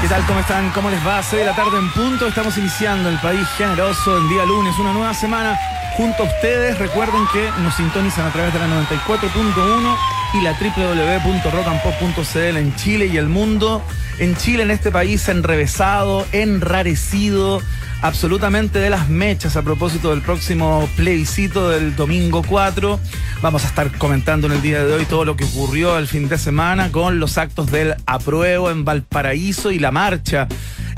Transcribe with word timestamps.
¿Qué 0.00 0.08
tal? 0.08 0.24
¿Cómo 0.26 0.40
están? 0.40 0.70
¿Cómo 0.70 0.90
les 0.90 1.06
va? 1.06 1.22
6 1.22 1.40
de 1.40 1.46
la 1.46 1.54
tarde 1.54 1.78
en 1.78 1.90
punto. 1.92 2.26
Estamos 2.26 2.56
iniciando 2.58 3.08
el 3.08 3.18
país 3.18 3.46
generoso 3.56 4.18
en 4.18 4.28
día 4.28 4.44
lunes, 4.44 4.78
una 4.78 4.92
nueva 4.92 5.14
semana 5.14 5.58
junto 5.96 6.22
a 6.22 6.26
ustedes. 6.26 6.78
Recuerden 6.78 7.22
que 7.32 7.50
nos 7.62 7.74
sintonizan 7.74 8.26
a 8.26 8.32
través 8.32 8.52
de 8.52 8.58
la 8.58 8.66
94.1 8.66 9.96
y 10.34 10.42
la 10.42 10.52
www.rockandpop.cl 10.52 12.56
en 12.56 12.74
Chile 12.76 13.06
y 13.06 13.16
el 13.16 13.28
mundo. 13.28 13.82
En 14.18 14.36
Chile, 14.36 14.62
en 14.62 14.70
este 14.70 14.90
país 14.90 15.28
enrevesado, 15.28 16.26
enrarecido 16.32 17.60
absolutamente 18.02 18.78
de 18.78 18.90
las 18.90 19.08
mechas 19.08 19.56
a 19.56 19.62
propósito 19.62 20.10
del 20.10 20.22
próximo 20.22 20.88
plebiscito 20.96 21.70
del 21.70 21.94
domingo 21.94 22.42
4. 22.46 22.98
Vamos 23.40 23.64
a 23.64 23.68
estar 23.68 23.90
comentando 23.98 24.48
en 24.48 24.54
el 24.54 24.62
día 24.62 24.84
de 24.84 24.92
hoy 24.92 25.04
todo 25.04 25.24
lo 25.24 25.36
que 25.36 25.44
ocurrió 25.44 25.98
el 25.98 26.08
fin 26.08 26.28
de 26.28 26.38
semana 26.38 26.90
con 26.90 27.20
los 27.20 27.38
actos 27.38 27.70
del 27.70 27.94
apruebo 28.06 28.70
en 28.70 28.84
Valparaíso 28.84 29.70
y 29.70 29.78
la 29.78 29.92
marcha 29.92 30.48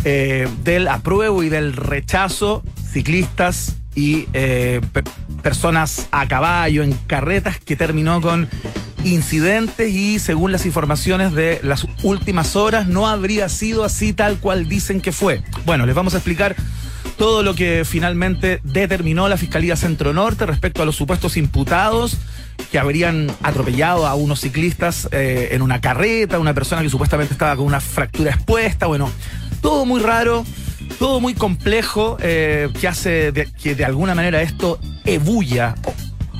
eh, 0.04 0.48
del 0.62 0.88
apruebo 0.88 1.42
y 1.42 1.48
del 1.48 1.74
rechazo, 1.74 2.62
ciclistas 2.90 3.76
y 3.94 4.26
eh, 4.32 4.80
personas 5.42 6.08
a 6.10 6.26
caballo 6.26 6.82
en 6.82 6.92
carretas 7.06 7.58
que 7.58 7.76
terminó 7.76 8.20
con 8.20 8.48
incidentes 9.04 9.92
y 9.92 10.18
según 10.18 10.52
las 10.52 10.66
informaciones 10.66 11.32
de 11.32 11.60
las 11.62 11.86
últimas 12.02 12.56
horas 12.56 12.86
no 12.86 13.06
habría 13.06 13.48
sido 13.48 13.84
así 13.84 14.12
tal 14.12 14.38
cual 14.38 14.68
dicen 14.68 15.00
que 15.00 15.12
fue. 15.12 15.42
Bueno, 15.66 15.86
les 15.86 15.94
vamos 15.94 16.14
a 16.14 16.18
explicar 16.18 16.56
todo 17.16 17.42
lo 17.42 17.54
que 17.54 17.84
finalmente 17.84 18.60
determinó 18.64 19.28
la 19.28 19.36
Fiscalía 19.36 19.76
Centro 19.76 20.12
Norte 20.12 20.46
respecto 20.46 20.82
a 20.82 20.86
los 20.86 20.96
supuestos 20.96 21.36
imputados 21.36 22.16
que 22.70 22.78
habrían 22.78 23.30
atropellado 23.42 24.06
a 24.06 24.14
unos 24.14 24.40
ciclistas 24.40 25.08
eh, 25.12 25.50
en 25.52 25.62
una 25.62 25.80
carreta, 25.80 26.38
una 26.38 26.54
persona 26.54 26.82
que 26.82 26.90
supuestamente 26.90 27.32
estaba 27.32 27.56
con 27.56 27.66
una 27.66 27.80
fractura 27.80 28.30
expuesta, 28.30 28.86
bueno, 28.86 29.10
todo 29.60 29.84
muy 29.84 30.00
raro, 30.00 30.44
todo 30.98 31.20
muy 31.20 31.34
complejo, 31.34 32.16
eh, 32.20 32.68
que 32.80 32.88
hace 32.88 33.32
que 33.62 33.74
de 33.74 33.84
alguna 33.84 34.14
manera 34.14 34.42
esto 34.42 34.78
ebulla 35.04 35.74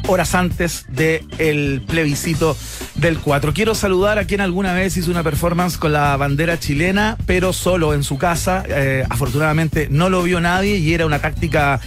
horas 0.06 0.34
antes 0.34 0.84
del 0.88 1.82
plebiscito 1.86 2.56
del 2.96 3.18
4. 3.18 3.52
Quiero 3.54 3.74
saludar 3.74 4.18
a 4.18 4.24
quien 4.24 4.40
alguna 4.40 4.72
vez 4.74 4.96
hizo 4.96 5.10
una 5.10 5.22
performance 5.22 5.78
con 5.78 5.92
la 5.92 6.16
bandera 6.16 6.58
chilena, 6.58 7.16
pero 7.26 7.52
solo 7.52 7.94
en 7.94 8.02
su 8.02 8.18
casa. 8.18 8.64
Eh, 8.68 9.04
afortunadamente 9.08 9.88
no 9.90 10.10
lo 10.10 10.22
vio 10.22 10.40
nadie 10.40 10.76
y 10.76 10.94
era 10.94 11.06
una 11.06 11.20
táctica 11.20 11.80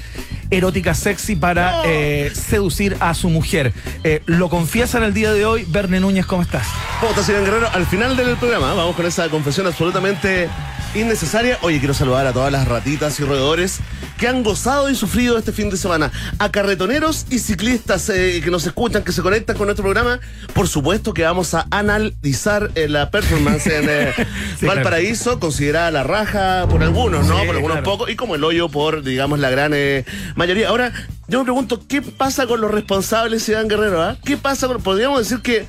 erótica 0.49 0.93
sexy 0.93 1.35
para 1.35 1.81
eh, 1.85 2.31
seducir 2.33 2.97
a 2.99 3.13
su 3.13 3.29
mujer. 3.29 3.73
Eh, 4.03 4.21
lo 4.25 4.49
confiesa 4.49 4.97
en 4.97 5.03
el 5.03 5.13
día 5.13 5.31
de 5.33 5.45
hoy. 5.45 5.65
Verne 5.67 5.99
Núñez, 5.99 6.25
¿cómo 6.25 6.41
estás? 6.41 6.67
¿Cómo 6.99 7.11
estás, 7.11 7.27
Guerrero? 7.27 7.69
Al 7.71 7.85
final 7.85 8.15
del 8.15 8.35
programa 8.37 8.73
vamos 8.73 8.95
con 8.95 9.05
esa 9.05 9.29
confesión 9.29 9.67
absolutamente 9.67 10.49
innecesaria. 10.97 11.57
Oye, 11.61 11.79
quiero 11.79 11.93
saludar 11.93 12.27
a 12.27 12.33
todas 12.33 12.51
las 12.51 12.67
ratitas 12.67 13.19
y 13.19 13.23
roedores 13.23 13.79
que 14.17 14.27
han 14.27 14.43
gozado 14.43 14.89
y 14.89 14.95
sufrido 14.95 15.37
este 15.37 15.51
fin 15.51 15.69
de 15.69 15.77
semana. 15.77 16.11
A 16.39 16.51
carretoneros 16.51 17.25
y 17.29 17.39
ciclistas 17.39 18.09
eh, 18.09 18.41
que 18.43 18.51
nos 18.51 18.65
escuchan, 18.65 19.03
que 19.03 19.11
se 19.11 19.21
conectan 19.21 19.57
con 19.57 19.67
nuestro 19.67 19.83
programa. 19.83 20.19
Por 20.53 20.67
supuesto 20.67 21.13
que 21.13 21.23
vamos 21.23 21.53
a 21.53 21.67
analizar 21.71 22.71
eh, 22.75 22.87
la 22.87 23.11
performance 23.11 23.67
en 23.67 23.89
eh, 23.89 24.13
Valparaíso, 24.61 25.39
considerada 25.39 25.91
la 25.91 26.03
raja 26.03 26.67
por 26.69 26.83
algunos, 26.83 27.25
¿no? 27.27 27.43
por 27.45 27.55
algunos 27.55 27.79
pocos, 27.81 28.09
y 28.09 28.15
como 28.15 28.35
el 28.35 28.43
hoyo 28.43 28.69
por, 28.69 29.03
digamos, 29.03 29.39
la 29.39 29.49
gran 29.49 29.73
mayoría. 30.35 30.69
Ahora, 30.69 30.93
yo 31.27 31.39
me 31.39 31.43
pregunto, 31.43 31.81
¿qué 31.87 32.01
pasa 32.01 32.47
con 32.47 32.61
los 32.61 32.71
responsables, 32.71 33.47
Iván 33.49 33.67
Guerrero? 33.67 34.01
Ah? 34.01 34.17
¿Qué 34.23 34.37
pasa 34.37 34.67
con.? 34.67 34.81
Podríamos 34.81 35.19
decir 35.19 35.41
que 35.41 35.67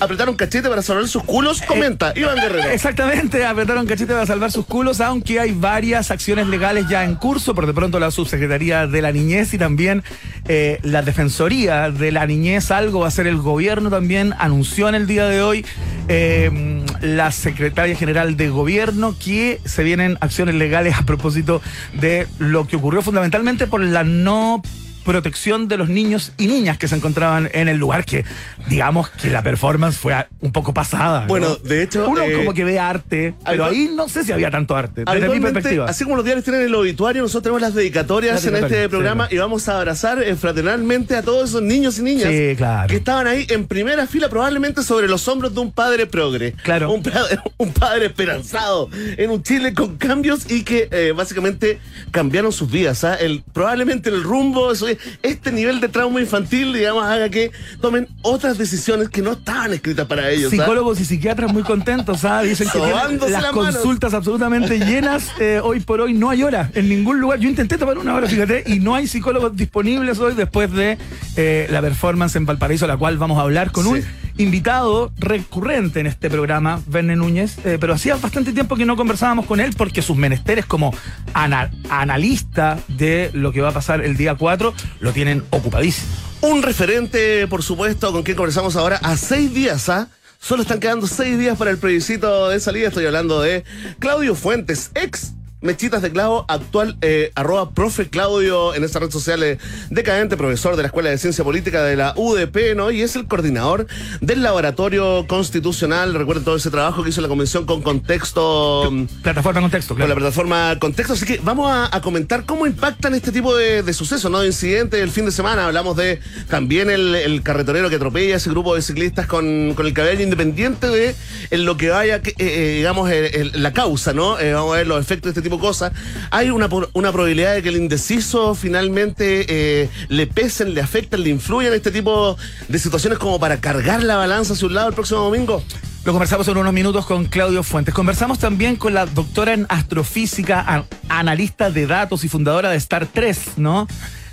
apretaron 0.00 0.36
cachete 0.36 0.68
para 0.68 0.82
salvar 0.82 1.08
sus 1.08 1.22
culos? 1.22 1.62
Eh, 1.62 1.66
comenta, 1.66 2.12
Iván 2.16 2.36
Guerrero. 2.36 2.68
Exactamente, 2.70 3.44
apretaron 3.44 3.86
cachete 3.86 4.12
para 4.12 4.26
salvar 4.26 4.50
sus 4.50 4.66
culos, 4.66 5.00
aunque 5.00 5.40
hay 5.40 5.52
varias 5.52 6.10
acciones 6.10 6.46
legales 6.46 6.86
ya 6.88 7.04
en 7.04 7.14
curso, 7.14 7.54
por 7.54 7.66
de 7.66 7.74
pronto 7.74 7.98
la 7.98 8.10
Subsecretaría 8.10 8.86
de 8.86 9.02
la 9.02 9.12
Niñez 9.12 9.54
y 9.54 9.58
también 9.58 10.02
eh, 10.48 10.78
la 10.82 11.02
Defensoría 11.02 11.90
de 11.90 12.12
la 12.12 12.26
Niñez, 12.26 12.70
algo 12.70 13.00
va 13.00 13.06
a 13.06 13.08
hacer 13.08 13.26
el 13.26 13.38
gobierno 13.38 13.90
también, 13.90 14.34
anunció 14.38 14.88
en 14.88 14.94
el 14.94 15.06
día 15.06 15.26
de 15.26 15.42
hoy 15.42 15.64
eh, 16.08 16.84
la 17.00 17.32
Secretaria 17.32 17.96
General 17.96 18.36
de 18.36 18.48
Gobierno 18.48 19.14
que 19.18 19.60
se 19.64 19.82
vienen 19.82 20.18
acciones 20.20 20.54
legales 20.54 20.96
a 20.96 21.02
propósito 21.02 21.62
de 21.94 22.26
lo 22.38 22.66
que 22.66 22.76
ocurrió 22.76 23.02
fundamentalmente 23.02 23.66
por 23.66 23.80
la 23.80 24.04
no 24.04 24.62
protección 25.04 25.68
de 25.68 25.76
los 25.76 25.88
niños 25.88 26.32
y 26.38 26.46
niñas 26.46 26.78
que 26.78 26.88
se 26.88 26.96
encontraban 26.96 27.50
en 27.52 27.68
el 27.68 27.76
lugar, 27.76 28.04
que 28.04 28.24
digamos 28.68 29.10
que 29.10 29.30
la 29.30 29.42
performance 29.42 29.96
fue 29.96 30.14
un 30.40 30.52
poco 30.52 30.74
pasada. 30.74 31.26
Bueno, 31.26 31.56
de 31.56 31.82
hecho. 31.82 32.08
Uno 32.08 32.22
eh, 32.22 32.32
como 32.34 32.54
que 32.54 32.64
ve 32.64 32.78
arte, 32.78 33.34
pero 33.44 33.66
ahí 33.66 33.90
no 33.94 34.08
sé 34.08 34.24
si 34.24 34.32
había 34.32 34.50
tanto 34.50 34.76
arte, 34.76 35.04
desde 35.04 35.28
mi 35.28 35.40
perspectiva. 35.40 35.86
Así 35.86 36.04
como 36.04 36.16
los 36.16 36.24
diarios 36.24 36.44
tienen 36.44 36.62
el 36.62 36.74
obituario, 36.74 37.22
nosotros 37.22 37.42
tenemos 37.44 37.62
las 37.62 37.74
dedicatorias 37.74 38.44
en 38.46 38.56
este 38.56 38.88
programa 38.88 39.28
y 39.30 39.36
vamos 39.36 39.68
a 39.68 39.78
abrazar 39.78 40.22
eh, 40.22 40.34
fraternalmente 40.36 41.16
a 41.16 41.22
todos 41.22 41.50
esos 41.50 41.62
niños 41.62 41.98
y 41.98 42.02
niñas 42.02 42.28
que 42.28 42.96
estaban 42.96 43.26
ahí 43.26 43.46
en 43.50 43.66
primera 43.66 44.06
fila, 44.06 44.28
probablemente 44.28 44.82
sobre 44.82 45.08
los 45.08 45.26
hombros 45.28 45.54
de 45.54 45.60
un 45.60 45.72
padre 45.72 46.06
progre. 46.06 46.52
Claro. 46.62 46.90
Un, 46.92 47.02
un 47.58 47.72
padre 47.72 48.06
esperanzado 48.06 48.88
en 49.16 49.30
un 49.30 49.42
Chile 49.42 49.74
con 49.74 49.96
cambios 49.96 50.50
y 50.50 50.62
que 50.62 50.88
eh, 50.90 51.12
básicamente 51.14 51.78
cambiaron 52.10 52.52
sus 52.52 52.70
vidas. 52.70 53.04
¿ah? 53.04 53.14
El, 53.14 53.42
probablemente 53.52 54.10
el 54.10 54.22
rumbo, 54.22 54.72
este 55.22 55.52
nivel 55.52 55.80
de 55.80 55.88
trauma 55.88 56.20
infantil, 56.20 56.72
digamos, 56.72 57.04
haga 57.04 57.28
que 57.28 57.50
tomen 57.80 58.08
otras 58.22 58.58
decisiones 58.58 59.08
que 59.08 59.22
no 59.22 59.32
estaban 59.32 59.72
escritas 59.72 60.06
para 60.06 60.30
ellos. 60.30 60.52
¿ah? 60.52 60.56
Psicólogos 60.56 61.00
y 61.00 61.04
psiquiatras 61.04 61.52
muy 61.52 61.62
contentos, 61.62 62.20
¿sabes? 62.20 62.50
Dicen 62.50 62.68
que 62.72 63.30
las 63.30 63.46
consultas 63.46 64.14
absolutamente 64.14 64.78
llenas. 64.78 65.30
Eh, 65.38 65.60
hoy 65.62 65.80
por 65.80 66.00
hoy 66.00 66.14
no 66.14 66.30
hay 66.30 66.42
hora 66.42 66.70
en 66.74 66.88
ningún 66.88 67.20
lugar. 67.20 67.38
Yo 67.38 67.48
intenté 67.48 67.78
tomar 67.78 67.98
una 67.98 68.14
hora, 68.14 68.28
fíjate, 68.28 68.64
y 68.66 68.78
no 68.78 68.94
hay 68.94 69.06
psicólogos 69.06 69.56
disponibles 69.56 70.18
hoy 70.18 70.34
después 70.34 70.70
de 70.72 70.98
eh, 71.36 71.66
la 71.70 71.80
performance 71.80 72.36
en 72.36 72.46
Valparaíso, 72.46 72.86
la 72.86 72.96
cual 72.96 73.18
vamos 73.18 73.38
a 73.38 73.42
hablar 73.42 73.72
con 73.72 73.86
un 73.86 74.02
invitado 74.36 75.12
recurrente 75.18 76.00
en 76.00 76.06
este 76.06 76.28
programa, 76.28 76.82
Verne 76.86 77.16
Núñez, 77.16 77.58
eh, 77.64 77.78
pero 77.80 77.94
hacía 77.94 78.16
bastante 78.16 78.52
tiempo 78.52 78.76
que 78.76 78.84
no 78.84 78.96
conversábamos 78.96 79.46
con 79.46 79.60
él 79.60 79.74
porque 79.76 80.02
sus 80.02 80.16
menesteres 80.16 80.66
como 80.66 80.94
analista 81.32 82.78
de 82.88 83.30
lo 83.32 83.52
que 83.52 83.60
va 83.60 83.70
a 83.70 83.72
pasar 83.72 84.04
el 84.04 84.16
día 84.16 84.34
4 84.34 84.74
lo 85.00 85.12
tienen 85.12 85.42
ocupadísimo. 85.50 86.12
Un 86.40 86.62
referente, 86.62 87.46
por 87.46 87.62
supuesto, 87.62 88.12
con 88.12 88.22
quien 88.22 88.36
conversamos 88.36 88.76
ahora 88.76 88.98
a 89.02 89.16
seis 89.16 89.54
días, 89.54 89.88
¿ah? 89.88 90.08
Solo 90.38 90.62
están 90.62 90.78
quedando 90.78 91.06
seis 91.06 91.38
días 91.38 91.56
para 91.56 91.70
el 91.70 91.78
plebiscito 91.78 92.50
de 92.50 92.60
salida. 92.60 92.88
Estoy 92.88 93.06
hablando 93.06 93.40
de 93.40 93.64
Claudio 93.98 94.34
Fuentes, 94.34 94.90
ex 94.94 95.32
Mechitas 95.64 96.02
de 96.02 96.12
Clavo, 96.12 96.44
actual 96.46 96.98
eh, 97.00 97.32
arroba 97.34 97.70
profe 97.70 98.10
Claudio 98.10 98.74
en 98.74 98.84
esta 98.84 98.98
red 98.98 99.10
social 99.10 99.42
eh, 99.42 99.56
decadente, 99.88 100.36
profesor 100.36 100.76
de 100.76 100.82
la 100.82 100.88
Escuela 100.88 101.08
de 101.08 101.16
Ciencia 101.16 101.42
Política 101.42 101.82
de 101.82 101.96
la 101.96 102.12
UDP, 102.16 102.76
¿no? 102.76 102.90
Y 102.90 103.00
es 103.00 103.16
el 103.16 103.24
coordinador 103.26 103.86
del 104.20 104.42
Laboratorio 104.42 105.26
Constitucional. 105.26 106.12
Recuerden 106.12 106.44
todo 106.44 106.56
ese 106.56 106.70
trabajo 106.70 107.02
que 107.02 107.08
hizo 107.08 107.22
la 107.22 107.28
convención 107.28 107.64
con 107.64 107.80
contexto. 107.80 108.92
Plataforma 109.22 109.62
Contexto, 109.62 109.94
claro. 109.94 110.08
Con 110.08 110.08
la 110.10 110.20
plataforma 110.20 110.78
Contexto. 110.78 111.14
Así 111.14 111.24
que 111.24 111.40
vamos 111.42 111.72
a, 111.72 111.98
comentar 112.02 112.44
cómo 112.44 112.66
impactan 112.66 113.14
este 113.14 113.32
tipo 113.32 113.56
de, 113.56 113.90
sucesos, 113.94 114.30
¿no? 114.30 114.40
De 114.40 114.48
incidentes 114.48 115.00
el 115.00 115.10
fin 115.10 115.24
de 115.24 115.32
semana. 115.32 115.64
Hablamos 115.64 115.96
de 115.96 116.20
también 116.50 116.90
el, 116.90 117.42
carretonero 117.42 117.88
que 117.88 117.96
atropella 117.96 118.36
ese 118.36 118.50
grupo 118.50 118.74
de 118.74 118.82
ciclistas 118.82 119.26
con, 119.26 119.72
con 119.74 119.86
el 119.86 119.94
cabello 119.94 120.22
independiente 120.22 120.88
de 120.88 121.14
en 121.50 121.64
lo 121.64 121.78
que 121.78 121.88
vaya, 121.88 122.20
eh, 122.36 122.74
digamos, 122.76 123.10
la 123.54 123.72
causa, 123.72 124.12
¿no? 124.12 124.36
vamos 124.36 124.74
a 124.74 124.76
ver 124.76 124.86
los 124.86 125.00
efectos 125.00 125.24
de 125.24 125.30
este 125.30 125.42
tipo 125.42 125.53
cosas, 125.58 125.92
hay 126.30 126.50
una, 126.50 126.68
una 126.92 127.12
probabilidad 127.12 127.54
de 127.54 127.62
que 127.62 127.68
el 127.68 127.76
indeciso 127.76 128.54
finalmente 128.54 129.46
eh, 129.48 129.88
le 130.08 130.26
pesen, 130.26 130.74
le 130.74 130.80
afecten, 130.80 131.22
le 131.22 131.30
influyan 131.30 131.72
este 131.72 131.90
tipo 131.90 132.36
de 132.68 132.78
situaciones 132.78 133.18
como 133.18 133.38
para 133.38 133.60
cargar 133.60 134.02
la 134.02 134.16
balanza 134.16 134.54
hacia 134.54 134.66
un 134.66 134.74
lado 134.74 134.88
el 134.88 134.94
próximo 134.94 135.20
domingo? 135.20 135.62
Lo 136.04 136.12
conversamos 136.12 136.46
en 136.48 136.58
unos 136.58 136.72
minutos 136.74 137.06
con 137.06 137.24
Claudio 137.24 137.62
Fuentes. 137.62 137.94
Conversamos 137.94 138.38
también 138.38 138.76
con 138.76 138.92
la 138.92 139.06
doctora 139.06 139.54
en 139.54 139.64
astrofísica, 139.70 140.84
analista 141.08 141.70
de 141.70 141.86
datos 141.86 142.24
y 142.24 142.28
fundadora 142.28 142.68
de 142.68 142.76
Star 142.76 143.06
3, 143.06 143.56
¿no? 143.56 143.86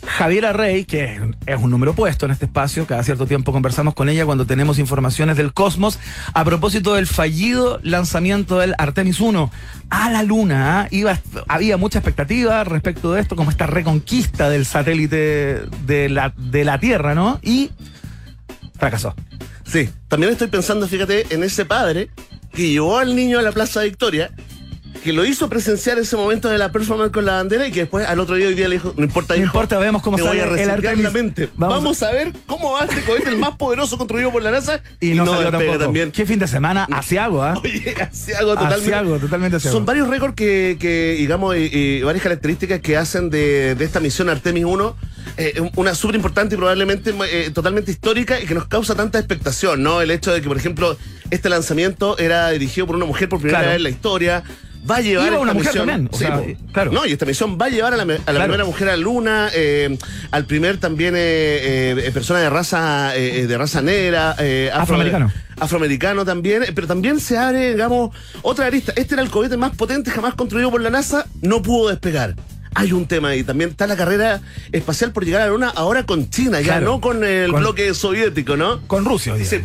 Javiera 0.05 0.51
Rey, 0.51 0.85
que 0.85 1.19
es 1.45 1.59
un 1.59 1.69
número 1.69 1.93
puesto 1.93 2.25
en 2.25 2.31
este 2.31 2.45
espacio, 2.45 2.87
cada 2.87 3.03
cierto 3.03 3.27
tiempo 3.27 3.51
conversamos 3.51 3.93
con 3.93 4.09
ella 4.09 4.25
cuando 4.25 4.45
tenemos 4.45 4.79
informaciones 4.79 5.37
del 5.37 5.53
cosmos, 5.53 5.99
a 6.33 6.43
propósito 6.43 6.95
del 6.95 7.07
fallido 7.07 7.79
lanzamiento 7.83 8.59
del 8.59 8.73
Artemis 8.77 9.19
1 9.19 9.51
a 9.89 10.09
la 10.09 10.23
Luna. 10.23 10.81
¿ah? 10.81 10.87
Iba, 10.89 11.19
había 11.47 11.77
mucha 11.77 11.99
expectativa 11.99 12.63
respecto 12.63 13.13
de 13.13 13.21
esto, 13.21 13.35
como 13.35 13.51
esta 13.51 13.67
reconquista 13.67 14.49
del 14.49 14.65
satélite 14.65 15.61
de 15.85 16.09
la, 16.09 16.33
de 16.35 16.65
la 16.65 16.79
Tierra, 16.79 17.13
¿no? 17.13 17.39
Y 17.43 17.71
fracasó. 18.77 19.15
Sí, 19.63 19.89
también 20.07 20.31
estoy 20.31 20.47
pensando, 20.47 20.87
fíjate, 20.87 21.27
en 21.29 21.43
ese 21.43 21.65
padre 21.65 22.09
que 22.51 22.69
llevó 22.69 22.97
al 22.97 23.15
niño 23.15 23.39
a 23.39 23.41
la 23.41 23.51
Plaza 23.51 23.81
Victoria 23.83 24.31
que 25.03 25.13
lo 25.13 25.25
hizo 25.25 25.49
presenciar 25.49 25.97
ese 25.99 26.15
momento 26.15 26.47
de 26.49 26.57
la 26.57 26.71
performance 26.71 27.11
con 27.11 27.25
la 27.25 27.33
bandera 27.33 27.67
y 27.67 27.71
que 27.71 27.81
después 27.81 28.05
al 28.07 28.19
otro 28.19 28.35
día 28.35 28.47
hoy 28.47 28.53
día 28.55 28.67
le 28.67 28.75
dijo, 28.75 28.93
no 28.97 29.03
importa, 29.03 29.33
No 29.33 29.39
hijo, 29.39 29.45
importa, 29.47 29.77
vemos 29.79 30.01
cómo 30.01 30.17
te 30.17 30.23
voy 30.23 30.37
sale 30.37 30.41
a 30.41 30.63
el 30.63 30.69
Artemis. 30.69 31.03
la 31.03 31.09
mente. 31.11 31.49
Vamos 31.55 31.75
Vamos, 31.77 32.03
a 32.03 32.11
ver 32.11 32.31
cómo 32.45 32.73
va 32.73 32.81
este 32.85 33.01
cohete 33.01 33.29
el 33.29 33.37
más 33.37 33.55
poderoso 33.57 33.97
construido 33.97 34.31
por 34.31 34.43
la 34.43 34.51
NASA 34.51 34.81
Y 34.99 35.11
no, 35.15 35.25
salió 35.25 35.39
despega 35.41 35.51
tampoco. 35.51 35.79
también. 35.79 36.11
¿Qué 36.11 36.25
fin 36.25 36.39
de 36.39 36.47
semana? 36.47 36.87
Asiago, 36.91 37.41
¿ah? 37.43 37.59
Oye, 37.63 37.95
asiago 37.99 38.49
totalmente. 38.55 38.93
Asiago, 38.93 39.17
totalmente 39.19 39.57
asiago. 39.57 39.75
Son 39.77 39.85
varios 39.85 40.07
récords 40.07 40.35
que, 40.35 40.77
que, 40.79 41.15
digamos, 41.17 41.55
y, 41.55 41.69
y 41.73 42.01
varias 42.03 42.23
características 42.23 42.79
que 42.81 42.97
hacen 42.97 43.29
de, 43.29 43.75
de 43.75 43.85
esta 43.85 43.99
misión 43.99 44.29
Artemis 44.29 44.65
1 44.65 44.95
eh, 45.37 45.61
una 45.75 45.95
súper 45.95 46.15
importante 46.15 46.55
y 46.55 46.57
probablemente 46.57 47.13
eh, 47.31 47.51
totalmente 47.53 47.91
histórica 47.91 48.39
y 48.41 48.45
que 48.45 48.53
nos 48.53 48.67
causa 48.67 48.95
tanta 48.95 49.17
expectación, 49.19 49.81
¿no? 49.81 50.01
El 50.01 50.11
hecho 50.11 50.33
de 50.33 50.41
que, 50.41 50.47
por 50.47 50.57
ejemplo, 50.57 50.97
este 51.29 51.47
lanzamiento 51.49 52.17
era 52.17 52.49
dirigido 52.49 52.85
por 52.87 52.95
una 52.97 53.05
mujer 53.05 53.29
por 53.29 53.39
primera 53.39 53.59
Claro. 53.59 53.69
vez 53.69 53.77
en 53.77 53.83
la 53.83 53.89
historia. 53.89 54.43
Va 54.89 54.95
a 54.97 55.01
llevar 55.01 55.27
Iba 55.27 55.35
esta 55.35 55.41
una 55.43 55.53
mujer 55.53 55.67
misión. 55.67 55.87
también, 55.87 56.09
o 56.11 56.17
Sí, 56.17 56.23
sea, 56.23 56.37
po. 56.37 56.41
eh, 56.43 56.57
claro. 56.73 56.91
No, 56.91 57.05
y 57.05 57.11
esta 57.11 57.25
misión 57.25 57.57
va 57.61 57.65
a 57.67 57.69
llevar 57.69 57.93
a 57.93 57.97
la, 57.97 58.03
a 58.03 58.05
la 58.07 58.17
Claro. 58.17 58.39
primera 58.45 58.65
mujer 58.65 58.89
a 58.89 58.91
la 58.91 58.97
luna, 58.97 59.49
eh, 59.53 59.97
al 60.31 60.45
primer 60.45 60.77
también 60.77 61.13
eh, 61.15 61.95
eh, 62.07 62.11
persona 62.13 62.39
de 62.39 62.49
raza 62.49 63.15
eh, 63.15 63.45
de 63.45 63.57
raza 63.57 63.81
negra, 63.81 64.35
eh, 64.39 64.69
afro- 64.73 64.81
Afroamericano. 64.81 65.31
afroamericano 65.59 66.25
también, 66.25 66.63
eh, 66.63 66.71
pero 66.73 66.87
también 66.87 67.19
se 67.19 67.37
abre, 67.37 67.71
digamos, 67.73 68.15
otra 68.41 68.65
arista. 68.65 68.91
Este 68.95 69.13
era 69.13 69.21
el 69.23 69.29
cohete 69.29 69.55
más 69.57 69.75
potente 69.75 70.09
jamás 70.09 70.33
construido 70.33 70.71
por 70.71 70.81
la 70.81 70.89
NASA, 70.89 71.27
no 71.41 71.61
pudo 71.61 71.89
despegar. 71.89 72.35
Hay 72.73 72.93
un 72.93 73.05
tema 73.05 73.29
ahí, 73.29 73.43
también 73.43 73.69
está 73.71 73.85
la 73.85 73.97
carrera 73.97 74.41
espacial 74.71 75.11
por 75.11 75.25
llegar 75.25 75.41
a 75.41 75.45
la 75.45 75.51
Luna, 75.51 75.73
ahora 75.75 76.05
con 76.05 76.29
China, 76.29 76.61
ya 76.61 76.79
no 76.79 77.01
con 77.01 77.23
el 77.23 77.51
Con- 77.51 77.59
bloque 77.61 77.93
soviético, 77.93 78.55
¿no? 78.57 78.79
Con 78.87 79.03
Rusia. 79.05 79.35
Sí. 79.43 79.59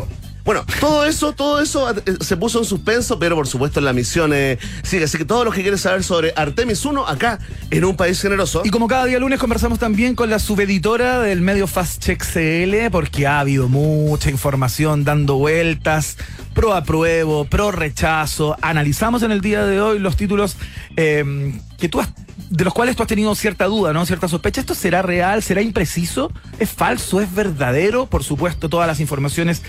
Bueno, 0.46 0.64
todo 0.80 1.04
eso, 1.04 1.32
todo 1.32 1.60
eso 1.60 1.90
eh, 1.90 2.02
se 2.20 2.36
puso 2.36 2.60
en 2.60 2.64
suspenso, 2.64 3.18
pero 3.18 3.34
por 3.34 3.48
supuesto 3.48 3.80
la 3.80 3.92
misión 3.92 4.30
eh, 4.32 4.58
sigue. 4.84 5.04
Así 5.04 5.18
que 5.18 5.24
todos 5.24 5.44
los 5.44 5.52
que 5.52 5.60
quieren 5.62 5.78
saber 5.78 6.04
sobre 6.04 6.32
Artemis 6.36 6.84
1, 6.84 7.04
acá, 7.06 7.40
en 7.70 7.84
un 7.84 7.96
país 7.96 8.22
generoso. 8.22 8.62
Y 8.64 8.70
como 8.70 8.86
cada 8.86 9.06
día 9.06 9.18
lunes 9.18 9.40
conversamos 9.40 9.80
también 9.80 10.14
con 10.14 10.30
la 10.30 10.38
subeditora 10.38 11.18
del 11.18 11.40
medio 11.40 11.66
Fast 11.66 12.00
Check 12.02 12.22
CL, 12.24 12.90
porque 12.92 13.26
ha 13.26 13.40
habido 13.40 13.68
mucha 13.68 14.30
información 14.30 15.02
dando 15.04 15.34
vueltas, 15.36 16.16
pro 16.54 16.74
apruebo, 16.74 17.44
pro 17.46 17.72
rechazo. 17.72 18.56
Analizamos 18.62 19.24
en 19.24 19.32
el 19.32 19.40
día 19.40 19.66
de 19.66 19.80
hoy 19.80 19.98
los 19.98 20.16
títulos 20.16 20.56
eh, 20.96 21.58
que 21.76 21.88
tú 21.88 22.00
has- 22.00 22.12
de 22.50 22.64
los 22.64 22.72
cuales 22.72 22.94
tú 22.94 23.02
has 23.02 23.08
tenido 23.08 23.34
cierta 23.34 23.64
duda, 23.64 23.92
¿no? 23.92 24.06
Cierta 24.06 24.28
sospecha. 24.28 24.60
¿Esto 24.60 24.76
será 24.76 25.02
real? 25.02 25.42
¿Será 25.42 25.60
impreciso? 25.62 26.30
¿Es 26.60 26.70
falso? 26.70 27.20
¿Es 27.20 27.34
verdadero? 27.34 28.06
Por 28.06 28.22
supuesto, 28.22 28.68
todas 28.68 28.86
las 28.86 29.00
informaciones 29.00 29.62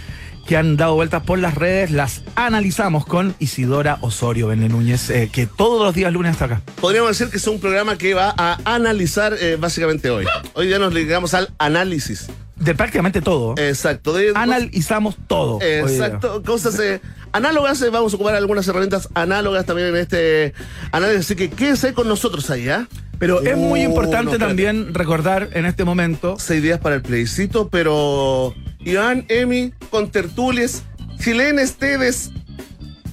que 0.48 0.58
han 0.58 0.78
dado 0.78 0.96
vueltas 0.96 1.24
por 1.24 1.38
las 1.40 1.56
redes 1.56 1.92
las 1.92 2.24
analizamos 2.36 3.06
con 3.06 3.36
Isidora 3.38 3.98
Osorio 4.02 4.48
Bene 4.48 4.70
Núñez, 4.70 5.10
eh, 5.10 5.30
que 5.32 5.46
todos 5.46 5.86
los 5.86 5.94
días 5.94 6.12
lunes 6.14 6.32
está 6.32 6.46
acá. 6.46 6.62
Podríamos 6.80 7.10
decir 7.10 7.30
que 7.30 7.38
es 7.38 7.48
un 7.48 7.60
programa 7.60 7.98
que 7.98 8.14
va 8.14 8.34
a 8.38 8.58
analizar 8.64 9.36
eh, 9.40 9.58
básicamente 9.60 10.10
hoy. 10.10 10.26
Hoy 10.54 10.70
ya 10.70 10.80
nos 10.80 10.94
dedicamos 10.94 11.34
al 11.34 11.50
análisis. 11.60 12.28
De 12.56 12.74
prácticamente 12.74 13.22
todo. 13.22 13.56
Exacto. 13.58 14.14
De, 14.14 14.32
Analizamos 14.34 15.16
todo. 15.28 15.60
Exacto, 15.62 16.42
cosas 16.44 16.80
eh, 16.80 17.02
análogas, 17.34 17.82
eh, 17.82 17.90
vamos 17.90 18.14
a 18.14 18.16
ocupar 18.16 18.34
algunas 18.34 18.68
herramientas 18.68 19.10
análogas 19.14 19.66
también 19.66 19.90
en 19.90 19.98
este 19.98 20.54
análisis, 20.92 21.26
así 21.26 21.36
que 21.36 21.50
quédese 21.50 21.94
con 21.94 22.08
nosotros 22.08 22.50
ahí, 22.50 22.70
¿ah? 22.70 22.88
Pero 23.20 23.42
es 23.42 23.58
muy 23.58 23.82
Uh, 23.82 23.90
importante 23.90 24.38
no, 24.38 24.48
también 24.48 24.94
recordar 24.94 25.50
en 25.54 25.66
este 25.66 25.84
momento. 25.84 26.38
Seis 26.40 26.62
días 26.62 26.80
para 26.80 26.96
el 26.96 27.02
plebiscito, 27.02 27.68
pero 27.70 28.54
Iván, 28.88 29.26
Emi, 29.28 29.74
con 29.90 30.10
tertulias, 30.10 30.84
chilenes, 31.20 31.72
ustedes, 31.72 32.32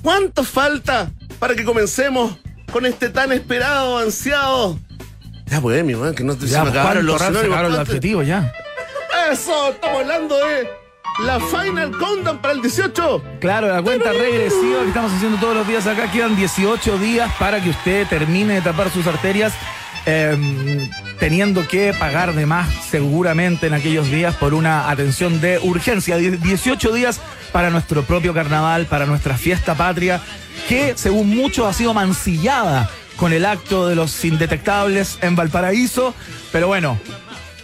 ¿cuánto 0.03 0.45
falta 0.45 1.11
para 1.41 1.57
que 1.57 1.65
comencemos 1.65 2.39
con 2.73 2.87
este 2.87 3.09
tan 3.09 3.33
esperado, 3.33 3.99
ansiado? 3.99 4.79
Ya, 5.47 5.61
pues, 5.61 5.79
Emi, 5.81 5.95
weón, 5.97 6.15
que 6.15 6.23
no 6.23 6.35
se 6.35 6.47
Ya, 6.47 6.63
me 6.63 6.71
acabaron 6.71 7.05
los 7.05 7.19
se 7.19 7.25
acabaron 7.25 7.45
sinónimos. 7.47 7.71
los 7.73 7.89
adjetivos 7.89 8.27
ya. 8.27 8.53
Eso, 9.33 9.71
estamos 9.71 10.01
hablando 10.03 10.37
de 10.39 10.69
la 11.25 11.41
Final 11.41 11.91
Countdown 11.99 12.39
para 12.39 12.55
el 12.55 12.63
18. 12.63 13.23
Claro, 13.41 13.67
la 13.69 13.83
cuenta 13.83 14.13
regresiva 14.13 14.83
que 14.83 14.89
estamos 14.89 15.13
haciendo 15.13 15.39
todos 15.39 15.57
los 15.57 15.67
días 15.67 15.87
acá. 15.89 16.11
Quedan 16.11 16.37
18 16.37 16.99
días 16.99 17.33
para 17.39 17.61
que 17.61 17.71
usted 17.71 18.07
termine 18.07 18.55
de 18.55 18.61
tapar 18.61 18.91
sus 18.91 19.07
arterias. 19.09 19.53
Eh, 20.07 20.89
teniendo 21.19 21.67
que 21.67 21.93
pagar 21.95 22.35
de 22.35 22.47
más 22.47 22.69
seguramente 22.91 23.67
en 23.67 23.75
aquellos 23.75 24.11
días 24.11 24.35
por 24.37 24.55
una 24.55 24.91
atención 24.91 25.41
de 25.41 25.59
urgencia. 25.63 26.17
Die- 26.17 26.37
18 26.39 26.93
días 26.93 27.21
para 27.53 27.71
nuestro 27.71 28.03
propio 28.05 28.35
carnaval, 28.35 28.87
para 28.87 29.07
nuestra 29.07 29.37
fiesta 29.37 29.75
patria, 29.75 30.21
que 30.69 30.95
según 30.97 31.29
muchos 31.35 31.67
ha 31.67 31.73
sido 31.73 31.95
mancillada 31.95 32.89
con 33.17 33.33
el 33.33 33.45
acto 33.47 33.87
de 33.89 33.95
los 33.95 34.25
indetectables 34.25 35.19
en 35.23 35.37
Valparaíso. 35.37 36.15
Pero 36.53 36.67
bueno, 36.67 36.99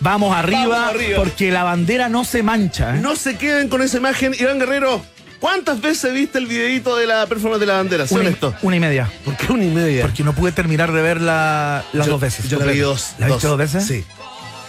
vamos 0.00 0.34
arriba, 0.36 0.66
Vamos 0.68 0.94
arriba. 0.94 1.16
porque 1.18 1.50
la 1.50 1.64
bandera 1.64 2.08
no 2.08 2.24
se 2.24 2.42
mancha. 2.42 2.96
¿eh? 2.96 3.00
No 3.00 3.16
se 3.16 3.36
queden 3.36 3.68
con 3.68 3.82
esa 3.82 3.96
imagen. 3.98 4.32
Iván 4.38 4.58
Guerrero, 4.60 5.02
¿cuántas 5.40 5.80
veces 5.80 6.12
viste 6.12 6.38
el 6.38 6.46
videito 6.46 6.96
de 6.96 7.06
la 7.06 7.26
performance 7.26 7.60
de 7.60 7.66
la 7.66 7.74
bandera? 7.74 8.04
Una, 8.10 8.22
y- 8.22 8.26
honesto. 8.26 8.54
una 8.62 8.76
y 8.76 8.80
media. 8.80 9.10
¿Por 9.24 9.36
qué 9.36 9.52
una 9.52 9.64
y 9.64 9.68
media? 9.70 10.02
Porque 10.02 10.22
no 10.22 10.34
pude 10.34 10.52
terminar 10.52 10.92
de 10.92 11.02
verla 11.02 11.84
las 11.92 12.06
Yo- 12.06 12.12
dos 12.12 12.20
veces. 12.20 12.48
Yo 12.48 12.58
la 12.58 12.66
vi 12.72 12.78
dos. 12.78 13.12
¿La 13.18 13.26
viste 13.28 13.46
dos 13.48 13.58
veces? 13.58 13.84
Sí. 13.86 14.04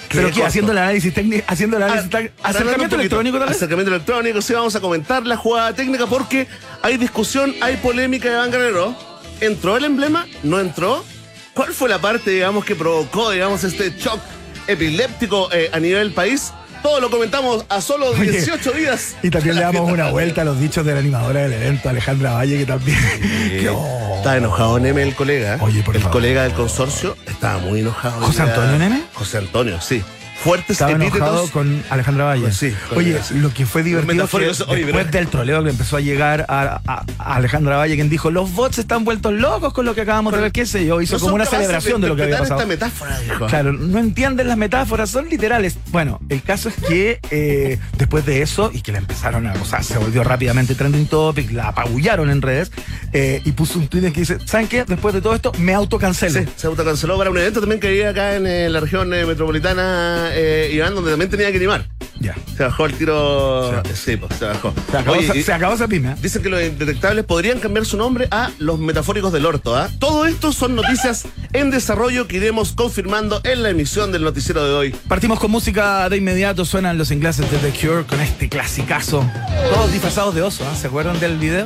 ¿Pero 0.09 0.27
corto. 0.29 0.45
Haciendo 0.45 0.71
el 0.73 0.77
análisis 0.77 1.13
técnico, 1.13 1.43
haciendo 1.47 1.77
el 1.77 1.83
análisis 1.83 2.07
Ah, 2.07 2.17
técnico. 2.17 2.33
hablando 2.43 2.49
un 2.49 2.65
¿Acercamiento 2.65 2.95
electrónico 2.97 3.39
vez? 3.39 3.49
Acercamiento 3.51 3.91
electrónico, 3.95 4.41
sí, 4.41 4.53
vamos 4.53 4.75
a 4.75 4.81
comentar 4.81 5.25
la 5.25 5.37
jugada 5.37 5.73
técnica 5.73 6.05
porque 6.05 6.47
hay 6.81 6.97
discusión, 6.97 7.55
hay 7.61 7.77
polémica 7.77 8.29
de 8.43 8.51
Guerrero. 8.51 8.93
¿Entró 9.39 9.77
el 9.77 9.85
emblema? 9.85 10.27
¿No 10.43 10.59
entró? 10.59 11.05
¿Cuál 11.53 11.71
fue 11.73 11.87
la 11.87 11.99
parte, 11.99 12.29
digamos, 12.31 12.65
que 12.65 12.75
provocó, 12.75 13.31
digamos, 13.31 13.63
este 13.63 13.91
shock 13.97 14.19
epiléptico 14.67 15.49
eh, 15.53 15.69
a 15.73 15.79
nivel 15.79 16.11
país? 16.11 16.51
Todo 16.81 16.99
lo 16.99 17.09
comentamos 17.09 17.65
a 17.69 17.79
solo 17.81 18.07
Oye, 18.07 18.31
18 18.31 18.71
días. 18.71 19.15
Y 19.21 19.29
también 19.29 19.55
le 19.55 19.61
damos 19.61 19.89
una 19.91 20.09
vuelta 20.09 20.41
a 20.41 20.45
los 20.45 20.59
dichos 20.59 20.85
de 20.85 20.93
la 20.93 20.99
animadora 20.99 21.41
del 21.41 21.53
evento, 21.53 21.89
Alejandra 21.89 22.31
Valle, 22.33 22.57
que 22.59 22.65
también. 22.65 22.97
que, 23.49 23.69
oh. 23.69 24.15
Está 24.17 24.37
enojado 24.37 24.79
Neme, 24.79 25.03
el 25.03 25.15
colega. 25.15 25.57
Oye, 25.61 25.81
por 25.83 25.95
El 25.95 26.01
favor. 26.01 26.13
colega 26.19 26.43
del 26.43 26.53
consorcio 26.53 27.15
estaba 27.27 27.57
muy 27.59 27.79
enojado. 27.81 28.21
¿José. 28.21 28.41
Antonio 28.43 28.77
Neme? 28.77 29.01
José 29.13 29.37
Antonio, 29.39 29.79
sí. 29.81 30.03
Fuertes 30.43 30.71
Estaba 30.71 30.91
enojado 30.93 31.47
con 31.51 31.83
Alejandra 31.89 32.25
Valle. 32.25 32.41
Pues 32.43 32.57
sí, 32.57 32.73
Oye, 32.95 33.19
lo 33.35 33.53
que 33.53 33.65
fue 33.65 33.83
divertido 33.83 34.27
fue 34.27 34.41
oye, 34.41 34.47
después 34.49 34.87
pero- 34.95 35.11
del 35.11 35.27
troleo 35.27 35.63
que 35.63 35.69
empezó 35.69 35.97
a 35.97 36.01
llegar 36.01 36.45
a, 36.47 36.81
a- 36.87 37.05
a 37.19 37.35
Alejandra 37.35 37.77
Valle, 37.77 37.95
quien 37.95 38.09
dijo, 38.09 38.31
los 38.31 38.51
bots 38.53 38.79
están 38.79 39.03
vueltos 39.05 39.33
locos 39.33 39.73
con 39.73 39.85
lo 39.85 39.93
que 39.93 40.01
acabamos 40.01 40.33
de 40.33 40.41
ver, 40.41 40.51
qué 40.51 40.65
sé 40.65 40.85
yo, 40.85 40.99
hizo 41.01 41.15
No 41.17 41.21
como 41.21 41.35
una 41.35 41.45
celebración 41.45 42.01
de, 42.01 42.07
lo 42.07 42.15
que 42.15 42.23
había 42.23 42.39
pasado. 42.39 42.59
esta 42.61 42.67
metáfora, 42.67 43.19
dijo. 43.19 43.45
Claro, 43.47 43.73
no 43.73 43.99
entienden 43.99 44.47
las 44.47 44.57
metáforas, 44.57 45.09
son 45.11 45.29
literales. 45.29 45.77
Bueno, 45.91 46.19
el 46.29 46.41
caso 46.41 46.69
es 46.69 46.75
que 46.87 47.19
eh, 47.29 47.77
después 47.97 48.25
de 48.25 48.41
eso, 48.41 48.71
y 48.73 48.81
que 48.81 48.91
la 48.91 48.97
empezaron 48.97 49.45
a, 49.47 49.53
o 49.53 49.65
sea, 49.65 49.83
se 49.83 49.97
volvió 49.97 50.23
rápidamente 50.23 50.73
trending 50.75 51.05
topic, 51.07 51.51
la 51.51 51.67
apabullaron 51.69 52.29
en 52.31 52.41
redes, 52.41 52.71
eh, 53.13 53.41
y 53.45 53.51
puso 53.51 53.77
un 53.77 53.87
tweet 53.87 54.05
en 54.07 54.13
que 54.13 54.21
dice, 54.21 54.37
¿saben 54.45 54.67
qué? 54.67 54.85
Después 54.85 55.13
de 55.13 55.21
todo 55.21 55.35
esto, 55.35 55.51
me 55.59 55.73
autocancelo. 55.75 56.39
Sí, 56.39 56.45
se 56.55 56.67
autocanceló 56.67 57.17
para 57.17 57.29
un 57.29 57.37
evento 57.37 57.59
también 57.59 57.79
que 57.79 57.87
había 57.89 58.09
acá 58.09 58.35
en 58.35 58.47
eh, 58.47 58.69
la 58.69 58.79
región 58.79 59.13
eh, 59.13 59.25
metropolitana, 59.25 60.30
eh, 60.33 60.71
Iván, 60.73 60.95
donde 60.95 61.11
también 61.11 61.29
tenía 61.29 61.49
que 61.51 61.57
animar. 61.57 61.87
Ya. 62.19 62.35
Se 62.55 62.63
bajó 62.63 62.85
el 62.85 62.93
tiro. 62.93 63.81
Sí. 63.85 63.91
Sí, 63.95 64.15
pues 64.17 64.37
se 64.37 64.45
bajó. 64.45 64.71
Se 64.91 64.97
acabó, 64.97 65.17
Oye, 65.17 65.25
esa- 65.25 65.35
y- 65.37 65.41
se 65.43 65.53
acabó 65.53 65.73
esa 65.73 65.87
pyme. 65.87 66.11
¿eh? 66.11 66.15
Dicen 66.21 66.43
que 66.43 66.49
los 66.49 66.61
indetectables 66.61 67.25
podrían 67.25 67.57
cambiar 67.59 67.83
su 67.85 67.97
nombre 67.97 68.27
a 68.29 68.51
los 68.59 68.77
metafóricos 68.77 69.33
del 69.33 69.45
orto. 69.47 69.75
¿ah? 69.75 69.89
Todo 69.97 70.27
esto 70.27 70.51
son 70.51 70.75
noticias 70.75 71.23
en 71.53 71.71
desarrollo 71.71 72.27
que 72.27 72.37
iremos 72.37 72.73
confirmando 72.73 73.41
en 73.43 73.63
la 73.63 73.69
emisión 73.71 74.11
del 74.11 74.23
noticiero 74.23 74.63
de 74.63 74.71
hoy. 74.73 74.95
Partimos 75.07 75.39
con 75.39 75.49
música 75.49 76.07
de 76.09 76.17
inmediato, 76.17 76.63
suenan 76.63 76.99
los 76.99 77.09
ingleses 77.09 77.49
de 77.49 77.57
The 77.57 77.71
Cure 77.79 78.03
con 78.05 78.21
este 78.21 78.47
clasicazo. 78.49 79.25
Todos 79.73 79.91
disfrazados 79.91 80.35
de 80.35 80.43
oso, 80.43 80.63
¿ah? 80.71 80.75
¿se 80.79 80.85
acuerdan 80.87 81.19
del 81.19 81.37
video? 81.37 81.65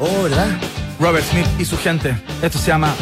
Oh, 0.00 0.24
¿verdad? 0.24 0.48
Robert 0.98 1.24
Smith 1.30 1.46
y 1.60 1.64
su 1.64 1.78
gente. 1.78 2.12
Esto 2.42 2.58
se 2.58 2.66
llama 2.68 2.92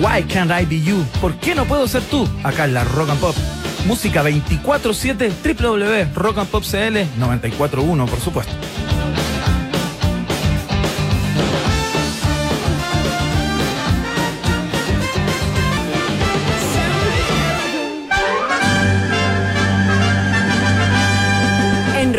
Why 0.00 0.22
Can't 0.22 0.52
I 0.52 0.64
Be 0.66 0.80
You? 0.84 1.04
¿Por 1.20 1.34
qué 1.40 1.56
no 1.56 1.64
puedo 1.64 1.88
ser 1.88 2.02
tú? 2.02 2.28
Acá 2.44 2.64
en 2.66 2.74
la 2.74 2.84
Rock 2.84 3.10
and 3.10 3.18
Pop. 3.20 3.34
Música 3.86 4.22
24-7 4.22 5.32
www 5.42 6.08
Rock 6.14 6.38
and 6.38 6.48
Pop 6.48 6.64
CL 6.64 7.06
94.1, 7.18 8.08
por 8.08 8.20
supuesto. 8.20 8.52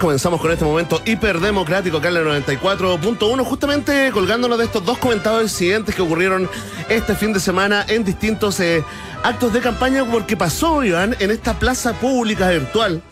Comenzamos 0.00 0.40
con 0.40 0.50
este 0.50 0.64
momento 0.64 1.00
hiperdemocrático 1.04 1.98
acá 1.98 2.08
en 2.08 2.16
el 2.16 2.26
94.1, 2.26 3.44
justamente 3.44 4.10
colgándonos 4.10 4.58
de 4.58 4.64
estos 4.64 4.84
dos 4.84 4.98
comentados 4.98 5.42
incidentes 5.42 5.94
que 5.94 6.02
ocurrieron 6.02 6.48
este 6.88 7.14
fin 7.14 7.32
de 7.34 7.38
semana 7.38 7.84
en 7.86 8.02
distintos 8.02 8.58
eh, 8.60 8.82
actos 9.22 9.52
de 9.52 9.60
campaña, 9.60 10.04
porque 10.04 10.36
pasó, 10.36 10.82
Iván, 10.82 11.14
en 11.20 11.30
esta 11.30 11.58
plaza 11.58 11.92
pública 11.92 12.48
virtual 12.48 13.02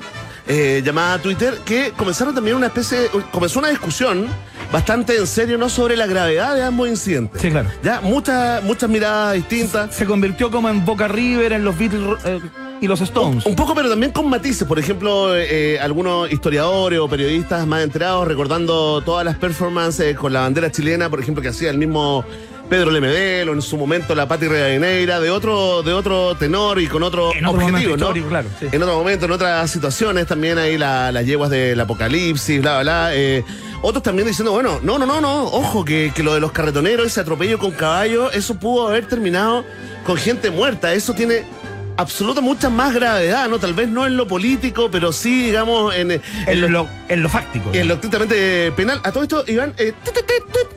eh, 0.48 0.82
llamada 0.82 1.18
Twitter, 1.18 1.58
que 1.64 1.92
comenzaron 1.94 2.34
también 2.34 2.56
una 2.56 2.68
especie, 2.68 3.10
comenzó 3.30 3.58
una 3.58 3.68
discusión 3.68 4.26
bastante 4.72 5.14
en 5.16 5.26
serio, 5.26 5.58
¿no? 5.58 5.68
Sobre 5.68 5.94
la 5.94 6.06
gravedad 6.06 6.54
de 6.54 6.62
ambos 6.62 6.88
incidentes. 6.88 7.40
Sí, 7.42 7.50
claro. 7.50 7.68
Ya, 7.82 8.00
muchas, 8.00 8.62
muchas 8.64 8.88
miradas 8.88 9.34
distintas. 9.34 9.94
Se 9.94 10.06
convirtió 10.06 10.50
como 10.50 10.70
en 10.70 10.84
Boca 10.86 11.06
River, 11.06 11.52
en 11.52 11.64
los 11.64 11.78
Beatles 11.78 12.18
eh, 12.24 12.40
y 12.80 12.86
los 12.86 13.00
Stones. 13.00 13.44
Un, 13.46 13.56
poco, 13.56 13.74
pero 13.74 13.88
también 13.88 14.12
con 14.12 14.28
matices. 14.28 14.66
Por 14.66 14.78
ejemplo, 14.78 15.34
eh, 15.36 15.78
algunos 15.80 16.30
historiadores 16.30 16.98
o 16.98 17.08
periodistas 17.08 17.66
más 17.66 17.82
enterados 17.82 18.26
recordando 18.28 19.00
todas 19.02 19.24
las 19.24 19.36
performances 19.36 20.16
con 20.16 20.32
la 20.32 20.40
bandera 20.40 20.70
chilena, 20.70 21.10
por 21.10 21.20
ejemplo, 21.20 21.42
que 21.42 21.48
hacía 21.48 21.70
el 21.70 21.78
mismo 21.78 22.24
Pedro 22.68 22.90
Lemedel 22.90 23.48
o 23.48 23.52
en 23.54 23.62
su 23.62 23.76
momento 23.78 24.14
la 24.14 24.28
Pati 24.28 24.46
Reganeira, 24.46 25.18
de 25.20 25.30
otro, 25.30 25.82
de 25.82 25.92
otro 25.94 26.34
tenor 26.36 26.78
y 26.80 26.86
con 26.86 27.02
otro, 27.02 27.32
En 27.34 27.46
otro 27.46 27.64
objetivo, 27.64 27.96
¿no? 27.96 28.12
claro, 28.28 28.48
sí. 28.60 28.66
En 28.70 28.82
otro 28.82 28.96
momento, 28.98 29.24
en 29.24 29.32
otras 29.32 29.70
situaciones, 29.70 30.26
también 30.26 30.58
ahí 30.58 30.76
la- 30.76 31.10
las 31.10 31.24
yeguas 31.24 31.48
del 31.50 31.80
apocalipsis, 31.80 32.60
bla, 32.60 32.74
bla, 32.74 32.82
bla. 32.82 33.14
eh, 33.14 33.42
otros 33.80 34.02
también 34.02 34.28
diciendo, 34.28 34.52
bueno, 34.52 34.80
no, 34.82 34.98
no, 34.98 35.06
no, 35.06 35.20
no, 35.20 35.44
ojo, 35.44 35.84
que, 35.84 36.12
que 36.14 36.22
lo 36.22 36.34
de 36.34 36.40
los 36.40 36.52
carretoneros, 36.52 37.06
ese 37.06 37.20
atropello 37.20 37.58
con 37.58 37.70
caballo, 37.70 38.30
eso 38.32 38.54
pudo 38.56 38.88
haber 38.88 39.06
terminado 39.06 39.64
con 40.04 40.16
gente 40.16 40.50
muerta. 40.50 40.92
Eso 40.92 41.14
tiene 41.14 41.44
absoluta 41.98 42.40
mucha 42.40 42.70
más 42.70 42.94
gravedad, 42.94 43.48
¿no? 43.48 43.58
Tal 43.58 43.74
vez 43.74 43.88
no 43.88 44.06
en 44.06 44.16
lo 44.16 44.26
político, 44.26 44.88
pero 44.90 45.12
sí, 45.12 45.42
digamos, 45.46 45.94
en, 45.94 46.12
en 46.12 46.22
En 46.46 46.72
lo, 46.72 46.88
en 47.08 47.22
lo 47.22 47.28
fáctico. 47.28 47.70
en 47.74 47.86
lo 47.88 47.94
estrictamente 47.94 48.72
penal. 48.76 49.00
A 49.04 49.12
todo 49.12 49.22
esto, 49.24 49.44
Iván, 49.46 49.74
eh, 49.78 49.92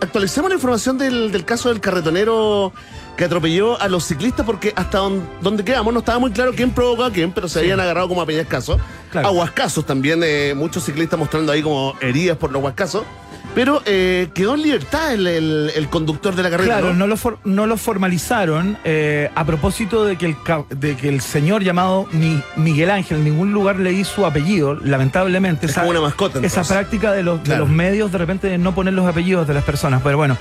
actualicemos 0.01 0.49
la 0.49 0.55
información 0.55 0.97
del, 0.97 1.31
del 1.31 1.45
caso 1.45 1.69
del 1.69 1.79
carretonero 1.79 2.73
que 3.17 3.25
atropelló 3.25 3.79
a 3.79 3.87
los 3.87 4.05
ciclistas, 4.05 4.45
porque 4.45 4.73
hasta 4.75 4.97
don- 4.97 5.21
donde 5.41 5.63
quedamos 5.63 5.93
no 5.93 5.99
estaba 5.99 6.17
muy 6.17 6.31
claro 6.31 6.53
quién 6.55 6.71
provocó 6.71 7.03
a 7.03 7.11
quién, 7.11 7.31
pero 7.31 7.47
se 7.47 7.59
habían 7.59 7.79
agarrado 7.79 8.07
como 8.07 8.21
a 8.21 8.25
peñascasos. 8.25 8.79
Claro. 9.11 9.27
A 9.27 9.31
huascazos 9.31 9.85
también, 9.85 10.21
eh, 10.23 10.53
muchos 10.55 10.83
ciclistas 10.85 11.19
mostrando 11.19 11.51
ahí 11.51 11.61
como 11.61 11.95
heridas 12.01 12.37
por 12.37 12.51
los 12.51 12.63
huascazos. 12.63 13.03
Pero 13.53 13.81
eh, 13.85 14.29
quedó 14.33 14.55
en 14.55 14.61
libertad 14.61 15.13
el, 15.13 15.27
el- 15.27 15.71
el 15.75 15.89
conductor 15.89 16.35
de 16.35 16.43
la 16.43 16.49
carrera. 16.49 16.79
Claro, 16.79 16.93
no 16.93 17.05
lo, 17.05 17.17
for- 17.17 17.37
no 17.43 17.67
lo 17.67 17.75
formalizaron 17.75 18.77
eh, 18.85 19.29
a 19.35 19.45
propósito 19.45 20.05
de 20.05 20.15
que, 20.17 20.27
el, 20.27 20.35
de 20.69 20.95
que 20.95 21.09
el 21.09 21.19
señor 21.19 21.61
llamado 21.61 22.07
Mi- 22.13 22.41
Miguel 22.55 22.89
Ángel 22.89 23.17
en 23.17 23.25
ningún 23.25 23.51
lugar 23.51 23.75
leí 23.77 24.05
su 24.05 24.25
apellido, 24.25 24.75
lamentablemente. 24.75 25.65
Es 25.65 25.73
como 25.73 25.89
una 25.89 26.01
mascota, 26.01 26.39
Esa 26.41 26.63
práctica 26.63 27.11
de 27.11 27.23
los, 27.23 27.43
de 27.43 27.57
los 27.57 27.67
medios 27.69 28.11
de 28.11 28.17
repente 28.17 28.47
de 28.47 28.57
no 28.57 28.73
poner 28.73 28.93
los 28.93 29.05
apellidos 29.05 29.45
de 29.47 29.53
las 29.53 29.63
personas. 29.65 30.01
Pero 30.01 30.15
bueno, 30.17 30.37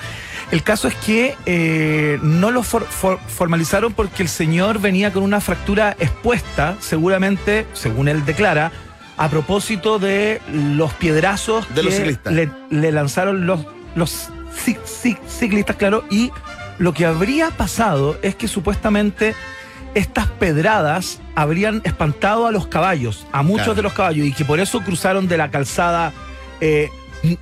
el 0.52 0.62
caso 0.62 0.86
es 0.86 0.94
que 0.94 1.34
eh, 1.46 2.18
no 2.22 2.52
lo 2.52 2.62
for- 2.62 2.86
for- 2.86 3.18
formalizaron 3.26 3.92
porque 3.92 4.22
el 4.22 4.28
señor 4.28 4.80
venía 4.80 5.12
con 5.12 5.24
una 5.24 5.40
fractura 5.40 5.96
expuesta, 5.98 6.76
seguramente, 6.78 7.66
según 7.72 8.06
él 8.08 8.24
declara, 8.24 8.70
a 9.20 9.28
propósito 9.28 9.98
de 9.98 10.40
los 10.50 10.94
piedrazos 10.94 11.66
De 11.74 11.82
los 11.82 11.92
que 11.92 11.98
ciclistas. 11.98 12.32
le, 12.32 12.50
le 12.70 12.90
lanzaron 12.90 13.46
los, 13.46 13.66
los 13.94 14.30
ci- 14.64 14.78
ci- 14.84 15.18
ciclistas, 15.28 15.76
claro, 15.76 16.04
y 16.10 16.30
lo 16.78 16.94
que 16.94 17.04
habría 17.04 17.50
pasado 17.50 18.16
es 18.22 18.34
que 18.34 18.48
supuestamente 18.48 19.34
estas 19.94 20.26
pedradas 20.28 21.20
habrían 21.34 21.82
espantado 21.84 22.46
a 22.46 22.50
los 22.52 22.66
caballos, 22.68 23.26
a 23.32 23.42
muchos 23.42 23.64
Claro. 23.66 23.74
de 23.74 23.82
los 23.82 23.92
caballos, 23.92 24.26
y 24.26 24.32
que 24.32 24.44
por 24.46 24.58
eso 24.58 24.80
cruzaron 24.80 25.28
de 25.28 25.36
la 25.36 25.50
calzada 25.50 26.12
eh, 26.62 26.88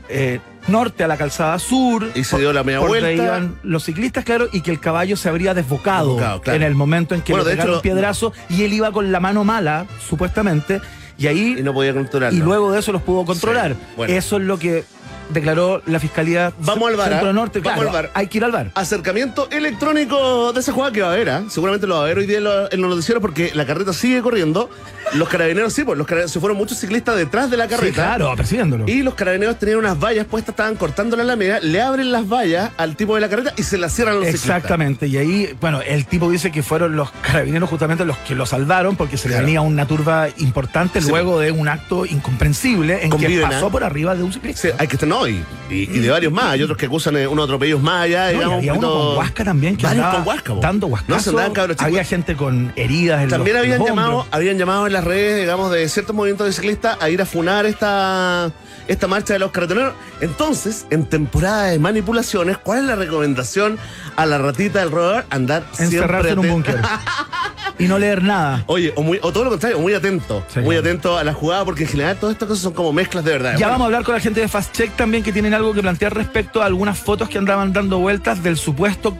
eh, 0.09 0.41
norte 0.67 1.05
a 1.05 1.07
la 1.07 1.17
calzada 1.17 1.59
sur. 1.61 2.11
Y 2.17 2.25
se 2.25 2.39
dio 2.39 2.53
la 2.53 2.65
media 2.65 2.81
vuelta. 2.81 3.13
iban 3.13 3.59
los 3.63 3.85
ciclistas, 3.85 4.25
claro, 4.25 4.49
y 4.53 4.63
que 4.63 4.73
el 4.73 4.81
caballo 4.81 5.17
se 5.17 5.29
habría 5.29 5.55
desbocado, 5.55 6.15
Desbocado, 6.17 6.41
claro. 6.43 6.57
en 6.57 6.63
el 6.65 6.75
momento 6.75 7.15
en 7.15 7.21
que 7.23 7.33
Bueno, 7.33 7.45
le 7.47 7.53
pegaron 7.53 7.75
hecho- 7.75 7.83
piedrazo 7.83 8.33
y 8.49 8.65
él 8.65 8.73
iba 8.73 8.91
con 8.91 9.13
la 9.13 9.21
mano 9.21 9.45
mala, 9.45 9.87
supuestamente, 10.09 10.81
y 11.19 11.27
ahí 11.27 11.57
Y 11.59 11.63
no 11.63 11.75
podía 11.75 11.93
controlarlo. 11.93 12.39
y 12.39 12.41
luego 12.43 12.73
de 12.73 12.79
eso 12.81 12.93
los 12.93 13.03
pudo 13.03 13.25
controlar. 13.27 13.73
Sí, 13.73 13.79
bueno. 13.97 14.15
Eso 14.15 14.37
es 14.39 14.43
lo 14.45 14.59
que 14.59 14.85
declaró 15.31 15.83
la 15.85 16.01
Fiscalía 16.01 16.55
Vamos 16.61 16.89
al 16.89 16.97
VAR, 16.97 17.11
Centro 17.11 17.29
¿ah? 17.29 17.33
Norte. 17.35 17.61
Vamos 17.61 17.83
Claro, 17.83 17.91
al 17.99 18.03
VAR. 18.05 18.11
Hay 18.15 18.29
que 18.29 18.39
ir 18.39 18.45
al 18.45 18.53
bar. 18.53 18.71
acercamiento 18.75 19.47
electrónico 19.51 20.53
de 20.55 20.61
esa 20.61 20.73
jugada 20.73 20.91
que 20.93 21.03
va 21.03 21.09
a 21.11 21.13
haber, 21.13 21.29
¿ah? 21.31 21.43
seguramente 21.51 21.87
lo 21.87 21.97
va 21.97 22.01
a 22.01 22.05
haber 22.05 22.19
hoy 22.19 22.27
día 22.27 22.39
en 22.39 22.45
los, 22.45 22.71
noticieros 22.91 23.21
porque 23.21 23.51
la 23.55 23.67
carreta 23.67 23.93
sigue 23.93 24.23
corriendo. 24.23 24.71
Los 25.15 25.29
carabineros, 25.31 25.73
sí, 25.73 25.85
pues 25.85 25.97
los 25.97 26.07
carabineros, 26.07 26.33
se 26.33 26.39
fueron 26.41 26.59
muchos 26.59 26.79
ciclistas 26.79 27.17
detrás 27.17 27.51
de 27.51 27.57
la 27.57 27.67
carreta. 27.67 27.87
Sí, 27.87 27.93
claro, 27.95 28.35
persiguiéndolo. 28.37 28.85
Y 28.89 29.03
los 29.03 29.15
carabineros 29.15 29.59
tenían 29.59 29.79
unas 29.79 29.99
vallas 29.99 30.27
puestas, 30.27 30.53
estaban 30.53 30.77
cortando 30.77 31.17
la 31.17 31.23
alameda, 31.23 31.61
le 31.61 31.81
abren 31.81 32.13
las 32.13 32.29
vallas 32.29 32.71
al 32.77 32.95
tipo 32.97 33.15
de 33.15 33.23
la 33.23 33.29
carreta 33.31 33.55
y 33.57 33.63
se 33.63 33.79
las 33.79 33.95
cierran 33.95 34.17
los 34.17 34.25
ciclistas. 34.27 34.57
Exactamente, 34.57 35.07
y 35.07 35.17
ahí, 35.17 35.57
bueno, 35.63 35.81
el 35.81 36.05
tipo 36.07 36.31
dice 36.31 36.51
que 36.51 36.63
fueron 36.63 36.95
los 36.97 37.11
carabineros 37.23 37.71
justamente 37.71 38.05
los 38.05 38.19
que 38.19 38.35
lo 38.35 38.45
salvaron 38.45 38.97
porque 38.97 39.17
se 39.17 39.29
le 39.29 39.35
Claro. 39.35 39.47
venía 39.47 39.61
una 39.63 39.87
turba 39.87 40.29
importante. 40.39 41.01
Luego 41.09 41.41
de 41.41 41.51
un 41.53 41.69
acto 41.69 42.05
incomprensible 42.07 43.03
en 43.05 43.11
Conviven, 43.11 43.37
que 43.49 43.55
pasó 43.55 43.67
¿ah? 43.67 43.71
por 43.71 43.85
arriba 43.85 44.15
de 44.15 44.23
un 44.23 44.33
ciclista. 44.33 44.69
Sí, 44.69 44.75
hay 44.79 44.87
que 44.87 44.97
estar, 44.97 45.09
no, 45.09 45.27
y, 45.27 45.43
y- 45.71 45.75
y 45.83 45.99
de 45.99 46.11
varios 46.11 46.33
más. 46.33 46.47
Hay 46.53 46.63
otros 46.63 46.79
que 46.79 46.87
acusan 46.87 47.17
eh, 47.17 47.27
unos 47.27 47.45
atropellos 47.45 47.81
más 47.83 48.05
allá, 48.05 48.33
No, 48.33 48.41
y 48.41 48.43
había 48.55 48.73
un 48.73 48.79
uno 48.79 48.93
con 48.93 49.17
huasca 49.19 49.45
también 49.45 49.77
que 49.77 49.87
Varios 49.87 50.07
con 50.15 50.27
huasca, 50.27 50.55
dando 50.61 50.87
No, 50.89 50.93
huascazo. 50.95 51.31
andaban. 51.39 51.77
Había 51.79 52.05
gente 52.05 52.37
con 52.37 52.73
heridas 52.77 53.23
en 53.23 53.29
También 53.31 53.57
los, 53.57 53.65
habían 53.65 53.79
los 53.81 53.89
llamado, 53.89 54.27
habían 54.31 54.59
llamado 54.59 54.87
en 54.87 54.93
las 54.93 55.05
redes, 55.05 55.41
digamos, 55.41 55.71
de 55.73 55.89
ciertos 55.89 56.15
movimientos 56.15 56.47
de 56.47 56.53
ciclistas 56.53 56.97
a 57.01 57.11
ir 57.11 57.21
a 57.23 57.27
funar 57.27 57.67
esta, 57.67 58.51
esta 58.89 59.07
marcha 59.07 59.35
de 59.35 59.39
los 59.39 59.51
carretoneros. 59.53 59.95
Entonces, 60.21 60.87
en 60.91 61.07
temporada 61.07 61.65
de 61.67 61.79
manipulaciones, 61.79 62.59
¿cuál 62.59 62.81
es 62.81 62.85
la 62.87 62.97
recomendación 62.97 63.79
a 64.17 64.27
la 64.27 64.39
ratita 64.39 64.81
del 64.81 64.91
rover? 64.91 65.25
Andar 65.31 65.65
Encerrarse 65.79 66.31
en 66.31 66.39
un 66.41 66.45
siempre 66.47 66.73
búnker. 66.75 66.89
y 67.79 67.85
no 67.87 67.99
leer 67.99 68.23
nada. 68.23 68.65
Oye, 68.67 68.93
o, 68.97 69.03
muy- 69.03 69.21
o 69.23 69.33
todo 69.33 69.45
lo 69.45 69.51
contrario, 69.51 69.79
muy 69.79 69.95
atento. 69.95 70.43
Sí, 70.49 70.61
muy 70.61 70.75
claro. 70.75 70.81
atento 70.81 71.19
a 71.19 71.23
la 71.25 71.33
jugada, 71.33 71.65
porque 71.65 71.85
en 71.85 71.89
general 71.91 72.17
todas 72.19 72.35
estas 72.35 72.49
cosas 72.49 72.63
son 72.65 72.73
como 72.73 72.93
mezclas 72.93 73.25
de 73.25 73.33
verdad. 73.33 73.53
Ya 73.53 73.59
Bueno, 73.59 73.71
vamos 73.73 73.83
a 73.85 73.87
hablar 73.87 74.03
con 74.05 74.15
la 74.15 74.21
gente 74.21 74.41
de 74.41 74.49
Fast 74.49 74.75
Check 74.75 74.97
también 74.97 75.23
que 75.23 75.33
tienen 75.33 75.55
algo 75.55 75.73
que 75.75 75.81
plantear 75.83 76.15
respecto 76.15 76.63
a 76.63 76.67
algunas 76.67 76.99
fotos 76.99 77.29
que 77.29 77.39
andaban 77.39 77.73
dando 77.73 77.99
vueltas 77.99 78.43
del 78.43 78.57
supuesto 78.57 79.17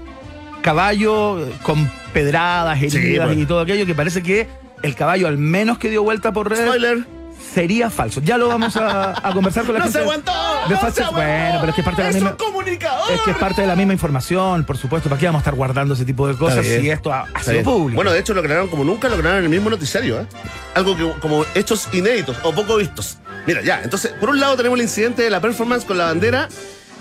caballo 0.63 1.39
con 1.63 1.91
pedradas, 2.13 2.79
heridas 2.79 2.93
Sí, 3.03 3.17
bueno. 3.19 3.33
y 3.43 3.47
todo 3.47 3.61
aquello 3.61 3.87
que 3.87 3.95
parece 3.95 4.23
que 4.23 4.49
el 4.83 4.95
caballo 4.95 5.29
al 5.29 5.39
menos 5.39 5.79
que 5.79 5.89
dio 5.91 6.03
vuelta 6.03 6.33
por 6.33 6.49
redes 6.51 6.65
Spoiler. 6.67 7.07
Sería 7.55 7.91
falso. 7.91 8.21
Ya 8.23 8.37
lo 8.39 8.49
vamos 8.49 8.77
a, 8.77 9.27
a 9.27 9.33
conversar 9.33 9.65
con 9.65 9.75
la 9.75 9.79
¡No 9.85 9.85
gente 9.85 9.99
se 9.99 10.05
aguantó! 10.05 10.33
de 10.33 10.75
¡No 10.75 10.81
se 10.81 11.03
aguantó! 11.03 11.13
Bueno, 11.13 11.57
pero 11.61 11.69
es 11.71 11.75
que 11.75 11.81
es 11.81 11.85
parte 11.85 12.03
de 12.03 12.05
la 12.05 12.09
¡Es 12.11 12.15
misma 12.15 12.31
un 12.31 12.37
comunicador! 12.37 13.13
es 13.13 13.21
que 13.23 13.31
es 13.31 13.37
parte 13.37 13.61
de 13.63 13.67
la 13.67 13.77
misma 13.77 13.93
información, 13.93 14.65
por 14.65 14.77
supuesto. 14.77 15.09
¿Para 15.09 15.19
qué 15.19 15.27
vamos 15.27 15.41
a 15.41 15.43
estar 15.43 15.55
guardando 15.55 15.95
ese 15.95 16.05
tipo 16.05 16.27
de 16.29 16.35
cosas 16.37 16.65
si 16.67 16.91
esto 16.91 17.13
ha, 17.13 17.27
ha 17.33 17.43
sido 17.43 17.63
público? 17.63 17.97
Bueno, 17.97 18.13
de 18.13 18.21
hecho 18.21 18.35
lo 18.35 18.43
crearon 18.43 18.69
como 18.69 18.85
nunca 18.85 19.09
lo 19.09 19.17
crearon 19.17 19.39
en 19.39 19.45
el 19.45 19.51
mismo 19.51 19.71
noticiario, 19.71 20.21
¿eh? 20.21 20.27
Algo 20.75 20.97
que 20.97 21.11
como 21.21 21.45
hechos 21.55 21.89
inéditos 21.93 22.37
o 22.43 22.53
poco 22.53 22.77
vistos. 22.77 23.19
Mira, 23.47 23.63
ya, 23.63 23.81
entonces, 23.83 24.13
por 24.21 24.29
un 24.31 24.41
lado 24.41 24.57
tenemos 24.57 24.79
el 24.79 24.83
incidente 24.85 25.23
de 25.23 25.31
la 25.31 25.41
performance 25.41 25.85
con 25.85 25.97
la 25.99 26.05
bandera 26.07 26.49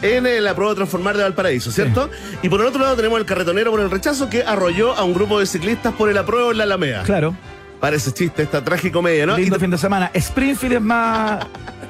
en 0.02 0.28
eh, 0.28 0.40
la 0.42 0.54
prueba 0.54 0.72
de 0.74 0.76
transformar 0.78 1.18
de 1.18 1.24
Valparaíso, 1.24 1.72
¿cierto? 1.72 2.10
Y 2.44 2.50
por 2.50 2.62
el 2.62 2.68
otro 2.68 2.82
lado 2.82 2.96
tenemos 2.96 3.20
el 3.20 3.26
carretonero 3.26 3.72
por 3.72 3.80
el 3.80 3.90
rechazo 3.90 4.30
que 4.30 4.44
arrolló 4.44 4.94
a 4.94 5.04
un 5.04 5.14
grupo 5.14 5.40
de 5.40 5.46
ciclistas 5.48 5.94
por 5.94 6.10
el 6.10 6.18
apruebo 6.18 6.52
en 6.52 6.60
la 6.60 6.64
Alameda. 6.66 7.04
claro. 7.04 7.36
Parece 7.80 8.12
chiste 8.12 8.44
esta 8.44 8.64
tragicomedia, 8.64 9.26
¿no? 9.26 9.38
Y 9.38 9.42
Lindo 9.42 9.56
te- 9.58 9.62
fin 9.62 9.72
de 9.72 9.78
semana. 9.78 10.10
Springfield 10.14 10.76
es 10.76 10.82
más. 10.82 11.46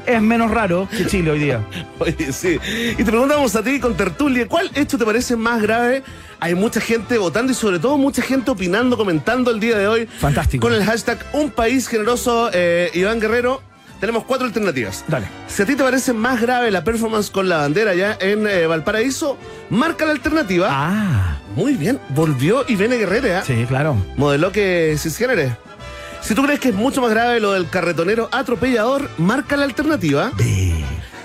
es 0.05 0.21
menos 0.21 0.51
raro 0.51 0.87
que 0.89 1.05
Chile 1.05 1.31
hoy 1.31 1.39
día. 1.39 1.61
Oye, 1.99 2.31
sí. 2.33 2.57
Y 2.91 2.95
te 2.95 3.05
preguntamos 3.05 3.55
a 3.55 3.63
ti 3.63 3.79
con 3.79 3.95
tertulia, 3.95 4.47
¿cuál 4.47 4.69
hecho 4.75 4.97
te 4.97 5.05
parece 5.05 5.35
más 5.35 5.61
grave? 5.61 6.03
Hay 6.39 6.55
mucha 6.55 6.79
gente 6.81 7.17
votando 7.17 7.51
y 7.51 7.55
sobre 7.55 7.79
todo 7.79 7.97
mucha 7.97 8.21
gente 8.21 8.51
opinando, 8.51 8.95
comentando 8.97 9.49
el 9.51 9.59
día 9.59 9.77
de 9.77 9.87
hoy. 9.87 10.05
Fantástico. 10.05 10.67
Con 10.67 10.75
el 10.75 10.83
hashtag 10.83 11.17
Un 11.33 11.49
País 11.51 11.87
Generoso, 11.87 12.49
eh, 12.53 12.91
Iván 12.93 13.19
Guerrero. 13.19 13.61
Tenemos 13.99 14.25
cuatro 14.25 14.45
alternativas. 14.45 15.03
Dale. 15.07 15.25
Si 15.47 15.63
a 15.63 15.65
ti 15.65 15.75
te 15.75 15.83
parece 15.83 16.13
más 16.13 16.39
grave 16.39 16.69
la 16.69 16.83
performance 16.83 17.31
con 17.31 17.49
la 17.49 17.57
bandera 17.57 17.95
ya 17.95 18.15
en 18.21 18.45
eh, 18.45 18.67
Valparaíso, 18.67 19.37
marca 19.71 20.05
la 20.05 20.11
alternativa. 20.11 20.67
Ah, 20.69 21.37
Muy 21.55 21.73
bien, 21.73 21.97
volvió 22.09 22.63
y 22.67 22.75
viene 22.75 22.97
Guerrera. 22.97 23.43
sí, 23.43 23.65
claro. 23.67 23.95
Modeló 24.15 24.51
que 24.51 24.95
cisgénere. 24.99 25.57
Si 26.21 26.35
tú 26.35 26.43
crees 26.43 26.59
que 26.59 26.69
es 26.69 26.75
mucho 26.75 27.01
más 27.01 27.11
grave 27.11 27.39
lo 27.39 27.53
del 27.53 27.69
carretonero 27.69 28.29
atropellador, 28.31 29.09
marca 29.17 29.55
la 29.55 29.63
alternativa. 29.65 30.31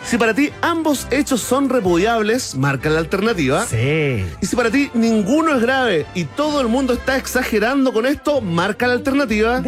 Si 0.05 0.19
para 0.19 0.35
ti 0.35 0.51
ambos 0.61 1.07
hechos 1.11 1.41
son 1.41 1.69
repudiables, 1.69 2.55
marca 2.57 2.91
la 2.91 2.99
alternativa. 2.99 3.65
Sí. 3.67 4.25
Y 4.41 4.47
si 4.47 4.57
para 4.57 4.71
ti 4.71 4.91
ninguno 4.95 5.55
es 5.55 5.63
grave 5.63 6.07
y 6.15 6.25
todo 6.25 6.61
el 6.61 6.69
mundo 6.69 6.93
está 6.93 7.17
exagerando 7.17 7.93
con 7.93 8.07
esto, 8.07 8.41
marca 8.41 8.87
la 8.87 8.95
alternativa. 8.95 9.59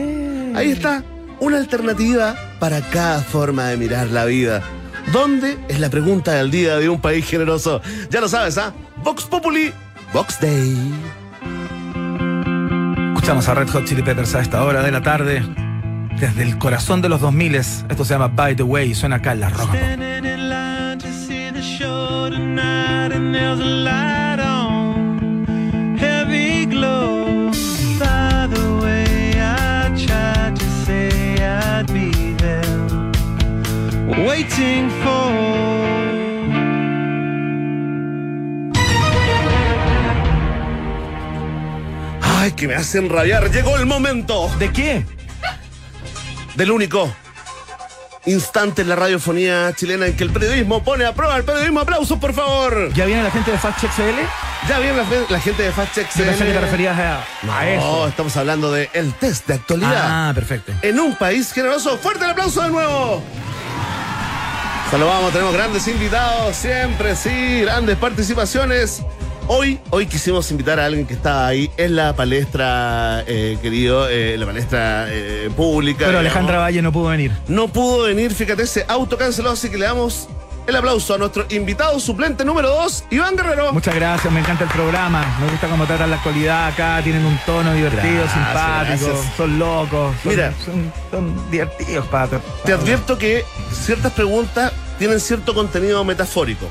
Ahí 0.55 0.71
está, 0.71 1.05
una 1.41 1.59
alternativa 1.59 2.37
para 2.59 2.81
cada 2.81 3.21
forma 3.21 3.69
de 3.69 3.77
mirar 3.77 4.09
la 4.09 4.25
vida. 4.25 4.63
¿Dónde? 5.13 5.59
Es 5.69 5.81
la 5.81 5.91
pregunta 5.91 6.33
del 6.33 6.51
día 6.51 6.77
de 6.79 6.89
un 6.89 7.01
país 7.01 7.27
generoso. 7.27 7.81
Ya 8.11 8.21
lo 8.21 8.29
sabes, 8.29 8.59
¿ah? 8.59 8.73
Vox 9.03 9.25
Populi, 9.25 9.73
Vox 10.13 10.41
Day. 10.41 11.24
Escuchamos 13.25 13.49
a 13.49 13.55
Red 13.55 13.71
Hot 13.71 13.87
Chili 13.87 14.03
Peppers 14.03 14.35
a 14.35 14.43
esta 14.43 14.63
hora 14.65 14.83
de 14.83 14.91
la 14.91 15.01
tarde. 15.01 15.43
desde 16.21 16.43
el 16.43 16.59
corazón 16.59 17.01
de 17.01 17.09
los 17.09 17.23
2000 17.23 17.55
Esto 17.55 18.05
se 18.05 18.13
llama 18.13 18.29
By 18.29 18.55
the 18.55 18.63
Way 18.63 18.91
y 18.91 18.95
suena 18.95 19.17
acá 19.17 19.33
en 19.33 19.41
la 19.41 19.49
roca. 19.49 19.79
Pop. 35.03 35.25
Standing 35.25 35.94
Ay, 42.45 42.53
que 42.53 42.69
me 42.69 42.75
hacen 42.75 43.09
rabiar. 43.09 43.51
Llegó 43.51 43.77
el 43.77 43.87
momento 43.87 44.51
¿De 44.59 44.71
qué? 44.71 45.05
del 46.57 46.71
único 46.71 47.13
instante 48.27 48.83
en 48.83 48.89
la 48.89 48.97
radiofonía 48.97 49.73
chilena 49.77 50.07
en 50.07 50.17
que 50.17 50.25
el 50.25 50.31
periodismo 50.31 50.83
pone 50.85 51.05
a 51.05 51.13
prueba 51.15 51.37
el 51.37 51.45
periodismo. 51.45 51.81
Aplausos, 51.81 52.19
por 52.19 52.33
favor. 52.33 52.93
¿Ya 52.95 53.05
viene 53.07 53.23
la 53.23 53.31
gente 53.31 53.51
de 53.51 53.59
Fact 53.59 53.81
Check 53.81 53.91
CL? 53.95 54.69
Ya 54.69 54.79
viene 54.79 54.97
la, 54.97 55.05
la 55.29 55.41
gente 55.41 55.63
de 55.63 55.73
Fast 55.73 55.95
Check 55.95 56.07
Yo 56.17 56.25
pensé 56.25 56.39
que 56.45 56.53
te 56.53 56.57
CL. 56.59 56.61
referías 56.65 56.99
a, 56.99 57.17
a 57.19 57.25
No, 57.43 57.61
eso. 57.61 58.09
estamos 58.09 58.35
hablando 58.39 58.73
de 58.73 58.89
el 58.95 59.13
test 59.15 59.47
de 59.47 59.55
actualidad. 59.55 60.29
Ah, 60.29 60.33
perfecto. 60.35 60.73
En 60.81 60.99
un 61.01 61.17
país 61.17 61.53
generoso. 61.53 61.99
Fuerte 61.99 62.25
el 62.25 62.31
aplauso 62.31 62.63
de 62.63 62.71
nuevo. 62.71 63.23
Saludamos, 64.91 65.33
tenemos 65.33 65.53
grandes 65.55 65.87
invitados, 65.89 66.55
siempre, 66.57 67.17
sí, 67.17 67.61
grandes 67.63 67.97
participaciones. 67.99 69.03
Hoy, 69.47 69.79
hoy 69.91 70.07
quisimos 70.07 70.51
invitar 70.51 70.81
a 70.81 70.87
alguien 70.87 71.07
que 71.07 71.13
está 71.13 71.47
ahí 71.47 71.71
en 71.77 71.97
la 71.97 72.17
palestra, 72.17 73.23
eh, 73.27 73.59
querido, 73.61 74.09
eh, 74.09 74.37
la 74.39 74.47
palestra 74.47 75.07
eh, 75.11 75.51
pública. 75.55 75.99
Pero 76.07 76.11
digamos. 76.21 76.21
Alejandra 76.37 76.59
Valle 76.61 76.81
no 76.81 76.93
pudo 76.93 77.09
venir. 77.09 77.31
No 77.47 77.69
pudo 77.69 78.05
venir, 78.05 78.33
fíjate, 78.33 78.67
se 78.67 78.87
autocanceló, 78.89 79.51
así 79.51 79.69
que 79.71 79.77
le 79.77 79.85
damos 79.85 80.29
el 80.67 80.75
aplauso 80.77 81.15
a 81.15 81.19
nuestro 81.19 81.45
invitado 81.51 82.01
suplente 82.01 82.43
número 82.43 82.71
2, 82.71 83.05
Iván 83.11 83.37
Guerrero. 83.37 83.71
Muchas 83.75 83.95
gracias, 83.95 84.33
me 84.33 84.41
encanta 84.41 84.65
el 84.65 84.71
programa. 84.71 85.37
Me 85.39 85.51
gusta 85.51 85.69
cómo 85.69 85.85
tratan 85.85 86.09
la 86.09 86.17
actualidad 86.17 86.69
acá. 86.69 87.01
Tienen 87.05 87.27
un 87.27 87.39
tono 87.45 87.75
divertido, 87.75 88.23
Gracias, 88.23 88.33
simpático. 88.33 89.07
gracias. 89.07 89.37
Son 89.37 89.59
locos. 89.59 90.15
son- 90.23 90.33
Mira. 90.33 90.55
son, 90.65 90.93
son 91.11 91.51
divertidos, 91.51 92.07
pato. 92.07 92.41
Te 92.65 92.73
advierto 92.73 93.19
que 93.19 93.45
ciertas 93.73 94.13
preguntas 94.13 94.73
tienen 94.99 95.21
cierto 95.21 95.53
contenido 95.55 96.03
metafórico. 96.03 96.67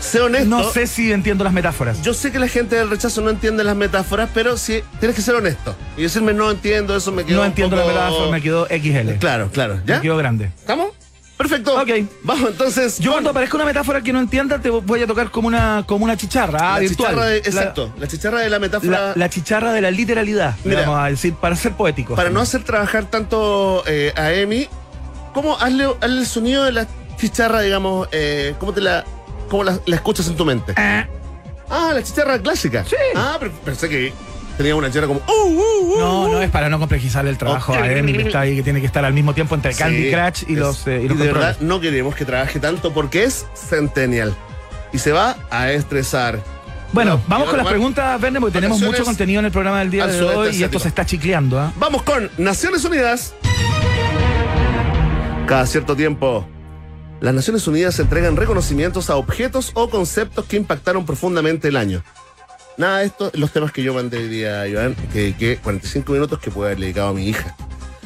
Sé 0.00 0.20
honesto. 0.20 0.48
No 0.48 0.64
sé 0.72 0.86
si 0.86 1.12
entiendo 1.12 1.44
las 1.44 1.52
metáforas. 1.52 2.00
Yo 2.02 2.14
sé 2.14 2.32
que 2.32 2.38
la 2.38 2.48
gente 2.48 2.74
del 2.76 2.88
rechazo 2.90 3.20
no 3.20 3.30
entiende 3.30 3.62
las 3.64 3.76
metáforas, 3.76 4.30
pero 4.32 4.56
sí 4.56 4.82
tienes 4.98 5.14
que 5.14 5.22
ser 5.22 5.34
honesto. 5.34 5.76
Y 5.96 6.02
decirme 6.02 6.32
no 6.32 6.50
entiendo, 6.50 6.96
eso 6.96 7.12
me 7.12 7.24
quedó. 7.24 7.36
No 7.36 7.42
un 7.42 7.48
entiendo 7.48 7.76
poco- 7.76 7.88
la 7.92 8.04
metáfora, 8.06 8.30
me 8.30 8.40
quedó 8.42 8.66
XL. 8.66 9.18
Claro, 9.18 9.50
claro. 9.52 9.76
Me 9.76 9.82
¿Ya? 9.86 10.00
quedó 10.00 10.16
grande. 10.16 10.46
¿Estamos? 10.58 10.88
Perfecto. 11.36 11.74
Ok. 11.80 11.88
Vamos 12.22 12.50
entonces. 12.50 12.98
Yo 12.98 13.12
cuando 13.12 13.30
aparezca 13.30 13.56
una 13.56 13.64
metáfora 13.64 14.02
que 14.02 14.12
no 14.12 14.20
entienda, 14.20 14.58
te 14.58 14.68
voy 14.68 15.02
a 15.02 15.06
tocar 15.06 15.30
como 15.30 15.48
una, 15.48 15.84
como 15.86 16.04
una 16.04 16.16
chicharra, 16.16 16.58
ah, 16.60 16.74
la 16.74 16.78
virtual. 16.80 17.10
chicharra 17.10 17.26
de, 17.28 17.36
exacto. 17.38 17.94
La, 17.98 18.06
chicharra 18.06 18.40
de 18.40 18.50
la 18.50 18.58
metáfora. 18.58 19.00
La, 19.08 19.12
la 19.16 19.28
chicharra 19.30 19.72
de 19.72 19.80
la 19.80 19.90
literalidad, 19.90 20.54
Mira. 20.64 20.80
vamos 20.82 20.98
a 21.00 21.06
decir, 21.06 21.32
para 21.34 21.56
ser 21.56 21.72
poéticos. 21.72 22.14
Para 22.16 22.28
no 22.28 22.40
hacer 22.40 22.62
trabajar 22.62 23.06
tanto 23.06 23.82
eh, 23.86 24.12
a 24.16 24.32
Emi, 24.32 24.68
¿cómo 25.32 25.56
hazle, 25.58 25.86
hazle 26.02 26.18
el 26.20 26.26
sonido 26.26 26.64
de 26.64 26.72
la 26.72 26.86
chicharra, 27.16 27.62
digamos, 27.62 28.08
eh, 28.12 28.54
cómo 28.58 28.74
te 28.74 28.82
la, 28.82 29.04
cómo 29.50 29.64
la, 29.64 29.78
la 29.84 29.96
escuchas 29.96 30.26
en 30.28 30.36
tu 30.36 30.44
mente? 30.46 30.72
Ah, 30.76 31.06
Ah, 31.72 31.92
la 31.94 32.02
chicharra 32.02 32.38
clásica. 32.40 32.84
Sí. 32.84 32.96
Ah, 33.14 33.36
pero 33.38 33.52
pensé 33.64 33.88
que 33.88 34.12
tenía 34.56 34.74
una 34.74 34.88
chicharra 34.88 35.06
como. 35.06 35.20
Uh, 35.20 35.48
uh, 35.48 35.94
uh, 35.94 35.98
No, 36.00 36.22
uh. 36.24 36.32
no 36.32 36.42
es 36.42 36.50
para 36.50 36.68
no 36.68 36.78
complejizarle 36.80 37.30
el 37.30 37.38
trabajo 37.38 37.72
a 37.74 37.88
Emi, 37.92 38.12
que 38.12 38.22
está 38.22 38.40
ahí, 38.40 38.56
que 38.56 38.62
tiene 38.64 38.80
que 38.80 38.86
estar 38.86 39.04
al 39.04 39.12
mismo 39.12 39.34
tiempo 39.34 39.54
entre 39.54 39.72
Candy 39.74 40.04
Sí, 40.04 40.10
Crush 40.10 40.44
y 40.50 40.54
es- 40.54 40.58
los, 40.58 40.86
eh, 40.88 41.02
y 41.04 41.08
los 41.08 41.16
de 41.18 41.26
verdad 41.32 41.56
no 41.60 41.78
queremos 41.80 42.16
que 42.16 42.24
trabaje 42.24 42.58
tanto 42.58 42.92
porque 42.92 43.22
es 43.24 43.46
Centennial. 43.54 44.34
Y 44.92 44.98
se 44.98 45.12
va 45.12 45.36
a 45.50 45.70
estresar. 45.70 46.40
Bueno, 46.92 47.18
No, 47.18 47.22
vamos 47.28 47.48
con 47.50 47.58
las 47.58 47.68
preguntas, 47.68 48.20
Verne, 48.20 48.40
porque 48.40 48.54
tenemos 48.54 48.80
mucho 48.80 49.04
contenido 49.04 49.38
en 49.38 49.46
el 49.46 49.52
programa 49.52 49.78
del 49.78 49.90
día 49.92 50.08
de 50.08 50.20
hoy 50.22 50.56
y 50.56 50.64
esto 50.64 50.80
se 50.80 50.88
está 50.88 51.06
chicleando. 51.06 51.60
¿ah? 51.60 51.72
Vamos 51.76 52.02
con 52.02 52.28
Naciones 52.36 52.84
Unidas. 52.84 53.32
Cada 55.46 55.66
cierto 55.66 55.94
tiempo, 55.94 56.44
las 57.20 57.34
Naciones 57.34 57.66
Unidas 57.66 57.98
entregan 57.98 58.36
reconocimientos 58.36 59.10
a 59.10 59.16
objetos 59.16 59.72
o 59.74 59.90
conceptos 59.90 60.46
que 60.46 60.56
impactaron 60.56 61.04
profundamente 61.04 61.68
el 61.68 61.76
año. 61.76 62.02
Nada 62.78 63.00
de 63.00 63.06
esto, 63.06 63.30
los 63.34 63.52
temas 63.52 63.72
que 63.72 63.82
yo 63.82 63.92
mandé 63.92 64.18
hoy 64.18 64.28
día, 64.28 64.66
Iván, 64.66 64.94
que 65.12 65.18
dediqué 65.18 65.58
45 65.58 66.12
minutos 66.12 66.38
que 66.38 66.50
puedo 66.50 66.66
haber 66.66 66.78
dedicado 66.78 67.08
a 67.08 67.12
mi 67.12 67.28
hija. 67.28 67.56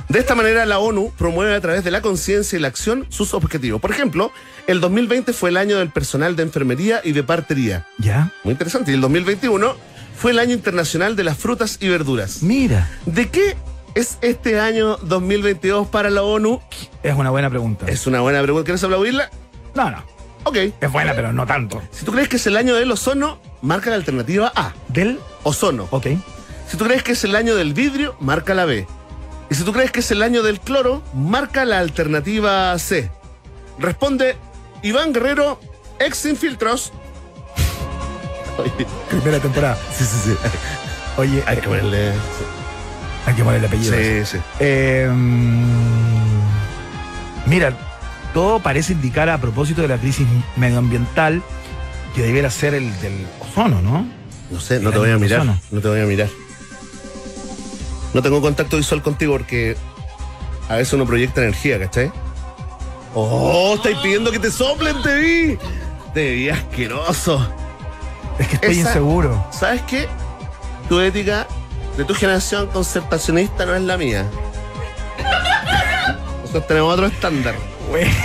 De 0.09 0.19
esta 0.19 0.35
manera, 0.35 0.67
la 0.67 0.81
ONU 0.81 1.13
promueve 1.17 1.55
a 1.55 1.61
través 1.61 1.85
de 1.85 1.91
la 1.91 2.03
conciencia 2.03 2.59
y 2.59 2.61
la 2.61 2.69
acción 2.69 3.07
sus 3.09 3.35
objetivos. 3.35 3.81
Por 3.81 3.91
ejemplo, 3.91 4.33
el 4.67 4.81
2020 4.81 5.33
fue 5.33 5.51
el 5.51 5.57
año 5.57 5.79
del 5.79 5.91
personal 5.91 6.37
de 6.37 6.43
enfermería 6.43 7.01
y 7.05 7.13
de 7.13 7.23
partería. 7.23 7.87
¿Ya? 7.99 8.33
Muy 8.43 8.53
interesante. 8.53 8.91
Y 8.91 8.95
el 8.95 9.01
2021 9.01 9.77
fue 10.17 10.33
el 10.33 10.39
año 10.39 10.55
internacional 10.55 11.17
de 11.17 11.25
las 11.25 11.39
frutas 11.39 11.79
y 11.81 11.89
verduras. 11.89 12.43
Mira, 12.43 12.91
¿De 13.07 13.31
qué 13.31 13.57
es 13.95 14.19
este 14.21 14.59
año 14.61 14.97
2022 15.03 15.87
para 15.89 16.11
la 16.11 16.23
ONU? 16.23 16.61
es 17.03 17.15
una 17.15 17.31
buena 17.31 17.51
pregunta. 17.51 17.87
Es 17.89 18.07
una 18.07 18.21
buena 18.21 18.43
pregunta. 18.43 18.65
¿Quieres 18.65 18.83
aplaudirla? 18.85 19.31
No, 19.75 19.91
no, 19.91 20.03
Ok. 20.45 20.57
es 20.81 20.93
buena, 20.93 21.15
pero 21.15 21.33
no 21.33 21.47
tanto. 21.47 21.83
Si 21.91 22.05
tú 22.05 22.13
crees 22.13 22.29
que 22.29 22.37
es 22.37 22.47
el 22.47 22.57
año 22.57 22.75
del 22.75 22.91
ozono, 22.91 23.39
marca 23.63 23.91
la 23.91 23.97
alternativa 23.97 24.53
A. 24.55 24.73
Del, 24.89 25.19
Ozono. 25.43 25.89
ok. 25.91 26.07
Si 26.69 26.77
tú 26.77 26.85
crees 26.85 27.03
que 27.03 27.13
es 27.13 27.25
el 27.25 27.37
año 27.37 27.55
del 27.57 27.75
vidrio, 27.75 28.17
marca 28.21 28.55
la 28.55 28.65
B. 28.65 28.87
Y 29.51 29.55
si 29.55 29.63
tú 29.65 29.73
crees 29.73 29.91
que 29.93 30.01
es 30.01 30.11
el 30.11 30.23
año 30.23 30.43
del 30.43 30.59
cloro, 30.61 31.03
marca 31.13 31.65
la 31.65 31.79
alternativa 31.79 32.77
C. 32.79 33.11
Responde 33.79 34.37
Iván 34.83 35.13
Guerrero, 35.13 35.61
ex 35.99 36.17
sin 36.19 36.37
filtros. 36.37 36.93
Oye, 38.59 38.87
Primera 39.11 39.41
temporada. 39.41 39.77
sí, 39.97 40.05
sí, 40.05 40.17
sí. 40.25 40.37
Oye, 41.17 41.43
Hay 41.47 41.57
que 41.59 41.69
ponerle. 41.69 42.13
Hay 43.27 43.35
que 43.35 43.43
ponerle 43.45 43.67
apellido. 43.67 43.95
Sí, 43.97 44.25
sí. 44.25 44.39
Eh, 44.61 45.09
mm, 45.13 46.41
mira, 47.47 47.73
todo 48.33 48.59
parece 48.61 48.93
indicar 48.93 49.29
a 49.29 49.39
propósito 49.39 49.83
de 49.83 49.89
la 49.89 49.99
crisis 49.99 50.27
medioambiental 50.57 51.43
que 52.15 52.23
debiera 52.23 52.51
ser 52.51 52.75
el 52.75 52.99
del 53.01 53.27
ozono, 53.41 53.81
¿no? 53.83 54.07
No 54.51 54.61
sé, 54.61 54.79
no 54.81 54.89
El 54.91 54.93
te 54.95 54.99
voy 54.99 55.11
a 55.11 55.19
mirar. 55.19 55.41
ozono. 55.41 55.59
No 55.71 55.81
te 55.81 55.89
voy 55.89 56.01
a 56.01 56.05
mirar. 56.05 56.29
No 58.13 58.23
tengo 58.23 58.41
contacto 58.41 58.77
visual 58.77 59.03
contigo 59.03 59.33
porque 59.33 59.77
a 60.69 60.77
veces 60.77 60.93
uno 60.93 61.05
proyecta 61.07 61.41
energía, 61.43 61.79
¿cachai? 61.81 62.13
¡Oh! 63.15 63.75
Estáis 63.77 63.97
pidiendo 63.99 64.31
que 64.31 64.39
te 64.39 64.51
soplen, 64.51 65.01
te 65.03 65.17
vi. 65.17 65.59
Te 66.13 66.33
vi 66.35 66.49
asqueroso. 66.49 67.49
Es 68.39 68.49
que 68.49 68.55
estoy 68.57 68.71
Esa- 68.79 68.89
inseguro. 68.91 69.45
¿Sabes 69.53 69.83
qué? 69.83 70.07
Tu 70.89 71.01
ética 71.01 71.47
de 71.97 72.05
tu 72.05 72.15
generación 72.15 72.67
concertacionista 72.69 73.67
no 73.67 73.75
es 73.75 73.83
la 73.83 73.97
mía. 73.97 74.25
Nosotros 76.41 76.67
tenemos 76.67 76.95
otro 76.95 77.07
estándar. 77.07 77.55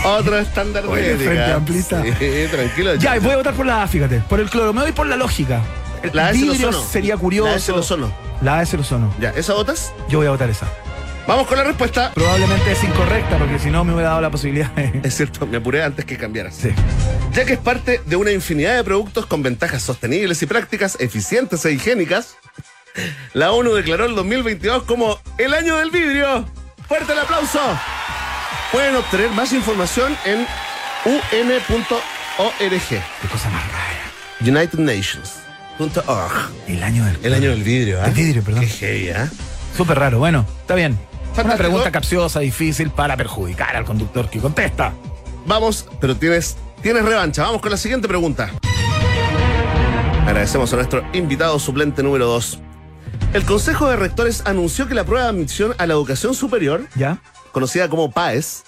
Otro 0.06 0.38
estándar 0.40 0.84
de 0.84 0.90
Oye, 0.90 1.14
ética. 1.14 1.30
Frente 1.30 1.52
Amplista. 1.52 2.04
Sí, 2.04 2.48
tranquilo. 2.52 2.96
Ya, 2.96 3.18
y 3.18 3.20
voy 3.20 3.34
a 3.34 3.38
votar 3.38 3.54
por 3.54 3.66
la 3.66 3.84
A, 3.84 3.88
fíjate. 3.88 4.20
Por 4.28 4.40
el 4.40 4.50
cloro. 4.50 4.74
Me 4.74 4.82
voy 4.82 4.92
por 4.92 5.08
la 5.08 5.16
lógica. 5.16 5.62
El 6.02 6.12
La 6.14 6.32
vidrio 6.32 6.72
sería 6.72 7.18
curioso. 7.18 7.50
La 7.50 7.58
es 7.58 7.70
el 7.70 7.76
ozono. 7.76 8.12
La 8.42 8.60
A 8.60 8.64
es 8.64 8.74
el 8.74 8.80
ozono. 8.80 9.14
Ya, 9.20 9.30
¿esa 9.32 9.54
votas? 9.54 9.94
Yo 10.10 10.20
voy 10.20 10.28
a 10.28 10.32
votar 10.32 10.50
esa. 10.50 10.68
Vamos 11.28 11.46
con 11.46 11.58
la 11.60 11.64
respuesta. 11.64 12.12
Probablemente 12.16 12.72
es 12.72 12.84
incorrecta, 12.84 13.38
porque 13.38 13.60
si 13.60 13.70
no 13.70 13.84
me 13.84 13.94
hubiera 13.94 14.10
dado 14.10 14.22
la 14.22 14.32
posibilidad 14.32 14.72
de... 14.72 15.02
Es 15.04 15.16
cierto, 15.16 15.46
me 15.46 15.58
apuré 15.58 15.84
antes 15.84 16.04
que 16.06 16.18
cambiaras. 16.18 16.56
Sí. 16.56 16.70
Ya 17.34 17.46
que 17.46 17.54
es 17.54 17.60
parte 17.60 18.02
de 18.04 18.16
una 18.16 18.32
infinidad 18.32 18.76
de 18.76 18.84
productos 18.84 19.28
con 19.28 19.44
ventajas 19.44 19.84
sostenibles 19.84 20.42
y 20.42 20.48
prácticas 20.48 20.98
eficientes 21.00 21.64
e 21.66 21.74
higiénicas, 21.74 22.38
la 23.34 23.52
ONU 23.52 23.74
declaró 23.74 24.06
el 24.06 24.16
2022 24.16 24.84
como 24.84 25.20
el 25.38 25.54
año 25.54 25.78
del 25.78 25.92
vidrio. 25.92 26.46
¡Fuerte 26.88 27.14
el 27.14 27.20
aplauso! 27.20 27.60
Pueden 28.72 28.96
obtener 28.96 29.30
más 29.32 29.52
información 29.54 30.16
en 30.26 30.46
un.org, 31.06 32.60
Qué 32.60 33.28
cosa 33.32 33.50
más 33.50 33.64
rara. 33.72 34.12
UnitedNations.org. 34.42 36.50
El 36.68 36.84
año 36.84 37.06
del 37.06 37.18
El 37.24 37.34
año 37.34 37.50
del 37.50 37.64
vidrio, 37.64 38.00
¿ah? 38.02 38.06
Del 38.06 38.14
vidrio, 38.14 38.44
perdón. 38.44 38.62
Qué 38.62 38.68
heavy, 38.70 39.10
¿ah? 39.10 39.30
Súper 39.76 39.98
raro. 40.00 40.20
Bueno, 40.20 40.46
está 40.62 40.76
bien. 40.76 40.94
Una 40.94 41.36
Fantástico. 41.36 41.58
pregunta 41.58 41.92
capciosa, 41.92 42.40
difícil 42.42 42.90
para 42.92 43.16
perjudicar 43.16 43.76
al 43.76 43.86
conductor 43.86 44.30
que 44.30 44.40
contesta. 44.40 44.94
Vamos, 45.46 45.88
pero 46.02 46.16
tienes, 46.16 46.58
tienes 46.82 47.04
revancha. 47.04 47.44
Vamos 47.44 47.62
con 47.62 47.72
la 47.72 47.78
siguiente 47.78 48.08
pregunta. 48.08 48.50
Agradecemos 50.26 50.72
a 50.74 50.76
nuestro 50.76 51.04
invitado 51.14 51.58
suplente 51.60 52.04
número 52.04 52.26
2. 52.28 52.60
El 53.34 53.46
Consejo 53.46 53.90
de 53.90 53.96
Rectores 53.96 54.44
anunció 54.46 54.88
que 54.88 54.96
la 54.96 55.04
prueba 55.04 55.26
de 55.26 55.30
admisión 55.30 55.76
a 55.78 55.86
la 55.86 55.94
educación 55.94 56.34
superior, 56.34 56.88
¿Ya? 56.96 57.20
conocida 57.52 57.88
como 57.88 58.12
PAES, 58.12 58.64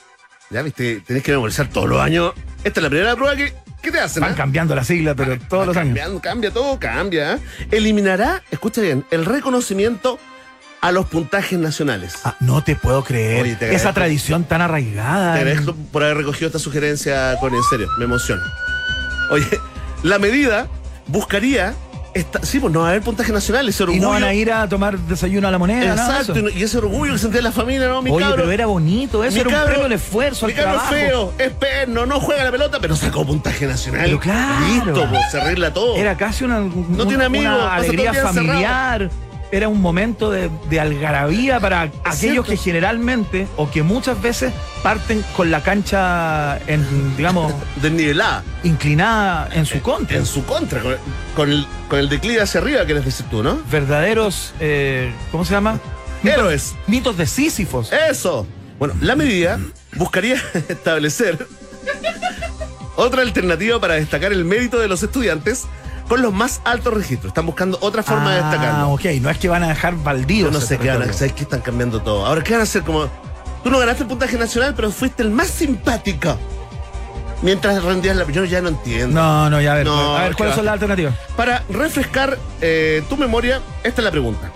ya 0.51 0.61
viste, 0.61 1.01
tenés 1.01 1.23
que 1.23 1.31
memorizar 1.31 1.67
todos 1.67 1.89
los 1.89 1.99
años. 1.99 2.33
Esta 2.63 2.79
es 2.79 2.83
la 2.83 2.89
primera 2.89 3.15
prueba 3.15 3.35
que, 3.35 3.53
que 3.81 3.91
te 3.91 3.99
hacen. 3.99 4.21
Van 4.21 4.33
¿ah? 4.33 4.35
cambiando 4.35 4.75
la 4.75 4.83
sigla, 4.83 5.15
pero 5.15 5.39
todos 5.39 5.67
los 5.67 5.77
años. 5.77 5.95
Cambiando, 5.95 6.21
cambia 6.21 6.51
todo, 6.51 6.79
cambia. 6.79 7.33
¿eh? 7.33 7.39
Eliminará, 7.71 8.43
escucha 8.51 8.81
bien, 8.81 9.05
el 9.11 9.25
reconocimiento 9.25 10.19
a 10.81 10.91
los 10.91 11.05
puntajes 11.05 11.57
nacionales. 11.57 12.15
Ah, 12.23 12.35
no 12.39 12.63
te 12.63 12.75
puedo 12.75 13.03
creer. 13.03 13.43
Oye, 13.43 13.55
te 13.55 13.73
Esa 13.73 13.93
tradición 13.93 14.43
tan 14.43 14.61
arraigada. 14.61 15.35
Te 15.35 15.39
agradezco 15.39 15.75
por 15.91 16.03
haber 16.03 16.17
recogido 16.17 16.47
esta 16.47 16.59
sugerencia, 16.59 17.35
Connie, 17.39 17.57
en 17.57 17.63
serio, 17.63 17.87
me 17.97 18.05
emociona. 18.05 18.43
Oye, 19.29 19.47
la 20.03 20.19
medida 20.19 20.67
buscaría. 21.07 21.75
Esta, 22.13 22.43
sí, 22.45 22.59
pues 22.59 22.73
no 22.73 22.81
va 22.81 22.87
a 22.87 22.89
haber 22.89 23.01
puntaje 23.03 23.31
nacional, 23.31 23.69
ese 23.69 23.83
Y 23.83 23.85
orgullo. 23.85 24.01
no 24.01 24.09
van 24.09 24.23
a 24.25 24.33
ir 24.33 24.51
a 24.51 24.67
tomar 24.67 24.97
desayuno 24.99 25.47
a 25.47 25.51
la 25.51 25.57
moneda, 25.57 25.93
Exacto, 25.93 26.37
y 26.37 26.41
no- 26.43 26.49
y 26.49 26.61
ese 26.61 26.77
orgullo 26.77 27.13
que 27.13 27.19
sentía 27.19 27.41
la 27.41 27.53
familia, 27.53 27.87
¿no? 27.87 28.01
Mi 28.01 28.11
Oye, 28.11 28.19
cabro, 28.25 28.35
pero 28.41 28.51
era 28.51 28.65
bonito, 28.65 29.23
eso 29.23 29.33
mi 29.35 29.39
era 29.39 29.49
un 29.59 29.65
premio 29.65 29.85
al 29.85 29.91
esfuerzo, 29.93 30.45
Mi 30.47 30.51
al 30.51 30.57
cabro 30.57 30.75
es 30.81 30.87
trabajo. 30.89 31.07
feo, 31.07 31.33
es 31.37 31.51
perno, 31.53 32.05
no 32.05 32.19
juega 32.19 32.43
la 32.43 32.51
pelota, 32.51 32.79
pero 32.81 32.97
sacó 32.97 33.25
puntaje 33.25 33.65
nacional. 33.65 34.01
Pero 34.03 34.19
claro. 34.19 34.65
Listo, 34.67 35.07
pues, 35.09 35.21
se 35.31 35.39
arregla 35.39 35.73
todo. 35.73 35.95
Era 35.95 36.17
casi 36.17 36.43
una, 36.43 36.59
un- 36.59 37.07
tiene 37.07 37.23
amigos, 37.23 37.55
una 37.55 37.75
alegría 37.75 38.09
encerrado. 38.09 39.09
Era 39.51 39.67
un 39.67 39.81
momento 39.81 40.31
de, 40.31 40.49
de 40.69 40.79
algarabía 40.79 41.59
para 41.59 41.81
aquellos 41.81 42.15
cierto. 42.17 42.43
que 42.45 42.57
generalmente 42.57 43.47
o 43.57 43.69
que 43.69 43.83
muchas 43.83 44.21
veces 44.21 44.53
parten 44.81 45.23
con 45.35 45.51
la 45.51 45.61
cancha, 45.61 46.57
en, 46.67 47.17
digamos, 47.17 47.53
Desnivelada. 47.81 48.43
inclinada 48.63 49.49
en 49.53 49.65
su 49.65 49.81
contra. 49.81 50.17
En 50.17 50.25
su 50.25 50.45
contra, 50.45 50.81
con, 50.81 50.95
con 51.35 51.51
el, 51.51 51.67
con 51.89 51.99
el 51.99 52.07
declive 52.09 52.41
hacia 52.41 52.61
arriba, 52.61 52.85
quieres 52.85 53.03
decir 53.03 53.25
tú, 53.29 53.43
¿no? 53.43 53.59
Verdaderos, 53.69 54.53
eh, 54.59 55.11
¿cómo 55.31 55.43
se 55.43 55.51
llama? 55.53 55.79
Héroes. 56.23 56.75
Mitos 56.87 57.17
de 57.17 57.25
Sísifos. 57.25 57.91
Eso. 57.91 58.47
Bueno, 58.79 58.93
la 59.01 59.15
medida 59.15 59.59
buscaría 59.95 60.35
establecer 60.69 61.45
otra 62.95 63.21
alternativa 63.21 63.79
para 63.79 63.95
destacar 63.95 64.31
el 64.31 64.45
mérito 64.45 64.79
de 64.79 64.87
los 64.87 65.03
estudiantes 65.03 65.65
con 66.07 66.21
los 66.21 66.33
más 66.33 66.61
altos 66.65 66.93
registros. 66.93 67.29
Están 67.31 67.45
buscando 67.45 67.77
otra 67.81 68.03
forma 68.03 68.33
de 68.33 68.41
Ah, 68.41 68.49
destacarlo. 68.51 68.89
ok, 68.91 69.05
no 69.21 69.29
es 69.29 69.37
que 69.37 69.47
van 69.49 69.63
a 69.63 69.69
dejar 69.69 69.95
Yo 69.95 70.03
baldíos. 70.03 70.51
no 70.51 70.57
ese 70.59 70.67
sé 70.67 70.77
qué 70.77 70.89
van 70.89 71.01
a 71.01 71.05
hacer, 71.05 71.33
que 71.33 71.43
están 71.43 71.61
cambiando 71.61 72.01
todo. 72.01 72.25
Ahora, 72.25 72.43
¿qué 72.43 72.51
van 72.53 72.61
a 72.61 72.63
hacer? 72.63 72.83
Como 72.83 73.07
tú 73.63 73.69
no 73.69 73.79
ganaste 73.79 74.03
el 74.03 74.09
puntaje 74.09 74.37
nacional, 74.37 74.73
pero 74.75 74.91
fuiste 74.91 75.23
el 75.23 75.31
más 75.31 75.47
simpático. 75.47 76.37
Mientras 77.41 77.83
rendías 77.83 78.15
la... 78.15 78.25
Yo 78.29 78.45
ya 78.45 78.61
no 78.61 78.69
entiendo. 78.69 79.19
No, 79.19 79.49
no, 79.49 79.59
ya 79.61 79.73
a 79.73 79.75
ver. 79.77 79.85
No, 79.87 80.15
a 80.15 80.21
ver, 80.23 80.31
¿qué 80.31 80.37
¿cuáles 80.37 80.55
son 80.55 80.65
las 80.65 80.73
alternativas? 80.73 81.15
Para 81.35 81.63
refrescar 81.69 82.37
eh, 82.61 83.01
tu 83.09 83.17
memoria, 83.17 83.61
esta 83.83 84.01
es 84.01 84.05
la 84.05 84.11
pregunta. 84.11 84.51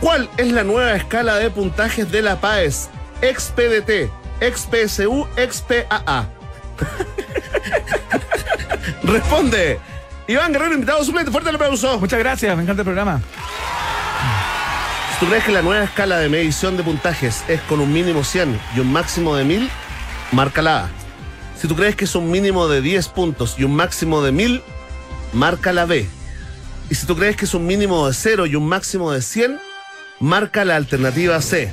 ¿Cuál 0.00 0.30
es 0.38 0.50
la 0.50 0.64
nueva 0.64 0.94
escala 0.94 1.36
de 1.36 1.50
puntajes 1.50 2.10
de 2.10 2.22
la 2.22 2.40
PAES? 2.40 2.88
XPDT, 3.20 4.10
XPSU, 4.40 5.26
XPAA. 5.36 6.26
Responde. 9.02 9.78
Iván 10.32 10.50
Guerrero, 10.50 10.72
invitado 10.72 11.04
suplente. 11.04 11.30
Fuerte 11.30 11.50
el 11.50 11.56
aplauso. 11.56 12.00
Muchas 12.00 12.18
gracias, 12.18 12.56
me 12.56 12.62
encanta 12.62 12.80
el 12.80 12.86
programa. 12.86 13.20
Si 15.12 15.20
tú 15.20 15.26
crees 15.26 15.44
que 15.44 15.52
la 15.52 15.60
nueva 15.60 15.84
escala 15.84 16.18
de 16.18 16.30
medición 16.30 16.78
de 16.78 16.82
puntajes 16.82 17.44
es 17.48 17.60
con 17.62 17.80
un 17.80 17.92
mínimo 17.92 18.24
100 18.24 18.58
y 18.74 18.80
un 18.80 18.90
máximo 18.90 19.36
de 19.36 19.44
1000, 19.44 19.68
marca 20.32 20.62
la 20.62 20.84
A. 20.84 20.88
Si 21.60 21.68
tú 21.68 21.76
crees 21.76 21.96
que 21.96 22.06
es 22.06 22.14
un 22.14 22.30
mínimo 22.30 22.66
de 22.66 22.80
10 22.80 23.08
puntos 23.08 23.56
y 23.58 23.64
un 23.64 23.76
máximo 23.76 24.22
de 24.22 24.32
1000, 24.32 24.62
marca 25.34 25.70
la 25.74 25.84
B. 25.84 26.08
Y 26.88 26.94
si 26.94 27.06
tú 27.06 27.14
crees 27.14 27.36
que 27.36 27.44
es 27.44 27.52
un 27.52 27.66
mínimo 27.66 28.08
de 28.08 28.14
0 28.14 28.46
y 28.46 28.56
un 28.56 28.66
máximo 28.66 29.12
de 29.12 29.20
100, 29.20 29.60
marca 30.18 30.64
la 30.64 30.76
alternativa 30.76 31.42
C. 31.42 31.70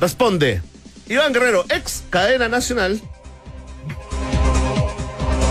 Responde. 0.00 0.62
Iván 1.08 1.32
Guerrero, 1.32 1.64
ex 1.70 2.04
cadena 2.08 2.48
nacional. 2.48 3.02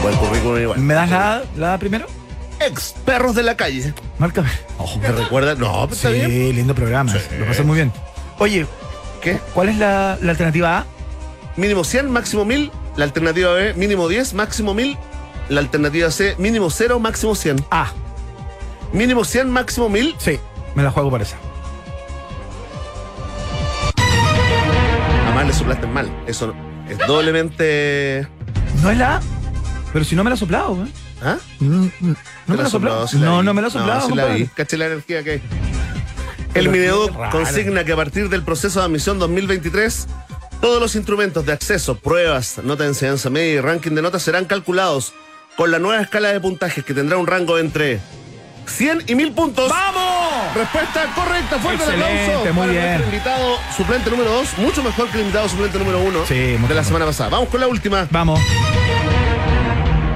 Buen 0.04 0.16
currículum 0.18 0.62
igual. 0.62 0.80
¿Me 0.80 0.94
das 0.94 1.10
la, 1.10 1.44
la 1.58 1.78
primero? 1.80 2.06
Ex 2.60 2.94
perros 3.06 3.34
de 3.36 3.42
la 3.44 3.56
calle. 3.58 3.94
Márcame. 4.20 4.50
¿Me 5.02 5.08
recuerda? 5.12 5.56
No, 5.56 5.88
pero 5.88 5.96
está 5.96 6.10
Sí, 6.12 6.16
bien. 6.16 6.56
lindo 6.58 6.76
programa. 6.76 7.12
Sí. 7.12 7.20
Lo 7.40 7.46
pasé 7.46 7.64
muy 7.64 7.76
bien. 7.76 7.92
Oye, 8.40 8.68
¿Qué? 9.22 9.40
¿cuál 9.54 9.70
es 9.70 9.78
la, 9.78 10.18
la 10.22 10.32
alternativa 10.32 10.80
A? 10.80 10.86
Mínimo 11.56 11.84
100, 11.84 12.12
máximo 12.12 12.46
1000. 12.46 12.72
La 12.98 13.06
alternativa 13.06 13.54
B, 13.54 13.74
mínimo 13.74 14.08
10, 14.08 14.34
máximo 14.36 14.74
1000. 14.74 14.98
La 15.50 15.60
alternativa 15.62 16.12
C, 16.12 16.36
mínimo 16.38 16.70
0, 16.70 17.00
máximo 17.00 17.34
100. 17.36 17.66
A. 17.72 17.92
Mínimo 18.92 19.24
100, 19.26 19.50
máximo 19.50 19.90
1000. 19.90 20.16
Sí, 20.20 20.40
me 20.76 20.84
la 20.84 20.92
juego 20.92 21.10
por 21.10 21.22
esa. 21.22 21.38
Además 25.26 25.48
le 25.48 25.54
soplaste 25.54 25.88
mal. 25.88 26.12
Eso 26.28 26.54
es 26.90 26.98
doblemente. 27.08 28.28
¿No 28.82 28.92
es 28.92 28.98
la 28.98 29.18
A? 29.18 29.22
Pero 29.94 30.04
si 30.06 30.16
no 30.16 30.24
me 30.24 30.30
la 30.32 30.34
ha 30.34 30.38
soplado, 30.38 30.84
¿eh? 30.84 30.88
¿Ah? 31.24 31.38
Mm, 31.60 31.66
mm, 31.66 31.90
¿Te 31.90 32.06
¿No 32.08 32.16
me 32.48 32.58
la 32.58 32.64
ha 32.64 32.70
soplado? 32.70 33.06
la 33.14 33.20
No, 33.20 33.40
vi. 33.40 33.46
no 33.46 33.54
me 33.54 33.62
la 33.62 33.68
ha 33.68 33.72
soplado, 33.72 34.00
No, 34.02 34.08
sí 34.08 34.16
la 34.16 34.26
vi. 34.26 34.48
Caché 34.48 34.78
la 34.78 34.88
energía 34.88 35.24
que 35.24 35.32
hay. 35.32 35.42
El 36.56 36.70
Mineduc 36.70 37.12
consigna 37.32 37.84
que 37.84 37.94
a 37.94 37.96
partir 37.96 38.30
del 38.30 38.44
proceso 38.44 38.80
de 38.80 38.86
admisión 38.86 39.18
2023, 39.20 40.08
todos 40.62 40.80
los 40.82 40.96
instrumentos 40.96 41.46
de 41.46 41.54
acceso, 41.54 41.96
pruebas, 41.96 42.60
nota 42.64 42.84
de 42.84 42.90
enseñanza 42.90 43.30
media 43.30 43.54
y 43.54 43.60
ranking 43.62 43.92
de 43.92 44.02
notas 44.02 44.22
serán 44.24 44.46
calculados 44.46 45.14
con 45.58 45.72
la 45.72 45.80
nueva 45.80 46.02
escala 46.02 46.30
de 46.34 46.40
puntajes 46.40 46.84
que 46.84 46.94
tendrá 46.94 47.18
un 47.18 47.28
rango 47.28 47.58
entre 47.60 48.00
100 48.66 49.04
y 49.08 49.16
1000 49.16 49.32
puntos. 49.34 49.70
¡Vamos! 49.70 50.56
Respuesta 50.56 51.12
correcta, 51.16 51.60
fuerte 51.60 51.84
el 51.86 52.02
aplauso. 52.02 52.46
muy 52.54 52.54
para 52.54 52.72
bien. 52.72 52.84
nuestro 52.86 53.06
invitado 53.14 53.58
suplente 53.76 54.10
número 54.10 54.32
2, 54.32 54.58
mucho 54.58 54.84
mejor 54.84 55.08
que 55.10 55.16
el 55.18 55.22
invitado 55.22 55.50
suplente 55.50 55.78
número 55.80 56.00
1 56.02 56.26
Sí, 56.28 56.34
de 56.36 56.54
la 56.54 56.60
mejor. 56.68 56.86
semana 56.86 57.06
pasada. 57.06 57.30
Vamos 57.30 57.50
con 57.50 57.60
la 57.60 57.68
última. 57.68 58.08
Vamos. 58.12 58.40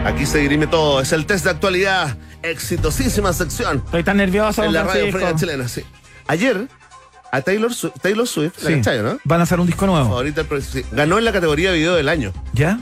Aquí 0.07 0.25
se 0.25 0.37
dirime 0.37 0.67
todo. 0.67 1.01
Es 1.01 1.11
el 1.11 1.25
test 1.25 1.43
de 1.43 1.51
actualidad. 1.51 2.17
Exitosísima 2.41 3.33
sección 3.33 3.81
Estoy 3.83 4.03
tan 4.03 4.15
nervioso, 4.15 4.63
en 4.63 4.71
la 4.71 4.83
radio 4.83 5.11
fría 5.11 5.35
chilena. 5.35 5.67
Sí. 5.67 5.83
Ayer, 6.27 6.69
a 7.29 7.41
Taylor, 7.41 7.71
Taylor 8.01 8.25
Swift, 8.25 8.53
la 8.63 8.69
Sí. 8.69 8.75
cachai, 8.77 9.03
¿no? 9.03 9.17
Va 9.29 9.35
a 9.35 9.39
lanzar 9.39 9.59
un 9.59 9.67
disco 9.67 9.85
nuevo. 9.85 10.07
Favorita 10.07 10.45
sí. 10.61 10.85
Ganó 10.93 11.17
en 11.17 11.25
la 11.25 11.33
categoría 11.33 11.73
video 11.73 11.95
del 11.95 12.07
año. 12.07 12.31
¿Ya? 12.53 12.79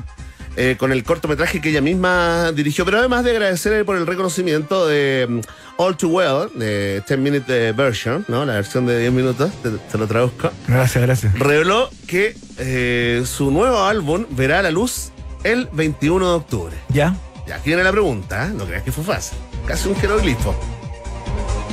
eh, 0.57 0.75
con 0.77 0.91
el 0.91 1.03
cortometraje 1.03 1.59
que 1.59 1.69
ella 1.69 1.81
misma 1.81 2.51
dirigió, 2.53 2.85
pero 2.85 2.99
además 2.99 3.23
de 3.23 3.31
agradecer 3.31 3.83
por 3.85 3.97
el 3.97 4.07
reconocimiento 4.07 4.87
de 4.87 5.25
mm, 5.27 5.39
All 5.77 5.97
Too 5.97 6.09
Well, 6.09 6.49
de 6.55 7.03
10 7.07 7.19
Minute 7.19 7.69
eh, 7.69 7.71
Version, 7.73 8.23
¿no? 8.27 8.45
La 8.45 8.53
versión 8.53 8.85
de 8.85 8.99
10 8.99 9.11
minutos, 9.11 9.51
te, 9.63 9.71
te 9.71 9.97
lo 9.97 10.07
traduzco. 10.07 10.51
Gracias, 10.67 11.03
gracias. 11.03 11.37
reveló 11.39 11.89
que 12.07 12.37
eh, 12.57 13.23
su 13.25 13.51
nuevo 13.51 13.83
álbum 13.83 14.25
verá 14.29 14.61
la 14.61 14.71
luz 14.71 15.11
el 15.45 15.69
21 15.71 16.27
de 16.27 16.35
octubre. 16.35 16.75
¿Ya? 16.89 17.15
Y 17.47 17.51
aquí 17.51 17.69
viene 17.69 17.83
la 17.83 17.91
pregunta, 17.91 18.47
¿eh? 18.47 18.49
no 18.53 18.65
creas 18.65 18.83
que 18.83 18.91
fue 18.91 19.03
fácil. 19.03 19.37
Casi 19.67 19.87
un 19.87 19.95
jeroglifo. 19.95 20.55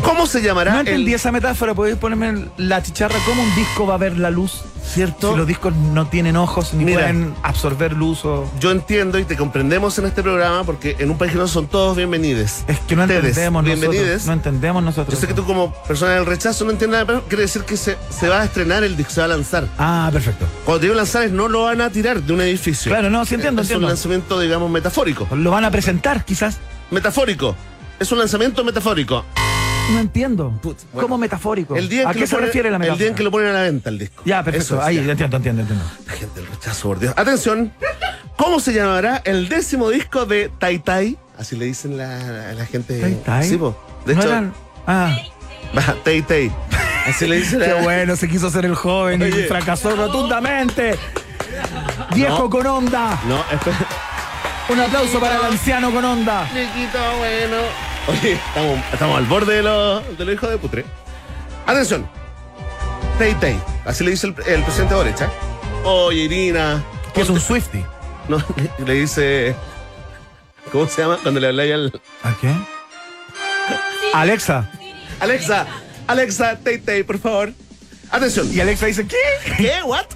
¿Cómo 0.03 0.27
se 0.27 0.43
llamará 0.43 0.73
No 0.73 0.81
entendí 0.81 1.11
el 1.13 1.15
esa 1.15 1.33
metáfora. 1.33 1.75
¿Podéis 1.75 1.97
ponerme 1.97 2.47
la 2.57 2.83
chicharra? 2.83 3.17
¿Cómo 3.25 3.43
un 3.43 3.55
disco 3.55 3.87
va 3.87 3.95
a 3.95 3.99
ver 3.99 4.19
la 4.19 4.31
luz? 4.31 4.63
cierto? 4.85 5.31
Si 5.33 5.39
los 5.39 5.47
discos 5.47 5.75
no 5.75 6.07
tienen 6.09 6.37
ojos 6.37 6.75
ni 6.75 6.85
Mira. 6.85 6.99
pueden 7.01 7.35
absorber 7.43 7.93
luz 7.93 8.25
o... 8.25 8.51
Yo 8.61 8.73
entiendo 8.73 9.19
y 9.19 9.25
te 9.25 9.37
comprendemos 9.37 9.97
en 9.99 10.07
este 10.07 10.23
programa 10.23 10.65
porque 10.65 10.97
en 10.99 11.11
un 11.11 11.17
país 11.17 11.33
que 11.33 11.39
no 11.39 11.47
son 11.49 11.67
todos 11.69 11.97
bienvenidos. 11.97 12.65
Es 12.67 12.79
que 12.81 12.97
no 12.97 13.03
Ustedes, 13.03 13.25
entendemos 13.25 13.65
bienvenides. 13.65 14.01
nosotros. 14.03 14.27
No 14.27 14.33
entendemos 14.33 14.83
nosotros. 14.83 15.15
Yo 15.15 15.21
sé 15.21 15.27
que 15.29 15.35
tú 15.35 15.45
como 15.47 15.73
persona 15.87 16.13
del 16.13 16.27
rechazo 16.27 16.65
no 16.65 16.73
entiendes 16.73 16.95
nada, 17.01 17.07
pero 17.07 17.23
quiere 17.29 17.43
decir 17.43 17.63
que 17.63 17.77
se, 17.77 17.97
se 18.11 18.29
va 18.29 18.43
a 18.43 18.45
estrenar 18.45 18.83
el 18.85 18.97
disco, 18.97 19.13
se 19.13 19.21
va 19.21 19.27
a 19.27 19.29
lanzar. 19.29 19.67
Ah, 19.79 20.11
perfecto. 20.13 20.47
Cuando 20.65 20.81
te 20.81 20.87
digo 20.87 20.97
lanzar 20.97 21.23
es 21.23 21.31
no 21.33 21.49
lo 21.49 21.63
van 21.63 21.81
a 21.81 21.91
tirar 21.91 22.21
de 22.21 22.33
un 22.33 22.41
edificio. 22.41 22.91
Claro, 22.91 23.09
no, 23.09 23.25
sí 23.25 23.37
entiendo, 23.37 23.63
es 23.63 23.69
entiendo. 23.69 23.87
un 23.87 23.91
lanzamiento, 23.93 24.41
digamos, 24.41 24.69
metafórico. 24.71 25.29
Lo 25.35 25.53
van 25.53 25.65
a 25.65 25.71
presentar, 25.71 26.25
quizás. 26.25 26.59
Metafórico. 26.91 27.57
Es 27.99 28.11
un 28.13 28.19
lanzamiento 28.19 28.65
metafórico. 28.65 29.25
No 29.91 29.99
entiendo. 29.99 30.51
Put, 30.63 30.79
bueno. 30.93 31.07
¿Cómo 31.09 31.19
metafórico? 31.19 31.77
El 31.77 31.89
día 31.89 32.09
¿A 32.09 32.13
qué 32.15 32.27
se 32.27 32.37
ponen- 32.37 32.47
refiere 32.47 32.71
la 32.71 32.79
metáfora? 32.79 32.95
El 32.95 32.99
día 32.99 33.09
en 33.09 33.15
que 33.15 33.23
lo 33.23 33.31
ponen 33.31 33.49
a 33.51 33.53
la 33.53 33.63
venta 33.63 33.91
el 33.91 33.99
disco. 33.99 34.23
Ya, 34.25 34.43
perfecto. 34.43 34.75
Eso 34.75 34.81
es, 34.83 34.87
Ahí, 34.89 35.05
ya. 35.05 35.11
entiendo, 35.13 35.37
entiendo, 35.37 35.63
entiendo. 35.63 35.85
La 36.07 36.13
gente 36.13 36.41
del 36.41 36.49
rechazo, 36.49 36.89
por 36.89 36.99
Dios. 37.01 37.15
Atención. 37.17 37.73
¿Cómo 38.37 38.61
se 38.61 38.73
llamará 38.73 39.21
el 39.25 39.49
décimo 39.49 39.91
disco 39.91 40.25
de 40.25 40.51
Tai 40.59 40.79
Tai? 40.79 41.19
Así 41.39 41.57
le 41.57 41.67
dicen 41.67 41.97
la, 41.99 42.53
la- 42.55 42.67
gente. 42.67 43.01
Tai 43.01 43.15
Tai. 43.17 43.49
Sí, 43.49 43.57
po. 43.57 43.77
De 44.07 44.15
¿No 44.15 44.21
hecho, 44.21 44.31
eran? 44.31 44.55
Ah, 44.87 45.17
va, 45.77 45.95
Tai 46.03 46.23
Tai. 46.23 46.53
Así 47.09 47.27
le 47.27 47.37
dicen 47.37 47.59
qué 47.65 47.67
la- 47.69 47.83
bueno, 47.83 48.17
se 48.17 48.29
quiso 48.29 48.47
hacer 48.47 48.65
el 48.65 48.75
joven 48.75 49.23
y 49.23 49.31
fracasó 49.49 49.95
rotundamente. 49.97 50.97
Viejo 52.15 52.49
con 52.49 52.67
onda. 52.67 53.21
No, 53.29 53.45
espera. 53.53 53.77
Un 54.69 54.81
aplauso 54.81 55.21
para 55.21 55.37
el 55.37 55.45
anciano 55.45 55.91
con 55.93 56.05
onda. 56.05 56.47
Chiquito, 56.49 56.99
bueno. 57.19 57.92
Oye, 58.09 58.33
estamos, 58.33 58.81
estamos 58.93 59.19
al 59.19 59.27
borde 59.27 59.57
de 59.57 59.63
los 59.63 60.19
de 60.19 60.25
los 60.25 60.35
hijos 60.35 60.51
de 60.51 60.59
putre. 60.59 60.85
Atención. 61.67 62.09
Tai 63.19 63.35
Tai. 63.35 63.61
Así 63.85 64.05
le 64.05 64.11
dice 64.11 64.27
el, 64.27 64.35
el 64.47 64.63
presidente 64.63 64.95
Boric. 64.95 65.21
¿eh? 65.21 65.29
Oye, 65.85 66.23
Irina. 66.25 66.83
Que 67.15 67.23
es 67.23 67.31
un 67.31 67.41
Swifty. 67.41 67.85
No, 68.29 68.39
le, 68.57 68.71
le 68.87 68.95
dice. 68.95 69.55
¿Cómo 70.71 70.89
se 70.89 71.03
llama? 71.03 71.19
Cuando 71.23 71.41
le 71.41 71.49
habláis 71.49 71.73
al. 71.75 72.01
¿A 72.23 72.35
qué? 72.41 72.53
Alexa. 74.15 74.71
Alexa, 75.21 75.67
Alexa, 76.09 76.59
Tai 76.59 76.79
Tai, 76.79 77.03
por 77.05 77.19
favor. 77.19 77.53
Atención. 78.11 78.49
Y 78.53 78.61
Alexa 78.61 78.87
dice, 78.87 79.07
¿qué? 79.07 79.17
¿Qué? 79.57 79.83
¿What? 79.85 80.07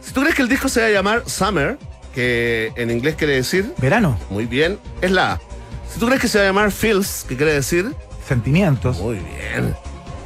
Si 0.00 0.12
tú 0.12 0.20
crees 0.20 0.34
que 0.36 0.42
el 0.42 0.48
disco 0.48 0.68
se 0.68 0.80
va 0.80 0.86
a 0.86 0.90
llamar 0.90 1.24
Summer, 1.26 1.76
que 2.14 2.72
en 2.76 2.90
inglés 2.90 3.16
quiere 3.16 3.34
decir 3.34 3.74
Verano. 3.78 4.18
muy 4.30 4.46
bien, 4.46 4.78
es 5.02 5.10
la 5.10 5.32
A. 5.32 5.40
Si 5.94 6.00
tú 6.00 6.06
crees 6.06 6.20
que 6.20 6.26
se 6.26 6.38
va 6.38 6.44
a 6.44 6.46
llamar 6.48 6.72
Feels, 6.72 7.24
que 7.28 7.36
quiere 7.36 7.52
decir 7.52 7.94
Sentimientos. 8.26 8.98
muy 8.98 9.14
bien, 9.14 9.76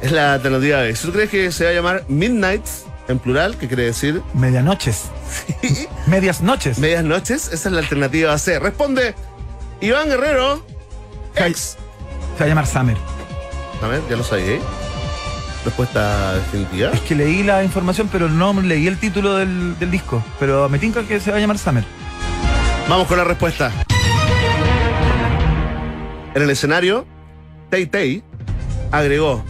Es 0.01 0.11
la 0.11 0.33
alternativa 0.33 0.81
B. 0.81 0.95
Si 0.95 1.05
tú 1.05 1.13
crees 1.13 1.29
que 1.29 1.51
se 1.51 1.63
va 1.63 1.69
a 1.69 1.73
llamar 1.73 2.05
Midnights, 2.07 2.85
en 3.07 3.19
plural, 3.19 3.55
que 3.55 3.67
quiere 3.67 3.83
decir 3.83 4.23
Medianoches. 4.33 5.03
Medias 6.07 6.41
noches. 6.41 6.79
medias 6.79 7.03
noches, 7.03 7.49
esa 7.53 7.69
es 7.69 7.73
la 7.73 7.81
alternativa 7.81 8.35
C. 8.39 8.57
Responde 8.57 9.13
Iván 9.79 10.07
Guerrero, 10.09 10.65
ex. 11.35 11.77
Se 12.35 12.39
va 12.39 12.45
a 12.45 12.47
llamar 12.47 12.65
Summer. 12.65 12.97
A 13.83 13.87
ver, 13.87 14.01
ya 14.09 14.15
lo 14.15 14.23
sabía. 14.23 14.57
Respuesta 15.63 16.33
definitiva. 16.33 16.89
Es 16.93 17.01
que 17.01 17.13
leí 17.13 17.43
la 17.43 17.63
información, 17.63 18.09
pero 18.11 18.27
no 18.27 18.59
leí 18.59 18.87
el 18.87 18.97
título 18.97 19.35
del, 19.35 19.77
del 19.77 19.91
disco. 19.91 20.23
Pero 20.39 20.67
me 20.67 20.79
tinca 20.79 21.03
que 21.03 21.19
se 21.19 21.29
va 21.29 21.37
a 21.37 21.39
llamar 21.39 21.59
Summer. 21.59 21.83
Vamos 22.87 23.07
con 23.07 23.19
la 23.19 23.23
respuesta. 23.23 23.71
En 26.35 26.43
el 26.43 26.49
escenario, 26.49 27.05
Tay 27.69 27.85
Tay 27.85 28.23
agregó: 28.91 29.43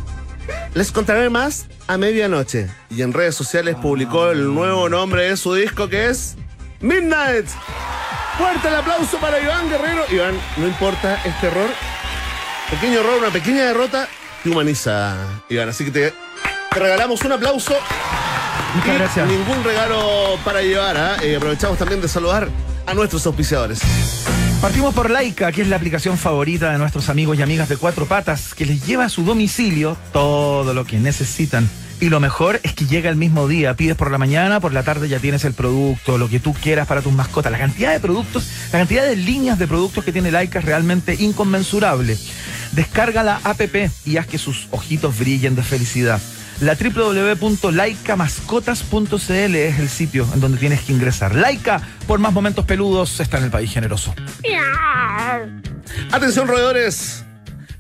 Les 0.73 0.91
contaré 0.91 1.29
más 1.29 1.67
a 1.87 1.97
medianoche. 1.97 2.69
Y 2.89 3.01
en 3.01 3.13
redes 3.13 3.35
sociales 3.35 3.75
publicó 3.81 4.29
el 4.31 4.53
nuevo 4.53 4.89
nombre 4.89 5.23
de 5.29 5.37
su 5.37 5.53
disco 5.53 5.89
que 5.89 6.07
es 6.07 6.35
Midnight. 6.81 7.47
Fuerte 8.37 8.67
el 8.69 8.75
aplauso 8.75 9.17
para 9.17 9.39
Iván 9.41 9.69
Guerrero. 9.69 10.05
Iván, 10.11 10.35
no 10.57 10.67
importa 10.67 11.21
este 11.25 11.47
error. 11.47 11.69
Pequeño 12.69 12.99
error, 12.99 13.17
una 13.19 13.29
pequeña 13.29 13.65
derrota 13.65 14.07
te 14.43 14.49
humaniza, 14.49 15.15
Iván. 15.49 15.69
Así 15.69 15.83
que 15.85 15.91
te, 15.91 16.13
te 16.71 16.79
regalamos 16.79 17.21
un 17.23 17.31
aplauso. 17.33 17.75
Muchas 18.75 18.95
Y 18.95 18.97
gracias. 18.97 19.27
Ningún 19.27 19.63
regalo 19.63 20.37
para 20.45 20.61
llevar. 20.61 20.95
¿ah? 20.95 21.17
Eh, 21.21 21.35
aprovechamos 21.35 21.77
también 21.77 21.99
de 22.01 22.07
saludar 22.07 22.47
a 22.85 22.93
nuestros 22.93 23.25
auspiciadores. 23.25 23.81
Partimos 24.61 24.93
por 24.93 25.09
Laika, 25.09 25.53
que 25.53 25.61
es 25.61 25.69
la 25.69 25.77
aplicación 25.77 26.17
favorita 26.17 26.69
de 26.69 26.77
nuestros 26.77 27.07
amigos 27.07 27.39
y 27.39 27.41
amigas 27.41 27.69
de 27.69 27.77
cuatro 27.77 28.05
patas, 28.07 28.53
que 28.53 28.65
les 28.65 28.85
lleva 28.85 29.05
a 29.05 29.09
su 29.09 29.23
domicilio 29.23 29.95
todo 30.11 30.73
lo 30.73 30.83
que 30.83 30.99
necesitan. 30.99 31.69
Y 32.01 32.09
lo 32.09 32.19
mejor 32.19 32.59
es 32.63 32.73
que 32.73 32.85
llega 32.85 33.09
el 33.09 33.15
mismo 33.15 33.47
día. 33.47 33.73
Pides 33.75 33.95
por 33.95 34.11
la 34.11 34.17
mañana, 34.17 34.59
por 34.59 34.73
la 34.73 34.83
tarde 34.83 35.07
ya 35.07 35.19
tienes 35.19 35.45
el 35.45 35.53
producto, 35.53 36.17
lo 36.17 36.29
que 36.29 36.41
tú 36.41 36.53
quieras 36.53 36.87
para 36.87 37.01
tus 37.01 37.13
mascotas. 37.13 37.53
La 37.53 37.57
cantidad 37.57 37.93
de 37.93 38.01
productos, 38.01 38.49
la 38.73 38.79
cantidad 38.79 39.05
de 39.05 39.15
líneas 39.15 39.57
de 39.59 39.67
productos 39.67 40.03
que 40.03 40.11
tiene 40.11 40.29
Laika 40.29 40.59
es 40.59 40.65
realmente 40.65 41.15
inconmensurable. 41.17 42.17
Descarga 42.73 43.23
la 43.23 43.39
app 43.45 43.61
y 44.05 44.17
haz 44.17 44.27
que 44.27 44.37
sus 44.37 44.67
ojitos 44.71 45.17
brillen 45.17 45.55
de 45.55 45.63
felicidad. 45.63 46.19
La 46.61 46.75
www.laicamascotas.cl 46.75 49.55
es 49.55 49.79
el 49.79 49.87
sitio 49.87 50.27
en 50.33 50.41
donde 50.41 50.57
tienes 50.57 50.81
que 50.81 50.91
ingresar. 50.91 51.33
Laika, 51.35 51.81
por 52.05 52.19
más 52.19 52.33
momentos 52.33 52.65
peludos, 52.65 53.17
está 53.21 53.37
en 53.37 53.45
el 53.45 53.49
país 53.49 53.71
generoso. 53.71 54.13
Atención, 56.11 56.47
roedores. 56.47 57.23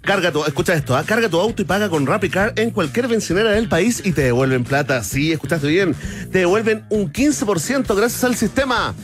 Carga 0.01 0.31
tu, 0.31 0.45
escucha 0.45 0.73
esto, 0.73 0.95
¿ah? 0.95 1.03
carga 1.05 1.27
tu 1.27 1.37
auto 1.39 1.61
y 1.61 1.65
paga 1.65 1.89
con 1.89 2.07
RappiCar 2.07 2.53
en 2.55 2.71
cualquier 2.71 3.09
bencinera 3.09 3.51
del 3.51 3.67
país 3.67 4.01
y 4.03 4.13
te 4.13 4.21
devuelven 4.23 4.63
plata. 4.63 5.03
Sí, 5.03 5.33
escuchaste 5.33 5.67
bien. 5.67 5.93
Te 6.31 6.39
devuelven 6.39 6.85
un 6.89 7.11
15% 7.11 7.95
gracias 7.95 8.23
al 8.23 8.35
sistema. 8.35 8.95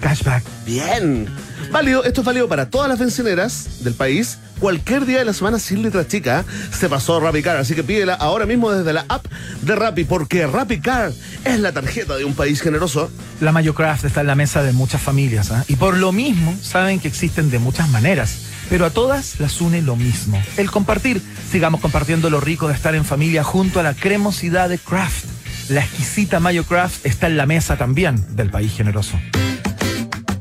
Cashback. 0.00 0.42
Bien. 0.66 1.28
Válido, 1.74 2.04
esto 2.04 2.20
es 2.20 2.24
válido 2.24 2.46
para 2.46 2.70
todas 2.70 2.88
las 2.88 3.00
benциneras 3.00 3.82
del 3.82 3.94
país, 3.94 4.38
cualquier 4.60 5.06
día 5.06 5.18
de 5.18 5.24
la 5.24 5.32
semana 5.32 5.58
sin 5.58 5.82
letra 5.82 6.06
chica. 6.06 6.44
Se 6.70 6.88
pasó 6.88 7.18
RappiCar, 7.18 7.56
así 7.56 7.74
que 7.74 7.82
pídela 7.82 8.14
ahora 8.14 8.46
mismo 8.46 8.70
desde 8.70 8.92
la 8.92 9.04
app 9.08 9.26
de 9.62 9.74
Rappi, 9.74 10.04
porque 10.04 10.46
RappiCar 10.46 11.10
es 11.44 11.58
la 11.58 11.72
tarjeta 11.72 12.14
de 12.14 12.24
un 12.24 12.34
país 12.34 12.60
generoso. 12.60 13.10
La 13.40 13.50
Mayocraft 13.50 14.04
está 14.04 14.20
en 14.20 14.28
la 14.28 14.36
mesa 14.36 14.62
de 14.62 14.72
muchas 14.72 15.02
familias 15.02 15.50
¿ah? 15.50 15.64
y 15.66 15.74
por 15.74 15.96
lo 15.96 16.12
mismo 16.12 16.56
saben 16.62 17.00
que 17.00 17.08
existen 17.08 17.50
de 17.50 17.58
muchas 17.58 17.88
maneras, 17.88 18.36
pero 18.70 18.86
a 18.86 18.90
todas 18.90 19.40
las 19.40 19.60
une 19.60 19.82
lo 19.82 19.96
mismo, 19.96 20.40
el 20.56 20.70
compartir. 20.70 21.20
Sigamos 21.50 21.80
compartiendo 21.80 22.30
lo 22.30 22.38
rico 22.38 22.68
de 22.68 22.74
estar 22.74 22.94
en 22.94 23.04
familia 23.04 23.42
junto 23.42 23.80
a 23.80 23.82
la 23.82 23.94
cremosidad 23.94 24.68
de 24.68 24.78
Kraft. 24.78 25.24
La 25.70 25.80
exquisita 25.80 26.38
Mayocraft 26.38 27.04
está 27.04 27.26
en 27.26 27.36
la 27.36 27.46
mesa 27.46 27.76
también 27.76 28.24
del 28.36 28.50
país 28.50 28.72
generoso. 28.76 29.18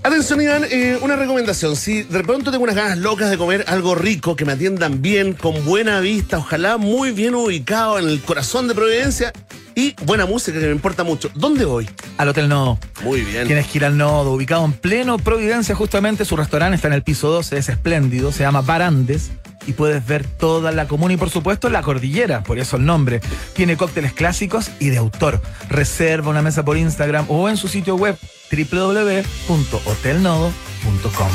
Atención, 0.05 0.41
Iván, 0.41 0.65
eh, 0.69 0.99
una 1.01 1.15
recomendación. 1.15 1.77
Si 1.77 2.03
de 2.03 2.23
pronto 2.25 2.51
tengo 2.51 2.65
unas 2.65 2.75
ganas 2.75 2.97
locas 2.97 3.29
de 3.29 3.37
comer 3.37 3.63
algo 3.69 3.95
rico, 3.95 4.35
que 4.35 4.43
me 4.43 4.51
atiendan 4.51 5.01
bien, 5.01 5.31
con 5.31 5.63
buena 5.63 6.01
vista, 6.01 6.39
ojalá 6.39 6.77
muy 6.77 7.11
bien 7.11 7.35
ubicado 7.35 7.97
en 7.97 8.09
el 8.09 8.19
corazón 8.21 8.67
de 8.67 8.75
Providencia 8.75 9.31
y 9.75 9.95
buena 10.03 10.25
música 10.25 10.59
que 10.59 10.65
me 10.65 10.73
importa 10.73 11.05
mucho. 11.05 11.31
¿Dónde 11.35 11.63
voy? 11.63 11.89
Al 12.17 12.27
Hotel 12.27 12.49
Nodo. 12.49 12.79
Muy 13.01 13.21
bien. 13.21 13.47
Tienes 13.47 13.67
que 13.67 13.77
ir 13.77 13.85
al 13.85 13.97
Nodo, 13.97 14.33
ubicado 14.33 14.65
en 14.65 14.73
pleno 14.73 15.17
Providencia, 15.17 15.73
justamente 15.73 16.25
su 16.25 16.35
restaurante 16.35 16.75
está 16.75 16.89
en 16.89 16.95
el 16.95 17.03
piso 17.03 17.29
12, 17.29 17.57
es 17.57 17.69
espléndido, 17.69 18.33
se 18.33 18.43
llama 18.43 18.61
Barandes 18.61 19.31
y 19.67 19.73
puedes 19.73 20.05
ver 20.05 20.25
toda 20.25 20.71
la 20.71 20.87
comuna 20.87 21.13
y 21.13 21.17
por 21.17 21.29
supuesto 21.29 21.69
la 21.69 21.81
cordillera, 21.81 22.43
por 22.43 22.59
eso 22.59 22.77
el 22.77 22.85
nombre. 22.85 23.19
Tiene 23.53 23.75
cócteles 23.77 24.13
clásicos 24.13 24.71
y 24.79 24.89
de 24.89 24.97
autor. 24.97 25.41
Reserva 25.69 26.29
una 26.29 26.41
mesa 26.41 26.65
por 26.65 26.77
Instagram 26.77 27.25
o 27.29 27.49
en 27.49 27.57
su 27.57 27.67
sitio 27.67 27.95
web 27.95 28.17
www.hotelnodo.com. 28.51 31.29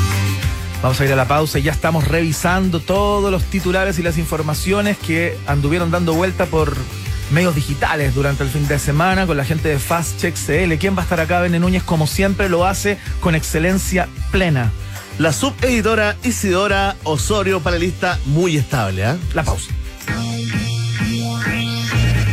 Vamos 0.81 1.01
a 1.01 1.05
ir 1.05 1.11
a 1.11 1.17
la 1.17 1.27
pausa 1.27 1.59
y 1.59 1.63
ya 1.63 1.73
estamos 1.73 2.07
revisando 2.07 2.79
todos 2.79 3.29
los 3.31 3.43
titulares 3.43 3.99
y 3.99 4.03
las 4.03 4.17
informaciones 4.17 4.97
que 4.97 5.37
anduvieron 5.45 5.91
dando 5.91 6.13
vuelta 6.13 6.45
por 6.45 6.73
medios 7.31 7.53
digitales 7.53 8.15
durante 8.15 8.43
el 8.43 8.49
fin 8.49 8.65
de 8.67 8.79
semana 8.79 9.27
con 9.27 9.37
la 9.37 9.43
gente 9.43 9.69
de 9.69 9.77
Fast 9.77 10.19
Check 10.19 10.35
CL. 10.35 10.73
¿Quién 10.79 10.95
va 10.95 11.01
a 11.01 11.03
estar 11.03 11.19
acá? 11.19 11.41
Bene 11.41 11.59
Núñez, 11.59 11.83
como 11.83 12.07
siempre, 12.07 12.47
lo 12.47 12.65
hace 12.65 12.97
con 13.19 13.35
excelencia 13.35 14.07
plena. 14.31 14.71
La 15.19 15.33
subeditora 15.33 16.15
Isidora 16.23 16.95
Osorio, 17.03 17.59
panelista 17.59 18.17
muy 18.27 18.55
estable, 18.55 19.03
¿ah? 19.03 19.17
La 19.33 19.43
pausa. 19.43 19.69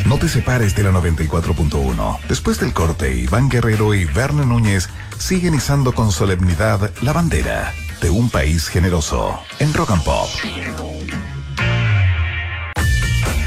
No 0.05 0.18
te 0.18 0.29
separes 0.29 0.77
de 0.77 0.85
la 0.85 0.92
94.1. 0.92 2.20
Después 2.29 2.61
del 2.61 2.72
corte, 2.72 3.12
Iván 3.12 3.49
Guerrero 3.49 3.92
y 3.92 4.05
Verne 4.05 4.46
Núñez 4.46 4.88
siguen 5.18 5.57
izando 5.57 5.94
con 5.94 6.12
solemnidad 6.12 6.92
la 7.03 7.12
bandera 7.12 7.75
de 8.01 8.11
un 8.11 8.31
país 8.31 8.68
generoso 8.68 9.37
en 9.59 9.75
Rock 9.75 9.90
and 9.90 10.05
Pop. 10.05 10.29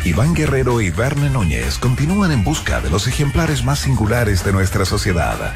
Iván 0.04 0.34
Guerrero 0.34 0.82
y 0.82 0.90
Verne 0.90 1.30
Núñez 1.30 1.78
continúan 1.78 2.34
en 2.34 2.44
busca 2.44 2.82
de 2.82 2.90
los 2.90 3.08
ejemplares 3.08 3.64
más 3.64 3.80
singulares 3.80 4.44
de 4.44 4.52
nuestra 4.52 4.84
sociedad. 4.84 5.56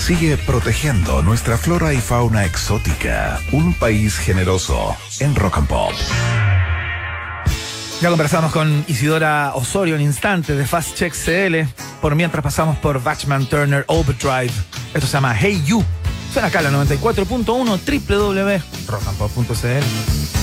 Sigue 0.00 0.36
protegiendo 0.38 1.22
nuestra 1.22 1.58
flora 1.58 1.92
y 1.92 1.98
fauna 1.98 2.46
exótica. 2.46 3.38
Un 3.52 3.74
país 3.74 4.16
generoso 4.16 4.96
en 5.20 5.36
Rock 5.36 5.58
and 5.58 5.68
Pop. 5.68 5.92
Ya 8.00 8.08
conversamos 8.08 8.50
con 8.50 8.82
Isidora 8.88 9.52
Osorio 9.54 9.96
en 9.96 10.00
instantes 10.00 10.56
de 10.56 10.66
Fast 10.66 10.96
Check 10.96 11.12
CL. 11.12 11.66
Por 12.00 12.14
mientras 12.16 12.42
pasamos 12.42 12.78
por 12.78 13.02
Batchman 13.02 13.44
Turner 13.46 13.84
Overdrive. 13.88 14.54
Esto 14.94 15.06
se 15.06 15.12
llama 15.12 15.36
Hey 15.38 15.62
You. 15.66 15.84
Suena 16.32 16.48
acá 16.48 16.62
la 16.62 16.70
94.1 16.70 17.44
www.rockandpop.cl. 17.44 20.39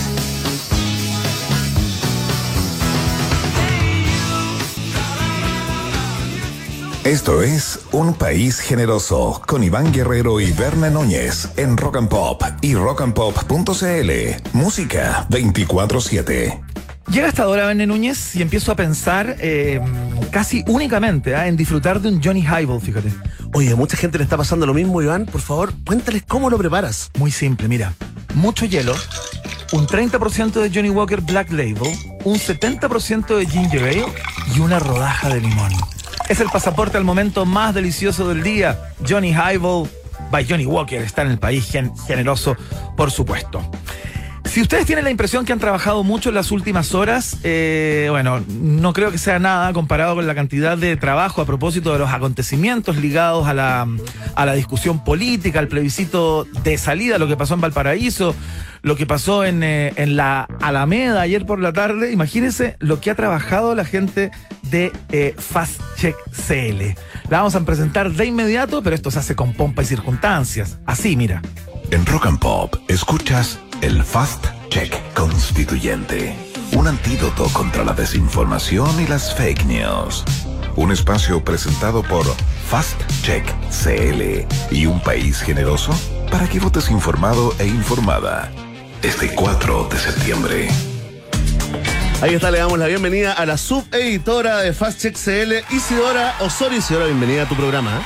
Esto 7.08 7.42
es 7.42 7.80
Un 7.94 8.16
País 8.16 8.60
Generoso 8.60 9.42
con 9.48 9.64
Iván 9.64 9.94
Guerrero 9.94 10.42
y 10.42 10.52
Berna 10.52 10.90
Núñez 10.90 11.48
en 11.56 11.78
Rock 11.78 11.96
and 11.96 12.10
Pop 12.10 12.44
y 12.60 12.76
rockandpop.cl. 12.76 14.12
Música 14.52 15.26
24-7. 15.30 16.60
Llega 17.10 17.28
esta 17.30 17.48
hora, 17.48 17.68
Bene 17.68 17.88
Núñez, 17.88 18.36
y 18.36 18.42
empiezo 18.42 18.74
a 18.74 18.76
pensar 18.76 19.38
eh, 19.40 19.80
casi 20.32 20.66
únicamente 20.68 21.34
ah, 21.34 21.48
en 21.48 21.56
disfrutar 21.56 22.02
de 22.02 22.10
un 22.10 22.22
Johnny 22.22 22.42
Highball, 22.42 22.82
fíjate. 22.82 23.14
Oye, 23.54 23.72
a 23.72 23.78
mucha 23.78 23.96
gente 23.96 24.18
le 24.18 24.26
está 24.26 24.36
pasando 24.36 24.66
lo 24.66 24.74
mismo, 24.74 25.02
Iván. 25.02 25.28
Por 25.28 25.40
favor, 25.40 25.72
cuéntales 25.86 26.24
cómo 26.28 26.50
lo 26.50 26.58
preparas. 26.58 27.10
Muy 27.18 27.32
simple, 27.32 27.70
mira. 27.70 27.94
Mucho 28.36 28.66
hielo, 28.66 28.94
un 29.72 29.88
30% 29.88 30.60
de 30.60 30.70
Johnny 30.76 30.90
Walker 30.90 31.22
Black 31.22 31.52
Label, 31.52 31.90
un 32.26 32.38
70% 32.38 33.38
de 33.38 33.46
ginger 33.46 33.84
ale 33.84 34.06
y 34.54 34.60
una 34.60 34.78
rodaja 34.80 35.30
de 35.30 35.40
limón. 35.40 35.72
Es 36.30 36.40
el 36.42 36.50
pasaporte 36.50 36.98
al 36.98 37.04
momento 37.04 37.46
más 37.46 37.74
delicioso 37.74 38.28
del 38.28 38.44
día. 38.44 38.92
Johnny 39.08 39.30
Highball 39.32 39.90
by 40.32 40.46
Johnny 40.48 40.66
Walker 40.66 41.02
está 41.02 41.22
en 41.22 41.30
el 41.32 41.40
país 41.40 41.66
gen- 41.70 41.96
generoso, 42.06 42.56
por 42.98 43.12
supuesto. 43.12 43.62
Si 44.58 44.62
ustedes 44.64 44.88
tienen 44.88 45.06
la 45.06 45.12
impresión 45.12 45.46
que 45.46 45.54
han 45.54 45.60
trabajado 45.60 46.04
mucho 46.04 46.30
en 46.30 46.36
las 46.36 46.50
últimas 46.50 46.96
horas, 46.96 47.38
eh, 47.44 48.08
bueno, 48.10 48.44
no 48.50 48.92
creo 48.92 49.12
que 49.12 49.20
sea 49.20 49.38
nada 49.38 49.72
comparado 49.72 50.16
con 50.16 50.26
la 50.26 50.34
cantidad 50.34 50.76
de 50.76 50.98
trabajo 50.98 51.44
a 51.44 51.46
propósito 51.46 51.94
de 51.94 52.00
los 52.00 52.10
acontecimientos 52.10 52.98
ligados 52.98 53.46
a 53.46 53.54
la, 53.54 53.88
a 54.34 54.46
la 54.48 54.54
discusión 54.54 55.04
política, 55.04 55.60
al 55.60 55.68
plebiscito 55.68 56.46
de 56.64 56.80
salida, 56.80 57.20
lo 57.20 57.28
que 57.28 57.38
pasó 57.38 57.54
en 57.54 57.62
Valparaíso, 57.62 58.34
lo 58.82 58.96
que 58.96 59.06
pasó 59.06 59.46
en, 59.46 59.62
eh, 59.62 59.94
en 59.96 60.18
la 60.18 60.48
Alameda 60.60 61.22
ayer 61.22 61.46
por 61.46 61.60
la 61.60 61.72
tarde. 61.72 62.12
Imagínense 62.12 62.78
lo 62.80 63.00
que 63.00 63.12
ha 63.12 63.16
trabajado 63.16 63.76
la 63.76 63.86
gente 63.86 64.32
de 64.64 64.92
eh, 65.12 65.36
Fast 65.38 65.80
Check 65.98 66.16
CL. 66.32 66.96
La 67.30 67.38
vamos 67.38 67.54
a 67.54 67.64
presentar 67.64 68.12
de 68.12 68.26
inmediato, 68.26 68.82
pero 68.82 68.96
esto 68.96 69.12
se 69.12 69.20
hace 69.20 69.36
con 69.36 69.54
pompa 69.54 69.84
y 69.84 69.86
circunstancias. 69.86 70.80
Así, 70.88 71.16
mira. 71.16 71.44
En 71.92 72.06
Rock 72.08 72.26
and 72.26 72.40
Pop 72.40 72.76
escuchas 72.88 73.60
el 73.82 74.04
Fast 74.04 74.48
Check 74.70 74.94
Constituyente. 75.14 76.36
un 76.74 76.88
antídoto 76.88 77.46
contra 77.54 77.84
la 77.84 77.94
desinformación 77.94 79.02
y 79.02 79.08
las 79.08 79.36
fake 79.36 79.66
news. 79.66 80.24
Un 80.76 80.92
espacio 80.92 81.44
presentado 81.44 82.04
por 82.04 82.26
Fast 82.70 83.00
Check 83.24 83.46
CL 83.70 84.46
y 84.72 84.86
un 84.86 85.00
país 85.02 85.42
generoso 85.42 85.94
para 86.32 86.48
que 86.48 86.60
votes 86.60 86.90
informado 86.90 87.54
e 87.60 87.68
informada. 87.68 88.52
Este 89.02 89.34
4 89.34 89.90
de 89.92 89.98
septiembre. 89.98 90.68
Ahí 92.22 92.34
está, 92.34 92.50
le 92.52 92.60
damos 92.60 92.80
la 92.80 92.88
bienvenida 92.88 93.34
a 93.34 93.46
la 93.46 93.58
subeditora 93.58 94.58
de 94.62 94.74
Fast 94.74 95.02
Check 95.02 95.16
CL, 95.16 95.76
Isidora 95.76 96.36
Osorio. 96.40 96.80
Isidora, 96.80 97.06
bienvenida 97.06 97.44
a 97.44 97.50
tu 97.50 97.56
programa. 97.56 98.02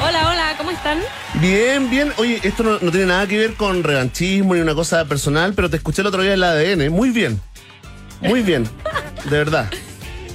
¿Eh? 0.00 0.04
Hola, 0.08 0.28
hola, 0.30 0.54
¿cómo 0.58 0.70
están? 0.70 0.98
Bien, 1.34 1.90
bien. 1.90 2.12
Oye, 2.18 2.40
esto 2.42 2.62
no, 2.62 2.78
no 2.80 2.90
tiene 2.90 3.06
nada 3.06 3.26
que 3.26 3.38
ver 3.38 3.54
con 3.54 3.82
revanchismo 3.82 4.54
ni 4.54 4.60
una 4.60 4.74
cosa 4.74 5.04
personal, 5.04 5.52
pero 5.54 5.70
te 5.70 5.76
escuché 5.76 6.02
el 6.02 6.08
otro 6.08 6.22
día 6.22 6.34
en 6.34 6.40
la 6.40 6.50
ADN. 6.52 6.90
Muy 6.90 7.10
bien. 7.10 7.40
Muy 8.20 8.42
bien. 8.42 8.64
De 9.28 9.38
verdad. 9.38 9.70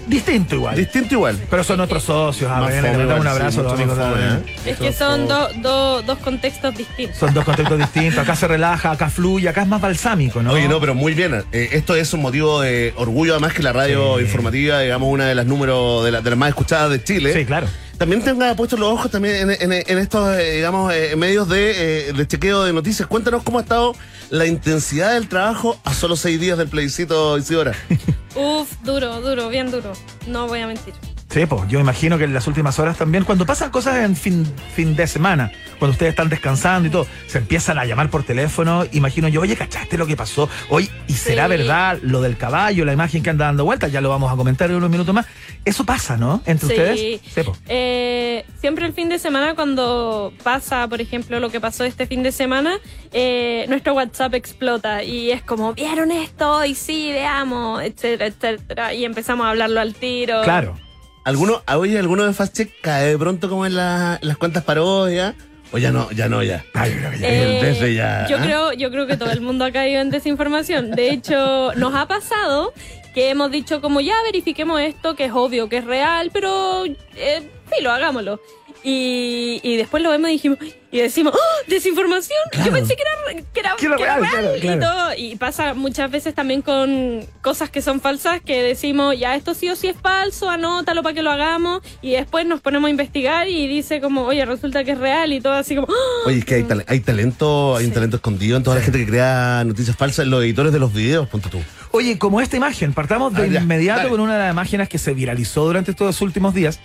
Distinto 0.08 0.54
igual. 0.54 0.76
Distinto 0.76 1.16
igual. 1.16 1.36
Pero 1.50 1.64
son 1.64 1.80
otros 1.80 2.04
socios, 2.04 2.52
a 2.52 2.60
Más 2.60 2.70
ver, 2.70 2.84
le 2.96 3.06
un 3.16 3.28
abrazo 3.28 3.52
sí, 3.52 3.60
a 3.60 3.64
los 3.64 3.74
amigos 3.74 3.98
de 3.98 4.04
ADN. 4.04 4.38
¿eh? 4.46 4.56
Es 4.68 4.78
que 4.78 4.94
son 4.94 5.28
do- 5.28 5.50
do- 5.56 6.04
dos 6.04 6.20
contextos 6.20 6.76
distintos. 6.78 7.18
Son 7.18 7.34
dos 7.34 7.44
contextos 7.44 7.80
distintos. 7.80 8.20
Acá 8.20 8.36
se 8.36 8.48
relaja, 8.48 8.92
acá 8.92 9.10
fluye, 9.10 9.50
acá 9.50 9.64
es 9.64 9.68
más 9.68 9.82
balsámico, 9.82 10.44
¿no? 10.44 10.52
Oye, 10.52 10.68
no, 10.68 10.80
pero 10.80 10.94
muy 10.94 11.16
bien. 11.16 11.44
Eh, 11.52 11.70
esto 11.72 11.96
es 11.96 12.14
un 12.14 12.22
motivo 12.22 12.62
de 12.62 12.94
orgullo, 12.98 13.34
además 13.34 13.54
que 13.54 13.64
la 13.64 13.74
radio 13.74 14.18
Sí. 14.20 14.26
informativa, 14.26 14.80
digamos, 14.82 15.12
una 15.12 15.26
de 15.26 15.34
las 15.34 15.48
números 15.48 16.06
de, 16.06 16.12
la- 16.12 16.22
de 16.22 16.30
las 16.30 16.38
más 16.38 16.50
escuchadas 16.50 16.92
de 16.92 17.04
Chile. 17.04 17.34
Sí, 17.34 17.44
claro. 17.46 17.66
También 17.98 18.24
tenga 18.24 18.54
puestos 18.56 18.78
los 18.80 18.92
ojos 18.92 19.10
también 19.10 19.50
en, 19.50 19.72
en- 19.72 19.84
en 19.88 19.98
estos, 19.98 20.38
eh, 20.38 20.56
digamos, 20.56 20.94
eh, 20.94 21.16
medios 21.16 21.48
de, 21.48 22.10
eh, 22.10 22.14
de 22.14 22.28
chequeo 22.28 22.64
de 22.64 22.74
noticias. 22.74 23.08
Cuéntanos 23.08 23.44
cómo 23.44 23.60
ha 23.60 23.62
estado 23.62 23.94
la 24.30 24.46
intensidad 24.46 25.14
del 25.14 25.30
trabajo 25.30 25.80
a 25.86 25.94
solo 25.94 26.16
seis 26.16 26.40
días 26.40 26.58
del 26.58 26.68
plebiscito, 26.68 27.38
Isidora. 27.38 27.74
Uf, 28.36 28.70
duro, 28.84 29.22
duro, 29.22 29.48
bien 29.50 29.72
duro. 29.72 29.94
No 30.28 30.48
voy 30.48 30.60
a 30.60 30.68
mentir. 30.68 30.94
Sí, 31.36 31.46
pues 31.48 31.64
yo 31.68 31.82
imagino 31.82 32.18
que 32.18 32.24
en 32.24 32.34
las 32.34 32.48
últimas 32.48 32.80
horas 32.80 32.98
también, 32.98 33.26
cuando 33.26 33.46
pasan 33.46 33.70
cosas 33.70 33.98
en 33.98 34.16
fin, 34.16 34.46
fin 34.74 34.96
de 34.96 35.06
semana, 35.06 35.52
cuando 35.80 35.92
ustedes 35.92 36.12
están 36.12 36.30
descansando 36.30 36.88
y 36.88 36.92
todo, 36.92 37.06
se 37.28 37.40
empiezan 37.40 37.78
a 37.78 37.84
llamar 37.84 38.10
por 38.10 38.24
teléfono, 38.24 38.86
imagino 38.94 39.28
yo, 39.28 39.42
oye, 39.42 39.58
¿cachaste 39.58 39.98
lo 39.98 40.08
que 40.08 40.16
pasó? 40.16 40.48
Hoy, 40.70 40.90
¿y 41.10 41.14
será 41.14 41.44
Sí. 41.44 41.50
verdad 41.50 42.00
lo 42.04 42.22
del 42.22 42.38
caballo, 42.38 42.86
la 42.86 42.94
imagen 42.94 43.22
que 43.22 43.32
anda 43.32 43.48
dando 43.48 43.66
vueltas? 43.66 43.92
Ya 43.92 44.00
lo 44.00 44.08
vamos 44.08 44.32
a 44.32 44.38
comentar 44.38 44.70
en 44.70 44.78
unos 44.78 44.90
minutos 44.90 45.14
más. 45.14 45.26
Eso 45.66 45.86
pasa, 45.86 46.16
¿no? 46.16 46.42
Entre 46.46 46.70
Sí. 46.70 46.74
ustedes. 46.74 47.22
Sí. 47.34 47.52
Eh, 47.68 48.46
siempre 48.62 48.86
el 48.86 48.94
fin 48.94 49.10
de 49.10 49.20
semana, 49.20 49.56
cuando 49.56 50.32
pasa, 50.42 50.88
por 50.88 51.02
ejemplo, 51.02 51.42
lo 51.42 51.50
que 51.50 51.60
pasó 51.60 51.84
este 51.84 52.08
fin 52.08 52.24
de 52.24 52.32
semana, 52.32 52.78
eh, 53.12 53.66
nuestro 53.68 53.94
WhatsApp 53.94 54.36
explota 54.36 55.04
y 55.04 55.32
es 55.32 55.42
como, 55.42 55.74
¿vieron 55.74 56.14
esto? 56.14 56.64
Y 56.64 56.76
sí, 56.76 57.12
veamos, 57.12 57.82
etcétera, 57.84 58.28
etcétera. 58.28 58.94
Y 58.94 59.04
empezamos 59.04 59.46
a 59.46 59.50
hablarlo 59.50 59.82
al 59.82 59.96
tiro. 59.96 60.42
Claro. 60.44 60.78
¿Alguno, 61.26 61.62
oye, 61.76 61.98
alguno 62.00 62.24
de 62.24 62.34
Fast 62.34 62.56
Check 62.56 62.72
cae 62.82 63.08
de 63.10 63.18
pronto 63.18 63.50
como 63.50 63.66
en 63.66 63.76
la- 63.76 64.18
en 64.22 64.28
las 64.28 64.38
cuentas 64.38 64.64
parodias? 64.64 65.34
O 65.72 65.78
ya 65.80 65.92
no, 65.92 66.10
ya 66.12 66.30
no, 66.30 66.42
ya. 66.44 66.64
Ay, 66.76 66.92
Eh, 67.22 67.60
Desde 67.62 67.94
ya, 67.96 68.28
yo 68.30 68.38
¿ah? 68.38 68.42
creo, 68.44 68.74
yo 68.74 68.92
creo 68.92 69.08
que 69.08 69.18
todo 69.18 69.32
el 69.32 69.42
mundo 69.42 69.66
ha 69.66 69.72
caído 69.72 70.00
en 70.02 70.12
desinformación. 70.12 70.92
De 70.92 71.10
hecho, 71.10 71.74
nos 71.76 71.94
ha 71.96 72.08
pasado 72.08 72.72
que 73.16 73.30
hemos 73.32 73.50
dicho 73.50 73.82
como 73.82 74.00
ya 74.02 74.14
verifiquemos 74.24 74.80
esto, 74.82 75.16
que 75.16 75.26
es 75.26 75.32
obvio, 75.34 75.68
que 75.68 75.78
es 75.78 75.86
real, 75.86 76.30
pero 76.32 76.86
eh, 76.86 77.50
filo, 77.76 77.92
hagámoslo. 77.92 78.40
Y, 78.88 79.60
y 79.64 79.78
después 79.78 80.04
lo 80.04 80.12
vemos 80.12 80.30
y 80.30 80.34
dijimos, 80.34 80.60
y 80.92 81.00
decimos, 81.00 81.34
¡Oh, 81.36 81.40
desinformación. 81.68 82.38
Claro. 82.52 82.68
Yo 82.68 82.72
pensé 82.72 82.96
que 82.96 83.02
era, 83.02 83.44
que 83.52 83.60
era, 83.60 83.76
Que 83.78 83.86
era 83.88 83.98
real, 83.98 84.60
claro, 84.62 84.76
Y, 84.78 84.80
todo. 84.80 85.14
y 85.18 85.36
pasa 85.38 85.74
muchas 85.74 86.12
veces 86.12 86.36
también 86.36 86.62
con 86.62 87.26
cosas 87.42 87.72
que 87.72 87.82
son 87.82 88.00
falsas, 88.00 88.42
que 88.42 88.62
decimos, 88.62 89.18
ya 89.18 89.36
esto 89.36 89.56
sí 89.56 89.70
o 89.72 89.76
sí 89.76 89.88
es 89.88 89.96
falso, 90.00 90.50
anótalo 90.52 91.02
para 91.02 91.16
que 91.16 91.24
lo 91.24 91.32
hagamos. 91.32 91.82
Y 92.04 92.12
después 92.12 92.46
nos 92.46 92.62
ponemos 92.62 92.88
a 92.88 92.92
investigar 92.92 93.50
y 93.50 93.68
dice 93.68 94.00
como, 94.02 94.22
oye, 94.26 94.46
resulta 94.46 94.84
que 94.84 94.92
es 94.92 94.98
real 95.00 95.34
y 95.34 95.42
todo 95.42 95.54
así 95.54 95.74
como, 95.76 95.88
¡Oh! 95.90 96.28
Oye, 96.28 96.38
es 96.40 96.46
que 96.46 96.54
hay, 96.56 96.64
tal- 96.64 96.86
hay 96.88 97.00
talento, 97.00 97.76
hay 97.76 97.86
un 97.86 97.92
talento 97.92 98.18
escondido 98.18 98.56
en 98.58 98.64
toda 98.64 98.76
la 98.78 98.84
gente 98.84 99.00
que 99.00 99.08
crea 99.08 99.64
noticias 99.66 99.98
falsas, 99.98 100.26
en 100.26 100.30
los 100.30 100.44
editores 100.44 100.72
de 100.72 100.78
los 100.80 100.94
videos, 100.94 101.28
punto 101.28 101.50
tú. 101.50 101.60
Oye, 101.96 102.18
como 102.18 102.42
esta 102.42 102.58
imagen, 102.58 102.92
partamos 102.94 103.34
de 103.34 103.44
Ah, 103.44 103.48
ya, 103.48 103.62
inmediato 103.62 104.00
dale. 104.00 104.10
con 104.10 104.20
una 104.20 104.34
de 104.34 104.40
las 104.40 104.52
imágenes 104.52 104.90
que 104.90 104.98
se 104.98 105.14
viralizó 105.14 105.64
durante 105.66 105.92
estos 105.92 106.22
últimos 106.22 106.54
días, 106.54 106.80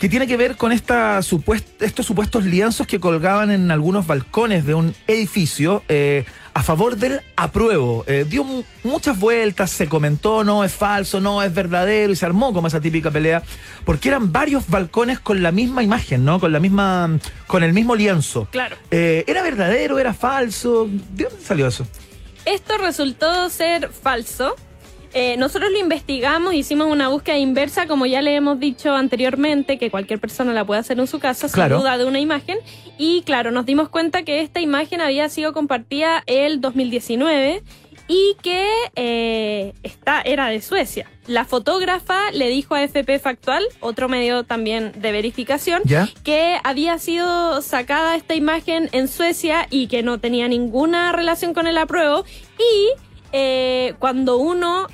que 0.00 0.08
tiene 0.08 0.26
que 0.26 0.36
ver 0.36 0.56
con 0.56 0.72
esta 0.72 1.20
supuest- 1.22 1.64
estos 1.80 2.06
supuestos 2.06 2.44
lienzos 2.44 2.86
que 2.86 2.98
colgaban 2.98 3.50
en 3.52 3.70
algunos 3.70 4.06
balcones 4.08 4.66
de 4.66 4.74
un 4.74 4.94
edificio 5.06 5.84
eh, 5.88 6.24
a 6.54 6.62
favor 6.64 6.96
del 6.96 7.20
apruebo. 7.36 8.02
Eh, 8.08 8.26
dio 8.28 8.42
mu- 8.42 8.64
muchas 8.82 9.16
vueltas, 9.20 9.70
se 9.70 9.86
comentó, 9.88 10.42
no 10.42 10.64
es 10.64 10.72
falso, 10.72 11.20
no 11.20 11.40
es 11.44 11.54
verdadero, 11.54 12.12
y 12.12 12.16
se 12.16 12.26
armó 12.26 12.52
como 12.52 12.66
esa 12.66 12.80
típica 12.80 13.12
pelea, 13.12 13.44
porque 13.84 14.08
eran 14.08 14.32
varios 14.32 14.68
balcones 14.68 15.20
con 15.20 15.40
la 15.40 15.52
misma 15.52 15.84
imagen, 15.84 16.24
¿no? 16.24 16.40
Con 16.40 16.50
la 16.50 16.58
misma, 16.58 17.16
con 17.46 17.62
el 17.62 17.72
mismo 17.72 17.94
lienzo. 17.94 18.48
Claro. 18.50 18.74
Eh, 18.90 19.22
¿Era 19.28 19.42
verdadero? 19.44 20.00
¿Era 20.00 20.14
falso? 20.14 20.88
¿De 21.14 21.24
dónde 21.24 21.44
salió 21.44 21.68
eso? 21.68 21.86
Esto 22.48 22.78
resultó 22.78 23.50
ser 23.50 23.90
falso. 23.90 24.54
Eh, 25.12 25.36
nosotros 25.36 25.70
lo 25.70 25.78
investigamos, 25.78 26.54
hicimos 26.54 26.86
una 26.90 27.08
búsqueda 27.08 27.36
inversa, 27.38 27.86
como 27.86 28.06
ya 28.06 28.22
le 28.22 28.34
hemos 28.34 28.58
dicho 28.58 28.94
anteriormente, 28.94 29.78
que 29.78 29.90
cualquier 29.90 30.18
persona 30.18 30.52
la 30.54 30.64
puede 30.64 30.80
hacer 30.80 30.98
en 30.98 31.06
su 31.06 31.18
casa 31.18 31.48
Claro. 31.48 31.76
sin 31.76 31.82
duda 31.82 31.98
de 31.98 32.04
una 32.06 32.20
imagen. 32.20 32.58
Y 32.96 33.22
claro, 33.22 33.50
nos 33.50 33.66
dimos 33.66 33.88
cuenta 33.90 34.22
que 34.22 34.40
esta 34.40 34.60
imagen 34.60 35.00
había 35.02 35.28
sido 35.28 35.52
compartida 35.52 36.22
el 36.26 36.60
2019 36.60 37.62
y 38.06 38.36
que 38.42 38.66
eh, 38.96 39.27
esta 40.08 40.22
era 40.22 40.46
de 40.46 40.62
Suecia. 40.62 41.06
La 41.26 41.44
fotógrafa 41.44 42.30
le 42.32 42.48
dijo 42.48 42.74
a 42.74 42.82
FP 42.82 43.18
Factual, 43.18 43.62
otro 43.80 44.08
medio 44.08 44.42
también 44.42 44.92
de 44.96 45.12
verificación, 45.12 45.82
¿Ya? 45.84 46.08
que 46.24 46.58
había 46.64 46.98
sido 46.98 47.60
sacada 47.60 48.16
esta 48.16 48.34
imagen 48.34 48.88
en 48.92 49.06
Suecia 49.06 49.66
y 49.68 49.86
que 49.88 50.02
no 50.02 50.18
tenía 50.18 50.48
ninguna 50.48 51.12
relación 51.12 51.52
con 51.52 51.66
el 51.66 51.76
apruebo. 51.76 52.24
Y 52.58 52.88
eh, 53.32 53.94
cuando 53.98 54.38
uno 54.38 54.86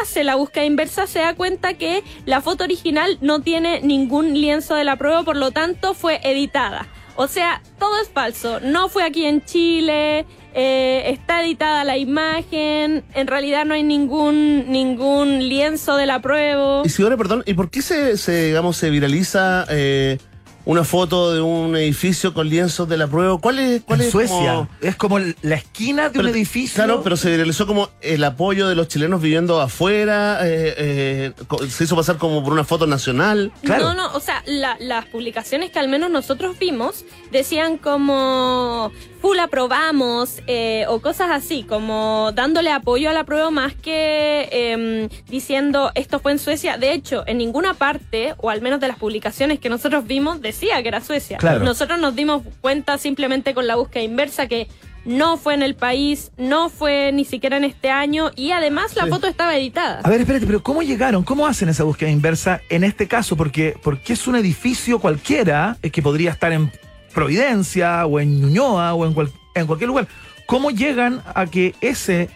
hace 0.00 0.22
la 0.22 0.36
búsqueda 0.36 0.64
inversa 0.64 1.08
se 1.08 1.18
da 1.18 1.34
cuenta 1.34 1.74
que 1.74 2.04
la 2.24 2.40
foto 2.40 2.62
original 2.62 3.18
no 3.20 3.40
tiene 3.40 3.80
ningún 3.80 4.34
lienzo 4.34 4.76
del 4.76 4.88
apruebo, 4.88 5.24
por 5.24 5.36
lo 5.36 5.50
tanto 5.50 5.94
fue 5.94 6.20
editada. 6.22 6.86
O 7.16 7.26
sea, 7.26 7.60
todo 7.80 8.00
es 8.00 8.08
falso. 8.08 8.60
No 8.60 8.88
fue 8.88 9.02
aquí 9.02 9.24
en 9.24 9.44
Chile, 9.44 10.24
eh, 10.54 11.04
está 11.10 11.42
editada 11.42 11.84
la 11.84 11.96
imagen, 11.98 13.04
en 13.14 13.26
realidad 13.26 13.64
no 13.64 13.74
hay 13.74 13.82
ningún, 13.82 14.70
ningún 14.70 15.48
lienzo 15.48 15.96
del 15.96 16.10
apruebo. 16.10 16.82
Isidora, 16.84 17.16
perdón, 17.16 17.42
¿y 17.46 17.54
por 17.54 17.70
qué 17.70 17.82
se, 17.82 18.16
se, 18.16 18.46
digamos, 18.46 18.76
se 18.76 18.90
viraliza 18.90 19.66
eh, 19.68 20.18
una 20.64 20.84
foto 20.84 21.32
de 21.32 21.40
un 21.40 21.76
edificio 21.76 22.34
con 22.34 22.48
lienzos 22.48 22.86
de 22.88 22.98
la 22.98 23.06
prueba? 23.06 23.38
¿Cuál 23.38 23.58
es, 23.58 23.82
cuál 23.84 24.00
en 24.00 24.06
es 24.06 24.12
Suecia. 24.12 24.36
como- 24.54 24.68
Es 24.82 24.96
como 24.96 25.18
la 25.18 25.54
esquina 25.54 26.10
de 26.10 26.18
un 26.18 26.28
edificio. 26.28 26.74
Claro, 26.74 27.02
pero 27.02 27.16
se 27.16 27.30
viralizó 27.30 27.66
como 27.66 27.88
el 28.02 28.22
apoyo 28.22 28.68
de 28.68 28.74
los 28.74 28.88
chilenos 28.88 29.22
viviendo 29.22 29.60
afuera, 29.62 30.40
eh, 30.46 30.74
eh, 30.76 31.32
se 31.70 31.84
hizo 31.84 31.96
pasar 31.96 32.18
como 32.18 32.44
por 32.44 32.52
una 32.52 32.64
foto 32.64 32.86
nacional. 32.86 33.50
Claro. 33.62 33.84
No, 33.84 33.94
no, 33.94 34.12
o 34.14 34.20
sea, 34.20 34.42
la- 34.46 34.76
las 34.78 35.06
publicaciones 35.06 35.70
que 35.70 35.78
al 35.78 35.88
menos 35.88 36.10
nosotros 36.10 36.58
vimos 36.58 37.04
decían 37.30 37.76
como 37.78 38.90
full 39.20 39.38
aprobamos 39.38 40.40
eh, 40.46 40.84
o 40.88 41.00
cosas 41.00 41.30
así, 41.30 41.64
como 41.64 42.30
dándole 42.34 42.70
apoyo 42.70 43.10
a 43.10 43.12
la 43.12 43.24
prueba 43.24 43.50
más 43.50 43.74
que 43.74 44.48
em, 44.52 45.08
diciendo 45.28 45.90
esto 45.94 46.20
fue 46.20 46.32
en 46.32 46.38
Suecia. 46.38 46.78
De 46.78 46.92
hecho, 46.92 47.24
en 47.26 47.38
ninguna 47.38 47.74
parte, 47.74 48.34
o 48.38 48.50
al 48.50 48.62
menos 48.62 48.80
de 48.80 48.88
las 48.88 48.96
publicaciones 48.98 49.58
que 49.58 49.68
nosotros 49.68 50.06
vimos, 50.06 50.40
decía 50.40 50.80
que 50.82 50.88
era 50.88 51.00
Suecia. 51.00 51.38
Claro. 51.38 51.64
Nosotros 51.64 51.98
nos 51.98 52.14
dimos 52.14 52.42
cuenta 52.60 52.96
simplemente 52.98 53.54
con 53.54 53.66
la 53.66 53.76
búsqueda 53.76 54.02
inversa 54.02 54.46
que 54.46 54.68
no 55.04 55.36
fue 55.38 55.54
en 55.54 55.62
el 55.62 55.74
país, 55.74 56.32
no 56.36 56.68
fue 56.68 57.12
ni 57.12 57.24
siquiera 57.24 57.56
en 57.56 57.64
este 57.64 57.88
año 57.90 58.30
y 58.36 58.50
además 58.50 58.94
la 58.94 59.04
Sí. 59.04 59.10
foto 59.10 59.26
estaba 59.26 59.56
editada. 59.56 60.00
A 60.04 60.10
ver, 60.10 60.20
espérate, 60.20 60.46
pero 60.46 60.62
¿cómo 60.62 60.82
llegaron? 60.82 61.22
¿Cómo 61.24 61.46
hacen 61.46 61.68
esa 61.70 61.84
búsqueda 61.84 62.10
inversa 62.10 62.60
en 62.68 62.84
este 62.84 63.08
caso? 63.08 63.34
Porque, 63.36 63.74
porque 63.82 64.12
es 64.12 64.26
un 64.26 64.36
edificio 64.36 64.98
cualquiera 64.98 65.78
eh, 65.82 65.90
que 65.90 66.02
podría 66.02 66.30
estar 66.30 66.52
en 66.52 66.70
Providencia 67.18 68.06
o 68.06 68.20
en 68.20 68.40
Ñuñoa 68.40 68.94
o 68.94 69.04
en, 69.04 69.12
cual- 69.12 69.32
en 69.54 69.66
cualquier 69.66 69.88
lugar. 69.88 70.06
¿Cómo 70.46 70.70
llegan 70.70 71.22
a 71.34 71.46
que 71.46 71.74
ese 71.80 72.30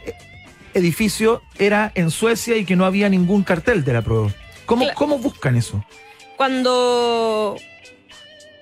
edificio 0.75 1.41
era 1.59 1.93
en 1.95 2.11
Suecia 2.11 2.57
y 2.57 2.65
que 2.65 2.75
no 2.77 2.85
había 2.85 3.09
ningún 3.09 3.43
cartel 3.45 3.85
de 3.85 3.93
la 3.93 4.03
prueba? 4.03 4.31
¿Cómo, 4.67 4.87
¿Cómo 4.95 5.19
buscan 5.19 5.57
eso? 5.57 5.85
cuando, 6.37 7.57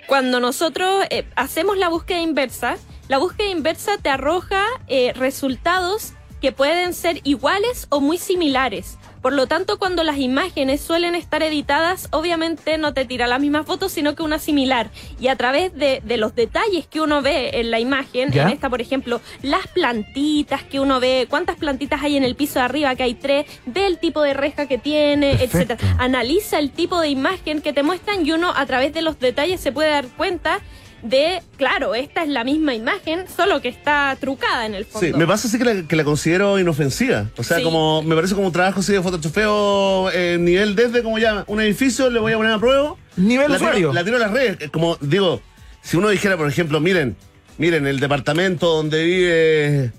cuando 0.07 0.39
nosotros 0.41 1.05
eh, 1.09 1.25
hacemos 1.37 1.79
la 1.79 1.89
búsqueda 1.89 2.21
inversa, 2.21 2.77
la 3.09 3.17
búsqueda 3.17 3.49
inversa 3.49 3.97
te 3.97 4.11
arroja 4.11 4.63
eh, 4.89 5.13
resultados 5.15 6.13
que 6.43 6.53
pueden 6.53 6.93
ser 6.93 7.21
iguales 7.25 7.87
o 7.89 8.01
muy 8.01 8.19
similares. 8.19 8.99
Por 9.23 9.35
lo 9.35 9.47
tanto, 9.47 9.79
cuando 9.79 10.03
las 10.03 10.19
imágenes 10.19 10.81
suelen 10.81 11.15
estar 11.15 11.43
editadas, 11.43 12.09
obviamente 12.11 12.79
no 12.79 12.95
te 12.95 13.05
tira 13.05 13.27
la 13.27 13.39
misma 13.39 13.65
foto, 13.65 13.89
sino 13.89 14.15
que 14.15 14.23
una 14.23 14.39
similar. 14.39 14.91
Y 15.21 15.29
a 15.29 15.37
través 15.37 15.75
de, 15.75 16.01
de 16.05 16.17
los 16.17 16.35
detalles 16.35 16.87
que 16.87 17.01
uno 17.01 17.21
ve 17.21 17.51
en 17.61 17.71
la 17.71 17.81
imagen, 17.81 18.31
¿Ya? 18.31 18.45
en 18.45 18.49
esta, 18.49 18.71
por 18.71 18.81
ejemplo, 18.81 19.21
las 19.43 19.67
plantitas 19.69 20.63
que 20.63 20.81
uno 20.81 21.01
ve, 21.01 21.27
cuántas 21.29 21.57
plantitas 21.57 22.03
hay 22.03 22.17
en 22.17 22.25
el 22.25 22.35
piso 22.35 22.59
de 22.61 22.65
arriba, 22.65 22.95
que 22.95 23.03
hay 23.03 23.15
tres, 23.15 23.47
ve 23.67 23.87
el 23.87 23.99
tipo 23.99 24.23
de 24.23 24.35
reja 24.35 24.67
que 24.67 24.79
tiene, 24.79 25.37
Perfecto. 25.37 25.75
etcétera. 25.75 25.97
Analiza 25.99 26.59
el 26.59 26.71
tipo 26.71 27.01
de 27.01 27.09
imagen 27.09 27.61
que 27.61 27.73
te 27.73 27.83
muestran 27.83 28.27
y 28.27 28.33
uno 28.33 28.53
a 28.55 28.65
través 28.67 28.95
de 28.95 29.03
los 29.03 29.19
detalles 29.19 29.61
se 29.61 29.73
puede 29.73 29.91
dar 29.91 30.09
cuenta 30.17 30.61
de, 31.03 31.41
claro, 31.57 31.95
esta 31.95 32.23
es 32.23 32.29
la 32.29 32.45
misma 32.45 32.75
imagen, 32.75 33.25
solo 33.35 33.61
que 33.61 33.69
está 33.69 34.17
trucada 34.21 34.67
en 34.67 34.75
el 34.75 34.85
fondo. 34.85 35.07
Sí, 35.07 35.13
me 35.15 35.27
pasa 35.27 35.49
así 35.49 35.59
que 35.59 35.65
la, 35.65 35.83
que 35.89 35.97
la 35.97 36.05
considero 36.05 36.59
inofensiva. 36.59 37.27
O 37.37 37.43
sea, 37.43 37.59
Sí. 37.59 37.63
como 37.63 38.03
me 38.03 38.15
parece 38.15 38.35
como 38.35 38.47
un 38.47 38.53
trabajo 38.53 38.81
así 38.81 38.93
de 38.93 39.03
photoshopeo 39.03 40.11
eh, 40.13 40.37
nivel 40.39 40.75
desde 40.77 41.03
como 41.03 41.19
ya 41.19 41.45
un 41.47 41.61
edificio, 41.61 42.11
le 42.11 42.21
voy 42.21 42.33
a 42.33 42.37
poner 42.37 42.53
a 42.53 42.59
prueba. 42.59 42.95
Nivel 43.17 43.51
la 43.51 43.57
usuario. 43.57 43.79
Tiro, 43.79 43.93
la 43.93 44.05
tiro 44.05 44.17
a 44.17 44.21
las 44.21 44.31
redes. 44.31 44.71
Como 44.71 44.97
digo, 45.01 45.41
si 45.83 45.97
uno 45.97 46.09
dijera, 46.09 46.37
por 46.37 46.49
ejemplo, 46.49 46.81
miren, 46.81 47.17
miren, 47.59 47.87
el 47.87 48.01
departamento 48.01 48.67
donde 48.75 49.05
vive. 49.05 49.93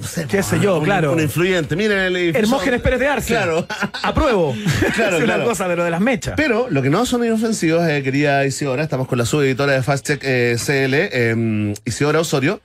No 0.00 0.06
sé, 0.06 0.26
Qué 0.26 0.42
sé 0.42 0.58
yo, 0.60 0.78
un- 0.78 0.84
claro. 0.84 1.12
Un 1.12 1.20
influyente. 1.20 1.76
Miren 1.76 1.98
el. 1.98 2.34
Hermógenes 2.36 2.80
Pérez 2.80 3.00
de 3.00 3.08
Arce. 3.08 3.28
Claro. 3.28 3.66
Apruebo. 4.02 4.54
Claro, 4.94 5.16
es 5.18 5.24
una 5.24 5.34
claro. 5.34 5.44
cosa, 5.44 5.66
pero 5.66 5.84
de 5.84 5.90
las 5.90 6.00
mechas. 6.00 6.34
Pero 6.36 6.68
lo 6.70 6.82
que 6.82 6.90
no 6.90 7.04
son 7.06 7.24
inofensivos, 7.24 7.86
eh, 7.88 8.02
querida 8.02 8.44
Isidora, 8.46 8.82
estamos 8.82 9.06
con 9.06 9.18
la 9.18 9.24
subeditora 9.26 9.72
de 9.74 9.82
Fast 9.82 10.06
Check 10.06 10.20
eh, 10.24 10.56
CL, 10.58 10.94
eh, 10.94 11.74
Isidora 11.84 12.20
Osorio, 12.20 12.60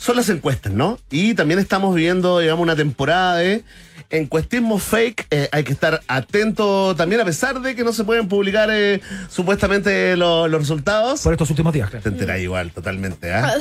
son 0.00 0.16
las 0.16 0.30
encuestas, 0.30 0.72
¿no? 0.72 0.98
Y 1.10 1.34
también 1.34 1.60
estamos 1.60 1.94
viviendo, 1.94 2.38
digamos, 2.38 2.62
una 2.62 2.74
temporada 2.74 3.36
de 3.36 3.62
encuestismo 4.08 4.78
fake. 4.78 5.26
eh, 5.30 5.48
hay 5.52 5.62
que 5.62 5.72
estar 5.72 6.00
atento 6.08 6.96
también, 6.96 7.20
a 7.20 7.24
pesar 7.26 7.60
de 7.60 7.74
que 7.76 7.84
no 7.84 7.92
se 7.92 8.02
pueden 8.04 8.26
publicar 8.26 8.70
eh, 8.72 9.00
supuestamente 9.28 10.16
lo- 10.16 10.48
los 10.48 10.60
resultados. 10.62 11.20
Por 11.20 11.34
estos 11.34 11.50
últimos 11.50 11.72
días, 11.74 11.90
claro. 11.90 12.02
Te 12.02 12.08
enterás 12.08 12.40
igual, 12.40 12.70
totalmente, 12.72 13.32
¿ah? 13.32 13.52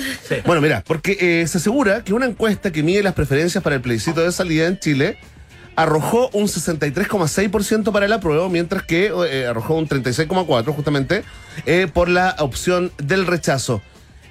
Bueno, 0.45 0.61
mira, 0.61 0.81
porque 0.87 1.17
eh, 1.19 1.45
se 1.47 1.57
asegura 1.57 2.03
que 2.05 2.13
una 2.13 2.25
encuesta 2.25 2.71
que 2.71 2.83
mide 2.83 3.03
las 3.03 3.13
preferencias 3.15 3.61
para 3.63 3.75
el 3.75 3.81
plebiscito 3.81 4.21
de 4.21 4.31
salida 4.31 4.65
en 4.67 4.79
Chile 4.79 5.17
arrojó 5.75 6.29
un 6.33 6.47
63,6% 6.47 7.91
para 7.91 8.05
el 8.05 8.13
apruebo, 8.13 8.49
mientras 8.49 8.83
que 8.83 9.11
eh, 9.29 9.45
arrojó 9.45 9.75
un 9.75 9.87
36,4% 9.87 10.73
justamente 10.73 11.23
eh, 11.65 11.87
por 11.93 12.09
la 12.09 12.35
opción 12.39 12.91
del 12.97 13.27
rechazo. 13.27 13.81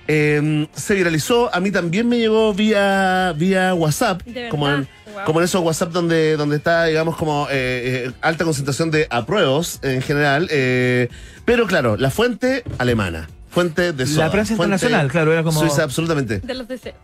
Eh, 0.09 0.67
se 0.75 0.95
viralizó, 0.95 1.55
a 1.55 1.61
mí 1.61 1.71
también 1.71 2.09
me 2.09 2.19
llegó 2.19 2.55
vía, 2.55 3.35
vía 3.37 3.75
WhatsApp, 3.75 4.23
como 4.51 4.69
en, 4.69 4.89
Wow. 5.15 5.25
como 5.25 5.41
en 5.41 5.45
esos 5.45 5.63
WhatsApp 5.63 5.91
donde, 5.91 6.37
donde 6.37 6.57
está, 6.57 6.85
digamos, 6.85 7.17
como 7.17 7.47
eh, 7.51 8.07
eh, 8.09 8.13
alta 8.21 8.45
concentración 8.45 8.91
de 8.91 9.07
apruebos 9.11 9.79
en 9.83 10.01
general. 10.03 10.49
eh, 10.51 11.09
pero 11.45 11.67
claro, 11.67 11.97
la 11.97 12.11
fuente 12.11 12.63
alemana. 12.79 13.29
Fuente 13.51 13.93
de 13.95 14.07
soda, 14.07 14.27
La 14.27 14.31
prensa 14.31 14.55
fuente 14.55 14.75
internacional, 14.75 15.11
claro, 15.11 15.33
era 15.33 15.43
como- 15.43 15.59
Suiza, 15.61 15.83
absolutamente. 15.83 16.41
De 16.41 16.55
los 16.55 16.69
deseos. 16.69 16.95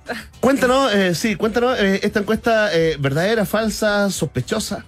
Cuéntanos, 0.40 0.92
eh, 0.94 1.14
sí, 1.14 1.34
cuéntanos, 1.36 1.78
eh, 1.80 2.00
esta 2.02 2.20
encuesta, 2.20 2.68
eh, 2.74 2.96
¿verdadera, 3.00 3.44
falsa, 3.46 4.10
sospechosa? 4.10 4.84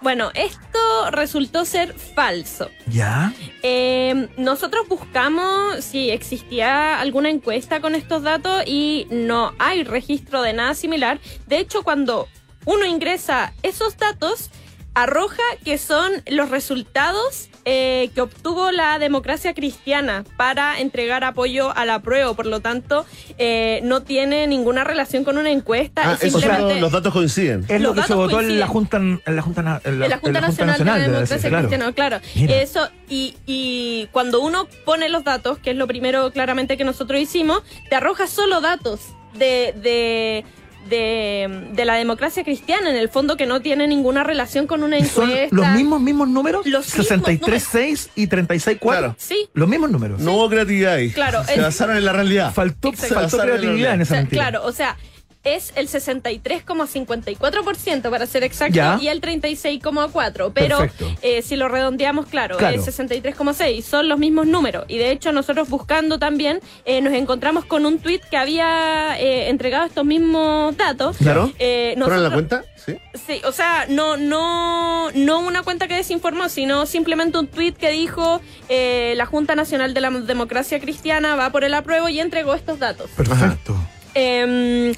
Bueno, 0.00 0.30
esto 0.34 1.10
resultó 1.10 1.64
ser 1.64 1.92
falso. 1.92 2.70
¿Ya? 2.86 3.34
Eh, 3.62 4.28
nosotros 4.38 4.88
buscamos 4.88 5.84
si 5.84 6.10
existía 6.10 6.98
alguna 7.00 7.28
encuesta 7.28 7.80
con 7.80 7.94
estos 7.94 8.22
datos 8.22 8.62
y 8.66 9.06
no 9.10 9.52
hay 9.58 9.84
registro 9.84 10.42
de 10.42 10.54
nada 10.54 10.74
similar. 10.74 11.20
De 11.46 11.58
hecho, 11.58 11.82
cuando 11.82 12.28
uno 12.64 12.86
ingresa 12.86 13.52
esos 13.62 13.98
datos, 13.98 14.50
arroja 14.94 15.42
que 15.64 15.78
son 15.78 16.12
los 16.26 16.50
resultados 16.50 17.48
eh, 17.64 18.10
que 18.14 18.22
obtuvo 18.22 18.70
la 18.72 18.98
democracia 18.98 19.52
cristiana 19.52 20.24
para 20.36 20.80
entregar 20.80 21.24
apoyo 21.24 21.76
a 21.76 21.84
la 21.84 22.00
prueba. 22.00 22.32
Por 22.34 22.46
lo 22.46 22.60
tanto, 22.60 23.04
eh, 23.38 23.80
no 23.82 24.02
tiene 24.02 24.46
ninguna 24.46 24.82
relación 24.82 25.24
con 25.24 25.36
una 25.36 25.50
encuesta. 25.50 26.02
Ah, 26.04 26.18
es 26.20 26.32
simplemente- 26.32 26.80
los, 26.80 26.90
datos 26.90 27.12
coinciden. 27.12 27.64
Es 27.68 27.80
lo 27.80 27.94
Los 27.94 28.04
que 28.04 28.08
se 28.08 28.14
votó 28.14 28.40
en 28.40 28.58
la. 28.58 28.66
Junta, 28.66 28.96
en 28.96 29.20
la 29.26 29.42
Junta, 29.42 29.60
en 29.60 29.66
la, 29.66 29.80
en 29.84 29.98
la 30.10 30.18
Junta 30.18 30.28
en 30.28 30.34
la 30.34 30.40
Nacional, 30.40 30.78
de 30.78 30.84
la 30.84 30.98
Democracia 30.98 31.48
claro. 31.48 31.68
Cristiana, 31.68 31.92
claro. 31.92 32.20
Mira. 32.34 32.56
Eso, 32.60 32.88
y, 33.08 33.36
y 33.46 34.08
cuando 34.12 34.40
uno 34.40 34.66
pone 34.84 35.08
los 35.08 35.24
datos, 35.24 35.58
que 35.58 35.70
es 35.70 35.76
lo 35.76 35.86
primero 35.86 36.32
claramente 36.32 36.76
que 36.76 36.84
nosotros 36.84 37.20
hicimos, 37.20 37.62
te 37.88 37.96
arroja 37.96 38.26
solo 38.26 38.60
datos 38.60 39.00
de, 39.34 39.74
de, 39.76 40.44
de, 40.90 41.68
de 41.72 41.84
la 41.86 41.94
democracia 41.94 42.44
cristiana, 42.44 42.90
en 42.90 42.96
el 42.96 43.08
fondo 43.08 43.36
que 43.36 43.46
no 43.46 43.60
tiene 43.62 43.86
ninguna 43.86 44.24
relación 44.24 44.66
con 44.66 44.82
una 44.82 44.98
¿Y 44.98 45.04
¿Son 45.06 45.30
encuesta. 45.30 45.56
los 45.56 45.68
mismos 45.68 46.00
mismos 46.00 46.28
números? 46.28 46.66
Los 46.66 46.94
mismos 46.94 47.22
63.6 47.22 48.08
y 48.16 48.26
36.4. 48.26 48.78
Claro. 48.80 49.14
Sí, 49.18 49.48
Los 49.54 49.68
mismos 49.68 49.90
números. 49.90 50.20
No 50.20 50.34
hubo 50.34 50.50
creatividad 50.50 50.94
ahí. 50.94 51.10
Claro, 51.12 51.44
Se 51.44 51.54
el- 51.54 51.62
basaron 51.62 51.96
en 51.96 52.04
la 52.04 52.12
realidad. 52.12 52.52
Faltó, 52.52 52.92
faltó 52.92 53.36
en 53.36 53.42
creatividad 53.48 53.94
en 53.94 54.00
o 54.00 54.02
esa 54.02 54.14
sea, 54.14 54.20
mentira. 54.22 54.42
claro, 54.50 54.66
o 54.66 54.72
sea, 54.72 54.96
es 55.42 55.72
el 55.76 55.88
63,54% 55.88 58.10
para 58.10 58.26
ser 58.26 58.44
exacto 58.44 58.74
Ya. 58.74 58.98
y 59.00 59.08
el 59.08 59.20
36,4%. 59.20 60.52
Pero 60.54 60.78
eh, 61.22 61.42
si 61.42 61.56
lo 61.56 61.68
redondeamos, 61.68 62.26
claro, 62.26 62.56
Claro. 62.58 62.76
es 62.80 62.86
63,6%. 62.86 63.82
Son 63.82 64.08
los 64.08 64.18
mismos 64.18 64.46
números. 64.46 64.84
Y 64.88 64.98
de 64.98 65.10
hecho, 65.10 65.32
nosotros 65.32 65.68
buscando 65.68 66.18
también, 66.18 66.60
eh, 66.84 67.00
nos 67.00 67.14
encontramos 67.14 67.64
con 67.64 67.86
un 67.86 67.98
tweet 68.00 68.20
que 68.30 68.36
había 68.36 69.18
eh, 69.18 69.48
entregado 69.48 69.86
estos 69.86 70.04
mismos 70.04 70.76
datos. 70.76 71.16
Claro. 71.16 71.50
Eh, 71.58 71.94
¿Fueron 71.98 72.22
la 72.22 72.28
nosotros- 72.28 72.60
cuenta? 72.60 72.64
Sí. 72.76 72.96
Sí, 73.26 73.40
o 73.44 73.52
sea, 73.52 73.86
no, 73.88 74.16
no, 74.16 75.10
no 75.12 75.40
una 75.40 75.62
cuenta 75.62 75.86
que 75.86 75.94
desinformó, 75.94 76.48
sino 76.48 76.86
simplemente 76.86 77.38
un 77.38 77.46
tuit 77.46 77.76
que 77.76 77.90
dijo 77.90 78.40
eh, 78.68 79.14
la 79.16 79.26
Junta 79.26 79.54
Nacional 79.54 79.94
de 79.94 80.00
la 80.00 80.10
Democracia 80.10 80.80
Cristiana 80.80 81.36
va 81.36 81.50
por 81.50 81.64
el 81.64 81.74
apruebo 81.74 82.08
y 82.08 82.20
entregó 82.20 82.54
estos 82.54 82.78
datos. 82.78 83.10
Perfecto. 83.16 83.76
Eh, 84.14 84.94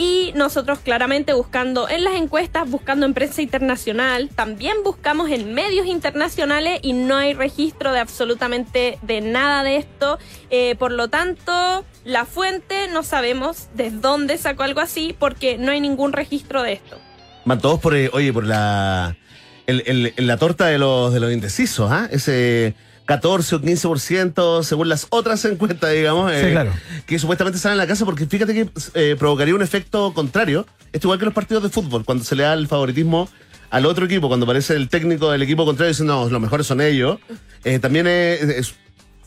y 0.00 0.32
nosotros 0.34 0.78
claramente 0.78 1.34
buscando 1.34 1.86
en 1.86 2.04
las 2.04 2.14
encuestas, 2.14 2.70
buscando 2.70 3.04
en 3.04 3.12
prensa 3.12 3.42
internacional, 3.42 4.30
también 4.34 4.78
buscamos 4.82 5.28
en 5.28 5.52
medios 5.52 5.86
internacionales 5.86 6.80
y 6.80 6.94
no 6.94 7.16
hay 7.16 7.34
registro 7.34 7.92
de 7.92 8.00
absolutamente 8.00 8.98
de 9.02 9.20
nada 9.20 9.62
de 9.62 9.76
esto. 9.76 10.18
Eh, 10.48 10.74
por 10.76 10.90
lo 10.90 11.08
tanto, 11.08 11.84
la 12.04 12.24
fuente 12.24 12.88
no 12.88 13.02
sabemos 13.02 13.68
de 13.74 13.90
dónde 13.90 14.38
sacó 14.38 14.62
algo 14.62 14.80
así 14.80 15.14
porque 15.18 15.58
no 15.58 15.70
hay 15.70 15.82
ningún 15.82 16.14
registro 16.14 16.62
de 16.62 16.72
esto. 16.72 16.96
Van 17.44 17.60
todos 17.60 17.78
por, 17.78 17.94
eh, 17.94 18.08
oye, 18.14 18.32
por 18.32 18.46
la, 18.46 19.18
la 19.66 20.36
torta 20.38 20.68
de 20.68 20.78
los, 20.78 21.12
de 21.12 21.20
los 21.20 21.30
indecisos, 21.30 21.92
¿ah? 21.92 22.08
Ese 22.10 22.74
14 23.10 23.56
o 23.56 23.60
15% 23.60 24.62
según 24.62 24.88
las 24.88 25.08
otras 25.10 25.44
encuestas, 25.44 25.92
digamos. 25.92 26.30
Sí, 26.32 26.50
claro. 26.52 26.72
Que 27.06 27.18
supuestamente 27.18 27.58
salen 27.58 27.74
a 27.80 27.82
la 27.82 27.88
casa 27.88 28.04
porque 28.04 28.24
fíjate 28.26 28.54
que 28.54 28.68
eh, 28.94 29.16
provocaría 29.18 29.52
un 29.54 29.62
efecto 29.62 30.12
contrario. 30.14 30.64
Esto 30.92 31.08
igual 31.08 31.18
que 31.18 31.24
los 31.24 31.34
partidos 31.34 31.64
de 31.64 31.70
fútbol, 31.70 32.04
cuando 32.04 32.22
se 32.22 32.36
le 32.36 32.44
da 32.44 32.52
el 32.54 32.68
favoritismo 32.68 33.28
al 33.70 33.84
otro 33.86 34.06
equipo, 34.06 34.28
cuando 34.28 34.44
aparece 34.44 34.76
el 34.76 34.88
técnico 34.88 35.28
del 35.32 35.42
equipo 35.42 35.64
contrario 35.64 35.88
diciendo, 35.90 36.22
no, 36.24 36.30
los 36.30 36.40
mejores 36.40 36.68
son 36.68 36.80
ellos. 36.80 37.18
Eh, 37.64 37.80
también 37.80 38.06
es- 38.06 38.42
es- 38.42 38.74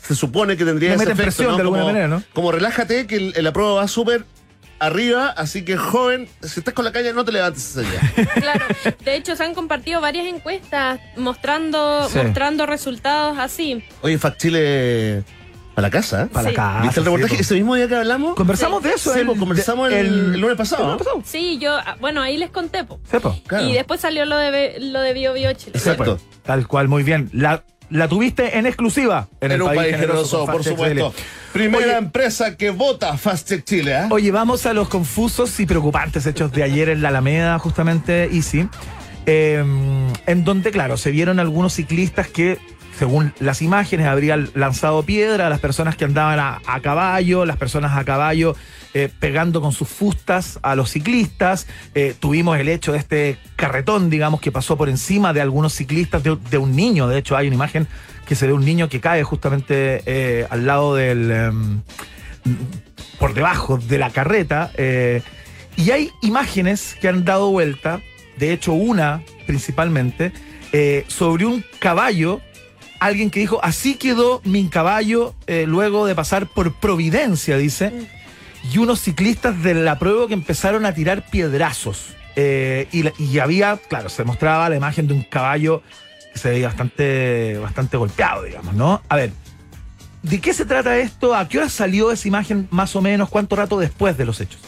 se 0.01 0.15
supone 0.15 0.55
que 0.55 0.63
tendría 0.65 0.89
Le 0.91 0.95
ese 0.95 1.03
efecto, 1.05 1.21
presión 1.23 1.47
¿no? 1.51 1.55
de 1.57 1.61
alguna 1.61 1.79
como, 1.81 1.91
manera, 1.93 2.07
¿no? 2.07 2.23
Como 2.33 2.51
relájate, 2.53 3.05
que 3.07 3.15
el, 3.17 3.33
el 3.35 3.47
apruebo 3.47 3.75
va 3.75 3.87
súper 3.89 4.25
arriba, 4.85 5.29
así 5.29 5.63
que 5.65 5.77
joven, 5.77 6.27
si 6.41 6.59
estás 6.59 6.73
con 6.73 6.85
la 6.85 6.91
calle, 6.91 7.13
no 7.13 7.23
te 7.25 7.31
levantes 7.31 7.77
allá. 7.77 8.01
Claro, 8.35 8.65
de 9.03 9.15
hecho 9.15 9.35
se 9.35 9.43
han 9.43 9.53
compartido 9.53 10.01
varias 10.01 10.25
encuestas 10.27 10.99
mostrando, 11.17 12.07
Sí. 12.09 12.19
mostrando 12.19 12.65
resultados 12.65 13.37
así. 13.39 13.83
Oye, 14.01 14.17
Fact 14.17 14.39
Chile 14.41 15.23
para 15.75 15.87
la 15.87 15.91
casa. 15.91 16.23
¿eh? 16.23 16.25
Para 16.31 16.49
Sí. 16.49 16.55
la 16.55 16.63
casa. 16.63 16.81
¿Viste 16.83 16.99
el 16.99 17.05
reportaje? 17.05 17.35
po. 17.35 17.41
Ese 17.41 17.53
mismo 17.55 17.75
día 17.75 17.87
que 17.87 17.95
hablamos. 17.95 18.35
Conversamos 18.35 18.83
de 18.83 18.91
eso. 18.91 19.11
Sí, 19.13 19.19
el- 19.21 19.25
pues, 19.25 19.39
conversamos 19.39 19.91
el- 19.91 20.05
el 20.35 20.39
lunes 20.39 20.55
pasado, 20.57 20.83
el 20.83 20.87
¿no? 20.87 20.91
lunes 20.93 21.05
pasado. 21.07 21.23
Sí, 21.25 21.57
yo, 21.59 21.75
ah, 21.75 21.97
bueno, 21.99 22.21
ahí 22.21 22.37
les 22.37 22.51
conté. 22.51 22.83
po. 22.83 22.99
Claro. 23.47 23.67
Y 23.67 23.73
después 23.73 23.99
salió 23.99 24.25
lo 24.25 24.37
de, 24.37 24.75
lo 24.79 24.99
de 25.01 25.13
Bio 25.13 25.33
Bio 25.33 25.51
Chile. 25.53 25.71
Exacto. 25.75 26.19
Tal 26.43 26.67
cual, 26.67 26.89
muy 26.89 27.03
bien. 27.03 27.29
La, 27.33 27.63
la 27.93 28.07
tuviste 28.07 28.57
en 28.57 28.65
exclusiva 28.65 29.27
en, 29.39 29.51
En, 29.51 29.55
el 29.55 29.61
un 29.61 29.73
país 29.73 29.95
generoso, 29.95 30.45
por 30.45 30.63
supuesto. 30.63 31.13
Primera 31.53 31.85
Oye, 31.85 31.97
empresa 31.97 32.57
que 32.57 32.71
vota 32.71 33.15
Fast 33.17 33.47
Check 33.47 33.63
Chile, 33.63 33.95
¿ah? 33.95 34.07
Oye, 34.09 34.31
vamos 34.31 34.65
a 34.65 34.73
los 34.73 34.89
confusos 34.89 35.59
y 35.59 35.65
preocupantes 35.67 36.25
hechos 36.25 36.51
de 36.51 36.63
ayer 36.63 36.89
en 36.89 37.03
la 37.03 37.09
Alameda, 37.09 37.59
justamente, 37.59 38.25
Easy. 38.35 38.67
eh, 39.27 39.63
en 40.25 40.43
donde, 40.43 40.71
claro, 40.71 40.97
se 40.97 41.11
vieron 41.11 41.39
algunos 41.39 41.73
ciclistas 41.73 42.27
que, 42.27 42.57
según 42.97 43.33
las 43.39 43.61
imágenes, 43.61 44.07
habrían 44.07 44.49
lanzado 44.53 45.03
piedra 45.03 45.47
a 45.47 45.49
las 45.49 45.59
personas 45.59 45.95
que 45.95 46.05
andaban 46.05 46.39
a, 46.39 46.61
a 46.65 46.79
caballo, 46.81 47.45
las 47.45 47.57
personas 47.57 47.97
a 47.97 48.03
caballo 48.03 48.55
eh, 48.95 49.09
pegando 49.19 49.59
con 49.59 49.71
sus 49.71 49.87
fustas 49.87 50.59
a 50.61 50.75
los 50.75 50.91
ciclistas. 50.91 51.65
Eh, 51.95 52.13
tuvimos 52.19 52.59
el 52.59 52.69
hecho 52.69 52.91
de 52.91 52.99
este 52.99 53.37
carretón, 53.55 54.11
digamos, 54.11 54.39
que 54.39 54.51
pasó 54.51 54.77
por 54.77 54.87
encima 54.87 55.33
de 55.33 55.41
algunos 55.41 55.73
ciclistas, 55.73 56.21
de, 56.21 56.57
un 56.59 56.75
niño. 56.75 57.07
De 57.07 57.17
hecho, 57.17 57.35
hay 57.35 57.47
una 57.47 57.55
imagen 57.55 57.87
que 58.27 58.35
se 58.35 58.45
ve 58.45 58.53
un 58.53 58.63
niño 58.63 58.89
que 58.89 58.99
cae 58.99 59.23
justamente 59.23 60.03
eh, 60.05 60.45
al 60.47 60.67
lado 60.67 60.93
del. 60.93 61.31
em, 61.31 61.81
por 63.17 63.33
debajo 63.33 63.79
de 63.79 63.97
la 63.97 64.11
carreta. 64.11 64.71
y 65.75 65.91
hay 65.91 66.11
imágenes 66.21 66.95
que 67.01 67.07
han 67.07 67.25
dado 67.25 67.49
vuelta 67.49 68.01
de 68.37 68.51
hecho 68.51 68.73
una 68.73 69.23
principalmente, 69.47 70.33
sobre 71.07 71.45
un 71.45 71.63
caballo, 71.79 72.41
alguien 73.05 73.29
que 73.29 73.39
dijo, 73.39 73.59
así 73.63 73.95
quedó 73.95 74.41
mi 74.43 74.67
caballo 74.69 75.35
eh, 75.47 75.65
luego 75.67 76.05
de 76.05 76.15
pasar 76.15 76.47
por 76.47 76.73
Providencia, 76.73 77.57
dice, 77.57 77.91
y 78.71 78.77
unos 78.77 79.01
ciclistas 79.01 79.61
de 79.61 79.73
la 79.73 79.99
prueba 79.99 80.27
que 80.27 80.33
empezaron 80.33 80.85
a 80.85 80.93
tirar 80.93 81.29
piedrazos. 81.29 82.15
Eh, 82.35 82.87
y, 82.91 83.05
y 83.21 83.39
había, 83.39 83.77
claro, 83.77 84.09
se 84.09 84.23
mostraba 84.23 84.69
la 84.69 84.75
imagen 84.75 85.07
de 85.07 85.13
un 85.13 85.23
caballo 85.23 85.83
que 86.33 86.39
se 86.39 86.49
veía 86.49 86.67
bastante, 86.67 87.57
bastante 87.59 87.97
golpeado, 87.97 88.43
digamos, 88.43 88.73
¿no? 88.73 89.01
A 89.09 89.15
ver, 89.17 89.33
¿de 90.23 90.39
qué 90.39 90.53
se 90.53 90.65
trata 90.65 90.97
esto? 90.97 91.35
¿A 91.35 91.47
qué 91.47 91.59
hora 91.59 91.69
salió 91.69 92.11
esa 92.11 92.27
imagen 92.27 92.67
más 92.71 92.95
o 92.95 93.01
menos? 93.01 93.29
¿Cuánto 93.29 93.55
rato 93.55 93.79
después 93.79 94.17
de 94.17 94.25
los 94.25 94.41
hechos? 94.41 94.61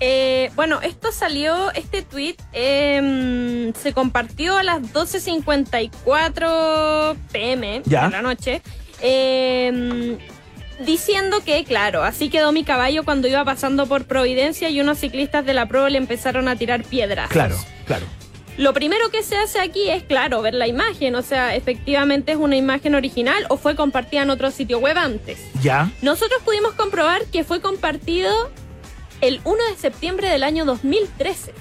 Eh, 0.00 0.50
bueno, 0.54 0.80
esto 0.80 1.10
salió, 1.12 1.72
este 1.74 2.02
tweet 2.02 2.36
em, 2.52 3.72
se 3.74 3.92
compartió 3.92 4.56
a 4.56 4.62
las 4.62 4.80
12.54 4.92 7.16
pm 7.32 7.82
Ya. 7.84 8.04
de 8.06 8.10
la 8.10 8.22
noche. 8.22 8.62
em, 9.00 10.18
diciendo 10.84 11.38
que, 11.44 11.64
claro, 11.64 12.02
así 12.04 12.28
quedó 12.30 12.52
mi 12.52 12.64
caballo 12.64 13.04
cuando 13.04 13.28
iba 13.28 13.44
pasando 13.44 13.86
por 13.86 14.06
Providencia 14.06 14.70
y 14.70 14.80
unos 14.80 14.98
ciclistas 14.98 15.44
de 15.44 15.54
la 15.54 15.66
Pro 15.66 15.88
le 15.88 15.98
empezaron 15.98 16.48
a 16.48 16.56
tirar 16.56 16.82
piedras. 16.84 17.28
Claro, 17.30 17.56
claro. 17.86 18.06
Lo 18.56 18.72
primero 18.72 19.08
que 19.10 19.22
se 19.22 19.36
hace 19.36 19.60
aquí 19.60 19.88
es, 19.88 20.02
claro, 20.02 20.42
ver 20.42 20.54
la 20.54 20.66
imagen, 20.66 21.14
o 21.14 21.22
sea, 21.22 21.54
efectivamente 21.54 22.32
es 22.32 22.38
una 22.38 22.56
imagen 22.56 22.96
original 22.96 23.44
o 23.50 23.56
fue 23.56 23.76
compartida 23.76 24.22
en 24.22 24.30
otro 24.30 24.50
sitio 24.50 24.78
web 24.80 24.98
antes. 24.98 25.38
Ya. 25.62 25.92
Nosotros 26.02 26.42
pudimos 26.44 26.72
comprobar 26.72 27.24
que 27.26 27.44
fue 27.44 27.60
compartido 27.60 28.32
el 29.20 29.40
1 29.44 29.56
de 29.70 29.76
septiembre 29.76 30.28
del 30.28 30.42
año 30.42 30.64
2013. 30.64 31.52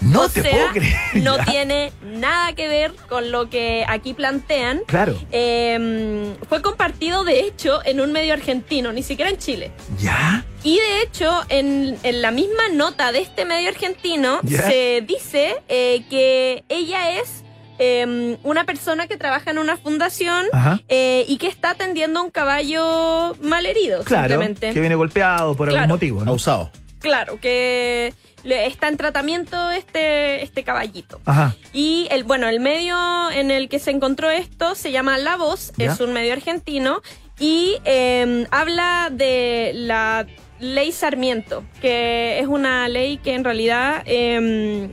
No 0.00 0.22
o 0.22 0.28
te 0.28 0.42
sea, 0.42 0.50
puedo 0.50 0.68
creer. 0.72 0.94
No 1.22 1.36
ya. 1.38 1.44
tiene 1.44 1.92
nada 2.02 2.52
que 2.52 2.68
ver 2.68 2.92
con 3.08 3.30
lo 3.30 3.48
que 3.48 3.84
aquí 3.88 4.12
plantean. 4.12 4.80
Claro. 4.86 5.16
Eh, 5.30 6.34
fue 6.48 6.60
compartido, 6.62 7.24
de 7.24 7.40
hecho, 7.40 7.80
en 7.84 8.00
un 8.00 8.12
medio 8.12 8.34
argentino, 8.34 8.92
ni 8.92 9.02
siquiera 9.02 9.30
en 9.30 9.38
Chile. 9.38 9.72
¿Ya? 9.98 10.44
Y 10.62 10.76
de 10.78 11.02
hecho, 11.02 11.42
en, 11.48 11.96
en 12.02 12.22
la 12.22 12.32
misma 12.32 12.68
nota 12.72 13.12
de 13.12 13.20
este 13.20 13.44
medio 13.44 13.68
argentino, 13.68 14.40
Ya. 14.42 14.62
se 14.62 15.04
dice 15.06 15.62
eh, 15.68 16.04
que 16.10 16.64
ella 16.68 17.18
es 17.20 17.44
eh, 17.78 18.36
una 18.42 18.64
persona 18.64 19.06
que 19.06 19.16
trabaja 19.16 19.50
en 19.52 19.58
una 19.58 19.76
fundación 19.76 20.46
eh, 20.88 21.24
y 21.28 21.38
que 21.38 21.46
está 21.48 21.70
atendiendo 21.70 22.20
a 22.20 22.22
un 22.24 22.30
caballo 22.30 23.36
malherido, 23.40 24.02
Claro. 24.04 24.28
simplemente. 24.28 24.72
Que 24.72 24.80
viene 24.80 24.96
golpeado 24.96 25.54
por 25.54 25.68
algún 25.70 25.88
motivo, 25.88 26.24
¿no? 26.24 26.30
Abusado. 26.32 26.70
Claro, 27.04 27.38
que 27.38 28.14
está 28.44 28.88
en 28.88 28.96
tratamiento 28.96 29.70
este, 29.70 30.42
este 30.42 30.64
caballito. 30.64 31.20
Ajá. 31.26 31.54
Y 31.72 32.08
el, 32.10 32.24
bueno, 32.24 32.48
el 32.48 32.60
medio 32.60 32.96
en 33.30 33.50
el 33.50 33.68
que 33.68 33.78
se 33.78 33.90
encontró 33.90 34.30
esto 34.30 34.74
se 34.74 34.90
llama 34.90 35.18
La 35.18 35.36
Voz, 35.36 35.72
Ya. 35.76 35.92
es 35.92 36.00
un 36.00 36.12
medio 36.14 36.32
argentino, 36.32 37.02
y 37.38 37.76
eh, 37.84 38.46
habla 38.50 39.10
de 39.12 39.72
la 39.74 40.26
ley 40.60 40.92
Sarmiento, 40.92 41.62
que 41.82 42.38
es 42.38 42.46
una 42.46 42.88
ley 42.88 43.18
que 43.18 43.34
en 43.34 43.44
realidad 43.44 44.02
eh, 44.06 44.88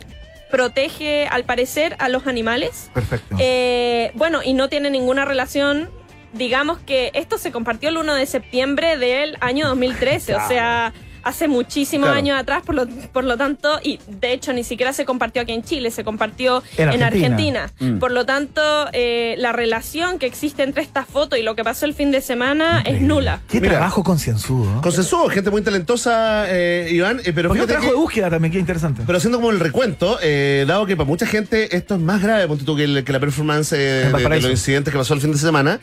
protege, 0.50 1.28
al 1.28 1.46
parecer, 1.46 1.96
a 2.00 2.10
los 2.10 2.28
animales. 2.28 2.92
Perfecto. 2.94 3.38
Eh, 3.40 4.12
bueno, 4.16 4.42
y 4.44 4.54
no 4.54 4.68
tiene 4.70 4.90
ninguna 4.90 5.24
relación. 5.24 5.90
Digamos 6.34 6.80
que 6.80 7.12
esto 7.14 7.38
se 7.38 7.52
compartió 7.52 7.90
el 7.90 7.98
1 7.98 8.16
de 8.16 8.26
septiembre 8.26 8.98
del 8.98 9.38
año 9.40 9.68
2013, 9.70 10.36
o 10.36 10.48
sea, 10.48 10.94
hace 11.24 11.48
muchísimos 11.48 12.08
Claro. 12.08 12.18
años 12.20 12.40
atrás, 12.40 12.64
por 12.66 12.76
lo, 12.76 12.88
por 12.88 13.24
lo 13.24 13.38
tanto, 13.38 13.80
y 13.84 14.00
de 14.08 14.34
hecho 14.34 14.54
ni 14.54 14.64
siquiera 14.64 14.94
se 14.94 15.06
compartió 15.06 15.42
aquí 15.42 15.52
en 15.52 15.64
Chile, 15.64 15.92
se 15.92 16.04
compartió 16.04 16.64
En 16.78 16.90
en 16.92 17.04
Argentina. 17.04 17.72
Mm. 17.80 18.00
Por 18.00 18.12
lo 18.12 18.26
tanto, 18.26 18.62
eh, 18.94 19.36
la 19.38 19.52
relación 19.52 20.20
que 20.20 20.26
existe 20.26 20.64
entre 20.64 20.82
esta 20.84 21.06
foto 21.06 21.36
y 21.36 21.44
lo 21.44 21.56
que 21.56 21.64
pasó 21.64 21.86
el 21.86 21.94
fin 21.94 22.12
de 22.12 22.22
semana 22.22 22.82
es 22.86 23.02
nula. 23.02 23.42
Qué 23.50 23.60
Mira. 23.62 23.74
trabajo 23.74 24.04
concienzudo. 24.04 24.82
Consensuó, 24.82 25.30
gente 25.30 25.50
muy 25.52 25.62
talentosa, 25.62 26.46
eh, 26.48 26.90
Iván, 26.92 27.20
eh, 27.24 27.32
pero 27.34 27.50
Porque 27.50 27.62
un 27.62 27.68
fíjate 27.68 27.68
trabajo 27.74 27.88
que- 27.90 27.96
de 27.96 28.02
búsqueda 28.02 28.30
también, 28.30 28.52
qué 28.52 28.60
interesante. 28.60 29.04
Pero 29.06 29.18
haciendo 29.18 29.38
como 29.40 29.52
el 29.52 29.60
recuento, 29.60 30.18
eh, 30.22 30.66
dado 30.68 30.86
que 30.86 30.96
para 30.96 31.08
mucha 31.08 31.26
gente 31.26 31.76
esto 31.76 31.96
es 31.96 32.02
más 32.02 32.22
grave, 32.22 32.48
ponte 32.48 32.64
tú, 32.66 32.76
que, 32.76 32.84
el- 32.86 33.04
que 33.04 33.12
la 33.12 33.20
performance 33.20 33.74
eh, 33.74 34.12
de, 34.12 34.40
los 34.42 34.50
incidentes 34.52 34.92
que 34.92 34.98
pasó 34.98 35.14
el 35.14 35.22
fin 35.22 35.32
de 35.32 35.38
semana. 35.38 35.80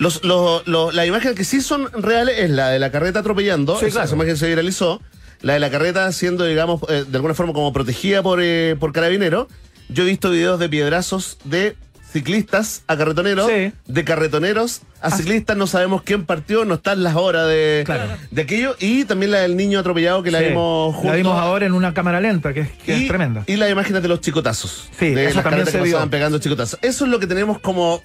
Los, 0.00 0.24
los, 0.24 0.66
los- 0.66 0.94
las 0.94 1.06
imágenes 1.06 1.36
que 1.36 1.44
sí 1.44 1.60
son 1.60 1.90
reales 1.92 2.38
es 2.38 2.50
la 2.50 2.70
de 2.70 2.78
la 2.78 2.90
carreta 2.90 3.18
atropellando, 3.20 3.78
Sí, 3.78 3.86
claro. 3.86 4.06
esa 4.06 4.14
imagen 4.16 4.36
se 4.36 4.48
viralizó, 4.48 5.00
la 5.42 5.52
de 5.54 5.60
la 5.60 5.70
carreta 5.70 6.10
siendo, 6.12 6.44
digamos, 6.46 6.80
eh, 6.88 7.04
de 7.06 7.16
alguna 7.16 7.34
forma 7.34 7.52
como 7.52 7.72
protegida 7.72 8.22
por, 8.22 8.40
eh, 8.42 8.76
por 8.80 8.92
carabineros. 8.92 9.46
Yo 9.90 10.02
he 10.04 10.06
visto 10.06 10.30
videos 10.30 10.58
de 10.58 10.68
piedrazos 10.68 11.36
de 11.44 11.76
ciclistas 12.12 12.82
a 12.88 12.96
carretoneros, 12.96 13.46
Sí. 13.48 13.72
de 13.86 14.04
carretoneros 14.04 14.80
a 15.00 15.08
Ah. 15.08 15.10
ciclistas, 15.16 15.56
no 15.56 15.66
sabemos 15.66 16.02
quién 16.02 16.26
partió, 16.26 16.64
no 16.64 16.74
están 16.74 17.02
las 17.02 17.14
horas 17.16 17.46
de, 17.46 17.82
Claro. 17.86 18.16
de 18.30 18.42
aquello, 18.42 18.74
y 18.80 19.04
también 19.04 19.30
la 19.32 19.40
del 19.40 19.56
niño 19.56 19.78
atropellado 19.78 20.22
que 20.22 20.30
la 20.30 20.40
Sí. 20.40 20.46
vimos 20.46 20.94
juntos. 20.94 21.10
La 21.12 21.16
vimos 21.16 21.38
ahora 21.38 21.66
en 21.66 21.72
una 21.72 21.94
cámara 21.94 22.20
lenta, 22.20 22.52
que 22.52 22.60
es, 22.86 23.08
tremenda. 23.08 23.44
Y 23.46 23.56
las 23.56 23.70
imágenes 23.70 24.02
de 24.02 24.08
los 24.08 24.20
chicotazos. 24.20 24.88
Sí, 24.98 25.10
de 25.10 25.24
las 25.26 25.34
también 25.34 25.42
carretas 25.44 25.72
se 25.72 25.78
que 25.78 25.84
vio. 25.84 26.10
pegando 26.10 26.38
chicotazos. 26.38 26.78
Eso 26.82 27.04
es 27.04 27.10
lo 27.10 27.20
que 27.20 27.26
tenemos 27.28 27.60
Como 27.60 28.02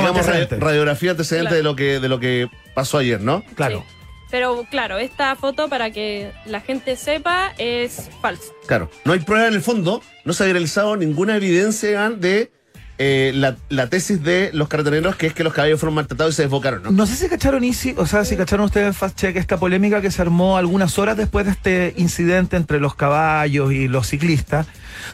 digamos, 0.00 0.26
antecedente. 0.26 0.56
radiografía 0.56 1.10
antecedente 1.12 1.48
Claro. 1.48 1.56
de 1.56 1.62
lo 1.62 1.76
que 1.76 2.00
de 2.00 2.08
lo 2.08 2.20
que 2.20 2.48
pasó 2.74 2.98
ayer, 2.98 3.20
¿no? 3.20 3.42
Claro. 3.54 3.84
Sí. 3.88 3.94
Pero 4.30 4.66
claro, 4.68 4.98
esta 4.98 5.36
foto, 5.36 5.68
para 5.68 5.90
que 5.92 6.32
la 6.46 6.60
gente 6.60 6.96
sepa, 6.96 7.52
es 7.58 8.10
falsa. 8.20 8.52
Claro. 8.66 8.90
No 9.04 9.12
hay 9.12 9.20
prueba 9.20 9.46
en 9.46 9.54
el 9.54 9.62
fondo, 9.62 10.02
no 10.24 10.32
se 10.32 10.42
ha 10.42 10.46
viralizado 10.46 10.96
ninguna 10.96 11.36
evidencia 11.36 12.10
de 12.10 12.50
eh, 12.98 13.32
la, 13.34 13.56
la 13.70 13.88
tesis 13.88 14.22
de 14.22 14.50
los 14.52 14.68
carretoneros, 14.68 15.16
que 15.16 15.26
es 15.26 15.34
que 15.34 15.42
los 15.42 15.52
caballos 15.52 15.80
fueron 15.80 15.94
maltratados 15.94 16.34
y 16.34 16.36
se 16.36 16.42
desbocaron, 16.42 16.84
¿no? 16.84 16.90
No 16.92 17.06
sé 17.06 17.16
si 17.16 17.28
cacharon 17.28 17.64
Easy, 17.64 17.94
o 17.96 18.06
sea, 18.06 18.24
si 18.24 18.36
cacharon 18.36 18.66
ustedes 18.66 18.86
en 18.86 18.94
Fast 18.94 19.18
Check 19.18 19.36
esta 19.36 19.56
polémica 19.56 20.00
que 20.00 20.12
se 20.12 20.22
armó 20.22 20.56
algunas 20.56 20.96
horas 20.98 21.16
después 21.16 21.44
de 21.44 21.52
este 21.52 21.94
incidente 21.96 22.56
entre 22.56 22.78
los 22.78 22.94
caballos 22.94 23.72
y 23.72 23.88
los 23.88 24.06
ciclistas, 24.06 24.68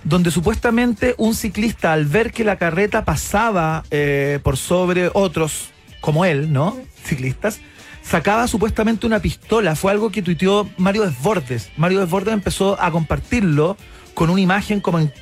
donde 0.04 0.30
supuestamente 0.30 1.14
un 1.16 1.34
ciclista 1.34 1.94
al 1.94 2.04
ver 2.04 2.32
que 2.32 2.44
la 2.44 2.56
carreta 2.56 3.04
pasaba 3.06 3.84
eh, 3.90 4.40
por 4.42 4.58
sobre 4.58 5.10
otros 5.14 5.70
como 6.02 6.26
él, 6.26 6.52
¿no? 6.52 6.76
Ciclistas, 7.04 7.60
sacaba 8.02 8.46
supuestamente 8.46 9.06
una 9.06 9.20
pistola. 9.20 9.74
Fue 9.74 9.90
algo 9.90 10.10
que 10.10 10.20
tuiteó 10.20 10.68
Mario 10.76 11.06
Desbordes. 11.06 11.70
Mario 11.76 12.00
Desbordes 12.00 12.34
empezó 12.34 12.80
a 12.80 12.90
compartirlo 12.90 13.76
con 14.12 14.28
una 14.28 14.40
imagen 14.40 14.80
como 14.80 14.98
en 14.98 15.12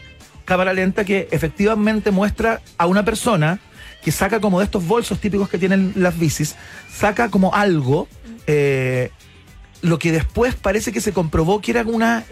cámara 0.49 0.73
lenta 0.73 1.05
que 1.05 1.29
efectivamente 1.31 2.11
muestra 2.11 2.63
a 2.79 2.87
una 2.87 3.05
persona 3.05 3.61
que 4.03 4.11
saca 4.11 4.41
como 4.41 4.61
de 4.61 4.65
estos 4.65 4.87
bolsos 4.87 5.21
típicos 5.21 5.51
que 5.51 5.59
tienen 5.59 5.93
las 5.95 6.19
bicis, 6.19 6.57
saca 6.91 7.29
como 7.29 7.55
algo, 7.55 8.09
eh, 8.47 9.11
lo 9.83 9.99
que 9.99 10.11
después 10.11 10.55
parece 10.55 10.91
que 10.91 11.03
se 11.03 11.13
comprobó 11.13 11.61
que 11.61 11.73
era 11.73 11.83
una 11.83 12.25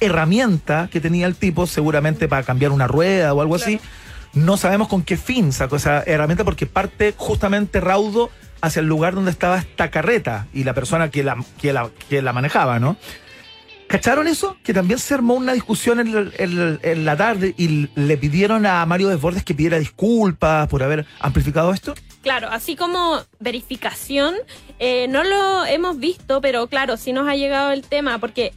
herramienta 0.00 0.88
que 0.90 1.00
tenía 1.00 1.28
el 1.28 1.36
tipo, 1.36 1.68
seguramente 1.68 2.26
para 2.26 2.42
cambiar 2.42 2.72
una 2.72 2.88
rueda 2.88 3.32
o 3.34 3.40
algo 3.40 3.54
así. 3.54 3.78
No 4.32 4.56
sabemos 4.56 4.88
con 4.88 5.02
qué 5.02 5.16
fin 5.16 5.52
sacó 5.52 5.76
esa 5.76 6.02
herramienta 6.02 6.42
porque 6.42 6.66
parte 6.66 7.14
justamente 7.16 7.78
raudo 7.78 8.30
hacia 8.62 8.80
el 8.80 8.86
lugar 8.86 9.14
donde 9.14 9.30
estaba 9.30 9.58
esta 9.58 9.92
carreta 9.92 10.48
y 10.52 10.64
la 10.64 10.74
persona 10.74 11.08
que 11.10 11.22
la, 11.22 11.36
que 11.60 11.72
la, 11.72 11.88
que 12.08 12.20
la 12.20 12.32
manejaba, 12.32 12.80
¿no? 12.80 12.96
¿Cacharon 13.90 14.28
eso? 14.28 14.56
Que 14.62 14.72
también 14.72 15.00
se 15.00 15.14
armó 15.14 15.34
una 15.34 15.52
discusión 15.52 15.98
en, 15.98 16.16
el- 16.16 16.32
en- 16.38 16.78
en 16.80 17.04
la 17.04 17.16
tarde 17.16 17.54
y 17.58 17.88
le 17.96 18.16
pidieron 18.16 18.64
a 18.64 18.86
Mario 18.86 19.08
Desbordes 19.08 19.42
que 19.42 19.52
pidiera 19.52 19.80
disculpas 19.80 20.68
por 20.68 20.84
haber 20.84 21.06
amplificado 21.18 21.72
esto. 21.72 21.94
Claro, 22.22 22.48
así 22.52 22.76
como 22.76 23.20
verificación, 23.40 24.36
eh, 24.78 25.08
no 25.08 25.24
lo 25.24 25.64
hemos 25.66 25.98
visto, 25.98 26.40
pero 26.40 26.68
claro, 26.68 26.96
sí 26.96 27.12
nos 27.12 27.28
ha 27.28 27.34
llegado 27.34 27.72
el 27.72 27.82
tema, 27.82 28.18
porque 28.20 28.52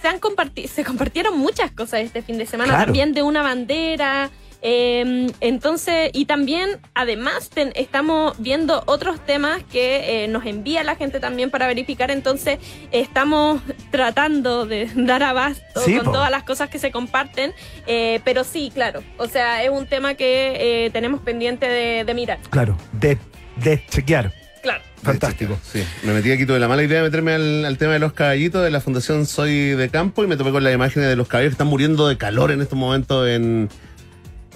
se, 0.00 0.06
han 0.06 0.20
comparti- 0.20 0.68
se 0.68 0.84
compartieron 0.84 1.36
muchas 1.36 1.72
cosas 1.72 2.00
este 2.02 2.22
fin 2.22 2.38
de 2.38 2.46
semana, 2.46 2.70
Claro. 2.74 2.84
también 2.84 3.12
de 3.12 3.22
una 3.24 3.42
bandera. 3.42 4.30
Eh, 4.62 5.28
entonces, 5.40 6.10
y 6.12 6.24
también, 6.26 6.78
además, 6.94 7.50
ten- 7.50 7.72
estamos 7.74 8.34
viendo 8.38 8.82
otros 8.86 9.24
temas 9.24 9.62
que 9.70 10.24
eh, 10.24 10.28
nos 10.28 10.44
envía 10.46 10.82
la 10.84 10.96
gente 10.96 11.20
también 11.20 11.50
para 11.50 11.66
verificar. 11.66 12.10
Entonces, 12.10 12.58
estamos 12.92 13.60
tratando 13.90 14.66
de 14.66 14.88
dar 14.94 15.22
abasto 15.22 15.80
Sí, 15.84 15.96
con 15.96 16.06
po. 16.06 16.12
todas 16.12 16.30
las 16.30 16.42
cosas 16.44 16.68
que 16.68 16.78
se 16.78 16.90
comparten. 16.90 17.52
eh, 17.86 18.20
pero 18.24 18.44
sí, 18.44 18.70
claro, 18.74 19.02
o 19.18 19.28
sea, 19.28 19.62
es 19.62 19.70
un 19.70 19.86
tema 19.86 20.14
que 20.14 20.84
eh, 20.86 20.90
tenemos 20.90 21.20
pendiente 21.20 21.68
de, 21.68 22.04
de 22.04 22.14
mirar. 22.14 22.38
Claro, 22.50 22.76
de, 22.92 23.18
de 23.56 23.84
chequear. 23.88 24.32
Claro. 24.62 24.82
Fantástico. 25.02 25.56
Sí, 25.62 25.84
me 26.02 26.12
metí 26.12 26.32
aquí, 26.32 26.44
tuve 26.44 26.58
la 26.58 26.66
mala 26.66 26.82
idea 26.82 26.98
de 26.98 27.04
meterme 27.04 27.32
al, 27.34 27.64
al 27.64 27.78
tema 27.78 27.92
de 27.92 28.00
los 28.00 28.12
caballitos 28.14 28.64
de 28.64 28.70
la 28.72 28.80
Fundación 28.80 29.24
Soy 29.26 29.70
de 29.70 29.88
Campo 29.90 30.24
y 30.24 30.26
me 30.26 30.36
topé 30.36 30.50
con 30.50 30.64
las 30.64 30.74
imágenes 30.74 31.08
de 31.08 31.14
los 31.14 31.28
caballos 31.28 31.50
que 31.50 31.54
están 31.54 31.68
muriendo 31.68 32.08
de 32.08 32.16
calor 32.18 32.50
en 32.50 32.60
estos 32.60 32.76
momentos 32.76 33.28
en, 33.28 33.68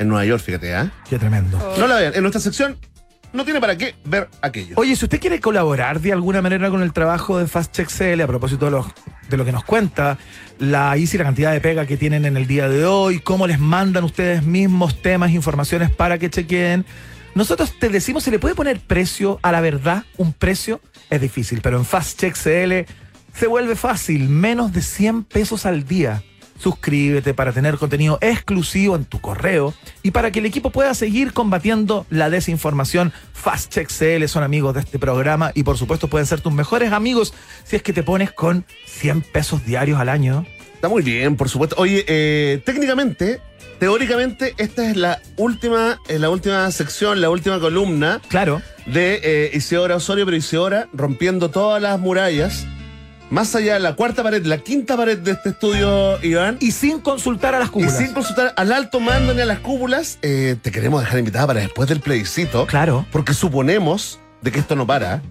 en 0.01 0.09
Nueva 0.09 0.24
York, 0.24 0.42
fíjate, 0.42 0.74
¿ah? 0.74 0.90
Qué 1.09 1.18
tremendo. 1.18 1.59
Oh. 1.59 1.78
No 1.78 1.86
la 1.86 1.96
vean, 1.96 2.14
en 2.14 2.22
nuestra 2.22 2.40
sección 2.40 2.76
no 3.32 3.44
tiene 3.44 3.61
para 3.61 3.76
qué 3.78 3.94
ver 4.05 4.28
aquello. 4.42 4.74
Oye, 4.76 4.96
si 4.96 5.05
usted 5.05 5.20
quiere 5.20 5.38
colaborar 5.38 6.01
de 6.01 6.12
alguna 6.12 6.42
manera 6.42 6.68
con 6.70 6.82
el 6.82 6.92
trabajo 6.92 7.38
de 7.38 7.46
Fast 7.46 7.72
Check 7.72 7.88
CL, 7.88 8.20
a 8.22 8.26
propósito 8.26 8.64
de, 8.64 8.72
los- 8.72 8.86
de 9.28 9.36
lo 9.36 9.44
que 9.44 9.53
nos 9.53 9.62
cuenta 9.62 10.18
la 10.59 10.96
ICI, 10.96 11.18
la 11.18 11.24
cantidad 11.24 11.53
de 11.53 11.61
pega 11.61 11.86
que 11.86 11.96
tienen 11.96 12.24
en 12.24 12.36
el 12.36 12.48
día 12.48 12.68
de 12.68 12.84
hoy, 12.86 13.20
cómo 13.20 13.46
les 13.46 13.61
mandan 13.61 14.03
ustedes 14.03 14.42
mismos 14.42 15.01
temas, 15.01 15.30
informaciones 15.30 15.90
para 15.90 16.18
que 16.18 16.28
chequeen. 16.28 16.84
Nosotros 17.36 17.78
te 17.78 17.88
decimos, 17.88 18.24
¿se 18.24 18.32
le 18.32 18.40
puede 18.40 18.57
poner 18.57 18.80
precio 18.80 19.38
a 19.42 19.53
la 19.53 19.61
verdad? 19.61 20.03
¿Un 20.16 20.32
precio? 20.32 20.80
Es 21.11 21.20
difícil, 21.20 21.61
pero 21.62 21.76
en 21.78 21.84
Fast 21.84 22.18
Check 22.18 22.34
CL 22.34 22.84
se 23.32 23.46
vuelve 23.46 23.76
fácil, 23.76 24.28
menos 24.28 24.72
de 24.72 24.82
100 24.82 25.22
pesos 25.22 25.66
al 25.66 25.84
día. 25.84 26.24
Suscríbete 26.61 27.33
para 27.33 27.53
tener 27.53 27.79
contenido 27.79 28.19
exclusivo 28.21 28.95
en 28.95 29.07
tu 29.07 29.21
correo 29.21 29.73
y 30.03 30.11
para 30.11 30.31
que 30.31 30.41
el 30.41 30.47
equipo 30.47 30.71
pueda 30.71 30.93
seguir 30.95 31.33
combatiendo 31.33 32.07
la 32.11 32.29
desinformación. 32.29 33.13
Fast 33.33 33.73
Check 33.73 33.89
CL 33.89 34.27
son 34.29 34.43
amigos 34.43 34.75
de 34.75 34.81
este 34.81 34.99
programa 34.99 35.53
y 35.55 35.63
por 35.63 35.79
supuesto 35.79 36.09
pueden 36.09 36.27
ser 36.27 36.43
tus 36.43 36.53
mejores 36.53 36.93
amigos 36.93 37.33
si 37.65 37.77
es 37.77 37.83
que 37.83 37.95
te 37.95 38.03
pones 38.03 38.31
con 38.33 38.67
100 38.87 39.23
pesos 39.23 39.65
diarios 39.65 39.99
al 39.99 40.11
año. 40.11 40.45
Está 40.75 40.89
muy 40.91 41.03
bien, 41.03 41.37
por 41.37 41.49
supuesto. 41.49 41.77
Oye, 41.79 42.05
eh, 42.07 42.61
técnicamente, 42.65 43.41
teóricamente, 43.79 44.55
esta 44.59 44.89
es 44.89 44.97
la 44.97 45.21
última, 45.37 45.99
eh, 46.09 46.19
la 46.19 46.29
última 46.31 46.71
sección, 46.71 47.21
la 47.23 47.31
última 47.31 47.59
columna 47.59 48.21
Claro. 48.29 48.61
de 48.87 49.21
eh, 49.23 49.51
Isidora 49.55 49.97
Osorio, 49.97 50.25
pero 50.27 50.37
Isidora 50.37 50.89
rompiendo 50.93 51.51
todas 51.51 51.81
las 51.81 51.99
murallas. 51.99 52.67
Más 53.31 53.55
allá 53.55 53.74
de 53.74 53.81
la 53.81 53.95
cuarta 53.95 54.24
pared, 54.24 54.45
la 54.45 54.59
quinta 54.59 54.97
pared 54.97 55.16
de 55.16 55.31
este 55.31 55.51
estudio, 55.51 56.20
Iván. 56.20 56.57
Y 56.61 56.72
sin 56.72 56.99
consultar 57.01 57.55
a 57.55 57.61
las 57.61 57.68
Y 57.68 57.72
cúpulas. 57.72 57.97
sin 57.97 58.12
consultar 58.12 58.53
al 58.57 58.72
alto 58.72 58.99
mando 58.99 59.33
ni 59.33 59.41
a 59.41 59.47
las 59.47 59.61
cúpulas, 59.61 60.18
eh, 60.22 60.57
te 60.61 60.72
queremos 60.72 61.01
dejar 61.01 61.20
invitada 61.20 61.47
para 61.47 61.61
después 61.61 61.89
del 61.89 62.01
plebiscito. 62.01 62.66
Claro. 62.66 63.07
Porque 63.12 63.33
suponemos 63.33 64.18
de 64.43 64.51
que 64.51 64.59
esto 64.59 64.74
no 64.74 64.85
para. 64.85 65.22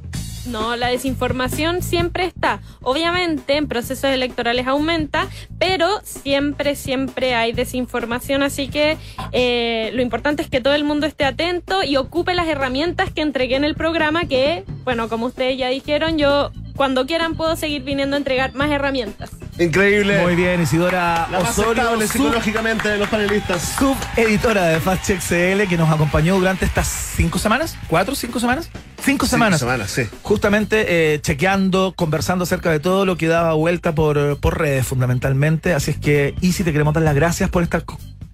No, 0.49 0.75
la 0.75 0.87
desinformación 0.87 1.83
siempre 1.83 2.25
está. 2.25 2.61
Obviamente 2.81 3.55
en 3.55 3.67
procesos 3.67 4.11
electorales 4.11 4.65
aumenta, 4.67 5.27
pero 5.59 6.01
siempre, 6.03 6.75
siempre 6.75 7.35
hay 7.35 7.51
desinformación. 7.53 8.41
Así 8.41 8.67
que 8.67 8.97
eh, 9.31 9.91
lo 9.93 10.01
importante 10.01 10.41
es 10.41 10.49
que 10.49 10.61
todo 10.61 10.73
el 10.73 10.83
mundo 10.83 11.05
esté 11.05 11.25
atento 11.25 11.83
y 11.83 11.97
ocupe 11.97 12.33
las 12.33 12.47
herramientas 12.47 13.11
que 13.11 13.21
entregué 13.21 13.55
en 13.55 13.63
el 13.63 13.75
programa, 13.75 14.25
que, 14.25 14.63
bueno, 14.83 15.07
como 15.07 15.27
ustedes 15.27 15.57
ya 15.57 15.69
dijeron, 15.69 16.17
yo 16.17 16.51
cuando 16.75 17.05
quieran 17.05 17.35
puedo 17.35 17.55
seguir 17.55 17.83
viniendo 17.83 18.15
a 18.15 18.19
entregar 18.19 18.53
más 18.55 18.71
herramientas. 18.71 19.31
Increíble. 19.59 20.21
Muy 20.21 20.35
bien, 20.35 20.61
Isidora 20.61 21.27
La 21.29 21.39
más 21.41 21.49
Osorio, 21.57 21.83
estable 21.83 22.07
sub- 22.07 22.13
psicológicamente 22.13 22.87
de 22.89 22.97
los 22.97 23.09
panelistas. 23.09 23.75
subeditora 23.77 24.65
de 24.67 24.79
Fast 24.79 25.05
Check 25.05 25.19
CL, 25.21 25.67
que 25.67 25.77
nos 25.77 25.89
acompañó 25.91 26.35
durante 26.39 26.65
estas 26.65 26.87
cinco 26.87 27.37
semanas, 27.39 27.75
cuatro, 27.89 28.15
cinco 28.15 28.39
semanas, 28.39 28.69
cinco 29.03 29.25
semanas. 29.25 29.59
semanas, 29.59 29.91
sí. 29.91 30.03
Justamente 30.23 31.13
eh, 31.15 31.19
chequeando, 31.21 31.93
conversando 31.95 32.43
acerca 32.43 32.71
de 32.71 32.79
todo 32.79 33.05
lo 33.05 33.17
que 33.17 33.27
daba 33.27 33.53
vuelta 33.53 33.93
por, 33.93 34.39
por 34.39 34.57
redes 34.57 34.87
fundamentalmente. 34.87 35.73
Así 35.73 35.91
es 35.91 35.97
que, 35.97 36.33
Isi, 36.39 36.63
te 36.63 36.71
queremos 36.71 36.93
dar 36.93 37.03
las 37.03 37.15
gracias 37.15 37.49
por 37.49 37.61
estas, 37.63 37.83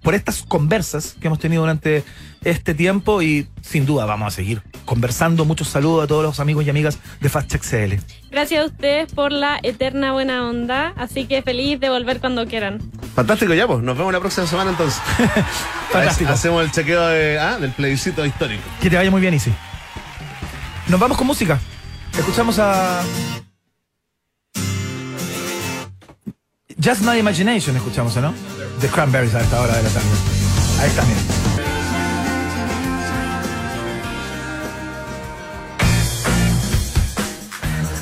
por 0.06 0.14
estas 0.14 0.44
conversas 0.44 1.16
que 1.20 1.26
hemos 1.26 1.40
tenido 1.40 1.62
durante 1.62 2.04
este 2.44 2.74
tiempo 2.74 3.22
y 3.22 3.48
sin 3.60 3.86
duda 3.86 4.04
vamos 4.04 4.28
a 4.28 4.30
seguir 4.30 4.62
conversando. 4.84 5.44
Muchos 5.44 5.66
saludos 5.66 6.04
a 6.04 6.06
todos 6.06 6.22
los 6.22 6.38
amigos 6.38 6.64
y 6.64 6.70
amigas 6.70 7.00
de 7.20 7.28
Fast 7.28 7.50
Check 7.50 7.62
CL. 7.62 7.94
Gracias 8.30 8.62
a 8.62 8.66
ustedes 8.66 9.12
por 9.12 9.32
la 9.32 9.58
eterna 9.64 10.12
buena 10.12 10.48
onda, 10.48 10.92
así 10.96 11.26
que 11.26 11.42
feliz 11.42 11.80
de 11.80 11.90
volver 11.90 12.20
cuando 12.20 12.46
quieran. 12.46 12.78
Fantástico, 13.16 13.52
ya 13.52 13.66
pues. 13.66 13.80
Nos 13.82 13.98
vemos 13.98 14.12
la 14.12 14.20
próxima 14.20 14.46
semana 14.46 14.70
entonces. 14.70 15.02
Fantástico. 15.90 16.30
Hacemos 16.30 16.64
el 16.64 16.70
chequeo 16.70 17.04
de, 17.08 17.40
ah, 17.40 17.58
del 17.58 17.72
plebiscito 17.72 18.24
histórico. 18.24 18.62
Que 18.80 18.88
te 18.88 18.94
vaya 18.94 19.10
muy 19.10 19.20
bien, 19.20 19.34
Isi. 19.34 19.52
Nos 20.86 21.00
vamos 21.00 21.18
con 21.18 21.26
música. 21.26 21.58
Escuchamos 22.16 22.60
a. 22.60 23.02
Just 26.82 27.02
My 27.02 27.18
Imagination, 27.18 27.74
escuchamos, 27.74 28.14
¿no? 28.16 28.34
The 28.80 28.88
Cranberries 28.88 29.34
a 29.34 29.40
esta 29.40 29.60
hora 29.62 29.74
de 29.76 29.82
la 29.82 29.88
tarde. 29.88 30.08
Ahí 30.80 30.88
está. 30.90 31.02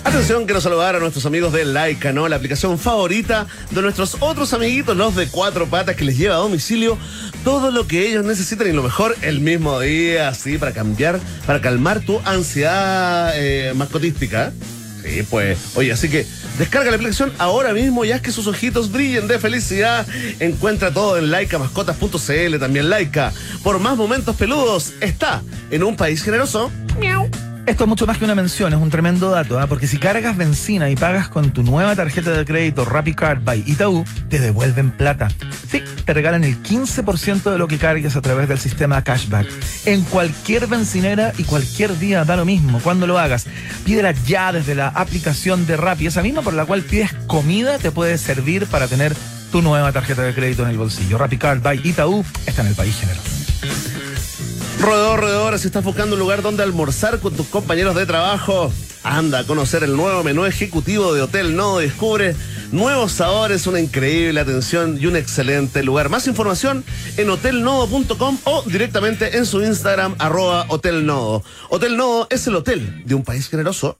Atención, 0.02 0.44
quiero 0.44 0.60
saludar 0.60 0.96
a 0.96 0.98
nuestros 0.98 1.24
amigos 1.24 1.52
de 1.52 1.64
Laika, 1.64 2.12
¿no? 2.12 2.28
La 2.28 2.36
aplicación 2.36 2.78
favorita 2.78 3.46
de 3.70 3.80
nuestros 3.80 4.16
otros 4.20 4.52
amiguitos, 4.52 4.96
los 4.96 5.14
de 5.14 5.28
cuatro 5.28 5.66
patas, 5.66 5.94
que 5.94 6.04
les 6.04 6.18
lleva 6.18 6.34
a 6.34 6.38
domicilio 6.38 6.98
todo 7.44 7.70
lo 7.70 7.86
que 7.86 8.08
ellos 8.08 8.24
necesitan 8.24 8.68
y 8.68 8.72
lo 8.72 8.82
mejor 8.82 9.16
el 9.22 9.40
mismo 9.40 9.78
día, 9.78 10.28
así, 10.28 10.58
para 10.58 10.72
cambiar, 10.72 11.20
para 11.46 11.60
calmar 11.60 12.00
tu 12.00 12.20
ansiedad 12.24 13.32
eh, 13.36 13.72
mascotística. 13.74 14.52
Sí, 15.04 15.22
pues, 15.22 15.58
oye, 15.74 15.92
así 15.92 16.08
que 16.08 16.26
descarga 16.58 16.90
la 16.90 16.96
aplicación 16.96 17.30
ahora 17.36 17.74
mismo 17.74 18.06
y 18.06 18.12
haz 18.12 18.22
que 18.22 18.32
sus 18.32 18.46
ojitos 18.46 18.90
brillen 18.90 19.28
de 19.28 19.38
felicidad. 19.38 20.06
Encuentra 20.40 20.94
todo 20.94 21.18
en 21.18 21.30
laicamascotas.cl, 21.30 22.58
también 22.58 22.88
Laika. 22.88 23.30
Por 23.62 23.80
más 23.80 23.98
momentos 23.98 24.34
peludos, 24.34 24.94
está 25.02 25.42
en 25.70 25.82
un 25.82 25.96
país 25.96 26.22
generoso. 26.22 26.70
Esto 27.66 27.84
es 27.84 27.88
mucho 27.88 28.06
más 28.06 28.18
que 28.18 28.26
una 28.26 28.34
mención, 28.34 28.74
es 28.74 28.78
un 28.78 28.90
tremendo 28.90 29.30
dato, 29.30 29.58
¿ah? 29.58 29.66
porque 29.66 29.86
si 29.86 29.96
cargas 29.96 30.36
benzina 30.36 30.90
y 30.90 30.96
pagas 30.96 31.28
con 31.28 31.50
tu 31.50 31.62
nueva 31.62 31.96
tarjeta 31.96 32.32
de 32.32 32.44
crédito 32.44 32.84
RappiCard 32.84 33.42
by 33.42 33.64
Itaú, 33.66 34.04
te 34.28 34.38
devuelven 34.38 34.90
plata. 34.90 35.28
Sí, 35.70 35.82
te 36.04 36.12
regalan 36.12 36.44
el 36.44 36.62
15% 36.62 37.50
de 37.50 37.56
lo 37.56 37.66
que 37.66 37.78
cargues 37.78 38.16
a 38.16 38.20
través 38.20 38.48
del 38.48 38.58
sistema 38.58 39.02
cashback. 39.02 39.46
En 39.86 40.02
cualquier 40.02 40.66
bencinera 40.66 41.32
y 41.38 41.44
cualquier 41.44 41.98
día 41.98 42.26
da 42.26 42.36
lo 42.36 42.44
mismo, 42.44 42.80
cuando 42.80 43.06
lo 43.06 43.18
hagas. 43.18 43.46
Pídela 43.86 44.12
ya 44.12 44.52
desde 44.52 44.74
la 44.74 44.88
aplicación 44.88 45.66
de 45.66 45.78
Rappi, 45.78 46.06
esa 46.06 46.22
misma 46.22 46.42
por 46.42 46.52
la 46.52 46.66
cual 46.66 46.82
pides 46.82 47.14
comida 47.26 47.78
te 47.78 47.90
puede 47.90 48.18
servir 48.18 48.66
para 48.66 48.88
tener 48.88 49.14
tu 49.50 49.62
nueva 49.62 49.90
tarjeta 49.90 50.20
de 50.20 50.34
crédito 50.34 50.64
en 50.64 50.68
el 50.68 50.76
bolsillo. 50.76 51.16
RappiCard 51.16 51.62
by 51.62 51.80
Itaú 51.82 52.26
está 52.44 52.60
en 52.60 52.68
el 52.68 52.74
país 52.74 52.94
generoso. 53.00 53.93
Roedor, 54.84 55.20
roedora, 55.20 55.56
si 55.56 55.68
estás 55.68 55.82
buscando 55.82 56.14
un 56.14 56.20
lugar 56.20 56.42
donde 56.42 56.62
almorzar 56.62 57.18
con 57.18 57.34
tus 57.34 57.46
compañeros 57.46 57.96
de 57.96 58.04
trabajo, 58.04 58.70
anda 59.02 59.38
a 59.38 59.44
conocer 59.44 59.82
el 59.82 59.96
nuevo 59.96 60.22
menú 60.22 60.44
ejecutivo 60.44 61.14
de 61.14 61.22
Hotel 61.22 61.56
Nodo. 61.56 61.78
Descubre 61.78 62.36
nuevos 62.74 63.12
sabores, 63.12 63.66
una 63.66 63.80
increíble 63.80 64.40
atención 64.40 64.98
y 65.00 65.06
un 65.06 65.16
excelente 65.16 65.82
lugar. 65.82 66.08
Más 66.08 66.26
información 66.26 66.84
en 67.16 67.30
hotelnodo.com 67.30 68.38
o 68.44 68.62
directamente 68.62 69.38
en 69.38 69.46
su 69.46 69.62
Instagram, 69.62 70.14
arroba 70.18 70.66
Hotel 70.68 71.06
Nodo. 71.06 71.42
Hotel 71.70 71.96
Nodo 71.96 72.26
es 72.30 72.46
el 72.46 72.56
hotel 72.56 73.02
de 73.06 73.14
un 73.14 73.22
país 73.22 73.48
generoso. 73.48 73.96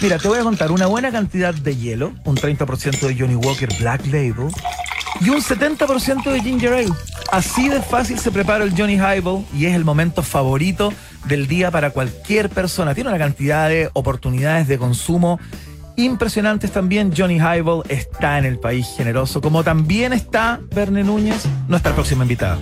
Mira, 0.01 0.19
te 0.19 0.29
voy 0.29 0.39
a 0.39 0.43
contar 0.43 0.71
una 0.71 0.87
buena 0.87 1.11
cantidad 1.11 1.53
de 1.53 1.77
hielo, 1.77 2.13
un 2.25 2.37
30% 2.37 3.01
de 3.01 3.19
Johnny 3.19 3.35
Walker 3.35 3.69
Black 3.81 4.07
Label 4.07 4.53
y 5.21 5.31
un 5.31 5.41
70% 5.41 6.31
de 6.31 6.41
Ginger 6.41 6.73
Ale. 6.73 6.93
Así 7.31 7.69
de 7.69 7.83
fácil 7.83 8.19
se 8.19 8.31
prepara 8.31 8.65
el 8.65 8.75
Johnny 8.77 8.95
Highball 8.95 9.45
y 9.55 9.67
es 9.67 9.75
el 9.75 9.85
momento 9.85 10.23
favorito 10.23 10.93
del 11.27 11.47
día 11.47 11.71
para 11.71 11.91
cualquier 11.91 12.49
persona. 12.49 12.95
Tiene 12.95 13.11
una 13.11 13.19
cantidad 13.19 13.69
de 13.69 13.91
oportunidades 13.93 14.69
de 14.69 14.79
consumo 14.79 15.39
impresionantes 15.99 16.71
también. 16.73 17.13
Johnny 17.15 17.37
Highball 17.37 17.83
está 17.89 18.39
en 18.39 18.45
el 18.45 18.59
país 18.59 18.87
generoso, 18.97 19.41
como 19.41 19.63
también 19.65 20.13
está 20.13 20.61
Verne 20.75 21.05
Núñez, 21.05 21.45
nuestra 21.69 21.95
próxima 21.95 22.25
invitada. 22.25 22.59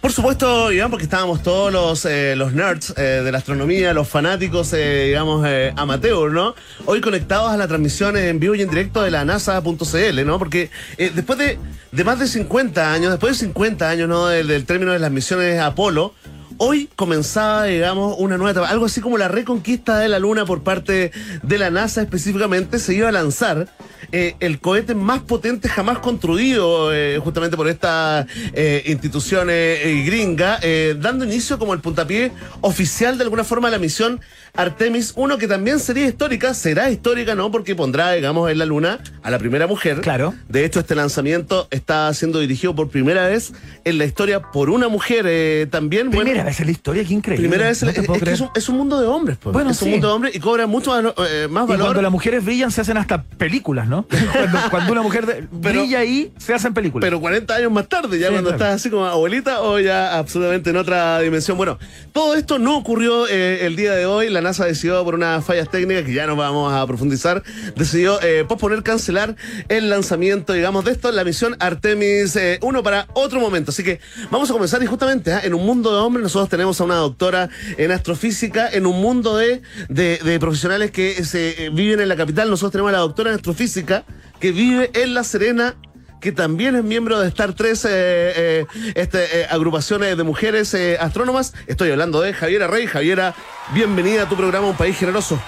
Por 0.00 0.12
supuesto, 0.12 0.70
Iván, 0.70 0.90
porque 0.90 1.02
estábamos 1.02 1.42
todos 1.42 1.72
los, 1.72 2.04
eh, 2.04 2.36
los 2.36 2.52
nerds 2.52 2.94
eh, 2.96 3.22
de 3.24 3.32
la 3.32 3.38
astronomía, 3.38 3.92
los 3.92 4.08
fanáticos, 4.08 4.72
eh, 4.72 5.06
digamos, 5.06 5.44
eh, 5.48 5.72
amateur, 5.76 6.30
¿no? 6.30 6.54
Hoy 6.84 7.00
conectados 7.00 7.50
a 7.50 7.56
la 7.56 7.66
transmisión 7.66 8.16
en 8.16 8.38
vivo 8.38 8.54
y 8.54 8.62
en 8.62 8.70
directo 8.70 9.02
de 9.02 9.10
la 9.10 9.24
NASA.cl, 9.24 10.24
¿no? 10.24 10.38
Porque 10.38 10.70
después 10.96 11.38
de, 11.40 11.58
de 11.90 12.04
más 12.04 12.20
de 12.20 12.28
50 12.28 12.92
años, 12.92 13.10
después 13.10 13.32
de 13.32 13.46
50 13.46 13.90
años, 13.90 14.08
¿no? 14.08 14.28
Del, 14.28 14.46
del 14.46 14.64
término 14.64 14.92
de 14.92 15.00
las 15.00 15.10
misiones 15.10 15.60
Apolo, 15.60 16.14
Hoy 16.58 16.88
comenzaba, 16.96 17.64
digamos, 17.64 18.16
una 18.18 18.38
nueva 18.38 18.52
etapa, 18.52 18.70
algo 18.70 18.86
así 18.86 19.02
como 19.02 19.18
la 19.18 19.28
reconquista 19.28 19.98
de 19.98 20.08
la 20.08 20.18
Luna 20.18 20.46
por 20.46 20.62
parte 20.62 21.12
de 21.42 21.58
la 21.58 21.70
NASA 21.70 22.00
específicamente, 22.00 22.78
se 22.78 22.94
iba 22.94 23.10
a 23.10 23.12
lanzar 23.12 23.68
eh, 24.12 24.34
el 24.40 24.58
cohete 24.60 24.94
más 24.94 25.20
potente 25.20 25.68
jamás 25.68 25.98
construido 25.98 26.92
eh, 26.94 27.18
justamente 27.22 27.56
por 27.56 27.68
esta 27.68 28.26
eh, 28.52 28.82
institución 28.86 29.48
eh, 29.50 29.80
eh, 29.84 30.02
gringa, 30.06 30.58
eh, 30.62 30.96
dando 30.98 31.24
inicio 31.24 31.58
como 31.58 31.74
el 31.74 31.80
puntapié 31.80 32.32
oficial 32.60 33.18
de 33.18 33.24
alguna 33.24 33.44
forma 33.44 33.68
a 33.68 33.70
la 33.70 33.78
misión 33.78 34.20
Artemis 34.54 35.12
1, 35.16 35.36
que 35.38 35.48
también 35.48 35.78
sería 35.78 36.06
histórica, 36.06 36.54
será 36.54 36.90
histórica, 36.90 37.34
¿no? 37.34 37.50
Porque 37.50 37.74
pondrá, 37.74 38.12
digamos, 38.12 38.50
en 38.50 38.58
la 38.58 38.64
Luna 38.64 39.00
a 39.22 39.30
la 39.30 39.38
primera 39.38 39.66
mujer. 39.66 40.00
Claro. 40.00 40.32
De 40.48 40.64
hecho, 40.64 40.80
este 40.80 40.94
lanzamiento 40.94 41.68
está 41.70 42.12
siendo 42.14 42.38
dirigido 42.40 42.74
por 42.74 42.88
primera 42.88 43.26
vez 43.28 43.52
en 43.84 43.98
la 43.98 44.06
historia 44.06 44.40
por 44.40 44.70
una 44.70 44.88
mujer 44.88 45.26
eh, 45.28 45.66
también. 45.70 46.06
Bueno, 46.08 46.22
Primera 46.24 46.44
vez 46.44 46.58
en 46.60 46.66
la 46.66 46.72
historia, 46.72 47.04
qué 47.04 47.12
increíble. 47.12 47.46
Primera 47.48 47.68
vez, 47.68 47.82
No 47.82 47.90
es, 47.90 47.94
te 47.96 48.02
puedo 48.02 48.16
es 48.18 48.24
que 48.24 48.30
es 48.32 48.40
un, 48.40 48.48
es 48.54 48.68
un 48.70 48.76
mundo 48.78 48.98
de 48.98 49.06
hombres, 49.06 49.36
pues. 49.38 49.52
Bueno, 49.52 49.70
es 49.70 49.82
un 49.82 49.90
mundo 49.90 50.08
de 50.08 50.14
hombres 50.14 50.34
y 50.34 50.40
cobra 50.40 50.66
mucho 50.66 50.90
más 50.92 51.02
Y 51.04 51.48
cuando 51.66 51.84
valor. 51.84 52.02
las 52.02 52.12
mujeres 52.12 52.42
brillan 52.42 52.70
se 52.70 52.80
hacen 52.80 52.96
hasta 52.96 53.22
películas, 53.24 53.85
¿no? 53.88 54.06
Cuando, 54.32 54.58
cuando 54.70 54.92
una 54.92 55.02
mujer 55.02 55.26
de- 55.26 55.34
Pero- 55.62 55.80
brilla 55.80 56.00
ahí, 56.00 56.32
se 56.38 56.54
hacen 56.54 56.74
películas. 56.74 57.04
Pero 57.06 57.20
40 57.20 57.54
años 57.54 57.72
más 57.72 57.88
tarde, 57.88 58.18
ya 58.18 58.28
Sí, 58.28 58.32
cuando 58.32 58.50
claro. 58.50 58.64
estás 58.64 58.80
así 58.80 58.90
como 58.90 59.06
abuelita 59.06 59.62
o 59.62 59.78
ya 59.78 60.16
absolutamente 60.18 60.70
en 60.70 60.76
otra 60.76 61.20
dimensión. 61.20 61.56
Bueno, 61.56 61.78
todo 62.12 62.34
esto 62.34 62.58
no 62.58 62.76
ocurrió 62.76 63.26
eh, 63.28 63.66
el 63.66 63.76
día 63.76 63.92
de 63.92 64.06
hoy. 64.06 64.30
La 64.30 64.40
NASA 64.40 64.64
decidió 64.64 65.02
por 65.04 65.14
unas 65.14 65.44
fallas 65.44 65.70
técnicas 65.70 66.04
que 66.04 66.12
ya 66.14 66.26
no 66.26 66.36
vamos 66.36 66.72
a 66.72 66.86
profundizar, 66.86 67.42
decidió 67.74 68.20
eh, 68.22 68.44
posponer, 68.48 68.82
cancelar 68.82 69.36
el 69.68 69.88
lanzamiento, 69.90 70.52
digamos, 70.52 70.84
de 70.84 70.92
esto, 70.92 71.10
la 71.12 71.24
misión 71.24 71.56
Artemis 71.60 72.36
eh, 72.36 72.58
1 72.62 72.82
para 72.82 73.06
otro 73.14 73.40
momento. 73.40 73.70
Así 73.70 73.82
que 73.82 74.00
vamos 74.30 74.50
a 74.50 74.52
comenzar 74.52 74.82
y 74.82 74.86
justamente 74.86 75.32
ah, 75.32 75.40
en 75.42 75.54
un 75.54 75.64
mundo 75.66 75.92
de 75.94 76.00
hombres 76.00 76.22
nosotros 76.22 76.48
tenemos 76.48 76.80
a 76.80 76.84
una 76.84 76.96
doctora 76.96 77.48
en 77.78 77.90
astrofísica, 77.92 78.68
en 78.70 78.86
un 78.86 79.00
mundo 79.00 79.36
de, 79.36 79.62
de, 79.88 80.18
de 80.18 80.40
profesionales 80.40 80.90
que 80.90 81.24
se 81.24 81.66
eh, 81.66 81.70
viven 81.70 82.00
en 82.00 82.08
la 82.08 82.16
capital. 82.16 82.48
Nosotros 82.50 82.72
tenemos 82.72 82.90
a 82.90 82.92
la 82.92 82.98
doctora 82.98 83.30
en 83.30 83.36
astrofísica 83.36 83.75
que 83.84 84.52
vive 84.52 84.90
en 84.94 85.14
La 85.14 85.24
Serena 85.24 85.76
que 86.20 86.32
también 86.32 86.74
es 86.74 86.82
miembro 86.82 87.20
de 87.20 87.28
Star 87.28 87.52
3, 87.52 87.84
eh, 87.84 87.88
eh, 87.90 88.66
este, 88.94 89.42
eh, 89.42 89.46
agrupaciones 89.48 90.16
de 90.16 90.22
mujeres 90.24 90.74
astrónomas. 90.98 91.54
Estoy 91.66 91.90
hablando 91.90 92.20
de 92.20 92.32
Javiera 92.32 92.66
Rey. 92.66 92.86
Javiera, 92.86 93.34
bienvenida 93.72 94.22
a 94.22 94.28
tu 94.28 94.36
programa 94.36 94.66
Un 94.66 94.76
País 94.76 94.98
Generoso. 94.98 95.40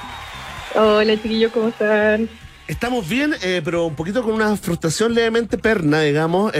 Hola 0.74 1.14
chiquillos, 1.20 1.52
¿cómo 1.52 1.68
están? 1.68 2.28
Estamos 2.68 3.08
bien, 3.08 3.34
pero 3.64 3.86
un 3.86 3.96
poquito 3.96 4.22
con 4.22 4.34
una 4.34 4.54
frustración 4.56 5.14
levemente 5.14 5.56
perna, 5.56 6.02
digamos, 6.02 6.52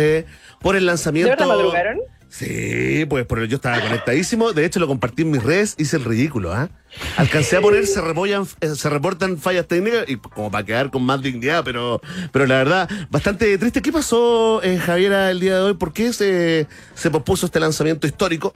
por 0.59 0.75
el 0.75 0.83
¿De 0.83 0.87
lanzamiento. 0.87 1.31
verdad 1.31 1.47
madrugaron? 1.47 2.01
Sí, 2.31 3.07
pues 3.09 3.25
por 3.27 3.39
el- 3.39 3.49
yo 3.49 3.57
estaba 3.57 3.81
conectadísimo. 3.81 4.53
De 4.53 4.65
hecho, 4.65 4.79
lo 4.81 4.87
compartí 4.87 5.23
en 5.23 5.31
mis 5.31 5.43
redes, 5.43 5.75
hice 5.79 5.97
el 5.97 6.05
ridículo, 6.05 6.53
¿ah? 6.53 6.69
Alcancé 7.17 7.57
a 7.57 7.61
poner, 7.61 7.87
se, 7.87 8.01
eh, 8.01 8.69
se 8.75 8.91
reportan 8.91 9.39
fallas 9.39 9.67
técnicas 9.67 10.05
y 10.09 10.17
como 10.17 10.51
para 10.51 10.65
quedar 10.65 10.91
con 10.91 11.03
más 11.05 11.23
dignidad, 11.23 11.63
pero, 11.65 12.01
pero 12.33 12.47
la 12.47 12.57
verdad, 12.57 12.89
bastante 13.11 13.57
triste. 13.59 13.81
¿Qué 13.83 13.93
pasó, 13.93 14.63
eh, 14.63 14.79
Javiera, 14.79 15.31
el 15.31 15.41
día 15.41 15.57
de 15.57 15.61
hoy? 15.63 15.75
¿Por 15.75 15.93
qué 15.93 16.13
se, 16.13 16.67
se 16.95 17.11
pospuso 17.11 17.47
este 17.47 17.61
lanzamiento 17.61 18.07
histórico? 18.07 18.53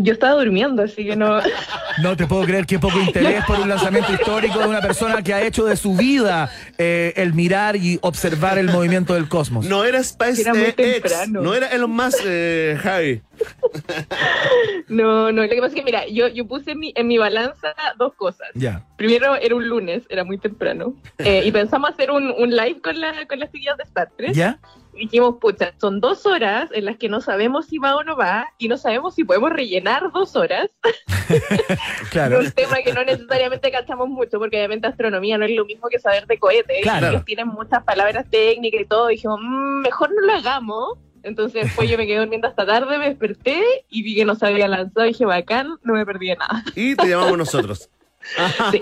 Yo 0.00 0.12
estaba 0.12 0.34
durmiendo, 0.42 0.82
así 0.82 1.04
que 1.04 1.16
no. 1.16 1.38
No 2.00 2.16
te 2.16 2.26
puedo 2.26 2.44
creer 2.44 2.66
qué 2.66 2.78
poco 2.78 3.00
interés 3.00 3.44
por 3.44 3.58
un 3.58 3.68
lanzamiento 3.68 4.12
histórico 4.12 4.58
de 4.58 4.66
una 4.66 4.80
persona 4.80 5.22
que 5.22 5.34
ha 5.34 5.42
hecho 5.42 5.64
de 5.64 5.76
su 5.76 5.96
vida 5.96 6.50
eh, 6.78 7.12
el 7.16 7.34
mirar 7.34 7.76
y 7.76 7.98
observar 8.02 8.58
el 8.58 8.68
movimiento 8.70 9.14
del 9.14 9.28
cosmos. 9.28 9.66
No 9.66 9.84
era 9.84 9.98
Space 9.98 10.40
Era 10.42 10.54
muy 10.54 10.62
eh, 10.62 10.74
X, 10.76 11.02
temprano. 11.02 11.42
no 11.42 11.54
era 11.54 11.66
Elon 11.68 11.90
Musk, 11.90 12.20
eh, 12.24 12.78
Javi. 12.82 13.20
No, 14.88 15.32
no. 15.32 15.42
Lo 15.42 15.48
que 15.48 15.56
pasa 15.56 15.68
es 15.68 15.74
que, 15.74 15.82
mira, 15.82 16.06
yo, 16.06 16.28
yo 16.28 16.46
puse 16.46 16.72
en 16.72 16.78
mi, 16.78 16.92
en 16.96 17.06
mi 17.08 17.18
balanza 17.18 17.74
dos 17.98 18.14
cosas. 18.14 18.48
Ya. 18.54 18.84
Primero, 18.96 19.34
era 19.36 19.54
un 19.54 19.68
lunes, 19.68 20.02
era 20.08 20.24
muy 20.24 20.38
temprano. 20.38 20.94
Eh, 21.18 21.42
y 21.44 21.52
pensamos 21.52 21.90
hacer 21.90 22.10
un, 22.10 22.30
un 22.30 22.50
live 22.50 22.80
con, 22.82 23.00
la, 23.00 23.26
con 23.26 23.38
las 23.38 23.50
chiquillas 23.50 23.76
de 23.76 23.84
Star 23.84 24.10
Trek. 24.16 24.32
¿Ya? 24.32 24.58
Dijimos, 24.94 25.36
pucha, 25.40 25.74
son 25.80 26.00
dos 26.00 26.26
horas 26.26 26.68
en 26.72 26.84
las 26.84 26.96
que 26.96 27.08
no 27.08 27.20
sabemos 27.20 27.66
si 27.66 27.78
va 27.78 27.96
o 27.96 28.04
no 28.04 28.16
va. 28.16 28.46
Y 28.58 28.68
no 28.68 28.76
sabemos 28.76 29.14
si 29.14 29.24
podemos 29.24 29.50
rellenar 29.50 30.10
dos 30.12 30.36
horas. 30.36 30.70
Claro. 32.10 32.40
un 32.40 32.50
tema 32.52 32.76
que 32.84 32.92
no 32.92 33.02
necesariamente 33.04 33.70
cachamos 33.70 34.08
mucho, 34.08 34.38
porque 34.38 34.56
obviamente 34.58 34.86
astronomía 34.86 35.38
no 35.38 35.46
es 35.46 35.52
lo 35.52 35.64
mismo 35.64 35.88
que 35.88 35.98
saber 35.98 36.26
de 36.26 36.38
cohetes. 36.38 36.82
Claro. 36.82 37.08
Ellos 37.08 37.24
tienen 37.24 37.48
muchas 37.48 37.82
palabras 37.84 38.26
técnicas 38.30 38.80
y 38.82 38.84
todo. 38.84 39.10
Y 39.10 39.14
dijimos, 39.14 39.40
"Mm, 39.42 39.80
mejor 39.80 40.10
no 40.14 40.20
lo 40.26 40.32
hagamos. 40.34 40.98
Entonces 41.22 41.64
después 41.64 41.88
yo 41.88 41.96
me 41.96 42.06
quedé 42.06 42.18
durmiendo 42.18 42.48
hasta 42.48 42.66
tarde, 42.66 42.98
me 42.98 43.08
desperté 43.08 43.62
y 43.88 44.02
vi 44.02 44.14
que 44.16 44.24
no 44.24 44.34
se 44.34 44.46
había 44.46 44.68
lanzado. 44.68 45.06
Y 45.06 45.10
dije, 45.10 45.24
bacán, 45.24 45.76
no 45.82 45.94
me 45.94 46.04
perdí 46.04 46.28
de 46.28 46.36
nada. 46.36 46.62
Y 46.74 46.96
te 46.96 47.06
llamamos 47.08 47.38
nosotros. 47.38 47.88
Sí. 48.70 48.80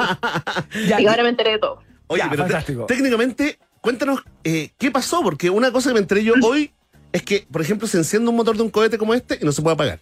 Ya, 0.89 1.01
Y 1.01 1.07
ahora 1.07 1.23
me 1.23 1.29
enteré 1.29 1.53
de 1.53 1.59
todo. 1.59 1.83
Oye, 2.09 2.23
Ya, 2.23 2.31
pero 2.31 2.43
te- 2.45 2.51
fantástico. 2.51 2.87
técnicamente, 2.87 3.59
cuéntanos 3.81 4.21
eh, 4.45 4.71
qué 4.79 4.91
pasó, 4.91 5.23
porque 5.23 5.51
una 5.51 5.71
cosa 5.73 5.91
que 5.91 5.95
me 5.95 6.01
enteré 6.01 6.23
yo 6.25 6.35
hoy 6.43 6.73
es 7.13 7.23
que, 7.23 7.47
por 7.51 7.61
ejemplo, 7.61 7.87
se 7.89 7.99
enciende 7.99 8.29
un 8.31 8.37
motor 8.37 8.57
de 8.57 8.63
un 8.63 8.71
cohete 8.71 8.99
como 8.99 9.15
este 9.15 9.39
y 9.41 9.45
no 9.45 9.53
se 9.53 9.63
puede 9.63 9.75
apagar. 9.75 9.99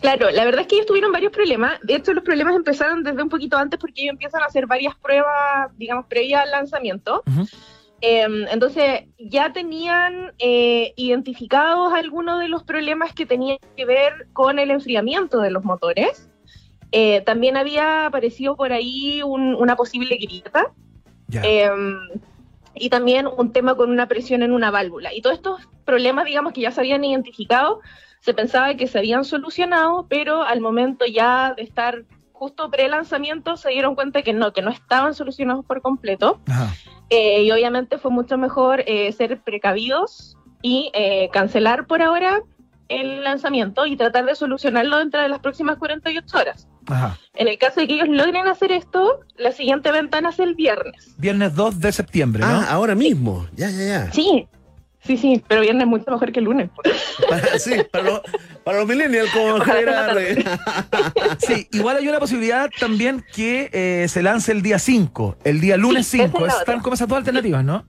Claro, 0.00 0.30
la 0.30 0.44
verdad 0.44 0.60
es 0.62 0.66
que 0.68 0.76
ellos 0.76 0.86
tuvieron 0.86 1.10
varios 1.10 1.32
problemas. 1.32 1.80
De 1.82 1.96
hecho, 1.96 2.12
los 2.12 2.22
problemas 2.22 2.54
empezaron 2.54 3.02
desde 3.02 3.20
un 3.22 3.28
poquito 3.28 3.56
antes 3.56 3.78
porque 3.80 4.02
ellos 4.02 4.12
empiezan 4.12 4.42
a 4.42 4.46
hacer 4.46 4.66
varias 4.66 4.94
pruebas, 4.96 5.70
digamos, 5.76 6.06
previas 6.06 6.42
al 6.44 6.50
lanzamiento. 6.52 7.22
Eh, 8.00 8.26
entonces, 8.52 9.04
ya 9.18 9.52
tenían 9.52 10.32
eh, 10.38 10.92
identificados 10.96 11.92
algunos 11.92 12.38
de 12.40 12.48
los 12.48 12.62
problemas 12.62 13.12
que 13.12 13.26
tenían 13.26 13.58
que 13.76 13.84
ver 13.84 14.28
con 14.32 14.58
el 14.60 14.70
enfriamiento 14.70 15.40
de 15.40 15.50
los 15.50 15.64
motores. 15.64 16.28
Eh, 16.92 17.22
también 17.22 17.56
había 17.56 18.06
aparecido 18.06 18.54
por 18.56 18.72
ahí 18.72 19.22
un- 19.24 19.54
una 19.56 19.74
posible 19.76 20.16
grieta. 20.16 20.72
ya. 21.28 21.42
Y 22.76 22.90
también 22.90 23.26
un 23.26 23.52
tema 23.52 23.74
con 23.74 23.90
una 23.90 24.06
presión 24.06 24.42
en 24.42 24.52
una 24.52 24.70
válvula. 24.70 25.12
Y 25.14 25.22
todos 25.22 25.36
estos 25.36 25.68
problemas, 25.84 26.26
digamos, 26.26 26.52
que 26.52 26.60
ya 26.60 26.70
se 26.70 26.80
habían 26.80 27.04
identificado, 27.04 27.80
se 28.20 28.34
pensaba 28.34 28.74
que 28.74 28.86
se 28.86 28.98
habían 28.98 29.24
solucionado, 29.24 30.06
pero 30.08 30.42
al 30.42 30.60
momento 30.60 31.06
ya 31.06 31.54
de 31.54 31.62
estar 31.62 32.04
justo 32.32 32.70
pre-lanzamiento 32.70 33.56
se 33.56 33.70
dieron 33.70 33.94
cuenta 33.94 34.22
que 34.22 34.32
no, 34.32 34.52
que 34.52 34.62
no 34.62 34.70
estaban 34.70 35.14
solucionados 35.14 35.64
por 35.64 35.80
completo. 35.80 36.40
Eh, 37.08 37.44
y 37.44 37.50
obviamente 37.50 37.98
fue 37.98 38.10
mucho 38.10 38.36
mejor 38.36 38.82
eh, 38.86 39.12
ser 39.12 39.40
precavidos 39.40 40.36
y 40.60 40.90
eh, 40.92 41.30
cancelar 41.32 41.86
por 41.86 42.02
ahora 42.02 42.42
el 42.88 43.24
lanzamiento 43.24 43.86
y 43.86 43.96
tratar 43.96 44.26
de 44.26 44.34
solucionarlo 44.34 44.98
dentro 44.98 45.20
de 45.20 45.28
las 45.28 45.40
próximas 45.40 45.78
48 45.78 46.38
horas. 46.38 46.68
Ajá. 46.88 47.18
En 47.34 47.48
el 47.48 47.58
caso 47.58 47.80
de 47.80 47.86
que 47.88 47.94
ellos 47.94 48.08
logren 48.08 48.46
hacer 48.46 48.72
esto, 48.72 49.20
la 49.36 49.52
siguiente 49.52 49.90
ventana 49.92 50.30
es 50.30 50.38
el 50.38 50.54
viernes. 50.54 51.14
Viernes 51.18 51.54
2 51.54 51.80
de 51.80 51.92
septiembre, 51.92 52.40
¿no? 52.40 52.46
Ah, 52.48 52.66
ahora 52.70 52.94
mismo. 52.94 53.46
Ya, 53.54 53.70
ya, 53.70 53.84
ya. 53.84 54.12
Sí, 54.12 54.46
sí, 55.04 55.16
sí, 55.16 55.42
pero 55.46 55.60
viernes 55.60 55.82
es 55.84 55.88
mucho 55.88 56.10
mejor 56.10 56.32
que 56.32 56.38
el 56.38 56.44
lunes. 56.46 56.70
Para, 57.28 57.58
sí, 57.58 57.74
para 57.90 58.04
los, 58.04 58.20
para 58.64 58.78
los 58.78 58.88
millennials 58.88 59.30
como. 59.32 59.58
Sí, 61.38 61.68
igual 61.72 61.98
hay 61.98 62.08
una 62.08 62.18
posibilidad 62.18 62.70
también 62.78 63.24
que 63.34 63.68
eh, 63.72 64.06
se 64.08 64.22
lance 64.22 64.52
el 64.52 64.62
día 64.62 64.78
5, 64.78 65.38
el 65.44 65.60
día 65.60 65.76
lunes 65.76 66.06
Sí, 66.06 66.20
esa 66.20 66.28
5. 66.32 66.46
es 66.46 66.52
la 66.52 66.58
Están 66.60 66.80
como 66.80 66.94
esas 66.94 67.08
dos 67.08 67.18
alternativas, 67.18 67.64
¿no? 67.64 67.84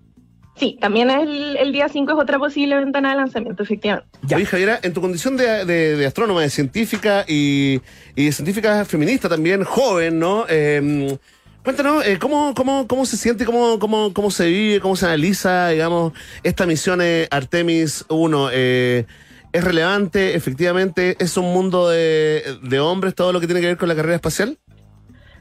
Sí, 0.58 0.78
también 0.82 1.10
el, 1.12 1.56
el 1.58 1.72
día 1.72 1.88
5 1.88 2.12
es 2.14 2.18
otra 2.20 2.40
posible 2.40 2.76
ventana 2.76 3.12
de 3.12 3.16
lanzamiento, 3.18 3.62
efectivamente. 3.64 4.10
Ya. 4.24 4.38
Oye, 4.38 4.46
Javiera, 4.46 4.80
en 4.82 4.92
tu 4.94 5.02
condición 5.02 5.38
de, 5.38 5.66
de- 5.66 5.96
de 5.96 6.06
astrónoma, 6.06 6.42
de 6.42 6.50
científica 6.50 7.26
y, 7.28 7.80
y 8.16 8.26
de 8.26 8.32
científica 8.32 8.84
feminista 8.86 9.30
también, 9.30 9.64
joven, 9.64 10.18
¿no? 10.18 10.46
Eh, 10.50 11.16
cuéntanos, 11.64 12.06
eh, 12.08 12.18
¿cómo, 12.20 12.54
cómo, 12.56 12.88
¿cómo 12.88 13.06
se 13.06 13.18
siente, 13.18 13.46
cómo, 13.46 13.78
cómo, 13.78 14.14
cómo 14.14 14.32
se 14.32 14.48
vive, 14.48 14.80
cómo 14.80 14.96
se 14.96 15.06
analiza, 15.06 15.70
digamos, 15.70 16.14
esta 16.42 16.66
misión 16.66 17.02
eh, 17.04 17.28
Artemis 17.30 18.06
1? 18.10 18.50
Eh, 18.52 19.06
¿Es 19.54 19.64
relevante? 19.64 20.36
¿Efectivamente 20.36 21.16
es 21.20 21.38
un 21.38 21.46
mundo 21.54 21.90
de, 21.90 22.44
de 22.64 22.80
hombres 22.80 23.16
todo 23.16 23.32
lo 23.32 23.40
que 23.40 23.46
tiene 23.48 23.62
que 23.62 23.68
ver 23.68 23.78
con 23.78 23.88
la 23.90 23.96
carrera 23.96 24.16
espacial? 24.16 24.58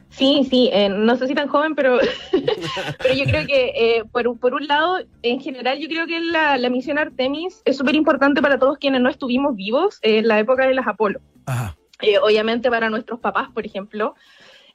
Sí, 0.09 0.47
sí, 0.49 0.69
eh, 0.73 0.89
no 0.89 1.15
sé 1.15 1.27
si 1.27 1.35
tan 1.35 1.47
joven, 1.47 1.75
pero, 1.75 1.99
pero 3.01 3.13
yo 3.13 3.25
creo 3.25 3.45
que 3.45 3.71
eh, 3.75 4.03
por, 4.11 4.27
un- 4.27 4.37
por 4.39 4.53
un 4.53 4.67
lado, 4.67 4.97
en 5.21 5.39
general, 5.39 5.77
yo 5.79 5.87
creo 5.87 6.07
que 6.07 6.19
la, 6.19 6.57
la 6.57 6.69
misión 6.69 6.97
Artemis 6.97 7.61
es 7.65 7.77
súper 7.77 7.95
importante 7.95 8.41
para 8.41 8.57
todos 8.57 8.77
quienes 8.77 9.01
no 9.01 9.09
estuvimos 9.09 9.55
vivos 9.55 9.99
en 10.01 10.27
la 10.27 10.39
época 10.39 10.65
de 10.67 10.73
las 10.73 10.87
Apolo. 10.87 11.19
Ajá. 11.45 11.75
Eh, 12.01 12.17
obviamente 12.19 12.69
para 12.69 12.89
nuestros 12.89 13.19
papás, 13.19 13.49
por 13.53 13.65
ejemplo, 13.65 14.15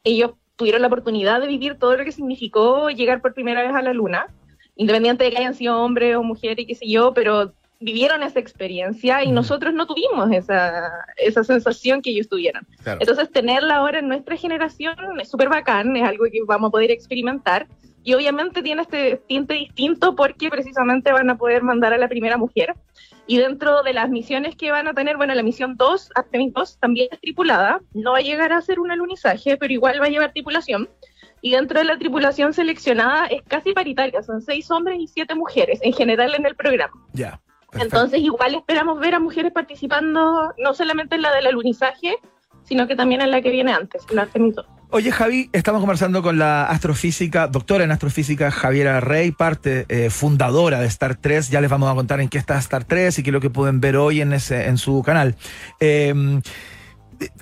ellos 0.05 0.33
tuvieron 0.57 0.83
la 0.83 0.89
oportunidad 0.89 1.41
de 1.41 1.47
vivir 1.47 1.77
todo 1.79 1.97
lo 1.97 2.05
que 2.05 2.13
significó 2.13 2.91
llegar 2.91 3.21
por 3.23 3.33
primera 3.35 3.63
vez 3.63 3.73
a 3.75 3.83
la 3.83 3.93
luna, 3.93 4.27
independiente 4.77 5.25
de 5.25 5.31
que 5.31 5.39
hayan 5.39 5.55
sido 5.55 5.81
hombres 5.81 6.17
o 6.17 6.23
mujeres 6.23 6.59
y 6.59 6.67
qué 6.67 6.75
sé 6.75 6.89
yo, 6.89 7.15
pero 7.15 7.53
vivieron 7.83 8.23
esa 8.23 8.39
experiencia 8.39 9.23
y 9.23 9.27
Ujú. 9.27 9.35
nosotros 9.35 9.75
no 9.75 9.87
tuvimos 9.87 10.31
esa, 10.33 11.07
esa 11.17 11.45
sensación 11.45 12.03
que 12.03 12.11
ellos 12.11 12.29
tuvieron. 12.29 12.67
Claro. 12.83 12.99
Entonces, 13.01 13.31
tenerla 13.31 13.77
ahora 13.77 13.99
en 13.99 14.09
nuestra 14.09 14.37
generación 14.37 14.97
es 15.21 15.31
súper 15.31 15.49
bacán, 15.49 15.97
es 15.97 16.05
algo 16.05 16.25
que 16.31 16.41
vamos 16.47 16.69
a 16.69 16.73
poder 16.73 16.91
experimentar. 16.91 17.67
Y 18.05 18.15
obviamente 18.15 18.63
tiene 18.63 18.83
este 18.83 19.23
tinte 19.29 19.55
distinto 19.55 20.17
porque 20.17 20.51
precisamente 20.51 21.13
van 21.13 21.31
a 21.31 21.37
poder 21.37 21.63
mandar 21.63 21.93
a 21.93 21.99
la 21.99 22.09
primera 22.09 22.37
mujer. 22.37 22.75
Y 23.27 23.39
dentro 23.39 23.85
de 23.85 23.93
las 23.93 24.11
misiones 24.11 24.57
que 24.57 24.73
van 24.73 24.89
a 24.89 24.95
tener, 24.95 25.17
bueno, 25.17 25.35
la 25.35 25.43
misión 25.45 25.77
2, 25.77 26.11
Artemis 26.17 26.53
2, 26.53 26.79
también 26.79 27.09
es 27.13 27.21
tripulada. 27.21 27.81
No 27.95 28.13
va 28.13 28.19
a 28.19 28.23
llegar 28.23 28.53
a 28.53 28.61
ser 28.61 28.81
un 28.81 28.91
alunizaje, 28.91 29.57
pero 29.57 29.73
igual 29.73 30.01
va 30.01 30.07
a 30.07 30.09
llevar 30.09 30.33
tripulación. 30.33 30.89
Y 31.41 31.51
dentro 31.51 31.81
de 31.81 31.85
la 31.85 31.99
tripulación 31.99 32.53
seleccionada 32.53 33.27
es 33.27 33.43
casi 33.43 33.73
paritaria, 33.73 34.23
son 34.23 34.41
seis 34.43 34.71
hombres 34.71 34.99
y 35.01 35.09
siete 35.09 35.35
mujeres 35.35 35.81
en 35.83 35.93
general 35.93 36.35
en 36.37 36.47
el 36.47 36.55
programa. 36.55 36.95
Ya. 37.13 37.41
Perfecto. 37.73 37.97
Entonces, 37.97 38.21
igual 38.21 38.55
esperamos 38.55 39.01
ver 39.01 39.15
a 39.15 39.21
mujeres 39.21 39.53
participando 39.53 40.53
no 40.59 40.75
solamente 40.75 41.17
en 41.17 41.23
la 41.23 41.35
del 41.35 41.47
alunizaje, 41.47 42.17
sino 42.65 42.87
que 42.87 42.95
también 42.95 43.21
en 43.21 43.31
la 43.31 43.43
que 43.43 43.51
viene 43.51 43.73
antes, 43.73 44.03
en 44.09 44.17
la 44.17 44.23
Artemis 44.23 44.55
2. 44.55 44.67
Oye, 44.95 45.11
Javi, 45.11 45.49
estamos 45.55 45.81
conversando 45.81 46.23
con 46.23 46.39
la 46.39 46.67
astrofísica, 46.67 47.47
doctora 47.47 47.83
en 47.83 47.93
astrofísica 47.93 48.51
Javiera 48.51 49.01
Rey, 49.01 49.33
parte 49.33 49.87
eh, 49.89 50.11
fundadora 50.11 50.81
de 50.81 50.87
Star 50.87 51.17
3. 51.17 51.49
Ya 51.49 51.63
les 51.63 51.71
vamos 51.71 51.91
a 51.91 51.95
contar 51.95 52.21
en 52.21 52.29
qué 52.29 52.37
está 52.37 52.59
Star 52.59 52.85
3 52.85 53.19
y 53.19 53.23
qué 53.23 53.31
es 53.31 53.33
lo 53.33 53.41
que 53.41 53.49
pueden 53.49 53.81
ver 53.81 53.97
hoy 53.97 54.21
en, 54.21 54.35
ese, 54.35 54.67
en 54.67 54.77
su 54.77 55.03
canal. 55.03 55.35
Eh, 55.81 56.13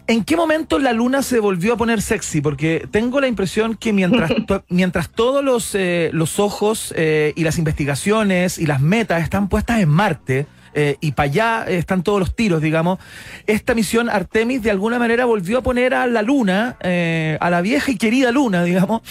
¿En 0.07 0.25
qué 0.25 0.37
momento 0.37 0.79
la 0.79 0.93
luna 0.93 1.23
se 1.23 1.41
volvió 1.41 1.75
a 1.75 1.77
poner 1.77 2.03
sexy? 2.03 2.41
Porque 2.41 2.87
tengo 2.91 3.21
la 3.21 3.27
impresión 3.29 3.77
que 3.77 3.93
mientras, 3.93 4.31
to- 4.47 4.65
mientras 4.69 5.09
todos 5.11 5.45
los, 5.45 5.75
eh, 5.75 6.11
los 6.13 6.39
ojos 6.39 6.93
eh, 6.97 7.33
y 7.37 7.45
las 7.45 7.59
investigaciones 7.59 8.59
y 8.59 8.67
las 8.67 8.81
metas 8.81 9.23
están 9.23 9.49
puestas 9.49 9.81
en 9.81 9.89
Marte, 9.89 10.47
eh, 10.75 10.97
y 11.01 11.13
para 11.13 11.29
allá 11.29 11.65
están 11.69 12.03
todos 12.03 12.21
los 12.21 12.35
tiros, 12.35 12.61
digamos, 12.63 12.99
esta 13.47 13.75
misión 13.75 14.09
Artemis 14.09 14.63
de 14.63 14.71
alguna 14.71 14.99
manera 14.99 15.25
volvió 15.25 15.59
a 15.59 15.63
poner 15.63 15.95
a 15.95 16.07
la 16.07 16.23
luna, 16.23 16.77
eh, 16.81 17.39
a 17.41 17.51
la 17.51 17.61
vieja 17.61 17.91
y 17.91 17.97
querida 17.97 18.31
luna, 18.31 18.63
digamos, 18.71 19.03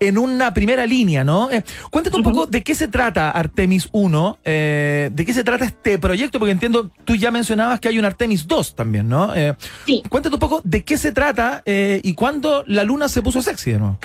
en 0.00 0.18
una 0.18 0.54
primera 0.54 0.86
línea, 0.86 1.24
¿no? 1.24 1.50
Eh, 1.50 1.62
cuéntate 1.90 2.16
un 2.16 2.22
poco 2.22 2.46
de 2.46 2.62
qué 2.62 2.74
se 2.74 2.88
trata 2.88 3.30
Artemis 3.30 3.88
1, 3.92 4.38
eh, 4.44 5.10
de 5.12 5.24
qué 5.24 5.32
se 5.32 5.44
trata 5.44 5.64
este 5.64 5.98
proyecto, 5.98 6.38
porque 6.38 6.52
entiendo, 6.52 6.90
tú 7.04 7.16
ya 7.16 7.30
mencionabas 7.30 7.80
que 7.80 7.88
hay 7.88 7.98
un 7.98 8.04
Artemis 8.04 8.46
2 8.46 8.74
también, 8.74 9.08
¿no? 9.08 9.34
Eh, 9.34 9.54
Sí. 9.86 10.02
Cuéntate 10.08 10.34
un 10.34 10.40
poco 10.40 10.60
de 10.64 10.84
qué 10.84 10.96
se 10.96 11.12
trata 11.12 11.62
y 11.66 12.14
cuándo 12.14 12.64
la 12.66 12.84
luna 12.84 13.08
se 13.08 13.22
puso 13.22 13.42
sexy 13.42 13.72
de 13.72 13.78
nuevo. 13.78 13.98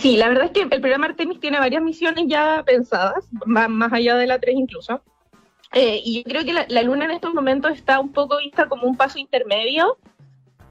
Sí, 0.00 0.16
la 0.16 0.28
verdad 0.28 0.46
es 0.46 0.50
que 0.50 0.62
el 0.62 0.80
programa 0.80 1.06
Artemis 1.06 1.38
tiene 1.40 1.58
varias 1.58 1.82
misiones 1.82 2.24
ya 2.26 2.62
pensadas, 2.66 3.24
va 3.44 3.68
más 3.68 3.92
allá 3.92 4.16
de 4.16 4.26
la 4.26 4.38
3 4.38 4.56
incluso. 4.56 5.02
Eh, 5.74 6.00
y 6.04 6.18
yo 6.18 6.24
creo 6.24 6.44
que 6.44 6.52
la, 6.52 6.66
la 6.68 6.82
Luna 6.82 7.04
en 7.04 7.10
estos 7.10 7.34
momentos 7.34 7.72
está 7.72 7.98
un 8.00 8.12
poco 8.12 8.38
vista 8.38 8.68
como 8.68 8.86
un 8.86 8.96
paso 8.96 9.18
intermedio 9.18 9.98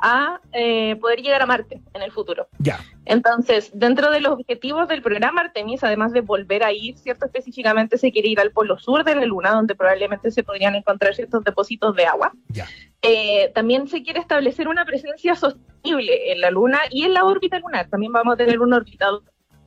a 0.05 0.41
eh, 0.51 0.97
poder 0.97 1.21
llegar 1.21 1.41
a 1.41 1.45
Marte 1.45 1.81
en 1.93 2.01
el 2.01 2.11
futuro. 2.11 2.49
Ya. 2.59 2.81
Entonces, 3.05 3.71
dentro 3.73 4.11
de 4.11 4.19
los 4.19 4.33
objetivos 4.33 4.89
del 4.89 5.01
programa 5.01 5.41
Artemis, 5.41 5.81
además 5.81 6.11
de 6.11 6.19
volver 6.19 6.61
a 6.65 6.73
ir, 6.73 6.97
¿cierto? 6.97 7.25
Específicamente 7.25 7.97
se 7.97 8.11
quiere 8.11 8.27
ir 8.27 8.41
al 8.41 8.51
polo 8.51 8.77
sur 8.77 9.05
de 9.05 9.15
la 9.15 9.25
Luna, 9.25 9.51
donde 9.51 9.75
probablemente 9.75 10.29
se 10.29 10.43
podrían 10.43 10.75
encontrar 10.75 11.15
ciertos 11.15 11.45
depósitos 11.45 11.95
de 11.95 12.05
agua. 12.05 12.33
Ya. 12.49 12.67
Eh, 13.01 13.51
también 13.55 13.87
se 13.87 14.03
quiere 14.03 14.19
establecer 14.19 14.67
una 14.67 14.83
presencia 14.83 15.35
sostenible 15.35 16.33
en 16.33 16.41
la 16.41 16.51
Luna 16.51 16.81
y 16.89 17.05
en 17.05 17.13
la 17.13 17.23
órbita 17.23 17.59
lunar. 17.59 17.87
También 17.89 18.11
vamos 18.11 18.33
a 18.33 18.37
tener 18.37 18.59
un 18.59 18.73
orbitador, 18.73 19.23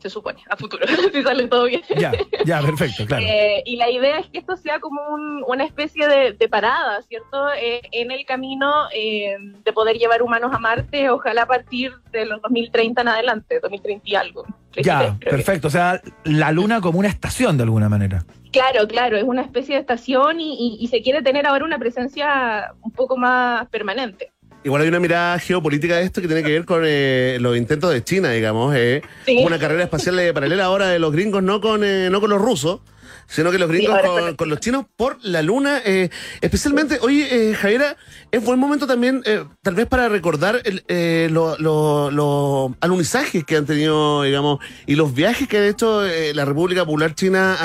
se 0.09 0.11
supone, 0.14 0.40
a 0.48 0.57
futuro, 0.57 0.86
si 1.12 1.22
sale 1.22 1.46
todo 1.48 1.64
bien. 1.64 1.82
Ya, 1.98 2.12
ya, 2.44 2.61
perfecto, 2.61 3.04
claro. 3.07 3.24
Eh, 3.28 3.62
y 3.66 3.76
la 3.76 3.90
idea 3.90 4.18
es 4.18 4.26
que 4.28 4.38
esto 4.38 4.57
sea 4.57 4.78
como 4.80 5.00
un- 5.11 5.44
una 5.46 5.64
especie 5.64 6.07
de, 6.09 6.32
de 6.32 6.48
parada, 6.48 7.02
¿cierto? 7.02 7.52
Eh, 7.54 7.80
en 7.92 8.11
el 8.11 8.24
camino 8.24 8.72
eh, 8.94 9.36
de 9.64 9.72
poder 9.72 9.96
llevar 9.96 10.22
humanos 10.22 10.50
a 10.54 10.59
Marte, 10.59 11.11
ojalá 11.11 11.42
a 11.42 11.46
partir 11.46 11.92
de 12.12 12.26
los 12.26 12.40
2030 12.42 13.00
en 13.02 13.09
adelante, 13.09 13.61
2030 13.61 14.09
y 14.09 14.14
algo. 14.14 14.44
33, 14.72 14.84
Ya, 14.84 15.18
que. 15.18 15.30
perfecto. 15.30 15.68
O 15.68 15.70
sea, 15.70 16.00
la 16.24 16.52
luna 16.52 16.80
como 16.80 16.98
una 16.98 17.09
estación 17.09 17.57
de 17.57 17.62
alguna 17.64 17.88
manera. 17.88 18.24
Claro, 18.52 18.86
claro, 18.88 19.16
es 19.16 19.24
una 19.24 19.42
especie 19.42 19.74
de 19.74 19.80
estación 19.80 20.40
y, 20.40 20.54
y- 20.54 20.76
y 20.84 20.86
se 20.88 21.02
quiere 21.02 21.22
tener 21.22 21.46
ahora 21.46 21.64
una 21.64 21.78
presencia 21.78 22.72
un 22.82 22.90
poco 22.92 23.16
más 23.16 23.66
permanente. 23.68 24.32
Igual 24.66 24.82
hay 24.82 24.88
una 24.88 24.98
mirada 24.98 25.38
geopolítica 25.38 25.94
de 25.96 26.02
esto 26.02 26.20
que 26.20 26.26
tiene 26.26 26.42
que 26.42 26.50
ver 26.50 26.64
con 26.64 26.82
eh, 26.84 27.38
los 27.40 27.56
intentos 27.56 27.92
de 27.92 28.02
China, 28.02 28.32
digamos. 28.32 28.74
eh. 28.76 29.00
Sí. 29.24 29.38
Una 29.46 29.60
carrera 29.60 29.84
espacial 29.84 30.18
eh, 30.18 30.34
paralela 30.34 30.64
ahora 30.64 30.88
de 30.88 30.98
los 30.98 31.12
gringos, 31.12 31.40
no 31.40 31.60
con, 31.60 31.84
eh, 31.84 32.08
no 32.10 32.20
con 32.20 32.30
los 32.30 32.40
rusos, 32.42 32.80
sino 33.28 33.52
que 33.52 33.58
los 33.60 33.68
gringos 33.68 33.94
con, 34.36 34.48
los 34.48 34.58
chinos 34.58 34.84
por 34.96 35.18
la 35.22 35.40
luna. 35.42 35.80
eh, 35.84 36.10
especialmente, 36.40 36.98
oye, 37.00 37.50
eh, 37.50 37.54
Javiera, 37.54 37.96
es 38.32 38.42
buen 38.44 38.58
momento 38.58 38.88
también, 38.88 39.22
eh, 39.24 39.44
tal 39.62 39.76
vez 39.76 39.86
para 39.86 40.08
recordar 40.08 40.60
eh, 40.64 41.28
lo- 41.30 41.56
lo- 41.58 42.10
los 42.10 42.72
alunizajes 42.80 43.44
que 43.44 43.56
han 43.56 43.66
tenido, 43.66 44.24
digamos, 44.24 44.58
y 44.84 44.96
los 44.96 45.14
viajes 45.14 45.46
que 45.46 45.58
ha 45.58 45.66
hecho 45.68 46.04
eh, 46.04 46.34
la 46.34 46.44
República 46.44 46.84
Popular 46.84 47.14
China 47.14 47.56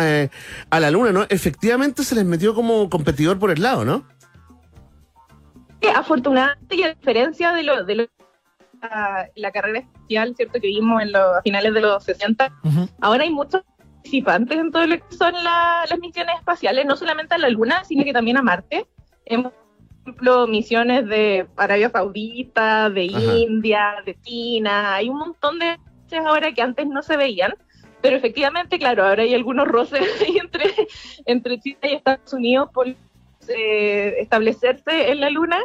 a 0.69 0.79
la 0.79 0.91
luna, 0.91 1.11
¿no? 1.11 1.25
Efectivamente 1.29 2.03
se 2.03 2.13
les 2.13 2.25
metió 2.25 2.53
como 2.53 2.91
competidor 2.91 3.39
por 3.39 3.49
el 3.49 3.63
lado, 3.63 3.85
¿no? 3.85 4.05
Que 5.81 5.89
afortunadamente 5.89 6.75
y 6.75 6.83
a 6.83 6.93
diferencia 6.93 7.51
de 7.53 7.63
lo 7.63 7.83
de 7.83 7.95
lo- 7.95 8.07
la, 8.81 9.27
la 9.35 9.51
carrera 9.51 9.79
espacial 9.79 10.35
cierto 10.35 10.53
que 10.59 10.67
vimos 10.67 11.01
en 11.01 11.11
los 11.11 11.21
a 11.37 11.41
finales 11.43 11.73
de 11.73 11.81
los 11.81 12.03
60 12.03 12.51
Ujú. 12.63 12.89
ahora 13.01 13.23
hay 13.23 13.29
muchos 13.29 13.61
participantes 13.63 14.57
en 14.57 14.71
todo 14.71 14.87
lo 14.87 14.95
que 14.97 15.15
son 15.15 15.33
la- 15.43 15.85
las 15.89 15.99
misiones 15.99 16.35
espaciales 16.37 16.85
no 16.85 16.95
solamente 16.95 17.35
a 17.35 17.37
la 17.37 17.49
luna 17.49 17.83
sino 17.83 18.03
que 18.03 18.13
también 18.13 18.37
a 18.37 18.41
Marte 18.41 18.87
hemos 19.25 19.51
por 19.53 19.61
ejemplo 20.13 20.47
misiones 20.47 21.05
de 21.07 21.47
Arabia 21.57 21.89
Saudita 21.91 22.89
de 22.89 23.11
Ajá. 23.13 23.37
India 23.37 23.95
de 24.05 24.19
China 24.21 24.95
hay 24.95 25.09
un 25.09 25.17
montón 25.19 25.59
de 25.59 25.77
países 25.77 26.25
ahora 26.25 26.51
que 26.53 26.61
antes 26.63 26.87
no 26.87 27.03
se 27.03 27.17
veían 27.17 27.53
pero 28.01 28.15
efectivamente 28.15 28.79
claro 28.79 29.05
ahora 29.05 29.21
hay 29.21 29.35
algunos 29.35 29.67
roces 29.67 30.01
entre 30.41 30.73
entre 31.27 31.59
China 31.59 31.77
y 31.83 31.93
Estados 31.93 32.33
Unidos 32.33 32.69
por 32.73 32.87
eh, 33.55 34.15
establecerse 34.19 35.11
en 35.11 35.21
la 35.21 35.29
luna. 35.29 35.59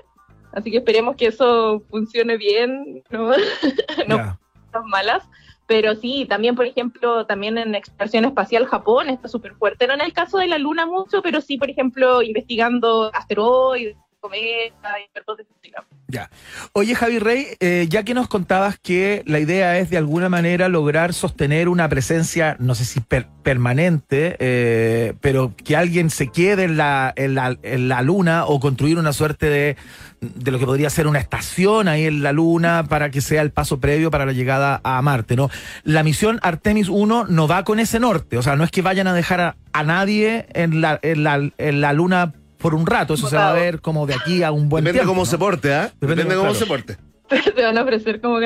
Así 0.52 0.70
que 0.70 0.78
esperemos 0.78 1.16
que 1.16 1.26
eso 1.26 1.82
funcione 1.90 2.36
bien, 2.36 3.02
no, 3.10 3.30
no 4.08 4.38
cosas 4.66 4.86
malas. 4.86 5.28
Pero 5.66 5.96
sí, 5.96 6.26
también, 6.28 6.54
por 6.54 6.66
ejemplo, 6.66 7.26
también 7.26 7.58
en 7.58 7.74
exploración 7.74 8.24
espacial 8.24 8.66
Japón 8.66 9.08
está 9.10 9.26
súper 9.28 9.54
fuerte. 9.54 9.86
No 9.86 9.94
en 9.94 10.00
el 10.00 10.12
caso 10.12 10.38
de 10.38 10.46
la 10.46 10.58
luna 10.58 10.86
mucho, 10.86 11.22
pero 11.22 11.40
sí, 11.40 11.58
por 11.58 11.68
ejemplo, 11.68 12.22
investigando 12.22 13.10
asteroides, 13.12 13.96
cometas 14.26 14.92
y 14.98 15.12
de 15.14 15.42
ese 15.42 15.52
estilo. 15.54 15.84
Ya. 16.08 16.30
Oye, 16.72 16.94
Javi 16.94 17.18
Rey, 17.18 17.46
eh, 17.58 17.86
ya 17.88 18.04
que 18.04 18.14
nos 18.14 18.28
contabas 18.28 18.78
que 18.78 19.22
la 19.26 19.40
idea 19.40 19.78
es 19.78 19.90
de 19.90 19.96
alguna 19.96 20.28
manera 20.28 20.68
lograr 20.68 21.12
sostener 21.12 21.68
una 21.68 21.88
presencia, 21.88 22.56
no 22.60 22.74
sé 22.76 22.84
si 22.84 23.00
per- 23.00 23.26
permanente, 23.42 24.36
eh, 24.38 25.14
pero 25.20 25.54
que 25.56 25.76
alguien 25.76 26.10
se 26.10 26.28
quede 26.28 26.64
en 26.64 26.76
la, 26.76 27.12
en, 27.16 27.34
la, 27.34 27.56
en 27.62 27.88
la 27.88 28.02
luna 28.02 28.46
o 28.46 28.60
construir 28.60 28.98
una 28.98 29.12
suerte 29.12 29.46
de, 29.46 29.76
de 30.20 30.50
lo 30.52 30.58
que 30.60 30.66
podría 30.66 30.90
ser 30.90 31.06
una 31.08 31.18
estación 31.18 31.88
ahí 31.88 32.04
en 32.06 32.22
la 32.22 32.32
luna 32.32 32.84
para 32.88 33.10
que 33.10 33.20
sea 33.20 33.42
el 33.42 33.50
paso 33.50 33.80
previo 33.80 34.10
para 34.10 34.26
la 34.26 34.32
llegada 34.32 34.80
a 34.84 35.02
Marte, 35.02 35.34
¿no? 35.34 35.50
La 35.82 36.02
misión 36.04 36.38
Artemis 36.42 36.88
1 36.88 37.26
no 37.28 37.48
va 37.48 37.64
con 37.64 37.80
ese 37.80 37.98
norte, 37.98 38.38
o 38.38 38.42
sea, 38.42 38.54
no 38.54 38.62
es 38.64 38.70
que 38.70 38.82
vayan 38.82 39.08
a 39.08 39.12
dejar 39.12 39.40
a, 39.40 39.56
a 39.72 39.82
nadie 39.82 40.46
en 40.52 40.80
la, 40.80 41.00
en, 41.02 41.24
la, 41.24 41.50
en 41.58 41.80
la 41.80 41.92
luna 41.92 42.32
por 42.58 42.74
un 42.74 42.86
rato, 42.86 43.14
eso 43.14 43.28
se 43.28 43.36
va 43.36 43.50
a 43.50 43.52
ver 43.52 43.80
como 43.80 44.06
de 44.06 44.14
aquí 44.14 44.42
a 44.42 44.50
un 44.52 44.68
buen 44.68 44.84
Depende 44.84 45.00
tiempo. 45.00 45.10
cómo 45.12 45.22
¿no? 45.22 45.26
se 45.26 45.38
porte, 45.38 45.74
¿ah? 45.74 45.90
Depende 46.00 46.22
Depende, 46.24 46.34
cómo- 46.36 46.50
claro. 46.50 46.54
se 46.58 46.66
porte. 46.66 46.96
Se 47.28 47.60
van 47.60 47.76
a 47.76 47.82
ofrecer 47.82 48.20
como 48.20 48.38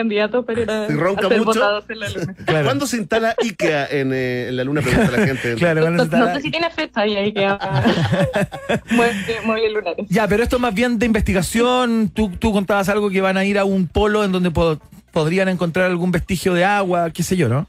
ir 0.62 0.70
a, 0.70 0.86
Si 0.86 0.94
ronca 0.94 1.26
a 1.26 1.28
ser 1.28 1.38
mucho. 1.38 1.44
votados 1.60 1.84
en 1.90 2.00
la 2.00 2.08
luna. 2.08 2.34
Claro. 2.46 2.64
¿Cuándo 2.64 2.86
se 2.86 2.96
instala 2.96 3.34
IKEA 3.42 3.86
en, 3.90 4.10
eh, 4.14 4.48
en 4.48 4.56
la 4.56 4.64
luna? 4.64 4.80
Pregunta 4.80 5.10
la 5.18 5.26
gente. 5.26 5.54
Claro, 5.58 5.82
No, 5.82 5.90
necesitar- 5.90 6.18
no 6.20 6.34
sé 6.34 6.40
si 6.40 6.50
tiene 6.50 6.70
fecha 6.70 7.00
ahí 7.02 7.14
muebles 8.90 9.44
muebles 9.44 9.72
lunares. 9.72 10.06
Ya, 10.08 10.26
pero 10.28 10.42
esto 10.42 10.58
más 10.58 10.74
bien 10.74 10.98
de 10.98 11.06
investigación. 11.06 12.10
Tú, 12.14 12.30
tú 12.38 12.52
contabas 12.52 12.88
algo 12.88 13.10
que 13.10 13.20
van 13.20 13.36
a 13.36 13.44
ir 13.44 13.58
a 13.58 13.64
un 13.64 13.86
polo 13.86 14.24
en 14.24 14.32
donde 14.32 14.50
po- 14.50 14.78
podrían 15.12 15.48
encontrar 15.48 15.86
algún 15.86 16.10
vestigio 16.10 16.54
de 16.54 16.64
agua, 16.64 17.10
qué 17.10 17.22
sé 17.22 17.36
yo, 17.36 17.48
¿no? 17.50 17.66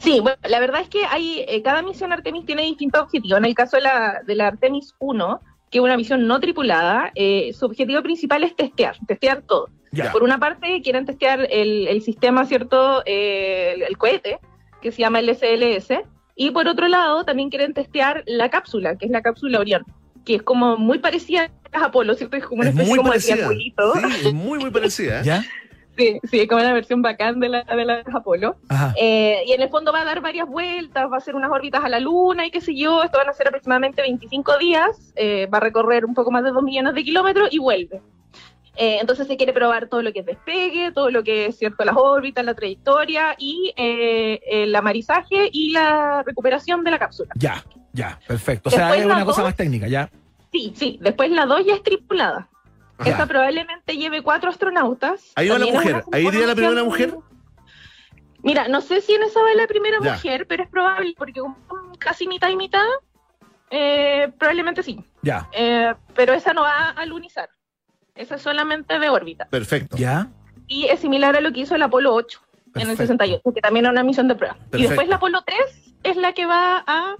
Sí, 0.00 0.20
bueno, 0.20 0.38
la 0.48 0.60
verdad 0.60 0.80
es 0.82 0.88
que 0.88 1.04
hay 1.06 1.44
eh, 1.48 1.62
cada 1.62 1.82
misión 1.82 2.12
Artemis 2.12 2.46
tiene 2.46 2.62
distintos 2.62 3.02
objetivos. 3.02 3.38
En 3.38 3.44
el 3.44 3.54
caso 3.54 3.76
de 3.76 3.82
la, 3.82 4.22
de 4.26 4.34
la 4.34 4.48
Artemis 4.48 4.94
1, 4.98 5.40
que 5.70 5.78
es 5.78 5.84
una 5.84 5.96
misión 5.96 6.26
no 6.26 6.38
tripulada. 6.38 7.10
Eh, 7.14 7.52
su 7.58 7.66
objetivo 7.66 8.02
principal 8.02 8.44
es 8.44 8.54
testear, 8.54 8.96
testear 9.06 9.42
todo. 9.42 9.68
Ya. 9.90 10.12
Por 10.12 10.22
una 10.22 10.38
parte, 10.38 10.80
quieren 10.82 11.04
testear 11.04 11.46
el, 11.50 11.88
el 11.88 12.02
sistema, 12.02 12.46
¿cierto? 12.46 13.02
Eh, 13.04 13.72
el, 13.74 13.82
el 13.82 13.98
cohete, 13.98 14.38
que 14.80 14.92
se 14.92 14.98
llama 14.98 15.20
el 15.20 15.34
SLS. 15.34 16.00
Y 16.34 16.50
por 16.50 16.66
otro 16.68 16.88
lado, 16.88 17.24
también 17.24 17.50
quieren 17.50 17.74
testear 17.74 18.22
la 18.26 18.50
cápsula, 18.50 18.96
que 18.96 19.06
es 19.06 19.10
la 19.10 19.22
cápsula 19.22 19.60
Orión, 19.60 19.84
que 20.24 20.36
es 20.36 20.42
como 20.42 20.76
muy 20.76 20.98
parecida 20.98 21.50
a 21.72 21.86
Apolo, 21.86 22.14
¿cierto? 22.14 22.36
Es 22.36 22.44
como 22.44 22.60
una 22.62 22.70
Es 22.70 22.74
especie 22.74 22.94
muy 22.94 22.98
como 22.98 23.12
de 23.12 23.18
triangulito. 23.20 23.94
Sí, 23.94 24.32
muy, 24.32 24.58
muy 24.58 24.70
parecida. 24.70 25.20
¿eh? 25.20 25.24
¿Ya? 25.24 25.44
Sí, 25.96 26.18
sí, 26.30 26.40
es 26.40 26.48
como 26.48 26.62
la 26.62 26.72
versión 26.72 27.02
bacán 27.02 27.38
de 27.38 27.48
la 27.50 27.64
de 27.64 27.84
las 27.84 28.06
Apolo. 28.14 28.56
Eh, 28.98 29.42
y 29.46 29.52
en 29.52 29.60
el 29.60 29.68
fondo 29.68 29.92
va 29.92 30.00
a 30.00 30.04
dar 30.04 30.20
varias 30.22 30.48
vueltas, 30.48 31.04
va 31.10 31.16
a 31.16 31.18
hacer 31.18 31.34
unas 31.34 31.50
órbitas 31.50 31.84
a 31.84 31.88
la 31.88 32.00
Luna 32.00 32.46
y 32.46 32.50
qué 32.50 32.60
sé 32.62 32.74
yo. 32.74 33.02
Esto 33.02 33.18
van 33.18 33.28
a 33.28 33.32
ser 33.34 33.48
aproximadamente 33.48 34.00
25 34.02 34.56
días. 34.58 35.12
eh, 35.16 35.46
va 35.52 35.58
a 35.58 35.60
recorrer 35.60 36.04
un 36.06 36.14
poco 36.14 36.30
más 36.30 36.44
de 36.44 36.50
2 36.50 36.62
millones 36.62 36.94
de 36.94 37.04
kilómetros 37.04 37.48
y 37.52 37.58
vuelve. 37.58 38.00
Eh, 38.76 38.96
entonces 39.02 39.26
se 39.26 39.36
quiere 39.36 39.52
probar 39.52 39.88
todo 39.88 40.00
lo 40.00 40.14
que 40.14 40.20
es 40.20 40.26
despegue, 40.26 40.92
todo 40.92 41.10
lo 41.10 41.22
que 41.22 41.44
es 41.46 41.58
cierto 41.58 41.84
las 41.84 41.94
órbitas, 41.96 42.42
la 42.42 42.54
trayectoria 42.54 43.34
y 43.36 43.74
eh, 43.76 44.40
el 44.46 44.74
amarizaje 44.74 45.50
y 45.52 45.72
la 45.72 46.22
recuperación 46.24 46.82
de 46.84 46.90
la 46.92 46.98
cápsula. 46.98 47.34
Ya, 47.36 47.62
ya, 47.92 48.18
perfecto. 48.26 48.70
O 48.70 48.72
sea, 48.72 48.86
Después 48.86 49.00
es 49.00 49.06
la 49.06 49.14
una 49.16 49.24
cosa 49.26 49.42
dos- 49.42 49.48
más 49.48 49.56
técnica, 49.56 49.88
ya. 49.88 50.10
Sí, 50.50 50.72
sí. 50.74 50.98
Después 51.02 51.30
la 51.30 51.44
2 51.44 51.66
ya 51.66 51.74
es 51.74 51.82
tripulada. 51.82 52.48
Ajá. 53.02 53.10
Esta 53.10 53.26
probablemente 53.26 53.96
lleve 53.96 54.22
cuatro 54.22 54.50
astronautas. 54.50 55.32
Ahí 55.36 55.48
va 55.48 55.58
la 55.58 55.66
mujer. 55.66 56.04
Ahí 56.12 56.26
iría 56.26 56.46
la 56.46 56.54
primera 56.54 56.82
mujer. 56.84 57.14
Mira, 58.42 58.66
no 58.68 58.80
sé 58.80 59.00
si 59.00 59.14
en 59.14 59.22
esa 59.22 59.40
va 59.40 59.54
la 59.54 59.66
primera 59.68 59.98
Ya. 60.02 60.14
mujer, 60.14 60.46
pero 60.48 60.64
es 60.64 60.68
probable, 60.68 61.14
porque 61.16 61.40
casi 61.98 62.26
mitad 62.26 62.48
y 62.48 62.56
mitad, 62.56 62.84
eh, 63.70 64.32
probablemente 64.38 64.82
sí. 64.82 64.98
Ya, 65.22 65.48
Eh, 65.52 65.94
pero 66.14 66.32
esa 66.32 66.52
no 66.52 66.62
va 66.62 66.90
a 66.90 67.06
lunizar. 67.06 67.48
Esa 68.14 68.34
es 68.34 68.42
solamente 68.42 68.98
de 68.98 69.08
órbita. 69.08 69.46
Perfecto. 69.46 69.96
ya. 69.96 70.28
Y 70.66 70.86
es 70.86 71.00
similar 71.00 71.36
a 71.36 71.40
lo 71.40 71.52
que 71.52 71.60
hizo 71.60 71.74
el 71.74 71.82
Apolo 71.82 72.14
8 72.14 72.40
en 72.74 72.82
el 72.82 72.86
Perfecto. 72.96 73.02
68, 73.14 73.52
que 73.54 73.60
también 73.60 73.84
era 73.84 73.92
una 73.92 74.02
misión 74.02 74.26
de 74.28 74.34
prueba. 74.34 74.54
Perfecto. 74.54 74.78
Y 74.78 74.82
después 74.82 75.08
la 75.08 75.16
Apolo 75.16 75.42
3 75.44 75.58
es 76.02 76.16
la 76.16 76.32
que 76.32 76.46
va 76.46 76.82
a 76.86 77.16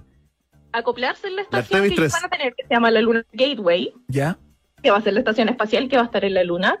acoplarse 0.71 1.27
en 1.27 1.35
la 1.37 1.41
estación 1.43 1.81
que 1.81 1.85
ellos 1.87 1.97
3. 1.97 2.11
van 2.13 2.25
a 2.25 2.29
tener, 2.29 2.53
que 2.55 2.63
se 2.67 2.73
llama 2.73 2.91
la 2.91 3.01
Luna 3.01 3.23
Gateway, 3.31 3.93
Ya. 4.07 4.37
Que 4.83 4.91
va 4.91 4.97
a 4.97 5.01
ser 5.01 5.13
la 5.13 5.19
estación 5.19 5.49
espacial 5.49 5.87
que 5.89 5.95
va 5.95 6.03
a 6.03 6.05
estar 6.05 6.23
en 6.25 6.33
la 6.35 6.43
Luna. 6.43 6.77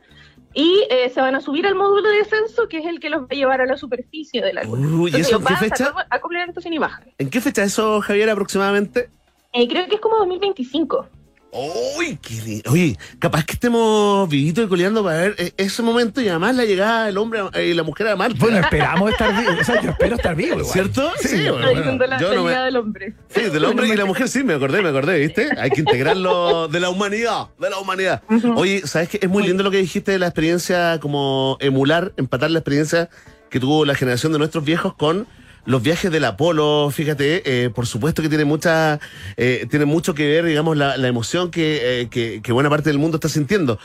Y 0.53 0.85
eh, 0.91 1.09
se 1.09 1.19
van 1.19 1.33
a 1.33 1.41
subir 1.41 1.65
al 1.65 1.73
módulo 1.73 2.07
de 2.09 2.17
descenso, 2.17 2.67
que 2.67 2.77
es 2.77 2.85
el 2.85 2.99
que 2.99 3.09
los 3.09 3.21
va 3.23 3.27
a 3.31 3.33
llevar 3.33 3.61
a 3.61 3.65
la 3.65 3.75
superficie 3.77 4.39
de 4.43 4.53
la 4.53 4.63
Luna. 4.63 4.87
Uy, 4.97 5.11
¿y 5.15 5.21
eso 5.21 5.37
en 5.37 5.41
qué 5.41 5.43
van 5.45 5.53
a 5.53 5.57
fecha? 5.57 5.85
sacar- 5.85 6.05
acoplar 6.11 6.45
la 6.45 6.51
estación 6.51 6.73
y 6.73 6.77
bajan. 6.77 7.05
¿En 7.17 7.29
qué 7.31 7.41
fecha 7.41 7.63
eso, 7.63 8.01
Javier, 8.01 8.29
aproximadamente? 8.29 9.09
Eh, 9.53 9.67
creo 9.67 9.87
que 9.87 9.95
es 9.95 10.01
como 10.01 10.17
2025. 10.17 11.07
Uy, 11.55 12.17
qué 12.19 12.63
Oye, 12.69 12.97
capaz 13.19 13.45
que 13.45 13.53
estemos 13.53 14.27
vivitos 14.27 14.65
y 14.65 14.67
coleando 14.67 15.03
para 15.03 15.17
ver 15.17 15.35
eh, 15.37 15.51
ese 15.57 15.83
momento 15.83 16.19
y 16.19 16.27
además 16.27 16.55
la 16.55 16.65
llegada 16.65 17.05
del 17.05 17.17
hombre 17.19 17.41
a- 17.53 17.61
y 17.61 17.75
la 17.75 17.83
mujer 17.83 18.07
a 18.07 18.15
Marte. 18.15 18.39
Bueno, 18.39 18.57
esperamos 18.57 19.11
estar 19.11 19.39
vivos. 19.39 19.55
O 19.61 19.63
sea, 19.63 19.81
yo 19.81 19.91
espero 19.91 20.15
estar 20.15 20.35
vivo. 20.35 20.53
igual. 20.57 20.65
¿Cierto? 20.65 21.11
Sí, 21.21 21.35
bueno, 21.43 21.59
Estoy 21.59 21.75
diciendo 21.75 22.07
la, 22.07 22.19
yo 22.19 22.29
la 22.29 22.35
no 22.35 22.43
me- 22.43 22.51
del 22.57 22.75
hombre. 22.77 23.13
Sí, 23.29 23.41
del 23.41 23.65
hombre 23.65 23.87
y 23.87 23.95
la 23.95 24.05
mujer, 24.05 24.27
sí, 24.29 24.43
me 24.43 24.53
acordé, 24.55 24.81
me 24.81 24.89
acordé, 24.89 25.19
¿viste? 25.19 25.49
Hay 25.59 25.69
que 25.69 25.81
integrarlo 25.81 26.67
de 26.67 26.79
la 26.79 26.89
humanidad, 26.89 27.49
de 27.59 27.69
la 27.69 27.77
humanidad. 27.77 28.23
Oye, 28.55 28.81
¿sabes 28.87 29.09
qué? 29.09 29.19
Es 29.21 29.29
muy 29.29 29.43
lindo 29.45 29.61
lo 29.61 29.69
que 29.69 29.77
dijiste 29.77 30.11
de 30.11 30.19
la 30.19 30.27
experiencia, 30.27 30.99
como 30.99 31.57
emular, 31.59 32.13
empatar 32.17 32.49
la 32.49 32.59
experiencia 32.59 33.09
que 33.51 33.59
tuvo 33.59 33.85
la 33.85 33.93
generación 33.93 34.31
de 34.31 34.39
nuestros 34.39 34.65
viejos 34.65 34.95
con 34.95 35.27
los 35.65 35.81
viajes 35.81 36.11
del 36.11 36.25
Apolo, 36.25 36.89
fíjate, 36.91 37.65
eh, 37.65 37.69
por 37.69 37.87
supuesto 37.87 38.21
que 38.21 38.29
tiene 38.29 38.45
mucha, 38.45 38.99
eh, 39.37 39.65
tiene 39.69 39.85
mucho 39.85 40.13
que 40.13 40.27
ver, 40.27 40.45
digamos, 40.45 40.75
la, 40.77 40.97
la 40.97 41.07
emoción 41.07 41.51
que, 41.51 42.01
eh, 42.01 42.09
que, 42.09 42.41
que 42.41 42.51
buena 42.51 42.69
parte 42.69 42.89
del 42.89 42.99
mundo 42.99 43.17
está 43.17 43.29
sintiendo. 43.29 43.79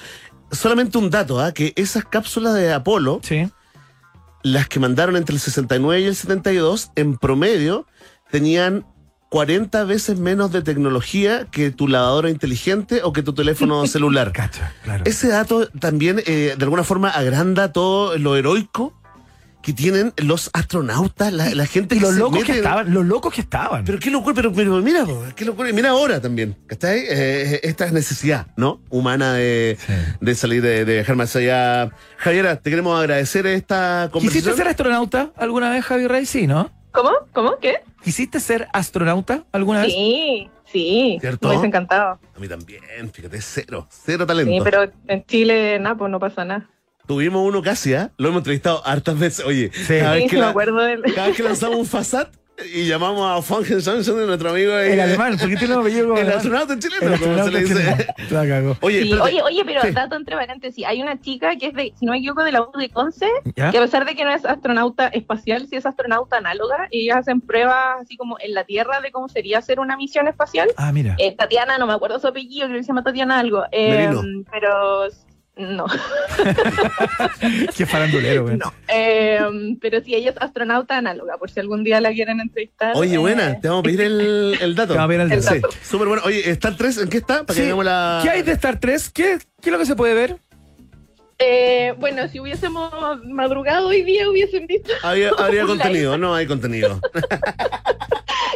Solamente 0.50 0.98
un 0.98 1.10
dato, 1.10 1.40
¿ah? 1.40 1.52
que 1.52 1.72
esas 1.76 2.04
cápsulas 2.04 2.54
de 2.54 2.72
Apolo, 2.72 3.20
Sí. 3.22 3.48
las 4.42 4.66
que 4.68 4.80
mandaron 4.80 5.16
entre 5.16 5.34
el 5.34 5.40
69 5.40 6.00
y 6.00 6.04
el 6.06 6.16
72, 6.16 6.90
en 6.96 7.16
promedio, 7.16 7.86
tenían 8.30 8.84
40 9.30 9.84
veces 9.84 10.18
menos 10.18 10.50
de 10.52 10.62
tecnología 10.62 11.46
que 11.50 11.70
tu 11.70 11.86
lavadora 11.86 12.30
inteligente 12.30 13.02
o 13.04 13.12
que 13.12 13.22
tu 13.22 13.34
teléfono 13.34 13.86
celular. 13.86 14.32
Cacha, 14.32 14.72
claro. 14.82 15.04
Ese 15.06 15.28
dato 15.28 15.68
también, 15.68 16.22
eh, 16.26 16.54
de 16.56 16.64
alguna 16.64 16.82
forma, 16.82 17.10
agranda 17.10 17.70
todo 17.72 18.16
lo 18.16 18.36
heroico 18.36 18.97
que 19.68 19.74
tienen 19.74 20.14
los 20.16 20.48
astronautas, 20.54 21.30
la, 21.30 21.54
la 21.54 21.66
gente 21.66 21.94
y 21.94 21.98
que 21.98 22.04
los 22.06 22.14
se 22.14 22.20
locos 22.20 22.38
mete 22.40 22.52
que 22.52 22.56
estaban, 22.58 22.94
los 22.94 23.04
locos 23.04 23.34
que 23.34 23.42
estaban. 23.42 23.84
Pero 23.84 23.98
qué 23.98 24.10
locura, 24.10 24.34
pero, 24.34 24.50
pero 24.50 24.76
mira, 24.80 25.04
po, 25.04 25.22
qué 25.36 25.44
locura. 25.44 25.70
Mira 25.74 25.90
ahora 25.90 26.22
también, 26.22 26.56
¿cachai? 26.66 27.00
Eh, 27.06 27.60
esta 27.64 27.90
necesidad, 27.90 28.46
¿no? 28.56 28.80
Humana 28.88 29.34
de, 29.34 29.76
Sí. 29.78 29.92
de 30.22 30.34
salir, 30.34 30.62
de, 30.62 30.86
de 30.86 30.94
viajar 30.94 31.16
más 31.16 31.36
allá. 31.36 31.90
Javiera, 32.16 32.56
te 32.56 32.70
queremos 32.70 32.98
agradecer 32.98 33.46
esta 33.46 34.08
conversación. 34.10 34.42
¿Quisiste 34.44 34.56
ser 34.56 34.68
astronauta 34.68 35.32
alguna 35.36 35.68
vez, 35.68 35.84
Javi 35.84 36.06
Rey? 36.06 36.24
Sí, 36.24 36.46
¿no? 36.46 36.70
¿Cómo? 36.90 37.10
¿Cómo? 37.34 37.58
¿Qué? 37.60 37.82
¿Quisiste 38.02 38.40
ser 38.40 38.68
astronauta 38.72 39.44
alguna 39.52 39.82
vez? 39.82 39.92
Sí, 39.92 40.48
sí. 40.72 41.18
¿Cierto? 41.20 41.46
Me 41.46 41.52
hubiese 41.54 41.66
encantado. 41.66 42.18
A 42.34 42.40
mí 42.40 42.48
también, 42.48 42.80
fíjate, 43.12 43.38
cero, 43.42 43.86
cero 43.90 44.26
talento. 44.26 44.50
Sí, 44.50 44.60
pero 44.64 44.90
en 45.08 45.26
Chile, 45.26 45.78
nada, 45.78 45.94
pues 45.94 46.10
no 46.10 46.18
pasa 46.18 46.46
nada. 46.46 46.66
Tuvimos 47.08 47.44
uno 47.44 47.62
casi, 47.62 47.94
¿ah? 47.94 48.12
Lo 48.18 48.28
hemos 48.28 48.38
entrevistado 48.40 48.86
hartas 48.86 49.18
veces. 49.18 49.44
Oye, 49.44 49.70
Sí. 49.72 49.98
cada, 49.98 50.14
Sí, 50.14 50.20
vez 50.20 50.30
que 50.30 50.36
me 50.36 50.42
la- 50.42 50.50
acuerdo 50.50 50.78
del... 50.78 51.02
cada 51.14 51.26
vez 51.28 51.36
que 51.36 51.42
lanzamos 51.42 51.76
un 51.78 51.86
Fasat 51.86 52.28
y 52.74 52.86
llamamos 52.88 53.38
a 53.38 53.40
Funken 53.40 53.80
Samson, 53.80 54.26
nuestro 54.26 54.50
amigo. 54.50 54.74
ahí, 54.74 54.90
El 54.90 54.98
alemán, 55.00 55.36
porque 55.40 55.54
tiene 55.56 55.74
un 55.74 55.80
apellido 55.80 56.08
como 56.08 56.20
El 56.20 56.28
astronauta 56.32 56.76
chileno, 56.78 57.14
El 57.14 57.20
como 57.20 57.34
se 57.34 57.40
astronauta 57.40 57.50
le 57.52 57.60
dice. 57.60 57.74
chileno. 57.74 58.14
La 58.30 58.48
cagó. 58.48 58.76
Oye, 58.80 59.02
Sí, 59.04 59.12
oye, 59.14 59.42
oye, 59.42 59.62
pero 59.64 59.80
Sí. 59.82 59.90
dato 59.92 60.16
entre 60.16 60.34
paréntesis, 60.36 60.84
hay 60.84 61.00
una 61.00 61.20
chica 61.20 61.56
que 61.56 61.68
es 61.68 61.74
de, 61.74 61.92
si 61.98 62.04
no 62.04 62.12
me 62.12 62.18
equivoco, 62.18 62.42
de 62.44 62.50
la 62.52 62.62
U 62.62 62.70
de 62.76 62.88
Conce, 62.90 63.28
¿Ya? 63.56 63.70
que 63.70 63.78
a 63.78 63.80
pesar 63.80 64.04
de 64.06 64.14
que 64.16 64.24
no 64.24 64.32
es 64.34 64.44
astronauta 64.44 65.06
espacial, 65.06 65.66
sí 65.70 65.76
es 65.76 65.86
astronauta 65.86 66.38
análoga, 66.38 66.88
y 66.90 67.04
ellas 67.04 67.18
hacen 67.18 67.40
pruebas 67.40 68.00
así 68.02 68.16
como 68.16 68.36
en 68.40 68.52
la 68.54 68.64
Tierra 68.64 69.00
de 69.00 69.12
cómo 69.12 69.28
sería 69.28 69.58
hacer 69.58 69.78
una 69.78 69.96
misión 69.96 70.26
espacial. 70.28 70.68
Ah, 70.76 70.90
mira. 70.92 71.14
Eh, 71.18 71.36
Tatiana, 71.36 71.78
no 71.78 71.86
me 71.86 71.92
acuerdo 71.94 72.18
su 72.18 72.26
apellido, 72.26 72.66
creo 72.66 72.78
que 72.78 72.82
se 72.82 72.88
llama 72.88 73.04
Tatiana 73.04 73.38
algo. 73.38 73.62
Eh, 73.70 74.08
Merino. 74.10 74.44
pero 74.50 75.06
no, 75.58 75.86
Qué 77.76 77.84
farandulero, 77.86 78.44
güey. 78.44 78.56
no. 78.56 78.72
Eh, 78.88 79.40
pero 79.80 80.00
sí, 80.02 80.14
ella 80.14 80.30
es 80.30 80.36
astronauta 80.40 80.96
análoga, 80.96 81.36
por 81.36 81.50
si 81.50 81.60
algún 81.60 81.84
día 81.84 82.00
la 82.00 82.12
quieren 82.12 82.40
entrevistar. 82.40 82.92
Oye, 82.96 83.14
eh, 83.14 83.18
buena, 83.18 83.60
te 83.60 83.68
vamos 83.68 83.80
a 83.80 83.84
pedir 83.84 84.00
el, 84.02 84.56
el 84.60 84.74
dato. 84.74 84.92
Te 84.94 84.98
vamos 84.98 85.04
a 85.04 85.08
pedir 85.08 85.20
el 85.20 85.32
El 85.32 85.42
dato. 85.44 85.68
Súper 85.82 86.08
bueno. 86.08 86.22
Oye, 86.24 86.48
¿Star 86.50 86.76
3 86.76 86.98
en 86.98 87.08
qué 87.08 87.16
está? 87.18 87.44
Para 87.44 87.48
que 87.48 87.54
Sí. 87.54 87.62
veamos 87.66 87.84
la. 87.84 88.20
¿Qué 88.22 88.30
hay 88.30 88.42
de 88.42 88.52
Star 88.52 88.78
3? 88.80 89.10
¿Qué, 89.10 89.38
¿Qué 89.60 89.68
es 89.70 89.72
lo 89.72 89.78
que 89.78 89.86
se 89.86 89.96
puede 89.96 90.14
ver? 90.14 90.36
eh, 91.40 91.94
bueno, 91.98 92.26
si 92.28 92.40
hubiésemos 92.40 92.92
madrugado 93.24 93.86
hoy 93.88 94.02
día, 94.02 94.28
hubiesen 94.28 94.66
visto. 94.66 94.90
Había, 95.02 95.30
habría 95.38 95.62
contenido, 95.66 96.18
no 96.18 96.34
hay 96.34 96.46
contenido. 96.46 97.00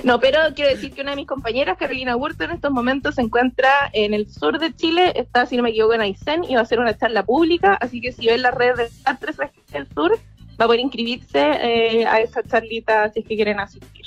No, 0.04 0.18
pero 0.18 0.38
quiero 0.54 0.70
decir 0.70 0.92
que 0.92 1.00
una 1.02 1.10
de 1.10 1.16
mis 1.16 1.26
compañeras, 1.26 1.78
Carolina 1.78 2.16
Burto, 2.16 2.42
en 2.42 2.50
estos 2.50 2.72
momentos 2.72 3.14
se 3.14 3.22
encuentra 3.22 3.70
en 3.92 4.14
el 4.14 4.28
sur 4.28 4.58
de 4.58 4.74
Chile, 4.74 5.12
está, 5.14 5.46
si 5.46 5.56
no 5.56 5.62
me 5.62 5.70
equivoco, 5.70 5.94
en 5.94 6.00
Aysén 6.00 6.42
y 6.44 6.54
va 6.54 6.60
a 6.60 6.62
hacer 6.64 6.80
una 6.80 6.96
charla 6.96 7.24
pública, 7.24 7.74
así 7.74 8.00
que 8.00 8.10
si 8.10 8.26
ven 8.26 8.42
la 8.42 8.50
red 8.50 8.74
de 8.74 8.88
3 9.20 9.36
del 9.72 9.88
Sur, 9.94 10.18
va 10.60 10.64
a 10.64 10.66
poder 10.66 10.80
inscribirse 10.80 11.38
eh, 11.40 12.06
a 12.06 12.20
esa 12.20 12.42
charlita 12.42 13.12
si 13.12 13.20
es 13.20 13.26
que 13.26 13.36
quieren 13.36 13.60
asistir. 13.60 14.04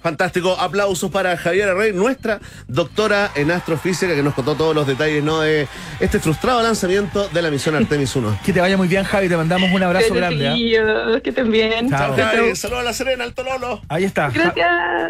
Fantástico. 0.00 0.56
Aplausos 0.58 1.10
para 1.10 1.36
Javiera 1.36 1.74
Rey, 1.74 1.92
nuestra 1.92 2.40
doctora 2.68 3.30
en 3.34 3.50
astrofísica, 3.50 4.14
que 4.14 4.22
nos 4.22 4.34
contó 4.34 4.54
todos 4.54 4.74
los 4.74 4.86
detalles 4.86 5.22
¿no? 5.24 5.40
de 5.40 5.66
este 6.00 6.20
frustrado 6.20 6.62
lanzamiento 6.62 7.28
de 7.28 7.42
la 7.42 7.50
misión 7.50 7.74
Artemis 7.74 8.14
1. 8.14 8.38
Que 8.44 8.52
te 8.52 8.60
vaya 8.60 8.76
muy 8.76 8.88
bien, 8.88 9.04
Javi. 9.04 9.28
Te 9.28 9.36
mandamos 9.36 9.70
un 9.72 9.82
abrazo 9.82 10.14
grande. 10.14 10.48
¿ah? 10.48 10.52
Chiquillos, 10.54 11.22
Que 11.22 11.30
estén 11.30 11.50
bien. 11.50 11.90
Chao. 11.90 12.14
Javi, 12.16 12.54
saludos 12.56 12.80
a 12.80 12.84
la 12.84 12.92
Serena, 12.92 13.24
Alto 13.24 13.42
Lolo. 13.42 13.80
Ahí 13.88 14.04
está. 14.04 14.30
Gracias. 14.30 14.68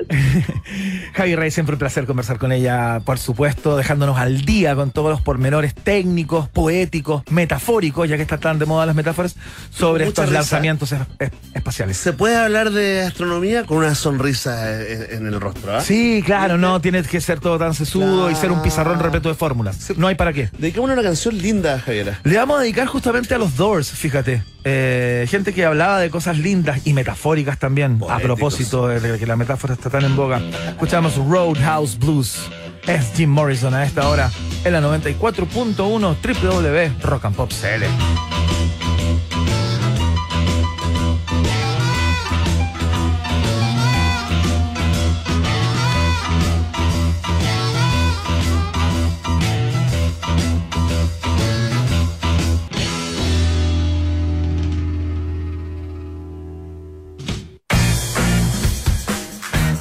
Javi 1.15 1.37
Rey, 1.37 1.51
siempre 1.51 1.75
un 1.75 1.79
placer 1.79 2.07
conversar 2.07 2.39
con 2.39 2.53
ella, 2.53 3.01
por 3.05 3.19
supuesto, 3.19 3.77
dejándonos 3.77 4.19
al 4.19 4.43
día 4.45 4.75
con 4.75 4.91
todos 4.91 5.11
los 5.11 5.21
pormenores 5.21 5.75
técnicos, 5.75 6.49
poéticos, 6.49 7.23
metafóricos, 7.31 8.09
ya 8.09 8.17
que 8.17 8.23
están 8.23 8.41
tan 8.41 8.59
de 8.59 8.67
moda 8.67 8.87
las 8.87 8.95
metáforas, 8.95 9.37
sobre 9.71 10.05
Mucha 10.07 10.23
estos 10.23 10.25
risa. 10.27 10.35
lanzamientos 10.35 10.93
es- 10.93 11.01
es- 11.19 11.31
espaciales. 11.55 11.97
Se 11.97 12.13
puede 12.13 12.37
hablar 12.37 12.71
de 12.71 13.03
astronomía 13.03 13.65
con 13.65 13.79
una 13.79 13.95
sonrisa 13.95 14.73
en, 14.73 14.78
en 14.79 15.27
el 15.27 15.41
rostro, 15.41 15.77
¿ah? 15.77 15.81
Sí, 15.81 16.23
claro, 16.25 16.59
no 16.59 16.81
tiene 16.81 17.03
que 17.03 17.21
ser 17.21 17.41
todo 17.41 17.59
tan 17.59 17.75
sesudo 17.75 18.31
y 18.31 18.35
ser 18.35 18.51
un 18.51 18.63
pizarrón 18.63 18.99
repleto 19.01 19.29
de 19.29 19.35
fórmulas. 19.35 19.93
No 19.97 20.07
hay 20.07 20.15
para 20.15 20.33
qué. 20.33 20.51
Dedicamos 20.59 20.91
una 20.91 21.03
canción 21.03 21.37
linda, 21.39 21.79
Javiera. 21.79 22.21
Le 22.25 22.37
vamos 22.37 22.59
a 22.59 22.63
dedicar 22.63 22.87
justamente 22.87 23.35
a 23.35 23.39
los 23.39 23.57
Doors, 23.57 23.91
fíjate. 23.91 24.43
Eh, 24.65 25.27
gente 25.31 25.55
que 25.55 25.65
hablaba 25.65 26.01
de 26.01 26.11
cosas 26.11 26.39
lindas 26.39 26.81
y 26.85 26.93
metafóricas 26.93 27.59
también, 27.59 28.01
a 28.09 28.19
propósito 28.19 28.89
de 28.89 29.19
que 29.19 29.27
la 29.27 29.37
metáfora 29.37 29.75
está 29.75 29.91
tan 29.91 30.05
en 30.05 30.17
boga. 30.17 30.41
Escuchamos 30.69 31.17
Roadhouse 31.17 31.99
Blues. 31.99 32.39
Es 32.87 33.13
Jim 33.15 33.31
Morrison 33.31 33.75
a 33.75 33.85
esta 33.85 34.09
hora 34.09 34.31
en 34.65 34.73
la 34.73 34.81
94.1 34.81 36.17
www 36.23 37.03
Rock 37.03 37.25
and 37.27 37.37
Pop 37.37 37.51
CL. 37.51 38.38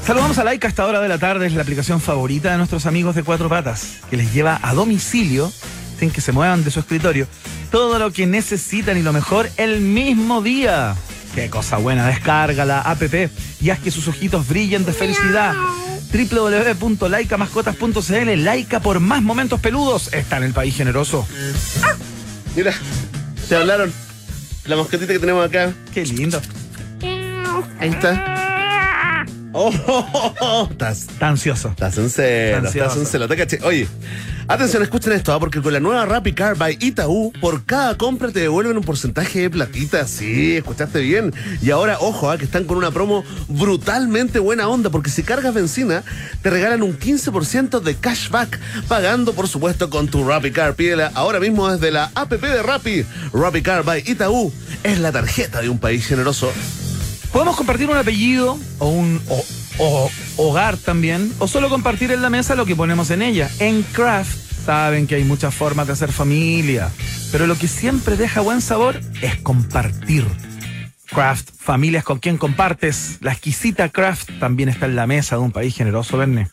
Saludamos 0.07 0.37
a 0.37 0.45
Laika 0.45 0.67
a 0.67 0.69
esta 0.69 0.85
hora 0.85 1.01
de 1.01 1.09
la 1.09 1.17
tarde, 1.17 1.47
es 1.47 1.53
la 1.53 1.63
aplicación 1.63 1.99
favorita 1.99 2.51
de 2.51 2.57
nuestros 2.57 2.85
amigos 2.85 3.13
de 3.13 3.23
Cuatro 3.23 3.49
Patas, 3.49 3.97
que 4.09 4.15
les 4.15 4.33
lleva 4.33 4.57
a 4.63 4.73
domicilio, 4.73 5.51
sin 5.99 6.11
que 6.11 6.21
se 6.21 6.31
muevan 6.31 6.63
de 6.63 6.71
su 6.71 6.79
escritorio, 6.79 7.27
todo 7.71 7.99
lo 7.99 8.13
que 8.13 8.25
necesitan 8.25 8.97
y 8.97 9.01
lo 9.01 9.11
mejor 9.11 9.49
el 9.57 9.81
mismo 9.81 10.41
día. 10.41 10.95
Qué 11.35 11.49
cosa 11.49 11.75
buena, 11.75 12.07
descarga 12.07 12.63
la 12.63 12.79
app 12.79 13.01
y 13.59 13.69
haz 13.69 13.79
que 13.79 13.91
sus 13.91 14.07
ojitos 14.07 14.47
brillen 14.47 14.85
de 14.85 14.93
felicidad. 14.93 15.53
www.laicamascotas.cl 16.13 18.43
Laica 18.45 18.79
por 18.79 19.01
más 19.01 19.21
momentos 19.21 19.59
peludos 19.59 20.13
está 20.13 20.37
en 20.37 20.43
el 20.43 20.53
país 20.53 20.73
generoso. 20.73 21.27
Mira, 22.55 22.73
te 23.49 23.57
hablaron. 23.57 23.91
La 24.67 24.77
mosquetita 24.77 25.11
que 25.11 25.19
tenemos 25.19 25.45
acá. 25.45 25.73
Qué 25.93 26.05
lindo. 26.05 26.41
Ahí 27.77 27.89
está. 27.89 28.46
Oh, 29.53 29.71
oh, 29.87 30.33
oh. 30.41 30.67
Estás, 30.69 31.07
Está 31.09 31.29
ansioso. 31.29 31.69
estás 31.69 31.97
en 31.97 32.09
celo, 32.09 32.67
estás 32.67 32.97
en 32.97 33.05
celo. 33.05 33.27
Te. 33.27 33.59
Oye, 33.63 33.87
atención, 34.47 34.83
escuchen 34.83 35.13
esto, 35.13 35.33
¿ah? 35.33 35.39
porque 35.39 35.61
con 35.61 35.73
la 35.73 35.79
nueva 35.79 36.05
Rappi 36.05 36.33
Car 36.33 36.55
by 36.57 36.77
Itaú, 36.81 37.31
por 37.39 37.63
cada 37.65 37.97
compra 37.97 38.31
te 38.31 38.41
devuelven 38.41 38.77
un 38.77 38.83
porcentaje 38.83 39.41
de 39.41 39.49
platita. 39.49 40.05
Sí, 40.07 40.57
escuchaste 40.57 40.99
bien. 40.99 41.33
Y 41.61 41.71
ahora, 41.71 41.97
ojo, 41.99 42.29
¿ah? 42.29 42.37
que 42.37 42.45
están 42.45 42.65
con 42.65 42.77
una 42.77 42.91
promo 42.91 43.23
brutalmente 43.47 44.39
buena 44.39 44.67
onda, 44.67 44.89
porque 44.89 45.09
si 45.09 45.23
cargas 45.23 45.53
benzina, 45.53 46.03
te 46.41 46.49
regalan 46.49 46.83
un 46.83 46.97
15% 46.97 47.79
de 47.79 47.95
cashback, 47.95 48.59
pagando, 48.87 49.33
por 49.33 49.47
supuesto, 49.47 49.89
con 49.89 50.07
tu 50.07 50.27
Rappi 50.27 50.51
Car. 50.51 50.75
Pídela 50.75 51.11
ahora 51.15 51.39
mismo 51.39 51.71
desde 51.71 51.91
la 51.91 52.11
app 52.15 52.31
de 52.33 52.63
Rappi. 52.63 53.05
Rappi 53.33 53.61
Car 53.61 53.83
by 53.83 54.03
Itaú 54.05 54.51
es 54.83 54.99
la 54.99 55.11
tarjeta 55.11 55.61
de 55.61 55.69
un 55.69 55.79
país 55.79 56.05
generoso. 56.05 56.51
Podemos 57.31 57.55
compartir 57.55 57.89
un 57.89 57.97
apellido 57.97 58.57
o 58.79 58.87
un 58.89 59.21
o- 59.79 60.09
hogar 60.37 60.77
también, 60.77 61.31
o 61.39 61.47
solo 61.47 61.69
compartir 61.69 62.11
en 62.11 62.21
la 62.21 62.29
mesa 62.29 62.55
lo 62.55 62.65
que 62.65 62.75
ponemos 62.75 63.11
en 63.11 63.21
ella. 63.21 63.49
En 63.59 63.83
Craft 63.83 64.35
saben 64.65 65.05
que 65.07 65.15
hay 65.15 65.23
muchas 65.23 65.53
formas 65.53 65.87
de 65.87 65.93
hacer 65.93 66.11
familia, 66.11 66.89
pero 67.31 67.45
lo 67.47 67.55
que 67.57 67.67
siempre 67.67 68.15
deja 68.17 68.41
buen 68.41 68.61
sabor 68.61 68.99
es 69.21 69.35
compartir. 69.37 70.25
Craft, 71.11 71.49
familias 71.57 72.03
con 72.03 72.19
quien 72.19 72.37
compartes. 72.37 73.17
La 73.21 73.31
exquisita 73.33 73.89
Craft 73.89 74.39
también 74.39 74.69
está 74.69 74.87
en 74.87 74.95
la 74.95 75.07
mesa 75.07 75.35
de 75.37 75.41
un 75.43 75.51
país 75.51 75.75
generoso, 75.75 76.17
Verne. 76.17 76.49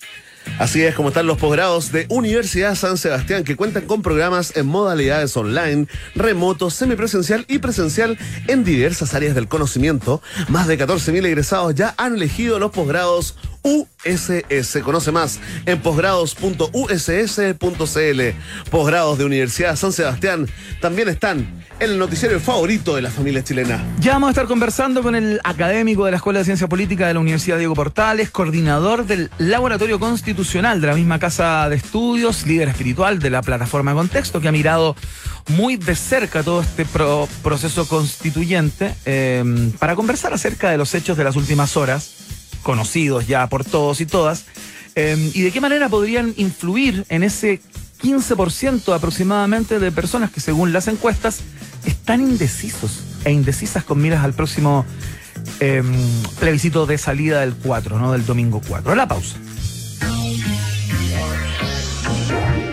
Así 0.59 0.83
es 0.83 0.95
como 0.95 1.09
están 1.09 1.27
los 1.27 1.39
posgrados 1.39 1.91
de 1.91 2.07
Universidad 2.09 2.75
San 2.75 2.97
Sebastián 2.97 3.45
que 3.45 3.57
cuentan 3.57 3.87
con 3.87 4.03
programas 4.03 4.57
en 4.57 4.67
modalidades 4.67 5.37
online, 5.37 5.87
remoto, 6.15 6.71
semipresencial 6.71 7.45
y 7.49 7.59
presencial 7.59 8.19
en 8.47 8.65
diversas 8.65 9.15
áreas 9.15 9.35
del 9.35 9.49
conocimiento. 9.49 10.23
Más 10.49 10.67
de 10.67 10.79
14.000 10.79 11.27
egresados 11.27 11.75
ya 11.75 11.95
han 11.97 12.15
elegido 12.15 12.59
los 12.59 12.71
posgrados 12.71 13.37
USS. 13.65 14.83
Conoce 14.85 15.11
más 15.11 15.41
en 15.67 15.81
posgrados.uss.cl. 15.81 18.71
Posgrados 18.71 19.19
de 19.19 19.25
Universidad 19.25 19.77
San 19.77 19.93
Sebastián 19.93 20.47
también 20.81 21.09
están 21.09 21.64
el 21.81 21.99
noticiero 21.99 22.39
favorito 22.41 22.95
de 22.97 23.03
la 23.03 23.11
familia 23.11 23.43
chilena. 23.43 23.85
Ya 24.01 24.13
vamos 24.15 24.29
a 24.29 24.31
estar 24.31 24.47
conversando 24.47 25.03
con 25.03 25.15
el 25.15 25.41
académico 25.45 26.05
de 26.05 26.13
la 26.13 26.17
Escuela 26.19 26.39
de 26.39 26.45
Ciencia 26.45 26.69
Política 26.69 27.07
de 27.07 27.15
la 27.15 27.21
Universidad 27.21 27.59
Diego 27.59 27.75
Portales, 27.75 28.31
coordinador 28.31 29.07
del 29.07 29.31
Laboratorio 29.39 29.99
Constitucional 29.99 30.81
de 30.81 30.87
la 30.87 30.95
misma 30.95 31.19
Casa 31.19 31.69
de 31.69 31.77
Estudios, 31.77 32.47
líder 32.47 32.69
espiritual 32.69 33.19
de 33.19 33.31
la 33.31 33.43
plataforma 33.43 33.93
Contexto, 33.95 34.41
que 34.41 34.49
ha 34.49 34.53
mirado 34.53 34.97
muy 35.49 35.77
de 35.77 35.95
cerca 35.95 36.43
todo 36.43 36.63
este 36.63 36.85
pro- 36.87 37.29
proceso 37.43 37.87
constituyente 37.87 38.95
eh, 39.05 39.45
para 39.79 39.95
conversar 39.97 40.33
acerca 40.33 40.71
de 40.71 40.79
los 40.79 40.95
hechos 40.95 41.17
de 41.17 41.25
las 41.25 41.37
últimas 41.37 41.77
horas, 41.77 42.15
conocidos 42.63 43.27
ya 43.27 43.47
por 43.49 43.65
todos 43.65 44.01
y 44.01 44.07
todas, 44.07 44.47
eh, 44.97 45.33
y 45.35 45.43
de 45.43 45.51
qué 45.51 45.61
manera 45.61 45.89
podrían 45.89 46.33
influir 46.37 47.05
en 47.09 47.25
ese 47.25 47.61
15% 48.05 48.95
aproximadamente 48.95 49.79
de 49.79 49.91
personas 49.91 50.31
que 50.31 50.41
según 50.41 50.75
las 50.75 50.89
encuestas 50.89 51.41
están 51.87 52.21
indecisos 52.21 53.03
e 53.25 53.33
indecisas 53.33 53.83
con 53.83 54.01
miras 54.03 54.23
al 54.25 54.35
próximo 54.35 54.85
eh, 55.61 55.83
plebiscito 56.39 56.85
de 56.85 56.99
salida 56.99 57.41
del 57.41 57.55
4, 57.55 57.99
¿no? 57.99 58.13
Del 58.13 58.27
domingo 58.27 58.61
4. 58.69 58.93
A 58.93 58.95
la 58.95 59.09
pausa. 59.09 59.37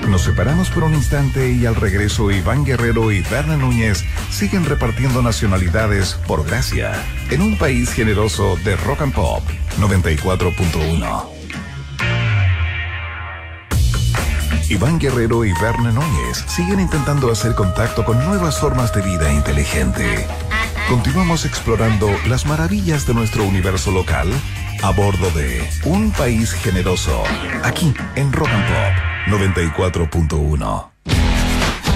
Nos 0.09 0.23
separamos 0.23 0.69
por 0.69 0.83
un 0.83 0.93
instante 0.93 1.53
y 1.53 1.65
al 1.65 1.77
regreso 1.77 2.29
Iván 2.29 2.65
Guerrero 2.65 3.13
y 3.13 3.21
Berna 3.21 3.55
Núñez 3.55 4.03
siguen 4.29 4.65
repartiendo 4.65 5.21
nacionalidades 5.21 6.15
por 6.27 6.45
gracia 6.45 6.91
en 7.29 7.41
un 7.41 7.57
país 7.57 7.93
generoso 7.93 8.57
de 8.65 8.75
rock 8.75 9.03
and 9.03 9.13
pop 9.13 9.43
94.1. 9.79 11.40
Iván 14.71 14.99
Guerrero 14.99 15.43
y 15.43 15.51
Berna 15.61 15.91
Núñez 15.91 16.45
siguen 16.47 16.79
intentando 16.79 17.29
hacer 17.29 17.55
contacto 17.55 18.05
con 18.05 18.23
nuevas 18.25 18.57
formas 18.57 18.93
de 18.93 19.01
vida 19.01 19.29
inteligente. 19.29 20.25
Continuamos 20.87 21.43
explorando 21.43 22.09
las 22.29 22.45
maravillas 22.45 23.05
de 23.05 23.13
nuestro 23.13 23.43
universo 23.43 23.91
local 23.91 24.31
a 24.81 24.91
bordo 24.91 25.29
de 25.31 25.69
Un 25.83 26.11
País 26.11 26.53
Generoso, 26.53 27.21
aquí 27.63 27.93
en 28.15 28.31
Rock 28.31 28.47
and 28.47 28.65
Pop 28.65 29.41
94.1. 29.41 30.87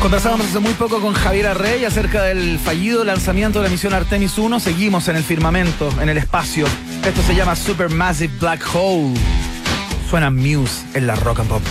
Conversábamos 0.01 0.47
hace 0.47 0.59
muy 0.59 0.73
poco 0.73 0.99
con 0.99 1.13
Javier 1.13 1.47
Arrey 1.47 1.85
acerca 1.85 2.23
del 2.23 2.59
fallido 2.59 3.05
lanzamiento 3.05 3.59
de 3.59 3.69
la 3.69 3.71
misión 3.71 3.93
Artemis 3.93 4.37
1. 4.37 4.59
Seguimos 4.59 5.07
en 5.07 5.15
el 5.15 5.23
firmamento, 5.23 5.89
en 6.01 6.09
el 6.09 6.17
espacio. 6.17 6.67
Esto 7.05 7.21
se 7.21 7.35
llama 7.35 7.55
Supermassive 7.55 8.33
Black 8.37 8.65
Hole. 8.73 9.13
Suena 10.09 10.29
Muse 10.29 10.83
en 10.93 11.07
la 11.07 11.15
Rock 11.15 11.39
and 11.39 11.49
Pop. 11.49 11.63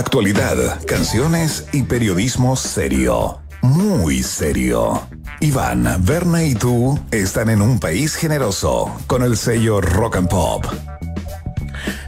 Actualidad, 0.00 0.82
canciones 0.86 1.66
y 1.74 1.82
periodismo 1.82 2.56
serio. 2.56 3.38
Muy 3.60 4.22
serio. 4.22 5.06
Iván, 5.40 5.86
Berna 6.06 6.42
y 6.42 6.54
tú 6.54 6.98
están 7.10 7.50
en 7.50 7.60
un 7.60 7.78
país 7.78 8.16
generoso 8.16 8.90
con 9.06 9.22
el 9.22 9.36
sello 9.36 9.82
Rock 9.82 10.16
and 10.16 10.30
Pop. 10.30 10.64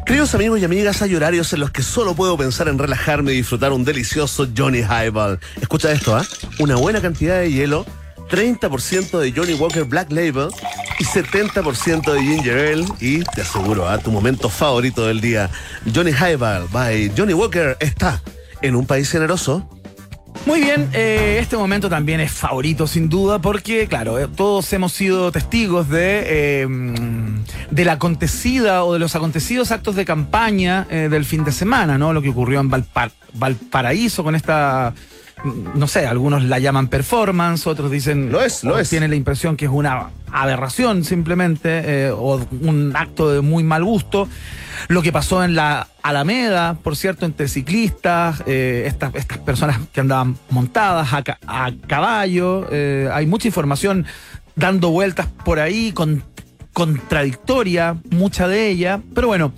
Queridos 0.07 0.35
amigos 0.35 0.59
y 0.61 0.65
amigas, 0.65 1.03
hay 1.03 1.15
horarios 1.15 1.53
en 1.53 1.61
los 1.61 1.71
que 1.71 1.83
solo 1.83 2.15
puedo 2.15 2.39
pensar 2.39 2.67
en 2.69 2.79
relajarme 2.79 3.35
y 3.35 3.37
disfrutar 3.37 3.73
un 3.73 3.85
delicioso 3.85 4.49
Johnny 4.57 4.81
Highball. 4.81 5.39
Escucha 5.61 5.93
esto, 5.93 6.17
¿ah? 6.17 6.25
Una 6.61 6.77
buena 6.77 7.03
cantidad 7.03 7.41
de 7.41 7.53
hielo, 7.53 7.85
30% 8.31 9.19
de 9.19 9.33
Johnny 9.33 9.55
Walker 9.55 9.85
Black 9.85 10.11
Label 10.11 10.49
y 10.99 11.05
70% 11.05 12.13
de 12.13 12.23
Ginger 12.23 12.73
Ale. 12.73 12.85
Y 13.01 13.21
te 13.25 13.43
aseguro, 13.43 13.89
¿ah? 13.89 13.99
Tu 13.99 14.11
momento 14.11 14.49
favorito 14.49 15.07
del 15.07 15.21
día. 15.21 15.51
Johnny 15.95 16.13
Highball 16.13 16.67
by 16.71 17.13
Johnny 17.17 17.35
Walker 17.35 17.77
está 17.81 18.23
en 18.63 18.77
un 18.77 18.87
país 18.87 19.11
generoso. 19.11 19.69
Muy 20.47 20.61
bien, 20.61 20.89
eh, 20.95 21.39
este 21.41 21.57
momento 21.57 21.89
también 21.91 22.19
es 22.19 22.33
favorito 22.33 22.87
sin 22.87 23.09
duda 23.09 23.39
porque, 23.39 23.87
claro, 23.87 24.19
eh, 24.19 24.27
todos 24.35 24.73
hemos 24.73 24.93
sido 24.93 25.31
testigos 25.31 25.89
de, 25.89 26.67
mm, 26.69 27.35
de 27.71 27.85
la 27.85 27.93
acontecida 27.93 28.83
o 28.85 28.95
de 28.95 28.99
los 28.99 29.15
acontecidos 29.15 29.71
actos 29.71 29.95
de 29.95 30.05
campaña 30.05 30.87
eh, 30.91 31.09
del 31.11 31.27
fin 31.27 31.45
de 31.45 31.53
semana, 31.53 31.97
¿no? 31.99 32.13
Lo 32.13 32.23
que 32.23 32.31
ocurrió 32.31 32.61
en 32.61 32.71
Valpar- 32.71 33.13
Valparaíso 33.35 34.25
con 34.25 34.35
esta, 34.35 34.95
no 35.45 35.87
sé, 35.87 36.07
algunos 36.07 36.45
la 36.45 36.59
llaman 36.59 36.89
performance, 36.89 37.67
otros 37.67 37.91
dicen... 37.91 38.31
Lo 38.31 38.43
es, 38.43 38.65
lo 38.65 38.79
es. 38.79 38.91
Tienen 38.91 39.11
la 39.11 39.17
impresión 39.17 39.57
que 39.57 39.65
es 39.65 39.71
una 39.71 40.11
aberración 40.31 41.05
simplemente 41.05 41.83
eh, 41.85 42.11
o 42.11 42.41
un 42.61 42.93
acto 42.95 43.31
de 43.31 43.41
muy 43.41 43.65
mal 43.65 43.85
gusto. 43.85 44.29
Lo 44.89 45.03
que 45.03 45.13
pasó 45.13 45.45
en 45.45 45.55
la 45.55 45.89
Alameda, 46.03 46.77
por 46.83 46.97
cierto, 46.97 47.27
entre 47.27 47.49
ciclistas, 47.49 48.43
eh, 48.47 48.85
estas, 48.87 49.15
estas 49.15 49.39
personas 49.39 49.79
que 49.93 50.01
andaban 50.01 50.37
montadas 50.51 51.13
a, 51.13 51.23
a 51.47 51.73
caballo. 51.87 52.67
eh, 52.71 53.09
hay 53.13 53.27
mucha 53.27 53.49
información 53.49 54.07
dando 54.57 54.91
vueltas 54.91 55.27
por 55.45 55.61
ahí, 55.61 55.93
con, 55.93 56.25
contradictoria, 56.73 57.97
mucha 58.11 58.49
de 58.49 58.69
ella. 58.69 59.01
Pero 59.15 59.27
bueno, 59.29 59.53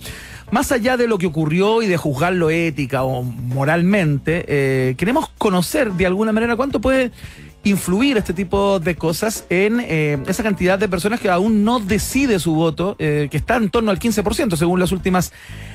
más 0.55 0.71
allá 0.71 0.95
de 0.95 1.05
lo 1.05 1.17
que 1.17 1.27
ocurrió 1.27 1.81
y 1.81 1.87
de 1.87 1.97
juzgarlo 1.97 2.49
ética 2.49 3.03
o 3.03 3.23
moralmente, 3.23 4.45
eh, 4.47 4.95
queremos 4.95 5.29
conocer 5.37 5.91
de 5.91 6.05
alguna 6.05 6.31
manera 6.31 6.55
cuánto 6.55 6.79
puede 6.79 7.11
influir 7.65 8.15
este 8.15 8.33
tipo 8.33 8.79
de 8.79 8.95
cosas 8.95 9.45
en 9.49 9.79
eh, 9.81 10.19
esa 10.27 10.43
cantidad 10.43 10.77
de 10.77 10.87
personas 10.87 11.19
que 11.19 11.29
aún 11.29 11.63
no 11.63 11.79
decide 11.79 12.39
su 12.39 12.53
voto, 12.53 12.95
eh, 12.99 13.27
que 13.29 13.37
está 13.37 13.55
en 13.55 13.69
torno 13.69 13.89
al 13.89 13.99
15% 13.99 14.55
según 14.55 14.79
las 14.79 14.91
últimas 14.91 15.33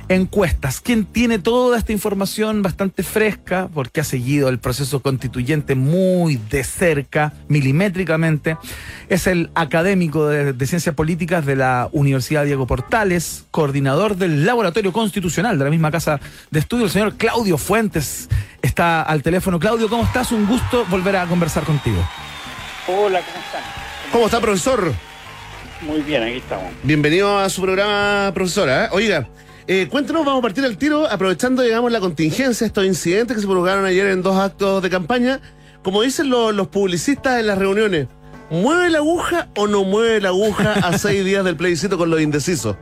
encuestas. 0.09 0.81
¿Quién 0.81 1.05
tiene 1.05 1.41
toda 1.41 1.77
esta 1.77 1.93
información 1.93 2.63
bastante 2.63 3.03
fresca? 3.03 3.69
Porque 3.75 4.01
ha 4.01 4.05
seguido 4.05 4.49
el 4.49 4.61
proceso 4.61 5.03
constituyente 5.03 5.75
muy 5.75 6.37
de 6.37 6.63
cerca, 6.63 7.33
milimétricamente. 7.49 8.57
Es 9.09 9.27
el 9.27 9.51
académico 9.57 10.29
de, 10.29 10.53
de 10.53 10.67
Ciencias 10.67 10.95
Políticas 10.95 11.45
de 11.45 11.57
la 11.57 11.89
Universidad 11.91 12.45
Diego 12.45 12.69
Portales, 12.69 13.47
coordinador 13.51 14.17
del 14.17 14.47
Laboratorio 14.47 14.93
Constitucional 14.93 15.59
de 15.59 15.65
la 15.65 15.71
misma 15.71 15.91
Casa 15.91 16.21
de 16.53 16.61
Estudio, 16.61 16.85
el 16.85 16.91
señor 16.91 17.17
Claudio 17.17 17.59
Fuentes. 17.59 18.29
Está 18.63 19.03
al 19.03 19.23
teléfono. 19.23 19.59
Claudio, 19.59 19.89
¿cómo 19.89 20.05
estás? 20.05 20.33
Un 20.33 20.47
gusto 20.47 20.85
volver 20.91 21.17
a 21.17 21.27
conversar 21.27 21.65
contigo. 21.65 21.80
Hola, 22.87 23.21
¿cómo 23.21 23.39
están? 23.45 23.63
¿Cómo 24.13 24.27
está, 24.27 24.41
profesor? 24.41 24.93
Muy 25.83 26.01
bien, 26.03 26.23
aquí 26.23 26.37
estamos. 26.39 26.73
Bienvenido 26.83 27.39
a 27.39 27.49
su 27.49 27.63
programa, 27.63 28.31
profesora. 28.35 28.87
¿eh? 28.87 28.89
Oiga, 28.93 29.29
eh, 29.67 29.89
cuéntanos, 29.91 30.25
vamos 30.25 30.41
a 30.41 30.43
partir 30.43 30.65
al 30.65 30.77
tiro, 30.77 31.07
aprovechando, 31.11 31.63
digamos, 31.63 31.91
la 31.91 32.01
contingencia, 32.01 32.67
estos 32.67 32.85
incidentes 32.85 33.37
que 33.37 33.41
se 33.41 33.47
provocaron 33.47 33.85
ayer 33.87 34.07
en 34.09 34.23
dos 34.23 34.37
actos 34.37 34.83
de 34.83 34.91
campaña. 34.91 35.41
Como 35.83 36.03
dicen 36.03 36.29
lo- 36.29 36.53
los 36.53 36.69
publicistas 36.69 37.41
en 37.41 37.47
las 37.47 37.57
reuniones, 37.57 38.09
¿mueve 38.51 38.91
la 38.91 38.99
aguja 38.99 39.49
o 39.57 39.67
no 39.67 39.85
mueve 39.85 40.21
la 40.21 40.29
aguja 40.29 40.73
a 40.75 40.93
seis 40.99 41.25
días 41.25 41.45
del 41.45 41.57
plebiscito 41.57 41.97
con 41.97 42.11
los 42.11 42.21
indecisos? 42.21 42.77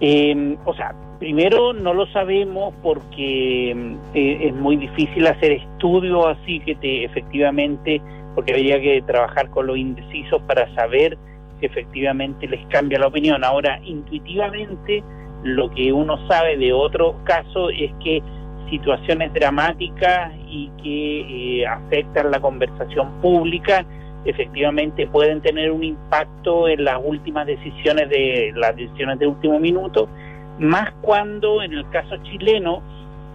Eh, 0.00 0.56
o 0.66 0.74
sea, 0.74 0.94
primero 1.18 1.72
no 1.72 1.94
lo 1.94 2.06
sabemos 2.08 2.74
porque 2.82 3.70
eh, 4.14 4.38
es 4.40 4.54
muy 4.54 4.76
difícil 4.76 5.26
hacer 5.26 5.52
estudios 5.52 6.26
así 6.26 6.60
que 6.60 6.74
te 6.76 7.04
efectivamente, 7.04 8.00
porque 8.34 8.52
habría 8.52 8.80
que 8.80 9.02
trabajar 9.02 9.50
con 9.50 9.66
los 9.66 9.76
indecisos 9.76 10.40
para 10.42 10.72
saber 10.74 11.16
si 11.58 11.66
efectivamente 11.66 12.46
les 12.46 12.64
cambia 12.66 12.98
la 12.98 13.06
opinión. 13.06 13.44
Ahora, 13.44 13.80
intuitivamente, 13.84 15.02
lo 15.42 15.70
que 15.70 15.92
uno 15.92 16.18
sabe 16.28 16.56
de 16.56 16.72
otros 16.72 17.14
casos 17.24 17.72
es 17.78 17.90
que 18.02 18.22
situaciones 18.70 19.32
dramáticas 19.32 20.32
y 20.48 20.70
que 20.82 21.60
eh, 21.60 21.66
afectan 21.66 22.30
la 22.30 22.40
conversación 22.40 23.10
pública 23.22 23.86
efectivamente 24.24 25.06
pueden 25.06 25.40
tener 25.40 25.70
un 25.70 25.84
impacto 25.84 26.68
en 26.68 26.84
las 26.84 27.00
últimas 27.02 27.46
decisiones 27.46 28.08
de 28.10 28.52
las 28.56 28.74
decisiones 28.76 29.18
de 29.20 29.26
último 29.28 29.60
minuto, 29.60 30.08
más 30.58 30.92
cuando 31.02 31.62
en 31.62 31.72
el 31.72 31.88
caso 31.90 32.16
chileno 32.22 32.82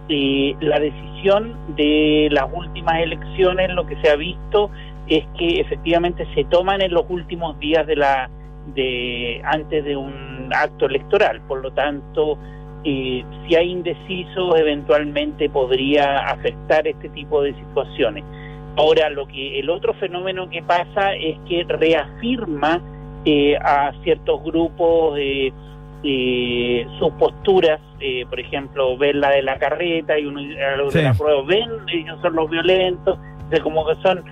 eh, 0.08 0.54
la 0.60 0.80
decisión 0.80 1.56
de 1.76 2.28
las 2.30 2.46
últimas 2.52 3.00
elecciones 3.00 3.70
lo 3.74 3.86
que 3.86 3.96
se 4.02 4.10
ha 4.10 4.16
visto 4.16 4.70
es 5.08 5.24
que 5.38 5.60
efectivamente 5.60 6.26
se 6.34 6.44
toman 6.44 6.80
en 6.82 6.92
los 6.92 7.04
últimos 7.08 7.58
días 7.58 7.86
de 7.86 7.96
la 7.96 8.30
de 8.74 9.40
antes 9.44 9.84
de 9.84 9.96
un 9.96 10.50
acto 10.54 10.86
electoral, 10.86 11.40
por 11.48 11.62
lo 11.62 11.72
tanto 11.72 12.38
eh, 12.84 13.24
si 13.46 13.54
hay 13.54 13.70
indecisos 13.70 14.58
eventualmente 14.58 15.48
podría 15.48 16.18
afectar 16.28 16.86
este 16.86 17.08
tipo 17.10 17.42
de 17.42 17.54
situaciones. 17.54 18.24
Ahora, 18.76 19.10
lo 19.10 19.26
que 19.26 19.60
el 19.60 19.68
otro 19.68 19.92
fenómeno 19.94 20.48
que 20.48 20.62
pasa 20.62 21.14
es 21.14 21.38
que 21.48 21.64
reafirma 21.68 22.80
eh, 23.24 23.56
a 23.56 23.92
ciertos 24.02 24.42
grupos 24.42 25.16
eh, 25.18 25.52
eh, 26.04 26.86
sus 26.98 27.10
posturas, 27.14 27.80
eh, 28.00 28.24
por 28.28 28.40
ejemplo, 28.40 28.96
ven 28.98 29.20
la 29.20 29.30
de 29.30 29.42
la 29.42 29.58
carreta 29.58 30.18
y 30.18 30.26
uno 30.26 30.40
a 30.40 30.76
los 30.76 30.92
de 30.92 31.00
Sí. 31.00 31.04
la 31.06 31.14
prueba, 31.14 31.42
ven, 31.46 31.70
ellos 31.92 32.18
son 32.22 32.34
los 32.34 32.50
violentos, 32.50 33.18
de 33.50 33.60
como 33.60 33.86
que 33.86 33.94
son 34.02 34.22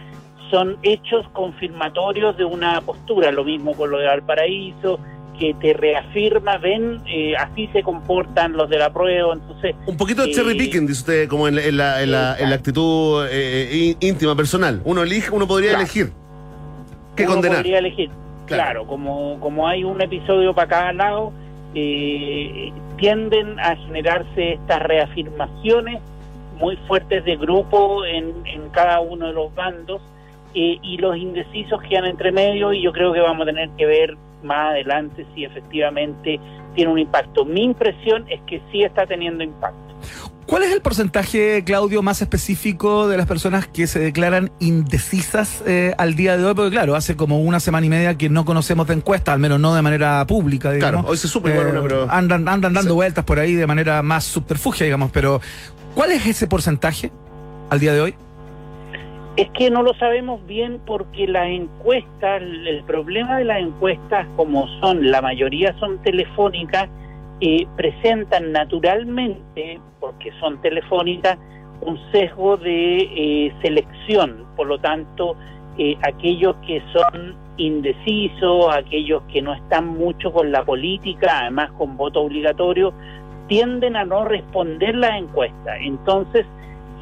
son 0.50 0.76
hechos 0.82 1.24
confirmatorios 1.32 2.36
de 2.36 2.44
una 2.44 2.80
postura, 2.80 3.30
lo 3.30 3.44
mismo 3.44 3.72
con 3.74 3.88
lo 3.92 3.98
de 3.98 4.06
Valparaíso, 4.06 4.98
que 5.38 5.54
te 5.54 5.74
reafirma, 5.74 6.58
ven, 6.58 7.00
eh, 7.06 7.36
así 7.36 7.68
se 7.72 7.84
comportan 7.84 8.54
los 8.54 8.68
de 8.68 8.78
la 8.78 8.92
prueba, 8.92 9.32
entonces 9.32 9.76
Un 9.86 9.96
poquito 9.96 10.22
de 10.22 10.30
Eh, 10.30 10.34
cherry 10.34 10.56
picking, 10.58 10.88
dice 10.88 11.00
usted, 11.02 11.28
como 11.28 11.46
en, 11.46 11.54
la- 11.54 11.64
en 11.64 11.76
la, 11.76 12.02
en 12.02 12.10
la- 12.10 12.36
en 12.36 12.50
la 12.50 12.56
actitud 12.56 13.26
eh, 13.30 13.68
í- 13.72 13.96
íntima, 14.08 14.34
personal. 14.34 14.82
Uno 14.84 15.04
elige, 15.04 15.30
uno 15.30 15.46
podría 15.46 15.70
Claro. 15.70 15.84
elegir. 15.84 16.10
¿Qué 17.14 17.22
uno 17.24 17.32
condenar? 17.34 17.58
podría 17.58 17.78
elegir. 17.78 18.10
Claro. 18.46 18.62
Claro, 18.64 18.86
como, 18.88 19.38
como 19.38 19.68
hay 19.68 19.84
un 19.84 20.00
episodio 20.02 20.52
para 20.52 20.66
cada 20.66 20.92
lado, 20.92 21.32
eh, 21.74 22.72
tienden 22.96 23.58
a 23.60 23.76
generarse 23.76 24.54
estas 24.54 24.82
reafirmaciones 24.82 26.00
muy 26.58 26.76
fuertes 26.88 27.24
de 27.24 27.36
grupo 27.36 28.04
en, 28.04 28.34
en 28.46 28.68
cada 28.70 29.00
uno 29.00 29.28
de 29.28 29.32
los 29.32 29.54
bandos 29.54 30.02
eh, 30.54 30.78
y 30.82 30.98
los 30.98 31.16
indecisos 31.16 31.80
quedan 31.82 32.06
entre 32.06 32.32
medio 32.32 32.72
y 32.72 32.82
yo 32.82 32.92
creo 32.92 33.12
que 33.12 33.20
vamos 33.20 33.42
a 33.42 33.46
tener 33.46 33.70
que 33.70 33.86
ver 33.86 34.16
más 34.42 34.70
adelante 34.70 35.26
si 35.34 35.44
efectivamente 35.44 36.40
tiene 36.74 36.92
un 36.92 36.98
impacto. 36.98 37.44
Mi 37.44 37.64
impresión 37.64 38.26
es 38.28 38.40
que 38.46 38.62
sí 38.70 38.82
está 38.82 39.06
teniendo 39.06 39.42
impacto. 39.44 39.78
¿Cuál 40.46 40.64
es 40.64 40.72
el 40.72 40.80
porcentaje, 40.80 41.62
Claudio, 41.64 42.02
más 42.02 42.22
específico 42.22 43.06
de 43.06 43.16
las 43.16 43.26
personas 43.26 43.68
que 43.68 43.86
se 43.86 44.00
declaran 44.00 44.50
indecisas 44.58 45.62
eh, 45.64 45.94
al 45.96 46.16
día 46.16 46.36
de 46.36 46.44
hoy? 46.44 46.54
Porque 46.54 46.72
claro, 46.72 46.96
hace 46.96 47.14
como 47.14 47.40
una 47.40 47.60
semana 47.60 47.86
y 47.86 47.88
media 47.88 48.18
que 48.18 48.28
no 48.28 48.44
conocemos 48.44 48.88
de 48.88 48.94
encuesta, 48.94 49.32
al 49.32 49.38
menos 49.38 49.60
no 49.60 49.74
de 49.76 49.82
manera 49.82 50.26
pública, 50.26 50.72
digamos. 50.72 51.02
Claro, 51.02 51.08
hoy 51.12 51.16
se 51.18 51.28
supo 51.28 51.48
igual 51.48 51.68
Eh, 51.68 51.70
una, 51.70 51.82
pero... 51.82 52.10
Andan, 52.10 52.48
andan 52.48 52.72
dando 52.72 52.90
Sí. 52.90 52.94
vueltas 52.96 53.24
por 53.24 53.38
ahí 53.38 53.54
de 53.54 53.66
manera 53.68 54.02
más 54.02 54.24
subterfugia, 54.24 54.84
digamos. 54.86 55.12
Pero, 55.12 55.40
¿cuál 55.94 56.10
es 56.10 56.26
ese 56.26 56.48
porcentaje 56.48 57.12
al 57.68 57.78
día 57.78 57.92
de 57.92 58.00
hoy? 58.00 58.14
Es 59.36 59.48
que 59.50 59.70
no 59.70 59.82
lo 59.82 59.94
sabemos 59.94 60.44
bien 60.46 60.80
porque 60.84 61.26
las 61.26 61.46
encuestas, 61.46 62.42
el 62.42 62.82
problema 62.84 63.38
de 63.38 63.44
las 63.44 63.60
encuestas 63.60 64.26
como 64.36 64.66
son, 64.80 65.10
la 65.10 65.22
mayoría 65.22 65.74
son 65.78 66.02
telefónicas, 66.02 66.88
eh, 67.40 67.66
presentan 67.76 68.52
naturalmente, 68.52 69.80
porque 70.00 70.32
son 70.40 70.60
telefónicas, 70.60 71.38
un 71.80 71.98
sesgo 72.10 72.56
de 72.56 72.98
eh, 72.98 73.54
selección. 73.62 74.44
Por 74.56 74.66
lo 74.66 74.78
tanto, 74.78 75.36
eh, 75.78 75.96
aquellos 76.02 76.56
que 76.66 76.82
son 76.92 77.34
indecisos, 77.56 78.74
aquellos 78.74 79.22
que 79.32 79.40
no 79.40 79.54
están 79.54 79.86
mucho 79.86 80.32
con 80.32 80.50
la 80.50 80.64
política, 80.64 81.40
además 81.42 81.70
con 81.78 81.96
voto 81.96 82.22
obligatorio, 82.22 82.92
tienden 83.46 83.96
a 83.96 84.04
no 84.04 84.24
responder 84.24 84.96
las 84.96 85.18
encuestas. 85.18 85.78
Entonces, 85.80 86.46